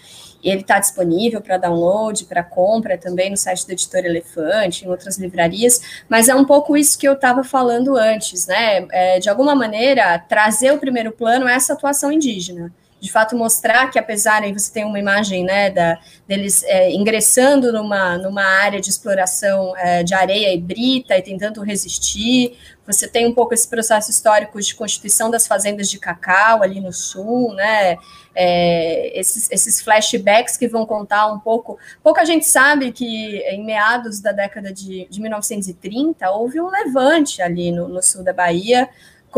ele 0.41 0.61
está 0.61 0.79
disponível 0.79 1.41
para 1.41 1.59
download, 1.59 2.27
para 2.27 2.45
compra 2.45 2.97
também 2.97 3.29
no 3.29 3.37
site 3.37 3.67
do 3.67 3.73
Editor 3.73 4.05
Elefante, 4.05 4.85
em 4.85 4.89
outras 4.89 5.19
livrarias, 5.19 6.05
mas 6.09 6.29
é 6.29 6.37
um 6.37 6.45
pouco 6.45 6.77
isso 6.77 6.97
que 6.97 7.09
eu 7.09 7.15
estava 7.15 7.43
falando 7.43 7.97
antes, 7.97 8.47
né? 8.47 8.87
É, 8.93 9.19
de 9.19 9.29
alguma 9.29 9.57
maneira, 9.57 10.17
trazer 10.29 10.71
o 10.71 10.79
primeiro 10.79 11.11
plano 11.11 11.49
essa 11.49 11.73
atuação 11.73 12.13
indígena 12.13 12.73
de 13.01 13.11
fato 13.11 13.37
mostrar 13.37 13.91
que 13.91 13.99
apesar 13.99 14.43
aí 14.43 14.53
você 14.53 14.73
tem 14.73 14.85
uma 14.85 14.99
imagem 14.99 15.45
né 15.45 15.71
da, 15.71 15.99
deles 16.27 16.63
é, 16.65 16.91
ingressando 16.91 17.73
numa, 17.73 18.19
numa 18.19 18.43
área 18.43 18.81
de 18.81 18.89
exploração 18.89 19.77
é, 19.77 20.03
de 20.03 20.15
areia 20.15 20.53
e 20.53 20.61
brita 20.61 21.17
e 21.17 21.23
tentando 21.23 21.63
resistir 21.63 22.57
você 22.87 23.07
tem 23.07 23.27
um 23.27 23.35
pouco 23.35 23.53
esse 23.53 23.69
processo 23.69 24.11
histórico 24.11 24.61
de 24.61 24.75
constituição 24.75 25.31
das 25.31 25.47
fazendas 25.47 25.91
de 25.91 25.99
cacau 25.99 26.63
ali 26.63 26.81
no 26.81 26.93
sul 26.93 27.55
né 27.55 27.99
é, 28.41 29.19
esses, 29.19 29.51
esses 29.51 29.81
flashbacks 29.81 30.57
que 30.57 30.69
vão 30.69 30.87
contar 30.87 31.27
um 31.27 31.41
pouco. 31.41 31.77
Pouca 32.05 32.25
gente 32.25 32.47
sabe 32.47 32.93
que 32.93 33.39
em 33.39 33.65
meados 33.65 34.21
da 34.21 34.31
década 34.31 34.73
de, 34.73 35.09
de 35.11 35.21
1930 35.21 36.31
houve 36.31 36.61
um 36.61 36.69
levante 36.69 37.43
ali 37.43 37.73
no, 37.73 37.89
no 37.89 38.01
sul 38.01 38.23
da 38.23 38.33
Bahia 38.33 38.89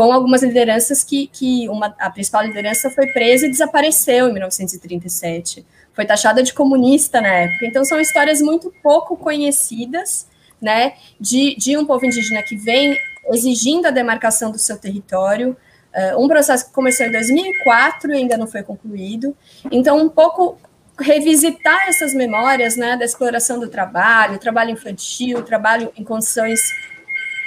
com 0.01 0.11
algumas 0.11 0.41
lideranças 0.41 1.03
que, 1.03 1.27
que 1.27 1.69
uma, 1.69 1.95
a 1.99 2.09
principal 2.09 2.43
liderança 2.43 2.89
foi 2.89 3.05
presa 3.13 3.45
e 3.45 3.51
desapareceu 3.51 4.29
em 4.29 4.33
1937. 4.33 5.63
Foi 5.93 6.07
taxada 6.07 6.41
de 6.41 6.53
comunista 6.53 7.21
na 7.21 7.27
época. 7.27 7.67
Então, 7.67 7.85
são 7.85 8.01
histórias 8.01 8.41
muito 8.41 8.73
pouco 8.81 9.15
conhecidas, 9.15 10.27
né, 10.59 10.93
de, 11.19 11.55
de 11.55 11.77
um 11.77 11.85
povo 11.85 12.03
indígena 12.03 12.41
que 12.41 12.55
vem 12.55 12.97
exigindo 13.31 13.85
a 13.85 13.91
demarcação 13.91 14.49
do 14.51 14.57
seu 14.57 14.75
território, 14.75 15.55
uh, 15.93 16.19
um 16.19 16.27
processo 16.27 16.65
que 16.65 16.71
começou 16.71 17.05
em 17.05 17.11
2004 17.11 18.11
e 18.11 18.15
ainda 18.15 18.37
não 18.37 18.47
foi 18.47 18.63
concluído. 18.63 19.37
Então, 19.71 19.99
um 19.99 20.09
pouco 20.09 20.57
revisitar 20.99 21.87
essas 21.87 22.11
memórias, 22.15 22.75
né, 22.75 22.97
da 22.97 23.05
exploração 23.05 23.59
do 23.59 23.67
trabalho, 23.67 24.39
trabalho 24.39 24.71
infantil, 24.71 25.43
trabalho 25.43 25.93
em 25.95 26.03
condições 26.03 26.59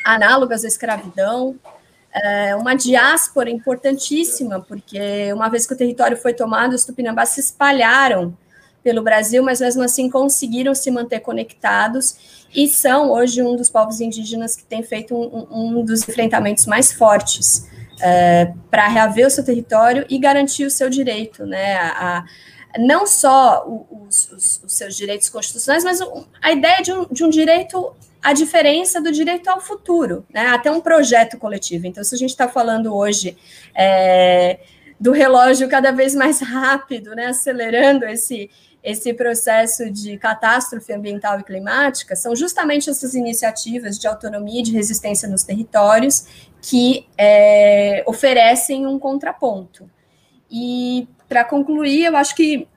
análogas 0.04 0.64
à 0.64 0.68
escravidão, 0.68 1.58
é 2.14 2.54
uma 2.54 2.74
diáspora 2.74 3.50
importantíssima, 3.50 4.60
porque 4.60 5.32
uma 5.32 5.48
vez 5.48 5.66
que 5.66 5.74
o 5.74 5.76
território 5.76 6.16
foi 6.16 6.32
tomado, 6.32 6.74
os 6.74 6.84
tupinambás 6.84 7.30
se 7.30 7.40
espalharam 7.40 8.36
pelo 8.84 9.02
Brasil, 9.02 9.42
mas 9.42 9.60
mesmo 9.60 9.82
assim 9.82 10.08
conseguiram 10.08 10.74
se 10.74 10.90
manter 10.90 11.20
conectados 11.20 12.44
e 12.54 12.68
são 12.68 13.10
hoje 13.10 13.42
um 13.42 13.56
dos 13.56 13.68
povos 13.68 14.00
indígenas 14.00 14.54
que 14.54 14.64
tem 14.64 14.82
feito 14.82 15.16
um, 15.16 15.78
um 15.78 15.84
dos 15.84 16.08
enfrentamentos 16.08 16.66
mais 16.66 16.92
fortes 16.92 17.68
é, 18.00 18.52
para 18.70 18.86
reaver 18.86 19.26
o 19.26 19.30
seu 19.30 19.44
território 19.44 20.06
e 20.08 20.18
garantir 20.18 20.66
o 20.66 20.70
seu 20.70 20.88
direito, 20.88 21.46
né? 21.46 21.76
A, 21.76 22.18
a, 22.18 22.24
não 22.78 23.06
só 23.06 23.64
os, 23.90 24.30
os, 24.30 24.62
os, 24.64 24.72
seus 24.72 24.96
direitos 24.96 25.28
constitucionais, 25.28 25.84
mas 25.84 26.00
a 26.42 26.52
ideia 26.52 26.82
de 26.82 26.92
um, 26.92 27.06
de 27.06 27.24
um 27.24 27.30
direito 27.30 27.94
a 28.24 28.32
diferença 28.32 29.02
do 29.02 29.12
direito 29.12 29.48
ao 29.48 29.60
futuro, 29.60 30.24
né? 30.32 30.46
Até 30.46 30.70
um 30.70 30.80
projeto 30.80 31.36
coletivo. 31.36 31.86
Então, 31.86 32.02
se 32.02 32.14
a 32.14 32.18
gente 32.18 32.30
está 32.30 32.48
falando 32.48 32.94
hoje 32.94 33.36
é, 33.74 34.60
do 34.98 35.12
relógio 35.12 35.68
cada 35.68 35.92
vez 35.92 36.14
mais 36.14 36.40
rápido, 36.40 37.14
né? 37.14 37.26
Acelerando 37.26 38.06
esse 38.06 38.50
esse 38.82 39.14
processo 39.14 39.90
de 39.90 40.18
catástrofe 40.18 40.92
ambiental 40.92 41.40
e 41.40 41.42
climática 41.42 42.14
são 42.14 42.36
justamente 42.36 42.90
essas 42.90 43.14
iniciativas 43.14 43.98
de 43.98 44.06
autonomia 44.06 44.60
e 44.60 44.62
de 44.62 44.72
resistência 44.72 45.26
nos 45.26 45.42
territórios 45.42 46.26
que 46.60 47.06
é, 47.16 48.04
oferecem 48.06 48.86
um 48.86 48.98
contraponto. 48.98 49.90
E, 50.50 51.08
para 51.26 51.44
concluir, 51.44 52.04
eu 52.04 52.16
acho 52.16 52.34
que 52.34 52.68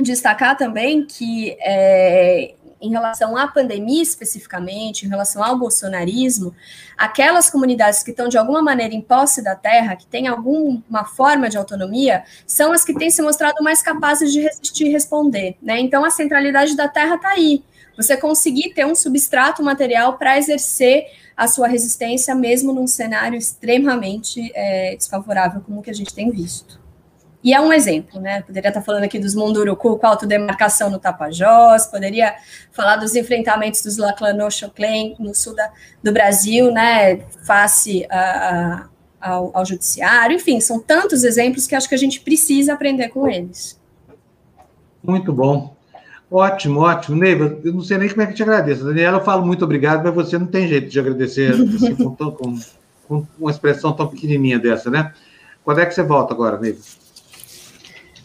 destacar 0.00 0.56
também 0.56 1.04
que 1.04 1.54
é, 1.60 2.54
em 2.82 2.90
relação 2.90 3.36
à 3.36 3.46
pandemia 3.46 4.02
especificamente, 4.02 5.06
em 5.06 5.08
relação 5.08 5.42
ao 5.42 5.56
bolsonarismo, 5.56 6.54
aquelas 6.98 7.48
comunidades 7.48 8.02
que 8.02 8.10
estão 8.10 8.28
de 8.28 8.36
alguma 8.36 8.60
maneira 8.60 8.92
em 8.92 9.00
posse 9.00 9.42
da 9.42 9.54
terra, 9.54 9.94
que 9.94 10.06
têm 10.06 10.26
alguma 10.26 11.04
forma 11.04 11.48
de 11.48 11.56
autonomia, 11.56 12.24
são 12.46 12.72
as 12.72 12.84
que 12.84 12.92
têm 12.92 13.10
se 13.10 13.22
mostrado 13.22 13.62
mais 13.62 13.80
capazes 13.80 14.32
de 14.32 14.40
resistir 14.40 14.88
e 14.88 14.90
responder. 14.90 15.56
Né? 15.62 15.78
Então, 15.78 16.04
a 16.04 16.10
centralidade 16.10 16.76
da 16.76 16.88
terra 16.88 17.14
está 17.14 17.30
aí. 17.30 17.62
Você 17.96 18.16
conseguir 18.16 18.74
ter 18.74 18.84
um 18.84 18.94
substrato 18.94 19.62
material 19.62 20.18
para 20.18 20.36
exercer 20.36 21.06
a 21.36 21.46
sua 21.46 21.68
resistência, 21.68 22.34
mesmo 22.34 22.72
num 22.72 22.86
cenário 22.86 23.38
extremamente 23.38 24.50
é, 24.54 24.96
desfavorável, 24.96 25.60
como 25.60 25.80
o 25.80 25.82
que 25.82 25.90
a 25.90 25.94
gente 25.94 26.12
tem 26.12 26.30
visto. 26.30 26.81
E 27.42 27.52
é 27.52 27.60
um 27.60 27.72
exemplo, 27.72 28.20
né? 28.20 28.42
Poderia 28.42 28.68
estar 28.68 28.82
falando 28.82 29.02
aqui 29.02 29.18
dos 29.18 29.34
Munduruku 29.34 29.98
com 29.98 30.06
autodemarcação 30.06 30.88
no 30.88 30.98
Tapajós, 30.98 31.86
poderia 31.86 32.34
falar 32.70 32.96
dos 32.96 33.16
enfrentamentos 33.16 33.82
dos 33.82 33.96
Laclanochoclen 33.96 35.16
no 35.18 35.34
sul 35.34 35.54
da, 35.54 35.70
do 36.02 36.12
Brasil, 36.12 36.70
né? 36.70 37.16
Face 37.44 38.06
a, 38.08 38.88
a, 39.20 39.32
ao, 39.32 39.50
ao 39.52 39.66
judiciário. 39.66 40.36
Enfim, 40.36 40.60
são 40.60 40.78
tantos 40.78 41.24
exemplos 41.24 41.66
que 41.66 41.74
acho 41.74 41.88
que 41.88 41.96
a 41.96 41.98
gente 41.98 42.20
precisa 42.20 42.74
aprender 42.74 43.08
com 43.08 43.28
eles. 43.28 43.80
Muito 45.02 45.32
bom. 45.32 45.74
Ótimo, 46.30 46.80
ótimo. 46.80 47.16
Neiva, 47.16 47.58
eu 47.64 47.72
não 47.72 47.82
sei 47.82 47.98
nem 47.98 48.08
como 48.08 48.22
é 48.22 48.26
que 48.26 48.34
te 48.34 48.42
agradeço. 48.42 48.84
Daniela, 48.84 49.18
eu 49.18 49.24
falo 49.24 49.44
muito 49.44 49.64
obrigado, 49.64 50.04
mas 50.04 50.14
você 50.14 50.38
não 50.38 50.46
tem 50.46 50.68
jeito 50.68 50.88
de 50.88 50.98
agradecer 50.98 51.52
assim, 51.52 51.94
com, 51.96 52.14
com, 52.14 52.58
com, 53.08 53.26
uma 53.38 53.50
expressão 53.50 53.92
tão 53.92 54.06
pequenininha 54.06 54.60
dessa, 54.60 54.88
né? 54.88 55.12
Quando 55.64 55.80
é 55.80 55.86
que 55.86 55.92
você 55.92 56.02
volta 56.02 56.32
agora, 56.32 56.58
Neiva? 56.58 56.80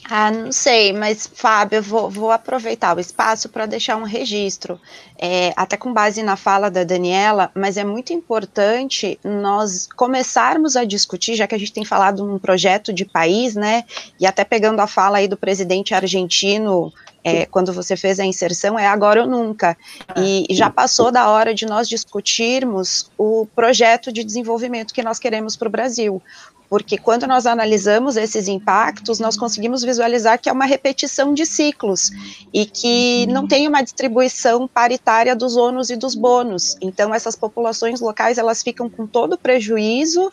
Ah, 0.09 0.31
não 0.31 0.53
sei, 0.53 0.93
mas 0.93 1.27
Fábio, 1.27 1.77
eu 1.77 1.83
vou, 1.83 2.09
vou 2.09 2.31
aproveitar 2.31 2.95
o 2.95 2.99
espaço 2.99 3.49
para 3.49 3.65
deixar 3.65 3.97
um 3.97 4.03
registro, 4.03 4.79
é, 5.19 5.51
até 5.53 5.75
com 5.75 5.91
base 5.91 6.23
na 6.23 6.37
fala 6.37 6.71
da 6.71 6.85
Daniela, 6.85 7.51
mas 7.53 7.75
é 7.75 7.83
muito 7.83 8.13
importante 8.13 9.19
nós 9.21 9.85
começarmos 9.97 10.77
a 10.77 10.85
discutir, 10.85 11.35
já 11.35 11.45
que 11.45 11.55
a 11.55 11.57
gente 11.57 11.73
tem 11.73 11.83
falado 11.83 12.23
num 12.23 12.39
projeto 12.39 12.93
de 12.93 13.03
país, 13.03 13.53
né, 13.53 13.83
e 14.17 14.25
até 14.25 14.45
pegando 14.45 14.79
a 14.79 14.87
fala 14.87 15.17
aí 15.17 15.27
do 15.27 15.35
presidente 15.35 15.93
argentino, 15.93 16.93
é, 17.21 17.45
quando 17.45 17.73
você 17.73 17.97
fez 17.97 18.21
a 18.21 18.25
inserção, 18.25 18.79
é 18.79 18.87
agora 18.87 19.23
ou 19.23 19.27
nunca. 19.27 19.75
E 20.15 20.47
já 20.51 20.69
passou 20.69 21.11
da 21.11 21.29
hora 21.29 21.53
de 21.53 21.65
nós 21.65 21.89
discutirmos 21.89 23.11
o 23.17 23.45
projeto 23.53 24.13
de 24.13 24.23
desenvolvimento 24.23 24.93
que 24.93 25.03
nós 25.03 25.19
queremos 25.19 25.57
para 25.57 25.67
o 25.67 25.71
Brasil 25.71 26.21
porque 26.69 26.97
quando 26.97 27.25
nós 27.25 27.45
analisamos 27.45 28.17
esses 28.17 28.47
impactos, 28.47 29.19
nós 29.19 29.37
conseguimos 29.37 29.83
visualizar 29.83 30.39
que 30.39 30.49
é 30.49 30.51
uma 30.51 30.65
repetição 30.65 31.33
de 31.33 31.45
ciclos 31.45 32.11
e 32.53 32.65
que 32.65 33.25
não 33.27 33.47
tem 33.47 33.67
uma 33.67 33.81
distribuição 33.81 34.67
paritária 34.67 35.35
dos 35.35 35.55
ônus 35.55 35.89
e 35.89 35.95
dos 35.95 36.13
bônus. 36.13 36.75
Então, 36.81 37.13
essas 37.13 37.35
populações 37.35 38.01
locais 38.01 38.37
elas 38.37 38.61
ficam 38.61 38.89
com 38.89 39.07
todo 39.07 39.33
o 39.33 39.37
prejuízo 39.37 40.31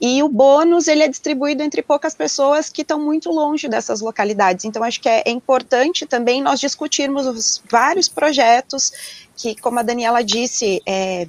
e 0.00 0.22
o 0.22 0.28
bônus 0.28 0.88
ele 0.88 1.02
é 1.02 1.08
distribuído 1.08 1.62
entre 1.62 1.82
poucas 1.82 2.14
pessoas 2.14 2.68
que 2.68 2.82
estão 2.82 3.00
muito 3.00 3.30
longe 3.30 3.68
dessas 3.68 4.00
localidades. 4.00 4.64
Então, 4.64 4.82
acho 4.82 5.00
que 5.00 5.08
é, 5.08 5.22
importante 5.30 6.04
também 6.04 6.42
nós 6.42 6.58
discutirmos 6.58 7.26
os 7.26 7.62
vários 7.70 8.08
projetos 8.08 8.92
que, 9.36 9.54
como 9.54 9.78
a 9.78 9.82
Daniela 9.82 10.24
disse, 10.24 10.82
é, 10.86 11.28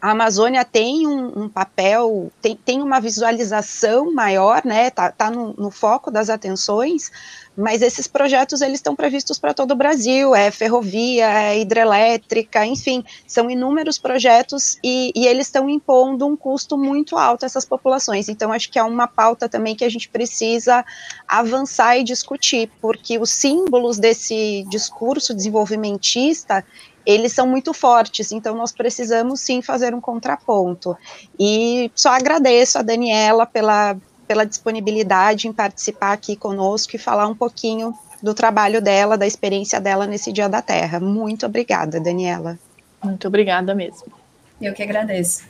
a 0.00 0.12
Amazônia 0.12 0.64
tem 0.64 1.06
um, 1.06 1.44
um, 1.44 1.48
papel, 1.48 2.32
tem, 2.40 2.56
tem 2.56 2.82
uma 2.82 3.00
visualização 3.00 4.12
maior, 4.12 4.62
né, 4.64 4.90
tá, 4.90 5.12
tá 5.12 5.30
no, 5.30 5.52
no, 5.54 5.70
foco 5.70 6.10
das 6.10 6.30
atenções, 6.30 7.10
mas 7.56 7.82
esses 7.82 8.06
projetos, 8.06 8.62
eles 8.62 8.76
estão 8.76 8.96
previstos 8.96 9.38
para 9.38 9.52
todo 9.52 9.72
o 9.72 9.76
Brasil, 9.76 10.34
é 10.34 10.50
ferrovia, 10.50 11.26
é 11.26 11.60
hidrelétrica, 11.60 12.64
enfim, 12.64 13.04
são 13.26 13.50
inúmeros 13.50 13.98
projetos 13.98 14.78
e, 14.82 15.12
e 15.14 15.26
eles 15.26 15.46
estão 15.46 15.68
impondo 15.68 16.26
um 16.26 16.36
custo 16.36 16.78
muito 16.78 17.18
alto 17.18 17.44
a 17.44 17.46
essas 17.46 17.66
populações, 17.66 18.28
então 18.28 18.52
acho 18.52 18.70
que 18.70 18.78
é 18.78 18.82
uma 18.82 19.06
pauta 19.06 19.48
também 19.48 19.76
que 19.76 19.84
a 19.84 19.90
gente 19.90 20.08
precisa 20.08 20.84
avançar 21.28 21.98
e 21.98 22.04
discutir, 22.04 22.70
porque 22.80 23.18
os 23.18 23.30
símbolos 23.30 23.98
desse 23.98 24.64
discurso 24.70 25.34
desenvolvimentista, 25.34 26.64
eles 27.04 27.32
são 27.32 27.46
muito 27.46 27.72
fortes, 27.72 28.32
então 28.32 28.54
nós 28.56 28.72
precisamos 28.72 29.40
sim 29.40 29.62
fazer 29.62 29.94
um 29.94 30.00
contraponto. 30.00 30.96
E 31.38 31.90
só 31.94 32.10
agradeço 32.10 32.78
a 32.78 32.82
Daniela 32.82 33.46
pela, 33.46 33.96
pela 34.26 34.44
disponibilidade 34.44 35.48
em 35.48 35.52
participar 35.52 36.12
aqui 36.12 36.36
conosco 36.36 36.94
e 36.94 36.98
falar 36.98 37.26
um 37.26 37.34
pouquinho 37.34 37.94
do 38.22 38.34
trabalho 38.34 38.82
dela, 38.82 39.16
da 39.16 39.26
experiência 39.26 39.80
dela 39.80 40.06
nesse 40.06 40.32
Dia 40.32 40.48
da 40.48 40.60
Terra. 40.60 41.00
Muito 41.00 41.46
obrigada, 41.46 41.98
Daniela. 41.98 42.58
Muito 43.02 43.26
obrigada 43.28 43.74
mesmo. 43.74 44.12
Eu 44.60 44.74
que 44.74 44.82
agradeço. 44.82 45.44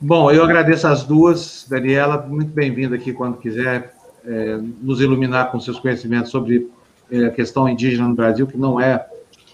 Bom, 0.00 0.30
eu 0.30 0.42
agradeço 0.42 0.86
as 0.86 1.04
duas. 1.04 1.66
Daniela, 1.68 2.26
muito 2.26 2.52
bem-vinda 2.52 2.96
aqui 2.96 3.12
quando 3.12 3.36
quiser 3.36 3.94
é, 4.24 4.58
nos 4.80 5.00
iluminar 5.00 5.52
com 5.52 5.60
seus 5.60 5.78
conhecimentos 5.78 6.30
sobre 6.30 6.70
é, 7.12 7.26
a 7.26 7.30
questão 7.30 7.68
indígena 7.68 8.08
no 8.08 8.14
Brasil, 8.14 8.46
que 8.46 8.56
não 8.56 8.80
é 8.80 9.06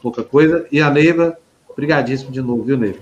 pouca 0.07 0.23
coisa. 0.23 0.65
E 0.71 0.81
a 0.81 0.89
Neiva, 0.89 1.37
brigadíssimo 1.75 2.31
de 2.31 2.41
novo, 2.41 2.63
viu, 2.63 2.77
Neiva? 2.77 3.01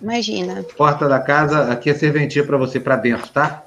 Imagina. 0.00 0.62
Porta 0.76 1.08
da 1.08 1.18
casa, 1.18 1.72
aqui 1.72 1.88
é 1.88 1.94
serventia 1.94 2.44
para 2.44 2.58
você 2.58 2.78
para 2.78 2.96
dentro, 2.96 3.28
tá? 3.30 3.64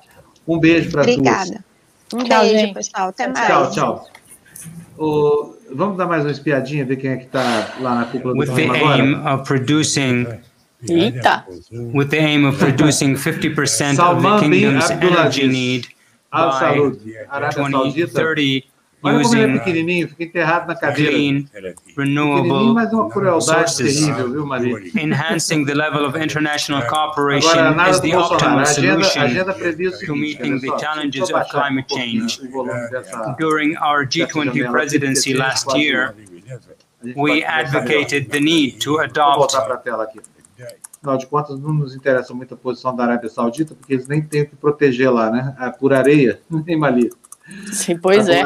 Um 0.48 0.60
beijo 0.60 0.92
para 0.92 1.04
duas. 1.04 1.18
Obrigada. 1.18 1.66
Um 2.14 2.20
tchau, 2.20 2.42
beijo, 2.42 2.58
gente. 2.58 2.74
pessoal. 2.74 3.10
Até 3.10 3.28
mais. 3.28 3.48
Tchau, 3.48 3.72
tchau. 3.72 4.08
O, 4.98 5.56
vamos 5.74 5.98
dar 5.98 6.06
mais 6.06 6.24
uma 6.24 6.32
espiadinha, 6.32 6.86
ver 6.86 6.98
quem 6.98 7.12
é 7.12 7.18
que 7.18 7.26
está 7.26 7.76
lá 7.80 7.96
na 7.96 8.06
cúpula 8.06 8.34
do 8.34 8.40
with 8.40 8.48
the 8.48 8.54
clima 8.54 8.76
aim 8.76 9.16
agora? 9.16 9.34
of 9.34 9.48
producing 9.48 10.28
Eita! 10.88 11.46
with 11.72 12.10
the 12.10 12.20
aim 12.20 12.46
of 12.46 12.60
producing 12.60 13.16
50% 13.16 14.00
of 14.00 14.22
the 14.22 14.40
kingdom's 14.40 14.92
energy 14.92 15.48
need 15.48 15.88
by 16.32 16.52
Saud, 16.60 17.00
Arábia 17.28 17.72
Saudita. 17.72 18.22
2030 18.22 18.71
Olha 19.04 19.22
como 19.22 19.36
ele 19.36 19.42
é 19.42 19.46
using 19.48 19.58
pequenininho, 19.60 20.08
fica 20.10 20.24
enterrado 20.24 20.68
na 20.68 20.76
cadeira. 20.76 21.12
clean, 21.12 21.46
renewable 21.98 22.74
mas 22.74 22.92
é 22.92 22.96
uma 22.96 23.10
crueldade 23.10 23.72
sources. 23.72 24.00
terrível, 24.00 24.32
viu, 24.32 24.46
Maria? 24.46 24.78
Enhancing 24.96 25.66
the 25.66 25.74
level 25.74 26.06
of 26.06 26.18
international 26.20 26.84
cooperation 26.88 27.50
Agora, 27.50 27.90
is 27.90 28.00
the 28.00 28.16
optimal 28.16 28.60
agenda, 28.60 29.04
solution 29.04 29.22
agenda 29.22 29.52
o 29.52 30.06
to 30.06 30.16
meeting 30.16 30.60
the 30.60 30.78
challenges 30.78 31.30
of 31.32 31.50
climate 31.50 31.92
change. 31.94 32.40
volume 32.52 32.90
dessa- 32.92 33.36
During 33.40 33.76
our 33.78 34.06
dessa 34.06 34.28
G20 34.28 34.46
janela 34.46 34.50
aqui, 34.50 34.72
presidency 34.72 35.34
last 35.34 35.78
year, 35.78 36.14
we 37.16 37.44
advocated 37.44 38.30
the 38.30 38.40
need 38.40 38.78
to 38.80 39.00
adopt. 39.00 39.56
Afinal 39.56 41.18
de 41.18 41.26
contas, 41.26 41.60
não 41.60 41.74
nos 41.74 41.96
interessa 41.96 42.32
muito 42.32 42.54
a 42.54 42.58
posição 42.58 42.96
da 42.96 43.04
Arábia 43.06 43.28
Saudita, 43.28 43.74
porque 43.74 43.94
eles 43.94 44.08
nem 44.08 44.22
têm 44.22 44.44
o 44.44 44.50
que 44.50 44.56
proteger 44.56 45.12
lá, 45.12 45.32
né? 45.32 45.56
Ah, 45.58 45.72
Por 45.72 45.92
areia, 45.92 46.40
nem 46.68 46.78
Mali. 46.78 47.10
Sim, 47.72 47.98
pois 47.98 48.30
é. 48.30 48.44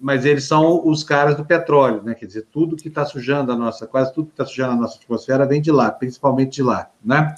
Mas 0.00 0.24
eles 0.24 0.44
são 0.44 0.86
os 0.86 1.02
caras 1.02 1.36
do 1.36 1.44
petróleo, 1.44 2.02
né? 2.02 2.14
Quer 2.14 2.26
dizer, 2.26 2.46
tudo 2.52 2.76
que 2.76 2.88
está 2.88 3.04
sujando 3.04 3.50
a 3.50 3.56
nossa, 3.56 3.86
quase 3.86 4.12
tudo 4.12 4.26
que 4.26 4.32
está 4.32 4.44
sujando 4.44 4.72
a 4.72 4.76
nossa 4.76 4.98
atmosfera 4.98 5.46
vem 5.46 5.60
de 5.60 5.72
lá, 5.72 5.90
principalmente 5.90 6.56
de 6.56 6.62
lá, 6.62 6.90
né? 7.02 7.34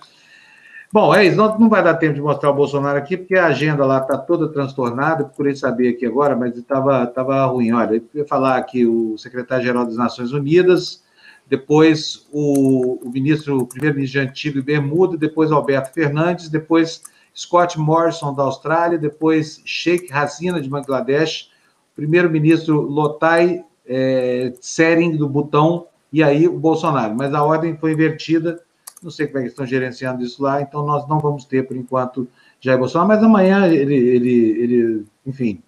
Bom, 0.90 1.14
é 1.14 1.26
isso. 1.26 1.36
Não, 1.36 1.58
não 1.58 1.68
vai 1.68 1.82
dar 1.84 1.94
tempo 1.94 2.14
de 2.14 2.20
mostrar 2.20 2.50
o 2.50 2.54
Bolsonaro 2.54 2.96
aqui, 2.96 3.16
porque 3.16 3.34
a 3.34 3.46
agenda 3.46 3.84
lá 3.84 3.98
está 3.98 4.16
toda 4.16 4.48
transtornada. 4.48 5.24
Procurei 5.24 5.54
saber 5.54 5.90
aqui 5.90 6.06
agora, 6.06 6.34
mas 6.34 6.56
estava 6.56 7.06
tava 7.06 7.44
ruim. 7.44 7.72
Olha, 7.72 7.96
eu 7.96 8.02
ia 8.14 8.26
falar 8.26 8.56
aqui 8.56 8.86
o 8.86 9.16
secretário-geral 9.18 9.84
das 9.84 9.96
Nações 9.96 10.32
Unidas, 10.32 11.04
depois 11.46 12.26
o, 12.32 13.06
o 13.06 13.10
ministro, 13.10 13.58
o 13.58 13.66
primeiro-ministro 13.66 14.22
de 14.22 14.28
Antigo 14.28 14.58
e 14.58 14.62
Bermuda, 14.62 15.16
depois 15.16 15.52
Alberto 15.52 15.92
Fernandes, 15.92 16.48
depois 16.48 17.02
Scott 17.36 17.78
Morrison 17.78 18.34
da 18.34 18.44
Austrália, 18.44 18.98
depois 18.98 19.60
Sheikh 19.66 20.10
Hasina 20.10 20.60
de 20.60 20.70
Bangladesh, 20.70 21.50
primeiro-ministro 21.98 22.80
Lotai 22.80 23.64
é, 23.84 24.50
Tsering 24.60 25.16
do 25.16 25.28
Butão 25.28 25.88
e 26.12 26.22
aí 26.22 26.46
o 26.46 26.56
Bolsonaro. 26.56 27.12
Mas 27.16 27.34
a 27.34 27.42
ordem 27.42 27.76
foi 27.76 27.90
invertida. 27.90 28.62
Não 29.02 29.10
sei 29.10 29.26
como 29.26 29.40
é 29.40 29.42
que 29.42 29.48
estão 29.48 29.66
gerenciando 29.66 30.22
isso 30.22 30.40
lá, 30.40 30.62
então 30.62 30.86
nós 30.86 31.08
não 31.08 31.18
vamos 31.18 31.44
ter, 31.44 31.66
por 31.66 31.76
enquanto, 31.76 32.28
Jair 32.60 32.78
Bolsonaro, 32.78 33.08
mas 33.08 33.22
amanhã 33.22 33.66
ele, 33.66 33.94
ele, 33.94 34.62
ele 34.62 35.04
enfim, 35.26 35.60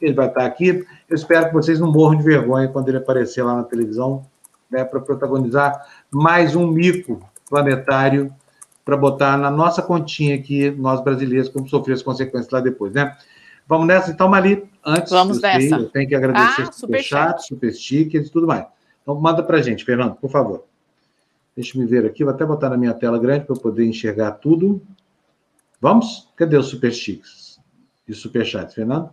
ele 0.00 0.12
vai 0.12 0.26
estar 0.26 0.44
aqui. 0.44 0.84
Eu 1.08 1.14
espero 1.14 1.46
que 1.46 1.54
vocês 1.54 1.78
não 1.78 1.92
morram 1.92 2.16
de 2.16 2.24
vergonha 2.24 2.68
quando 2.68 2.88
ele 2.88 2.98
aparecer 2.98 3.44
lá 3.44 3.54
na 3.54 3.64
televisão, 3.64 4.22
né, 4.68 4.84
para 4.84 5.00
protagonizar 5.00 5.86
mais 6.10 6.56
um 6.56 6.66
mico 6.66 7.20
planetário 7.48 8.32
para 8.84 8.96
botar 8.96 9.36
na 9.36 9.50
nossa 9.50 9.82
continha 9.82 10.36
aqui, 10.36 10.70
nós 10.70 11.00
brasileiros, 11.02 11.48
como 11.48 11.68
sofrer 11.68 11.94
as 11.94 12.02
consequências 12.02 12.52
lá 12.52 12.60
depois, 12.60 12.92
né? 12.92 13.16
Vamos 13.66 13.86
nessa, 13.86 14.10
então, 14.10 14.28
Mali, 14.28 14.64
antes, 14.84 15.10
Vamos 15.10 15.40
nessa. 15.40 15.84
tenho 15.86 16.08
que 16.08 16.14
agradecer 16.14 16.62
Ah, 16.62 16.72
super 16.72 17.02
chat, 17.02 17.40
super 17.46 17.72
stickers 17.74 18.28
e 18.28 18.30
tudo 18.30 18.46
mais. 18.46 18.66
Então, 19.02 19.14
manda 19.20 19.42
para 19.42 19.60
gente, 19.60 19.84
Fernando, 19.84 20.14
por 20.14 20.30
favor. 20.30 20.64
Deixa 21.54 21.78
eu 21.78 21.86
ver 21.86 22.04
aqui, 22.04 22.22
vou 22.22 22.32
até 22.32 22.44
botar 22.44 22.68
na 22.70 22.76
minha 22.76 22.92
tela 22.94 23.18
grande 23.18 23.44
para 23.46 23.56
eu 23.56 23.60
poder 23.60 23.84
enxergar 23.84 24.32
tudo. 24.32 24.80
Vamos? 25.80 26.28
Cadê 26.36 26.56
os 26.56 26.66
super 26.68 26.92
stickers 26.92 27.58
e 28.06 28.14
super 28.14 28.44
chats, 28.44 28.74
Fernando? 28.74 29.10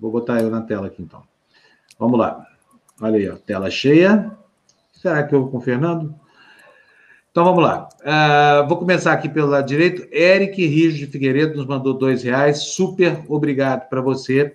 Vou 0.00 0.10
botar 0.10 0.40
eu 0.40 0.50
na 0.50 0.62
tela 0.62 0.86
aqui, 0.88 1.02
então. 1.02 1.22
Vamos 1.98 2.18
lá. 2.18 2.46
Olha 3.00 3.16
aí, 3.16 3.28
ó, 3.28 3.36
tela 3.36 3.70
cheia. 3.70 4.30
Será 4.92 5.22
que 5.22 5.34
eu 5.34 5.42
vou 5.42 5.50
com 5.50 5.58
o 5.58 5.60
Fernando? 5.60 6.14
Então 7.32 7.46
vamos 7.46 7.64
lá. 7.64 7.88
Uh, 8.02 8.68
vou 8.68 8.76
começar 8.76 9.10
aqui 9.10 9.26
pelo 9.26 9.48
lado 9.48 9.66
direito. 9.66 10.06
Eric 10.12 10.66
Rijo 10.66 10.98
de 10.98 11.06
Figueiredo 11.06 11.56
nos 11.56 11.64
mandou 11.64 11.94
dois 11.94 12.22
reais. 12.22 12.58
Super 12.74 13.22
obrigado 13.26 13.88
para 13.88 14.02
você. 14.02 14.54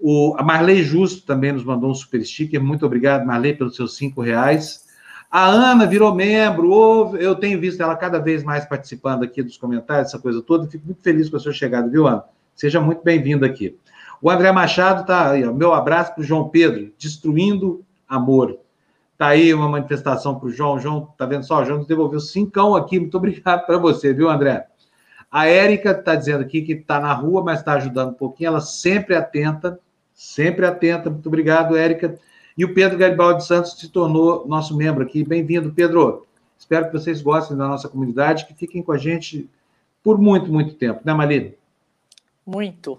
O, 0.00 0.34
a 0.36 0.42
Marley 0.42 0.82
Justo 0.82 1.24
também 1.24 1.52
nos 1.52 1.62
mandou 1.62 1.88
um 1.88 1.94
super 1.94 2.20
sticker. 2.24 2.60
Muito 2.60 2.84
obrigado, 2.84 3.24
Marley, 3.24 3.54
pelos 3.54 3.76
seus 3.76 3.96
cinco 3.96 4.20
reais. 4.20 4.84
A 5.30 5.46
Ana 5.46 5.86
virou 5.86 6.12
membro. 6.12 7.16
Eu 7.18 7.36
tenho 7.36 7.60
visto 7.60 7.80
ela 7.80 7.94
cada 7.94 8.18
vez 8.18 8.42
mais 8.42 8.64
participando 8.64 9.22
aqui 9.22 9.40
dos 9.40 9.56
comentários, 9.56 10.08
essa 10.08 10.18
coisa 10.18 10.42
toda. 10.42 10.66
Fico 10.66 10.84
muito 10.84 11.04
feliz 11.04 11.30
com 11.30 11.36
a 11.36 11.40
sua 11.40 11.52
chegada, 11.52 11.88
viu, 11.88 12.08
Ana? 12.08 12.24
Seja 12.52 12.80
muito 12.80 13.04
bem-vindo 13.04 13.44
aqui. 13.44 13.78
O 14.20 14.28
André 14.28 14.50
Machado 14.50 15.02
está 15.02 15.30
aí. 15.30 15.46
Ó, 15.46 15.52
meu 15.52 15.72
abraço 15.72 16.14
para 16.14 16.22
o 16.22 16.24
João 16.24 16.48
Pedro, 16.48 16.92
destruindo 16.98 17.84
amor. 18.08 18.58
Tá 19.22 19.28
aí 19.28 19.54
uma 19.54 19.68
manifestação 19.68 20.36
para 20.36 20.48
o 20.48 20.50
João. 20.50 20.80
João, 20.80 21.06
tá 21.16 21.24
vendo 21.24 21.44
só? 21.44 21.62
O 21.62 21.64
João 21.64 21.78
nos 21.78 21.86
devolveu 21.86 22.18
cincão 22.18 22.74
aqui. 22.74 22.98
Muito 22.98 23.16
obrigado 23.16 23.64
para 23.64 23.78
você, 23.78 24.12
viu, 24.12 24.28
André? 24.28 24.66
A 25.30 25.46
Érica 25.46 25.92
está 25.92 26.16
dizendo 26.16 26.40
aqui 26.40 26.60
que 26.62 26.72
está 26.72 26.98
na 26.98 27.12
rua, 27.12 27.40
mas 27.40 27.60
está 27.60 27.74
ajudando 27.74 28.10
um 28.10 28.14
pouquinho. 28.14 28.48
Ela 28.48 28.60
sempre 28.60 29.14
atenta, 29.14 29.78
sempre 30.12 30.66
atenta. 30.66 31.08
Muito 31.08 31.24
obrigado, 31.28 31.76
Érica. 31.76 32.18
E 32.58 32.64
o 32.64 32.74
Pedro 32.74 32.98
Garibaldi 32.98 33.46
Santos 33.46 33.78
se 33.78 33.88
tornou 33.90 34.44
nosso 34.48 34.76
membro 34.76 35.04
aqui. 35.04 35.22
Bem-vindo, 35.22 35.70
Pedro. 35.70 36.26
Espero 36.58 36.86
que 36.86 36.92
vocês 36.92 37.22
gostem 37.22 37.56
da 37.56 37.68
nossa 37.68 37.88
comunidade, 37.88 38.44
que 38.44 38.54
fiquem 38.54 38.82
com 38.82 38.90
a 38.90 38.98
gente 38.98 39.48
por 40.02 40.18
muito, 40.18 40.52
muito 40.52 40.74
tempo, 40.74 41.00
né, 41.04 41.14
Malina? 41.14 41.52
Muito. 42.44 42.98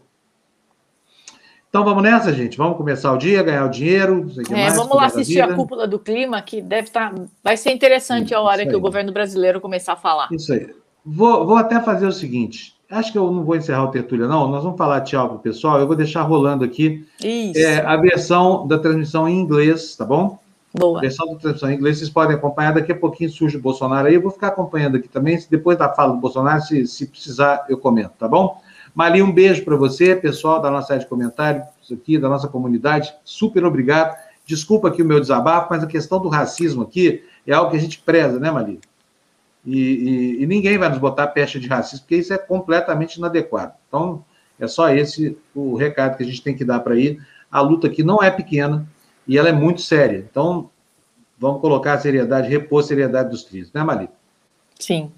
Então 1.74 1.84
vamos 1.84 2.04
nessa, 2.04 2.32
gente. 2.32 2.56
Vamos 2.56 2.78
começar 2.78 3.12
o 3.12 3.18
dia, 3.18 3.41
ganhar 3.41 3.66
o 3.66 3.70
dinheiro. 3.70 4.32
É, 4.48 4.52
mais, 4.52 4.76
vamos 4.76 4.95
lá 4.95 5.08
assistir 5.08 5.41
a 5.41 5.56
cúpula 5.56 5.88
do 5.88 5.98
clima, 5.98 6.40
que 6.40 6.62
deve 6.62 6.84
estar. 6.84 7.12
Tá... 7.12 7.24
Vai 7.44 7.58
ser 7.58 7.72
interessante 7.72 8.32
a 8.32 8.40
hora 8.40 8.64
que 8.64 8.76
o 8.76 8.80
governo 8.80 9.12
brasileiro 9.12 9.60
começar 9.60 9.94
a 9.94 9.95
falar. 9.95 10.28
Isso 10.32 10.54
aí. 10.54 10.70
Vou, 11.04 11.48
vou 11.48 11.56
até 11.56 11.82
fazer 11.82 12.06
o 12.06 12.12
seguinte. 12.12 12.76
Acho 12.91 13.12
que 13.12 13.18
eu 13.18 13.32
não 13.32 13.44
vou 13.44 13.56
encerrar 13.56 13.86
o 13.86 13.88
tertúlia, 13.88 14.28
não. 14.28 14.48
Nós 14.50 14.64
vamos 14.64 14.78
falar 14.78 15.02
tchau 15.02 15.28
para 15.30 15.38
o 15.38 15.40
pessoal. 15.40 15.80
Eu 15.80 15.88
vou 15.88 15.95
deixar 15.95 16.22
rolando 16.22 16.64
aqui 16.64 17.08
é, 17.56 17.78
a 17.80 17.95
versão 17.95 18.68
da 18.68 18.78
transmissão 18.78 19.28
em 19.28 19.40
inglês, 19.40 19.95
tá 19.95 20.06
bom? 20.06 20.38
Boa. 20.76 21.00
A 21.00 21.02
versão 21.02 21.26
da 21.26 21.40
transmissão 21.40 21.72
em 21.72 21.74
inglês, 21.74 21.98
vocês 21.98 22.10
podem 22.12 22.36
acompanhar. 22.36 22.76
Daqui 22.76 22.91
a 22.91 22.95
pouquinho 22.95 23.32
surge 23.32 23.58
o 23.58 23.62
Bolsonaro 23.62 24.08
aí. 24.08 24.14
Eu 24.14 24.22
vou 24.22 24.30
ficar 24.30 24.50
acompanhando 24.50 24.98
aqui 24.98 25.08
também. 25.08 25.44
Depois 25.50 25.76
da 25.76 25.90
fala 25.90 26.14
do 26.14 26.20
Bolsonaro, 26.20 26.62
se, 26.62 26.86
se 26.86 27.08
precisar, 27.08 27.66
eu 27.68 27.80
comento, 27.80 28.12
tá 28.20 28.28
bom? 28.28 28.62
Mali, 28.94 29.22
um 29.22 29.32
beijo 29.32 29.64
para 29.64 29.76
você, 29.76 30.15
pessoal 30.15 30.61
da 30.61 30.70
nossa 30.70 30.94
área 30.94 31.03
de 31.03 31.10
comentários 31.10 31.65
aqui, 31.91 32.18
da 32.18 32.30
nossa 32.30 32.48
comunidade. 32.48 33.14
Super 33.24 33.65
obrigado. 33.65 34.15
Desculpa 34.45 34.90
aqui 34.90 35.02
o 35.02 35.06
meu 35.06 35.20
desabafo, 35.20 35.68
mas 35.72 35.84
a 35.84 35.88
questão 35.88 36.22
do 36.22 36.30
racismo 36.30 36.84
aqui 36.84 37.24
é 37.48 37.53
algo 37.53 37.72
que 37.72 37.78
a 37.78 37.80
gente 37.80 37.99
preza, 37.99 38.40
né, 38.40 38.52
Mali? 38.52 38.80
E, 39.65 39.80
e, 39.80 40.44
e 40.44 40.45
ninguém 40.45 40.78
vai 40.78 40.90
nos 40.90 40.98
botar 40.99 41.28
pecha 41.28 41.60
de 41.60 41.68
racismo, 41.68 42.02
porque 42.02 42.18
isso 42.18 42.34
é 42.34 42.38
completamente 42.38 43.15
inadequado. 43.15 43.74
Então, 43.88 44.24
é 44.60 44.68
só 44.68 44.90
esse 44.90 45.38
o 45.56 45.76
recado 45.76 46.18
que 46.18 46.24
a 46.24 46.26
gente 46.26 46.44
tem 46.44 46.56
que 46.56 46.65
dar 46.65 46.82
para 46.82 46.94
aí. 46.94 47.18
A 47.52 47.61
luta 47.61 47.88
aqui 47.88 48.03
não 48.03 48.22
é 48.22 48.30
pequena 48.30 48.86
e 49.28 49.38
ela 49.38 49.49
é 49.49 49.53
muito 49.53 49.82
séria. 49.82 50.26
Então, 50.30 50.70
vamos 51.40 51.61
colocar 51.61 51.94
a 51.94 51.99
seriedade, 51.99 52.49
repor 52.49 52.82
a 52.82 52.88
seriedade 52.88 53.30
dos 53.30 53.44
trilhos, 53.44 53.72
né, 53.74 53.84
Mali? 53.84 54.10
Sim. 54.80 55.11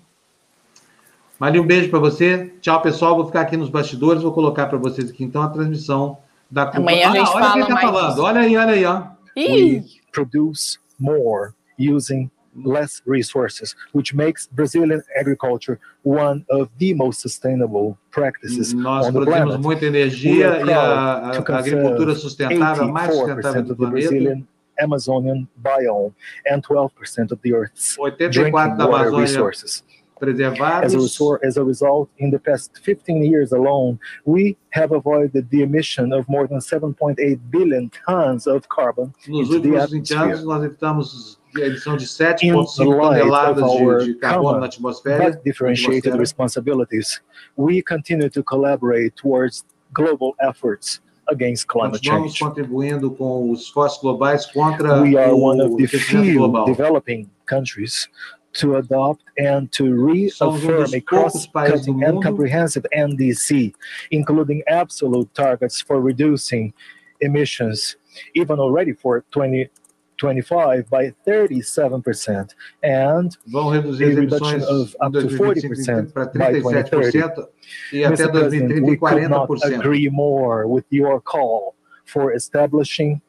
Mali, 1.40 1.60
um 1.60 1.66
beijo 1.66 1.90
para 1.90 2.00
você. 2.00 2.54
Tchau, 2.62 2.82
pessoal. 2.82 3.16
Vou 3.16 3.26
ficar 3.26 3.42
aqui 3.42 3.58
nos 3.58 3.70
bastidores, 3.70 4.24
vou 4.24 4.32
colocar 4.32 4.68
para 4.68 4.78
vocês 4.78 5.10
aqui 5.10 5.24
então 5.24 5.42
a 5.42 5.50
transmissão 5.50 6.18
da 6.50 6.66
Copa. 6.66 6.78
Amanhã 6.78 7.10
a 7.10 7.14
gente 7.16 7.28
ah, 7.28 7.32
olha 7.34 7.44
fala 7.46 7.54
quem 7.54 7.66
tá 7.66 7.74
mais 7.74 7.86
falando. 7.86 8.20
Olha 8.24 8.42
aí, 8.42 8.58
olha 8.58 8.72
aí, 8.74 8.86
ó. 8.86 9.04
Ih, 9.36 9.80
we 9.80 9.86
produce 10.12 10.80
more 10.98 11.52
using 11.78 12.32
less 12.64 13.02
resources, 13.06 13.76
which 13.94 14.16
makes 14.16 14.48
Brazilian 14.50 15.02
agriculture 15.20 15.78
one 16.04 16.46
of 16.50 16.70
the 16.78 16.94
most 16.94 17.22
sustainable 17.22 17.98
practices 18.12 18.74
Nós 18.74 19.08
on 19.08 19.12
the 19.12 19.20
produzimos 19.20 19.58
muita 19.58 19.82
We 19.82 19.88
energia 19.88 20.62
e 20.66 20.72
a, 20.72 20.80
a- 20.80 21.58
agricultura 21.60 22.16
sustentável, 22.16 22.86
a 22.86 22.88
mais 22.88 23.14
sustentável 23.14 23.62
84% 23.62 23.68
do 23.68 23.76
planeta. 23.76 24.46
Amazonian 24.78 25.48
biome 25.56 26.14
and 26.48 26.62
12% 26.62 27.32
of 27.32 27.40
the 27.42 27.54
Earth's 27.54 27.98
84 27.98 28.30
drinking 28.30 28.78
da 28.78 28.88
water 28.88 29.10
Amazônia 29.10 29.22
resources. 29.22 29.84
As 30.16 30.22
a, 30.22 30.26
preservados. 30.26 30.96
resor- 30.96 31.40
as 31.44 31.58
a 31.58 31.64
result, 31.64 32.10
in 32.20 32.32
the 32.32 32.40
past 32.40 32.72
15 32.84 33.22
years 33.24 33.52
alone, 33.52 34.00
we 34.26 34.56
have 34.72 34.94
avoided 34.94 35.50
the 35.50 35.62
emission 35.62 36.14
of 36.14 36.26
more 36.30 36.48
than 36.48 36.60
7.8 36.60 37.38
billion 37.52 37.90
tons 38.06 38.48
of 38.48 38.68
carbon 38.70 39.14
Nos 39.28 39.50
into 39.50 39.60
the 39.60 39.70
últimos 39.76 39.90
20 39.90 40.14
anos, 40.16 40.40
atmosphere. 40.40 40.46
nós 40.46 40.64
evitamos 40.64 41.40
a 41.58 41.60
emissão 41.68 41.98
de 41.98 42.06
7,5 42.06 42.76
the 42.78 42.84
light 42.86 43.20
toneladas 43.20 43.72
de, 43.72 44.06
de 44.14 44.20
carbono 44.20 44.60
na 44.60 44.66
atmosfera. 44.68 45.32
differentiated 45.44 45.98
atmosfera. 46.14 46.18
responsibilities, 46.20 47.22
we 47.58 47.82
continue 47.82 48.30
to 48.30 48.42
collaborate 48.44 49.12
towards 49.16 49.66
global 49.94 50.34
efforts 50.42 51.02
against 51.28 51.66
climate 51.68 52.02
change. 52.04 52.40
contribuindo 52.40 53.10
com 53.12 53.50
os 53.52 53.64
esforços 53.64 54.00
globais 54.02 54.46
contra 54.46 55.02
We 55.02 55.18
are 55.18 55.32
o 55.32 55.40
one 55.42 55.62
of 55.62 55.76
the 55.76 55.88
few 55.88 56.38
global. 56.38 56.66
developing 56.66 57.28
countries 57.48 58.08
to 58.56 58.76
adopt 58.76 59.24
and 59.38 59.72
to 59.72 59.94
reaffirm 59.94 60.94
a 60.94 61.02
poucos 61.02 61.48
países 61.48 61.86
do 61.86 61.94
cross-cutting 61.94 62.04
and 62.04 62.24
comprehensive 62.24 62.86
NDC, 62.96 63.74
including 64.12 64.64
absolute 64.68 65.34
targets 65.34 65.82
for 65.82 66.02
reducing 66.02 66.74
emissions 67.22 67.96
even 68.34 68.60
already 68.60 68.94
for 68.94 69.26
2025 69.32 70.90
by 70.90 71.14
37%, 71.28 72.54
and 72.84 73.38
a 73.54 74.16
reduction 74.16 74.62
of 74.64 74.96
up 75.02 75.12
to 75.14 75.28
40% 75.28 76.14
para 76.14 76.26
by 76.34 76.54
2030. 76.54 77.20
37% 77.20 77.48
e 77.94 78.04
até 78.04 78.24
Mr. 78.24 78.32
President, 78.32 78.84
we 78.84 78.98
could 78.98 79.30
not 79.30 79.50
agree 79.66 80.10
more 80.10 80.68
with 80.68 80.86
your 80.90 81.20
call 81.22 81.76
for 82.06 82.34
establishing 82.34 83.22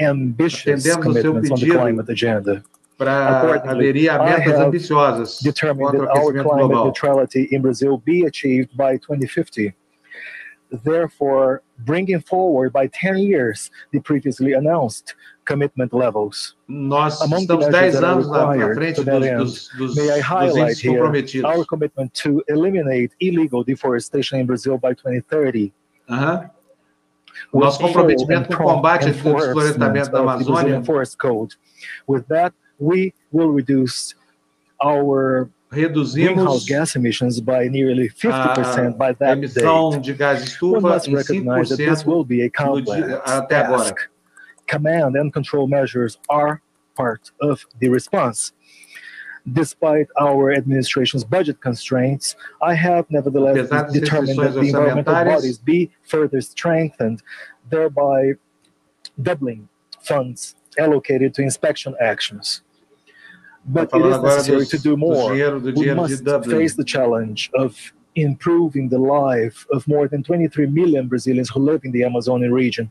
ambitious 0.00 0.86
Atendemos 0.86 1.16
o 1.16 1.20
seu 1.20 1.32
commitments 1.32 1.50
on 1.50 1.60
the 1.60 1.70
climate 1.70 2.10
agenda. 2.10 2.64
Para 3.04 3.70
aderir 3.70 4.10
a 4.10 4.22
metas 4.22 4.54
ambiciosas 4.58 5.38
contra 5.42 5.72
o 5.72 5.92
that 5.92 6.18
our 6.18 6.32
aquecimento 6.32 6.42
climate 6.42 6.68
global. 6.68 6.84
neutrality 6.86 7.48
in 7.50 7.60
Brazil 7.62 7.98
be 7.98 8.24
achieved 8.24 8.76
by 8.76 8.98
2050. 8.98 9.74
Therefore, 10.84 11.62
bringing 11.84 12.20
forward 12.20 12.72
by 12.72 12.86
10 12.88 13.18
years 13.18 13.70
the 13.92 14.00
previously 14.00 14.54
announced 14.54 15.14
commitment 15.44 15.92
levels. 15.92 16.56
Nós 16.68 17.20
Among 17.20 17.42
estamos 17.42 17.68
measures 17.70 17.92
10 17.92 18.00
that 18.00 18.04
are 18.04 18.12
anos 18.12 18.30
na, 18.30 18.74
frente 18.74 19.04
dos, 19.04 19.68
dos, 19.76 19.94
dos, 19.94 20.82
comprometidos. 20.82 21.44
our 21.44 21.64
commitment 21.64 22.14
to 22.14 22.42
eliminate 22.48 23.12
illegal 23.20 23.62
deforestation 23.62 24.40
in 24.40 24.46
Brazil 24.46 24.78
by 24.78 24.94
2030. 24.94 25.72
Aham. 26.08 26.50
O 27.52 27.58
with 27.58 27.64
nosso 27.64 27.78
comprometimento 27.80 28.56
com 28.56 28.64
o 28.64 28.66
combate 28.74 29.06
ao 29.06 29.12
desflorestamento 29.12 30.10
da 30.10 30.20
Amazônia. 30.20 30.82
With 32.06 32.24
that, 32.28 32.54
we 32.82 33.14
will 33.30 33.50
reduce 33.50 34.14
our 34.84 35.48
greenhouse 35.70 36.14
reduzimos 36.14 36.66
gas 36.66 36.96
emissions 36.96 37.40
by 37.40 37.68
nearly 37.68 38.08
50% 38.08 38.98
by 38.98 39.12
that 39.12 39.40
date. 39.40 39.48
emissão 39.48 40.00
de 40.02 40.14
gás 40.14 40.60
One 40.60 40.82
must 40.82 41.08
recognize 41.08 41.68
that 41.70 41.76
this 41.76 42.04
will 42.04 42.24
be 42.24 42.42
a 42.42 42.50
complex 42.50 43.06
dia, 43.06 43.22
até 43.24 43.62
agora. 43.64 43.84
task. 43.84 43.96
Command 44.66 45.16
and 45.16 45.32
control 45.32 45.66
measures 45.66 46.18
are 46.28 46.60
part 46.94 47.30
of 47.40 47.64
the 47.80 47.88
response. 47.88 48.52
Despite 49.50 50.08
our 50.20 50.52
administration's 50.52 51.24
budget 51.24 51.60
constraints, 51.60 52.36
I 52.62 52.74
have 52.74 53.10
nevertheless 53.10 53.68
determined 53.92 54.38
that 54.38 54.54
the 54.54 54.60
environmental 54.60 55.14
bodies 55.14 55.58
be 55.58 55.90
further 56.04 56.40
strengthened, 56.40 57.22
thereby 57.68 58.34
doubling 59.20 59.68
funds 60.00 60.54
allocated 60.78 61.34
to 61.34 61.42
inspection 61.42 61.94
actions. 62.00 62.62
But 63.64 63.84
it 63.84 63.90
falando 63.90 64.08
is 64.10 64.14
agora 64.16 64.34
necessary 64.36 64.58
dos- 64.58 64.68
to 64.70 64.76
do 64.78 64.82
do 64.90 64.96
more. 64.96 65.30
dinheiro- 65.32 65.60
do 65.60 65.72
We 65.78 65.94
must 65.94 66.24
face 66.50 66.74
the 66.76 66.84
challenge 66.84 67.50
of 67.54 67.76
improving 68.14 68.88
the 68.88 68.98
life 68.98 69.64
of 69.72 69.86
more 69.86 70.08
than 70.08 70.22
23 70.22 70.66
million 70.66 71.06
Brazilians 71.06 71.48
who 71.48 71.60
live 71.60 71.80
in 71.84 71.92
the 71.92 72.04
Amazonian 72.04 72.52
region. 72.52 72.90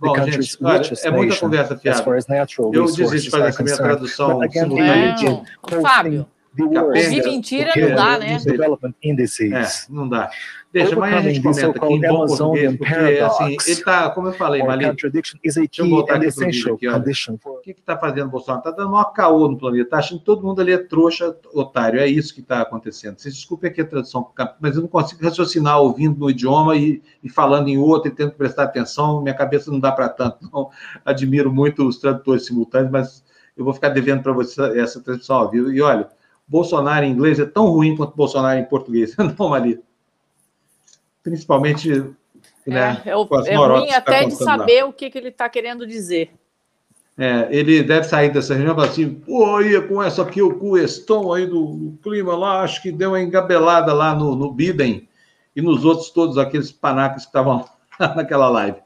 The 0.00 0.08
Bom, 0.08 0.14
country's 0.14 0.50
gente, 0.52 0.64
olha, 0.64 0.78
richest 0.78 1.06
é 1.06 1.10
muita 1.10 1.30
nation 1.30 1.40
conversa 1.48 1.74
as 1.74 1.80
fiada. 1.80 2.02
far 2.02 2.16
as 2.16 2.26
natural 2.26 2.70
Eu 2.74 2.82
resources 2.82 3.10
desisto 3.12 3.24
de 3.24 3.30
fazer 3.30 3.42
are 3.44 3.48
essa 3.50 3.62
minha 3.62 3.76
concerned. 3.76 3.96
tradução 3.96 4.38
But 4.40 4.44
again, 4.44 4.62
simultânea. 4.64 5.14
we 5.16 5.74
Não, 5.76 5.82
Fábio, 5.82 6.10
the 6.12 6.16
worst 6.16 6.35
ouvir 6.64 7.24
mentira 7.24 7.72
não 7.76 7.94
dá, 7.94 8.18
né? 8.18 8.38
development 8.38 8.94
É, 9.02 9.08
indices. 9.08 9.86
não 9.88 10.08
dá. 10.08 10.30
Deixa, 10.72 10.94
amanhã 10.94 11.16
a 11.16 11.22
gente 11.22 11.40
comenta 11.40 11.68
aqui 11.68 11.94
em 11.94 12.00
bom 12.02 12.26
português, 12.26 12.76
porque, 12.76 12.94
assim, 12.94 13.56
ele 13.66 13.82
tá, 13.82 14.10
como 14.10 14.28
eu 14.28 14.32
falei, 14.34 14.62
Mali, 14.62 14.84
contradiction 14.84 15.38
is 15.42 15.56
a 15.56 15.62
eu 15.62 15.68
key 15.70 15.88
voltar 15.88 16.16
aqui 16.16 16.34
pro 16.34 16.46
vídeo 16.46 16.74
aqui, 16.74 16.88
olha. 16.88 16.98
o 16.98 17.60
que 17.62 17.70
está 17.70 17.96
fazendo 17.96 18.26
o 18.26 18.30
Bolsonaro? 18.30 18.58
Está 18.58 18.70
dando 18.72 18.90
maior 18.90 19.06
caô 19.06 19.48
no 19.48 19.56
planeta, 19.56 19.84
está 19.84 19.98
achando 19.98 20.18
que 20.18 20.26
todo 20.26 20.44
mundo 20.44 20.60
ali 20.60 20.72
é 20.72 20.78
trouxa, 20.78 21.34
otário. 21.54 21.98
É 21.98 22.06
isso 22.06 22.34
que 22.34 22.40
está 22.40 22.60
acontecendo. 22.60 23.18
Vocês 23.18 23.34
desculpem 23.34 23.70
aqui 23.70 23.80
a 23.80 23.86
tradução, 23.86 24.30
mas 24.60 24.76
eu 24.76 24.82
não 24.82 24.88
consigo 24.88 25.24
raciocinar 25.24 25.80
ouvindo 25.80 26.18
no 26.18 26.28
idioma 26.28 26.76
e, 26.76 27.00
e 27.24 27.28
falando 27.30 27.68
em 27.68 27.78
outro 27.78 28.10
e 28.10 28.14
tendo 28.14 28.32
que 28.32 28.36
prestar 28.36 28.64
atenção. 28.64 29.22
Minha 29.22 29.34
cabeça 29.34 29.70
não 29.70 29.80
dá 29.80 29.92
para 29.92 30.10
tanto. 30.10 30.46
Não 30.52 30.68
admiro 31.06 31.50
muito 31.50 31.86
os 31.86 31.98
tradutores 31.98 32.44
simultâneos, 32.44 32.90
mas 32.92 33.24
eu 33.56 33.64
vou 33.64 33.72
ficar 33.72 33.88
devendo 33.88 34.22
para 34.22 34.32
você 34.32 34.60
essa 34.78 35.00
tradução 35.00 35.36
ao 35.36 35.50
vivo. 35.50 35.72
E 35.72 35.80
olha, 35.80 36.06
Bolsonaro 36.48 37.04
em 37.04 37.10
inglês 37.10 37.38
é 37.38 37.44
tão 37.44 37.66
ruim 37.66 37.96
quanto 37.96 38.16
Bolsonaro 38.16 38.58
em 38.58 38.64
português. 38.64 39.16
Não, 39.18 39.48
Mali. 39.48 39.80
Principalmente. 41.22 41.90
né, 42.66 43.02
é, 43.04 43.10
é, 43.10 43.16
o- 43.16 43.26
com 43.26 43.36
as 43.36 43.46
é 43.46 43.54
ruim 43.56 43.88
tá 43.88 43.96
até 43.96 44.24
de 44.24 44.30
contando 44.32 44.46
lá. 44.46 44.58
saber 44.58 44.84
o 44.84 44.92
que, 44.92 45.10
que 45.10 45.18
ele 45.18 45.28
está 45.28 45.48
querendo 45.48 45.86
dizer. 45.86 46.30
É, 47.18 47.48
ele 47.50 47.82
deve 47.82 48.04
sair 48.06 48.30
dessa 48.30 48.52
reunião 48.54 48.74
e 48.74 48.76
falar 48.76 48.88
assim, 48.88 49.14
pô, 49.14 49.56
aí 49.56 49.80
com 49.88 50.02
essa 50.02 50.22
aqui, 50.22 50.42
o 50.42 50.60
questão 50.74 51.32
aí 51.32 51.46
do, 51.46 51.64
do 51.74 51.98
clima 52.02 52.36
lá, 52.36 52.60
acho 52.60 52.82
que 52.82 52.92
deu 52.92 53.10
uma 53.12 53.20
engabelada 53.22 53.94
lá 53.94 54.14
no, 54.14 54.36
no 54.36 54.52
Biden 54.52 55.08
e 55.54 55.62
nos 55.62 55.82
outros 55.84 56.10
todos 56.10 56.36
aqueles 56.36 56.70
panacas 56.70 57.22
que 57.22 57.28
estavam 57.30 57.64
naquela 58.14 58.50
live. 58.50 58.76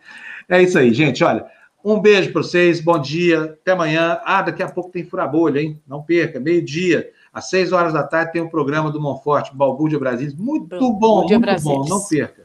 É 0.48 0.62
isso 0.62 0.78
aí, 0.78 0.94
gente, 0.94 1.24
olha, 1.24 1.44
um 1.84 1.98
beijo 1.98 2.32
para 2.32 2.42
vocês, 2.42 2.80
bom 2.80 3.00
dia, 3.00 3.42
até 3.44 3.72
amanhã. 3.72 4.20
Ah, 4.24 4.42
daqui 4.42 4.62
a 4.62 4.68
pouco 4.68 4.92
tem 4.92 5.02
fura-bolha, 5.04 5.60
hein? 5.60 5.80
Não 5.86 6.00
perca, 6.00 6.38
meio-dia, 6.38 7.10
às 7.32 7.48
seis 7.48 7.72
horas 7.72 7.92
da 7.92 8.02
tarde 8.02 8.32
tem 8.32 8.42
o 8.42 8.50
programa 8.50 8.90
do 8.90 9.00
Monforte, 9.00 9.54
Balbúrdia 9.54 9.98
Brasil, 9.98 10.32
muito 10.36 10.92
bom, 10.92 11.18
muito 11.18 11.40
Brasilis. 11.40 11.62
bom, 11.64 11.88
não 11.88 12.06
perca. 12.06 12.44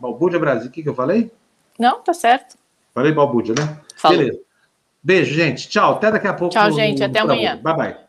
Balbúrdia 0.00 0.38
Brasil, 0.38 0.68
o 0.68 0.70
que, 0.70 0.82
que 0.82 0.88
eu 0.88 0.94
falei? 0.94 1.32
Não, 1.78 2.00
tá 2.00 2.12
certo. 2.12 2.56
Falei 2.94 3.12
Balbúrdia, 3.12 3.54
né? 3.54 3.78
Falou. 3.96 4.18
Beleza. 4.18 4.40
Beijo, 5.02 5.34
gente. 5.34 5.68
Tchau. 5.68 5.94
Até 5.94 6.10
daqui 6.10 6.26
a 6.26 6.34
pouco. 6.34 6.52
Tchau, 6.52 6.70
gente. 6.72 7.02
Até 7.02 7.20
amanhã. 7.20 7.60
Bye, 7.62 7.76
bye. 7.76 8.07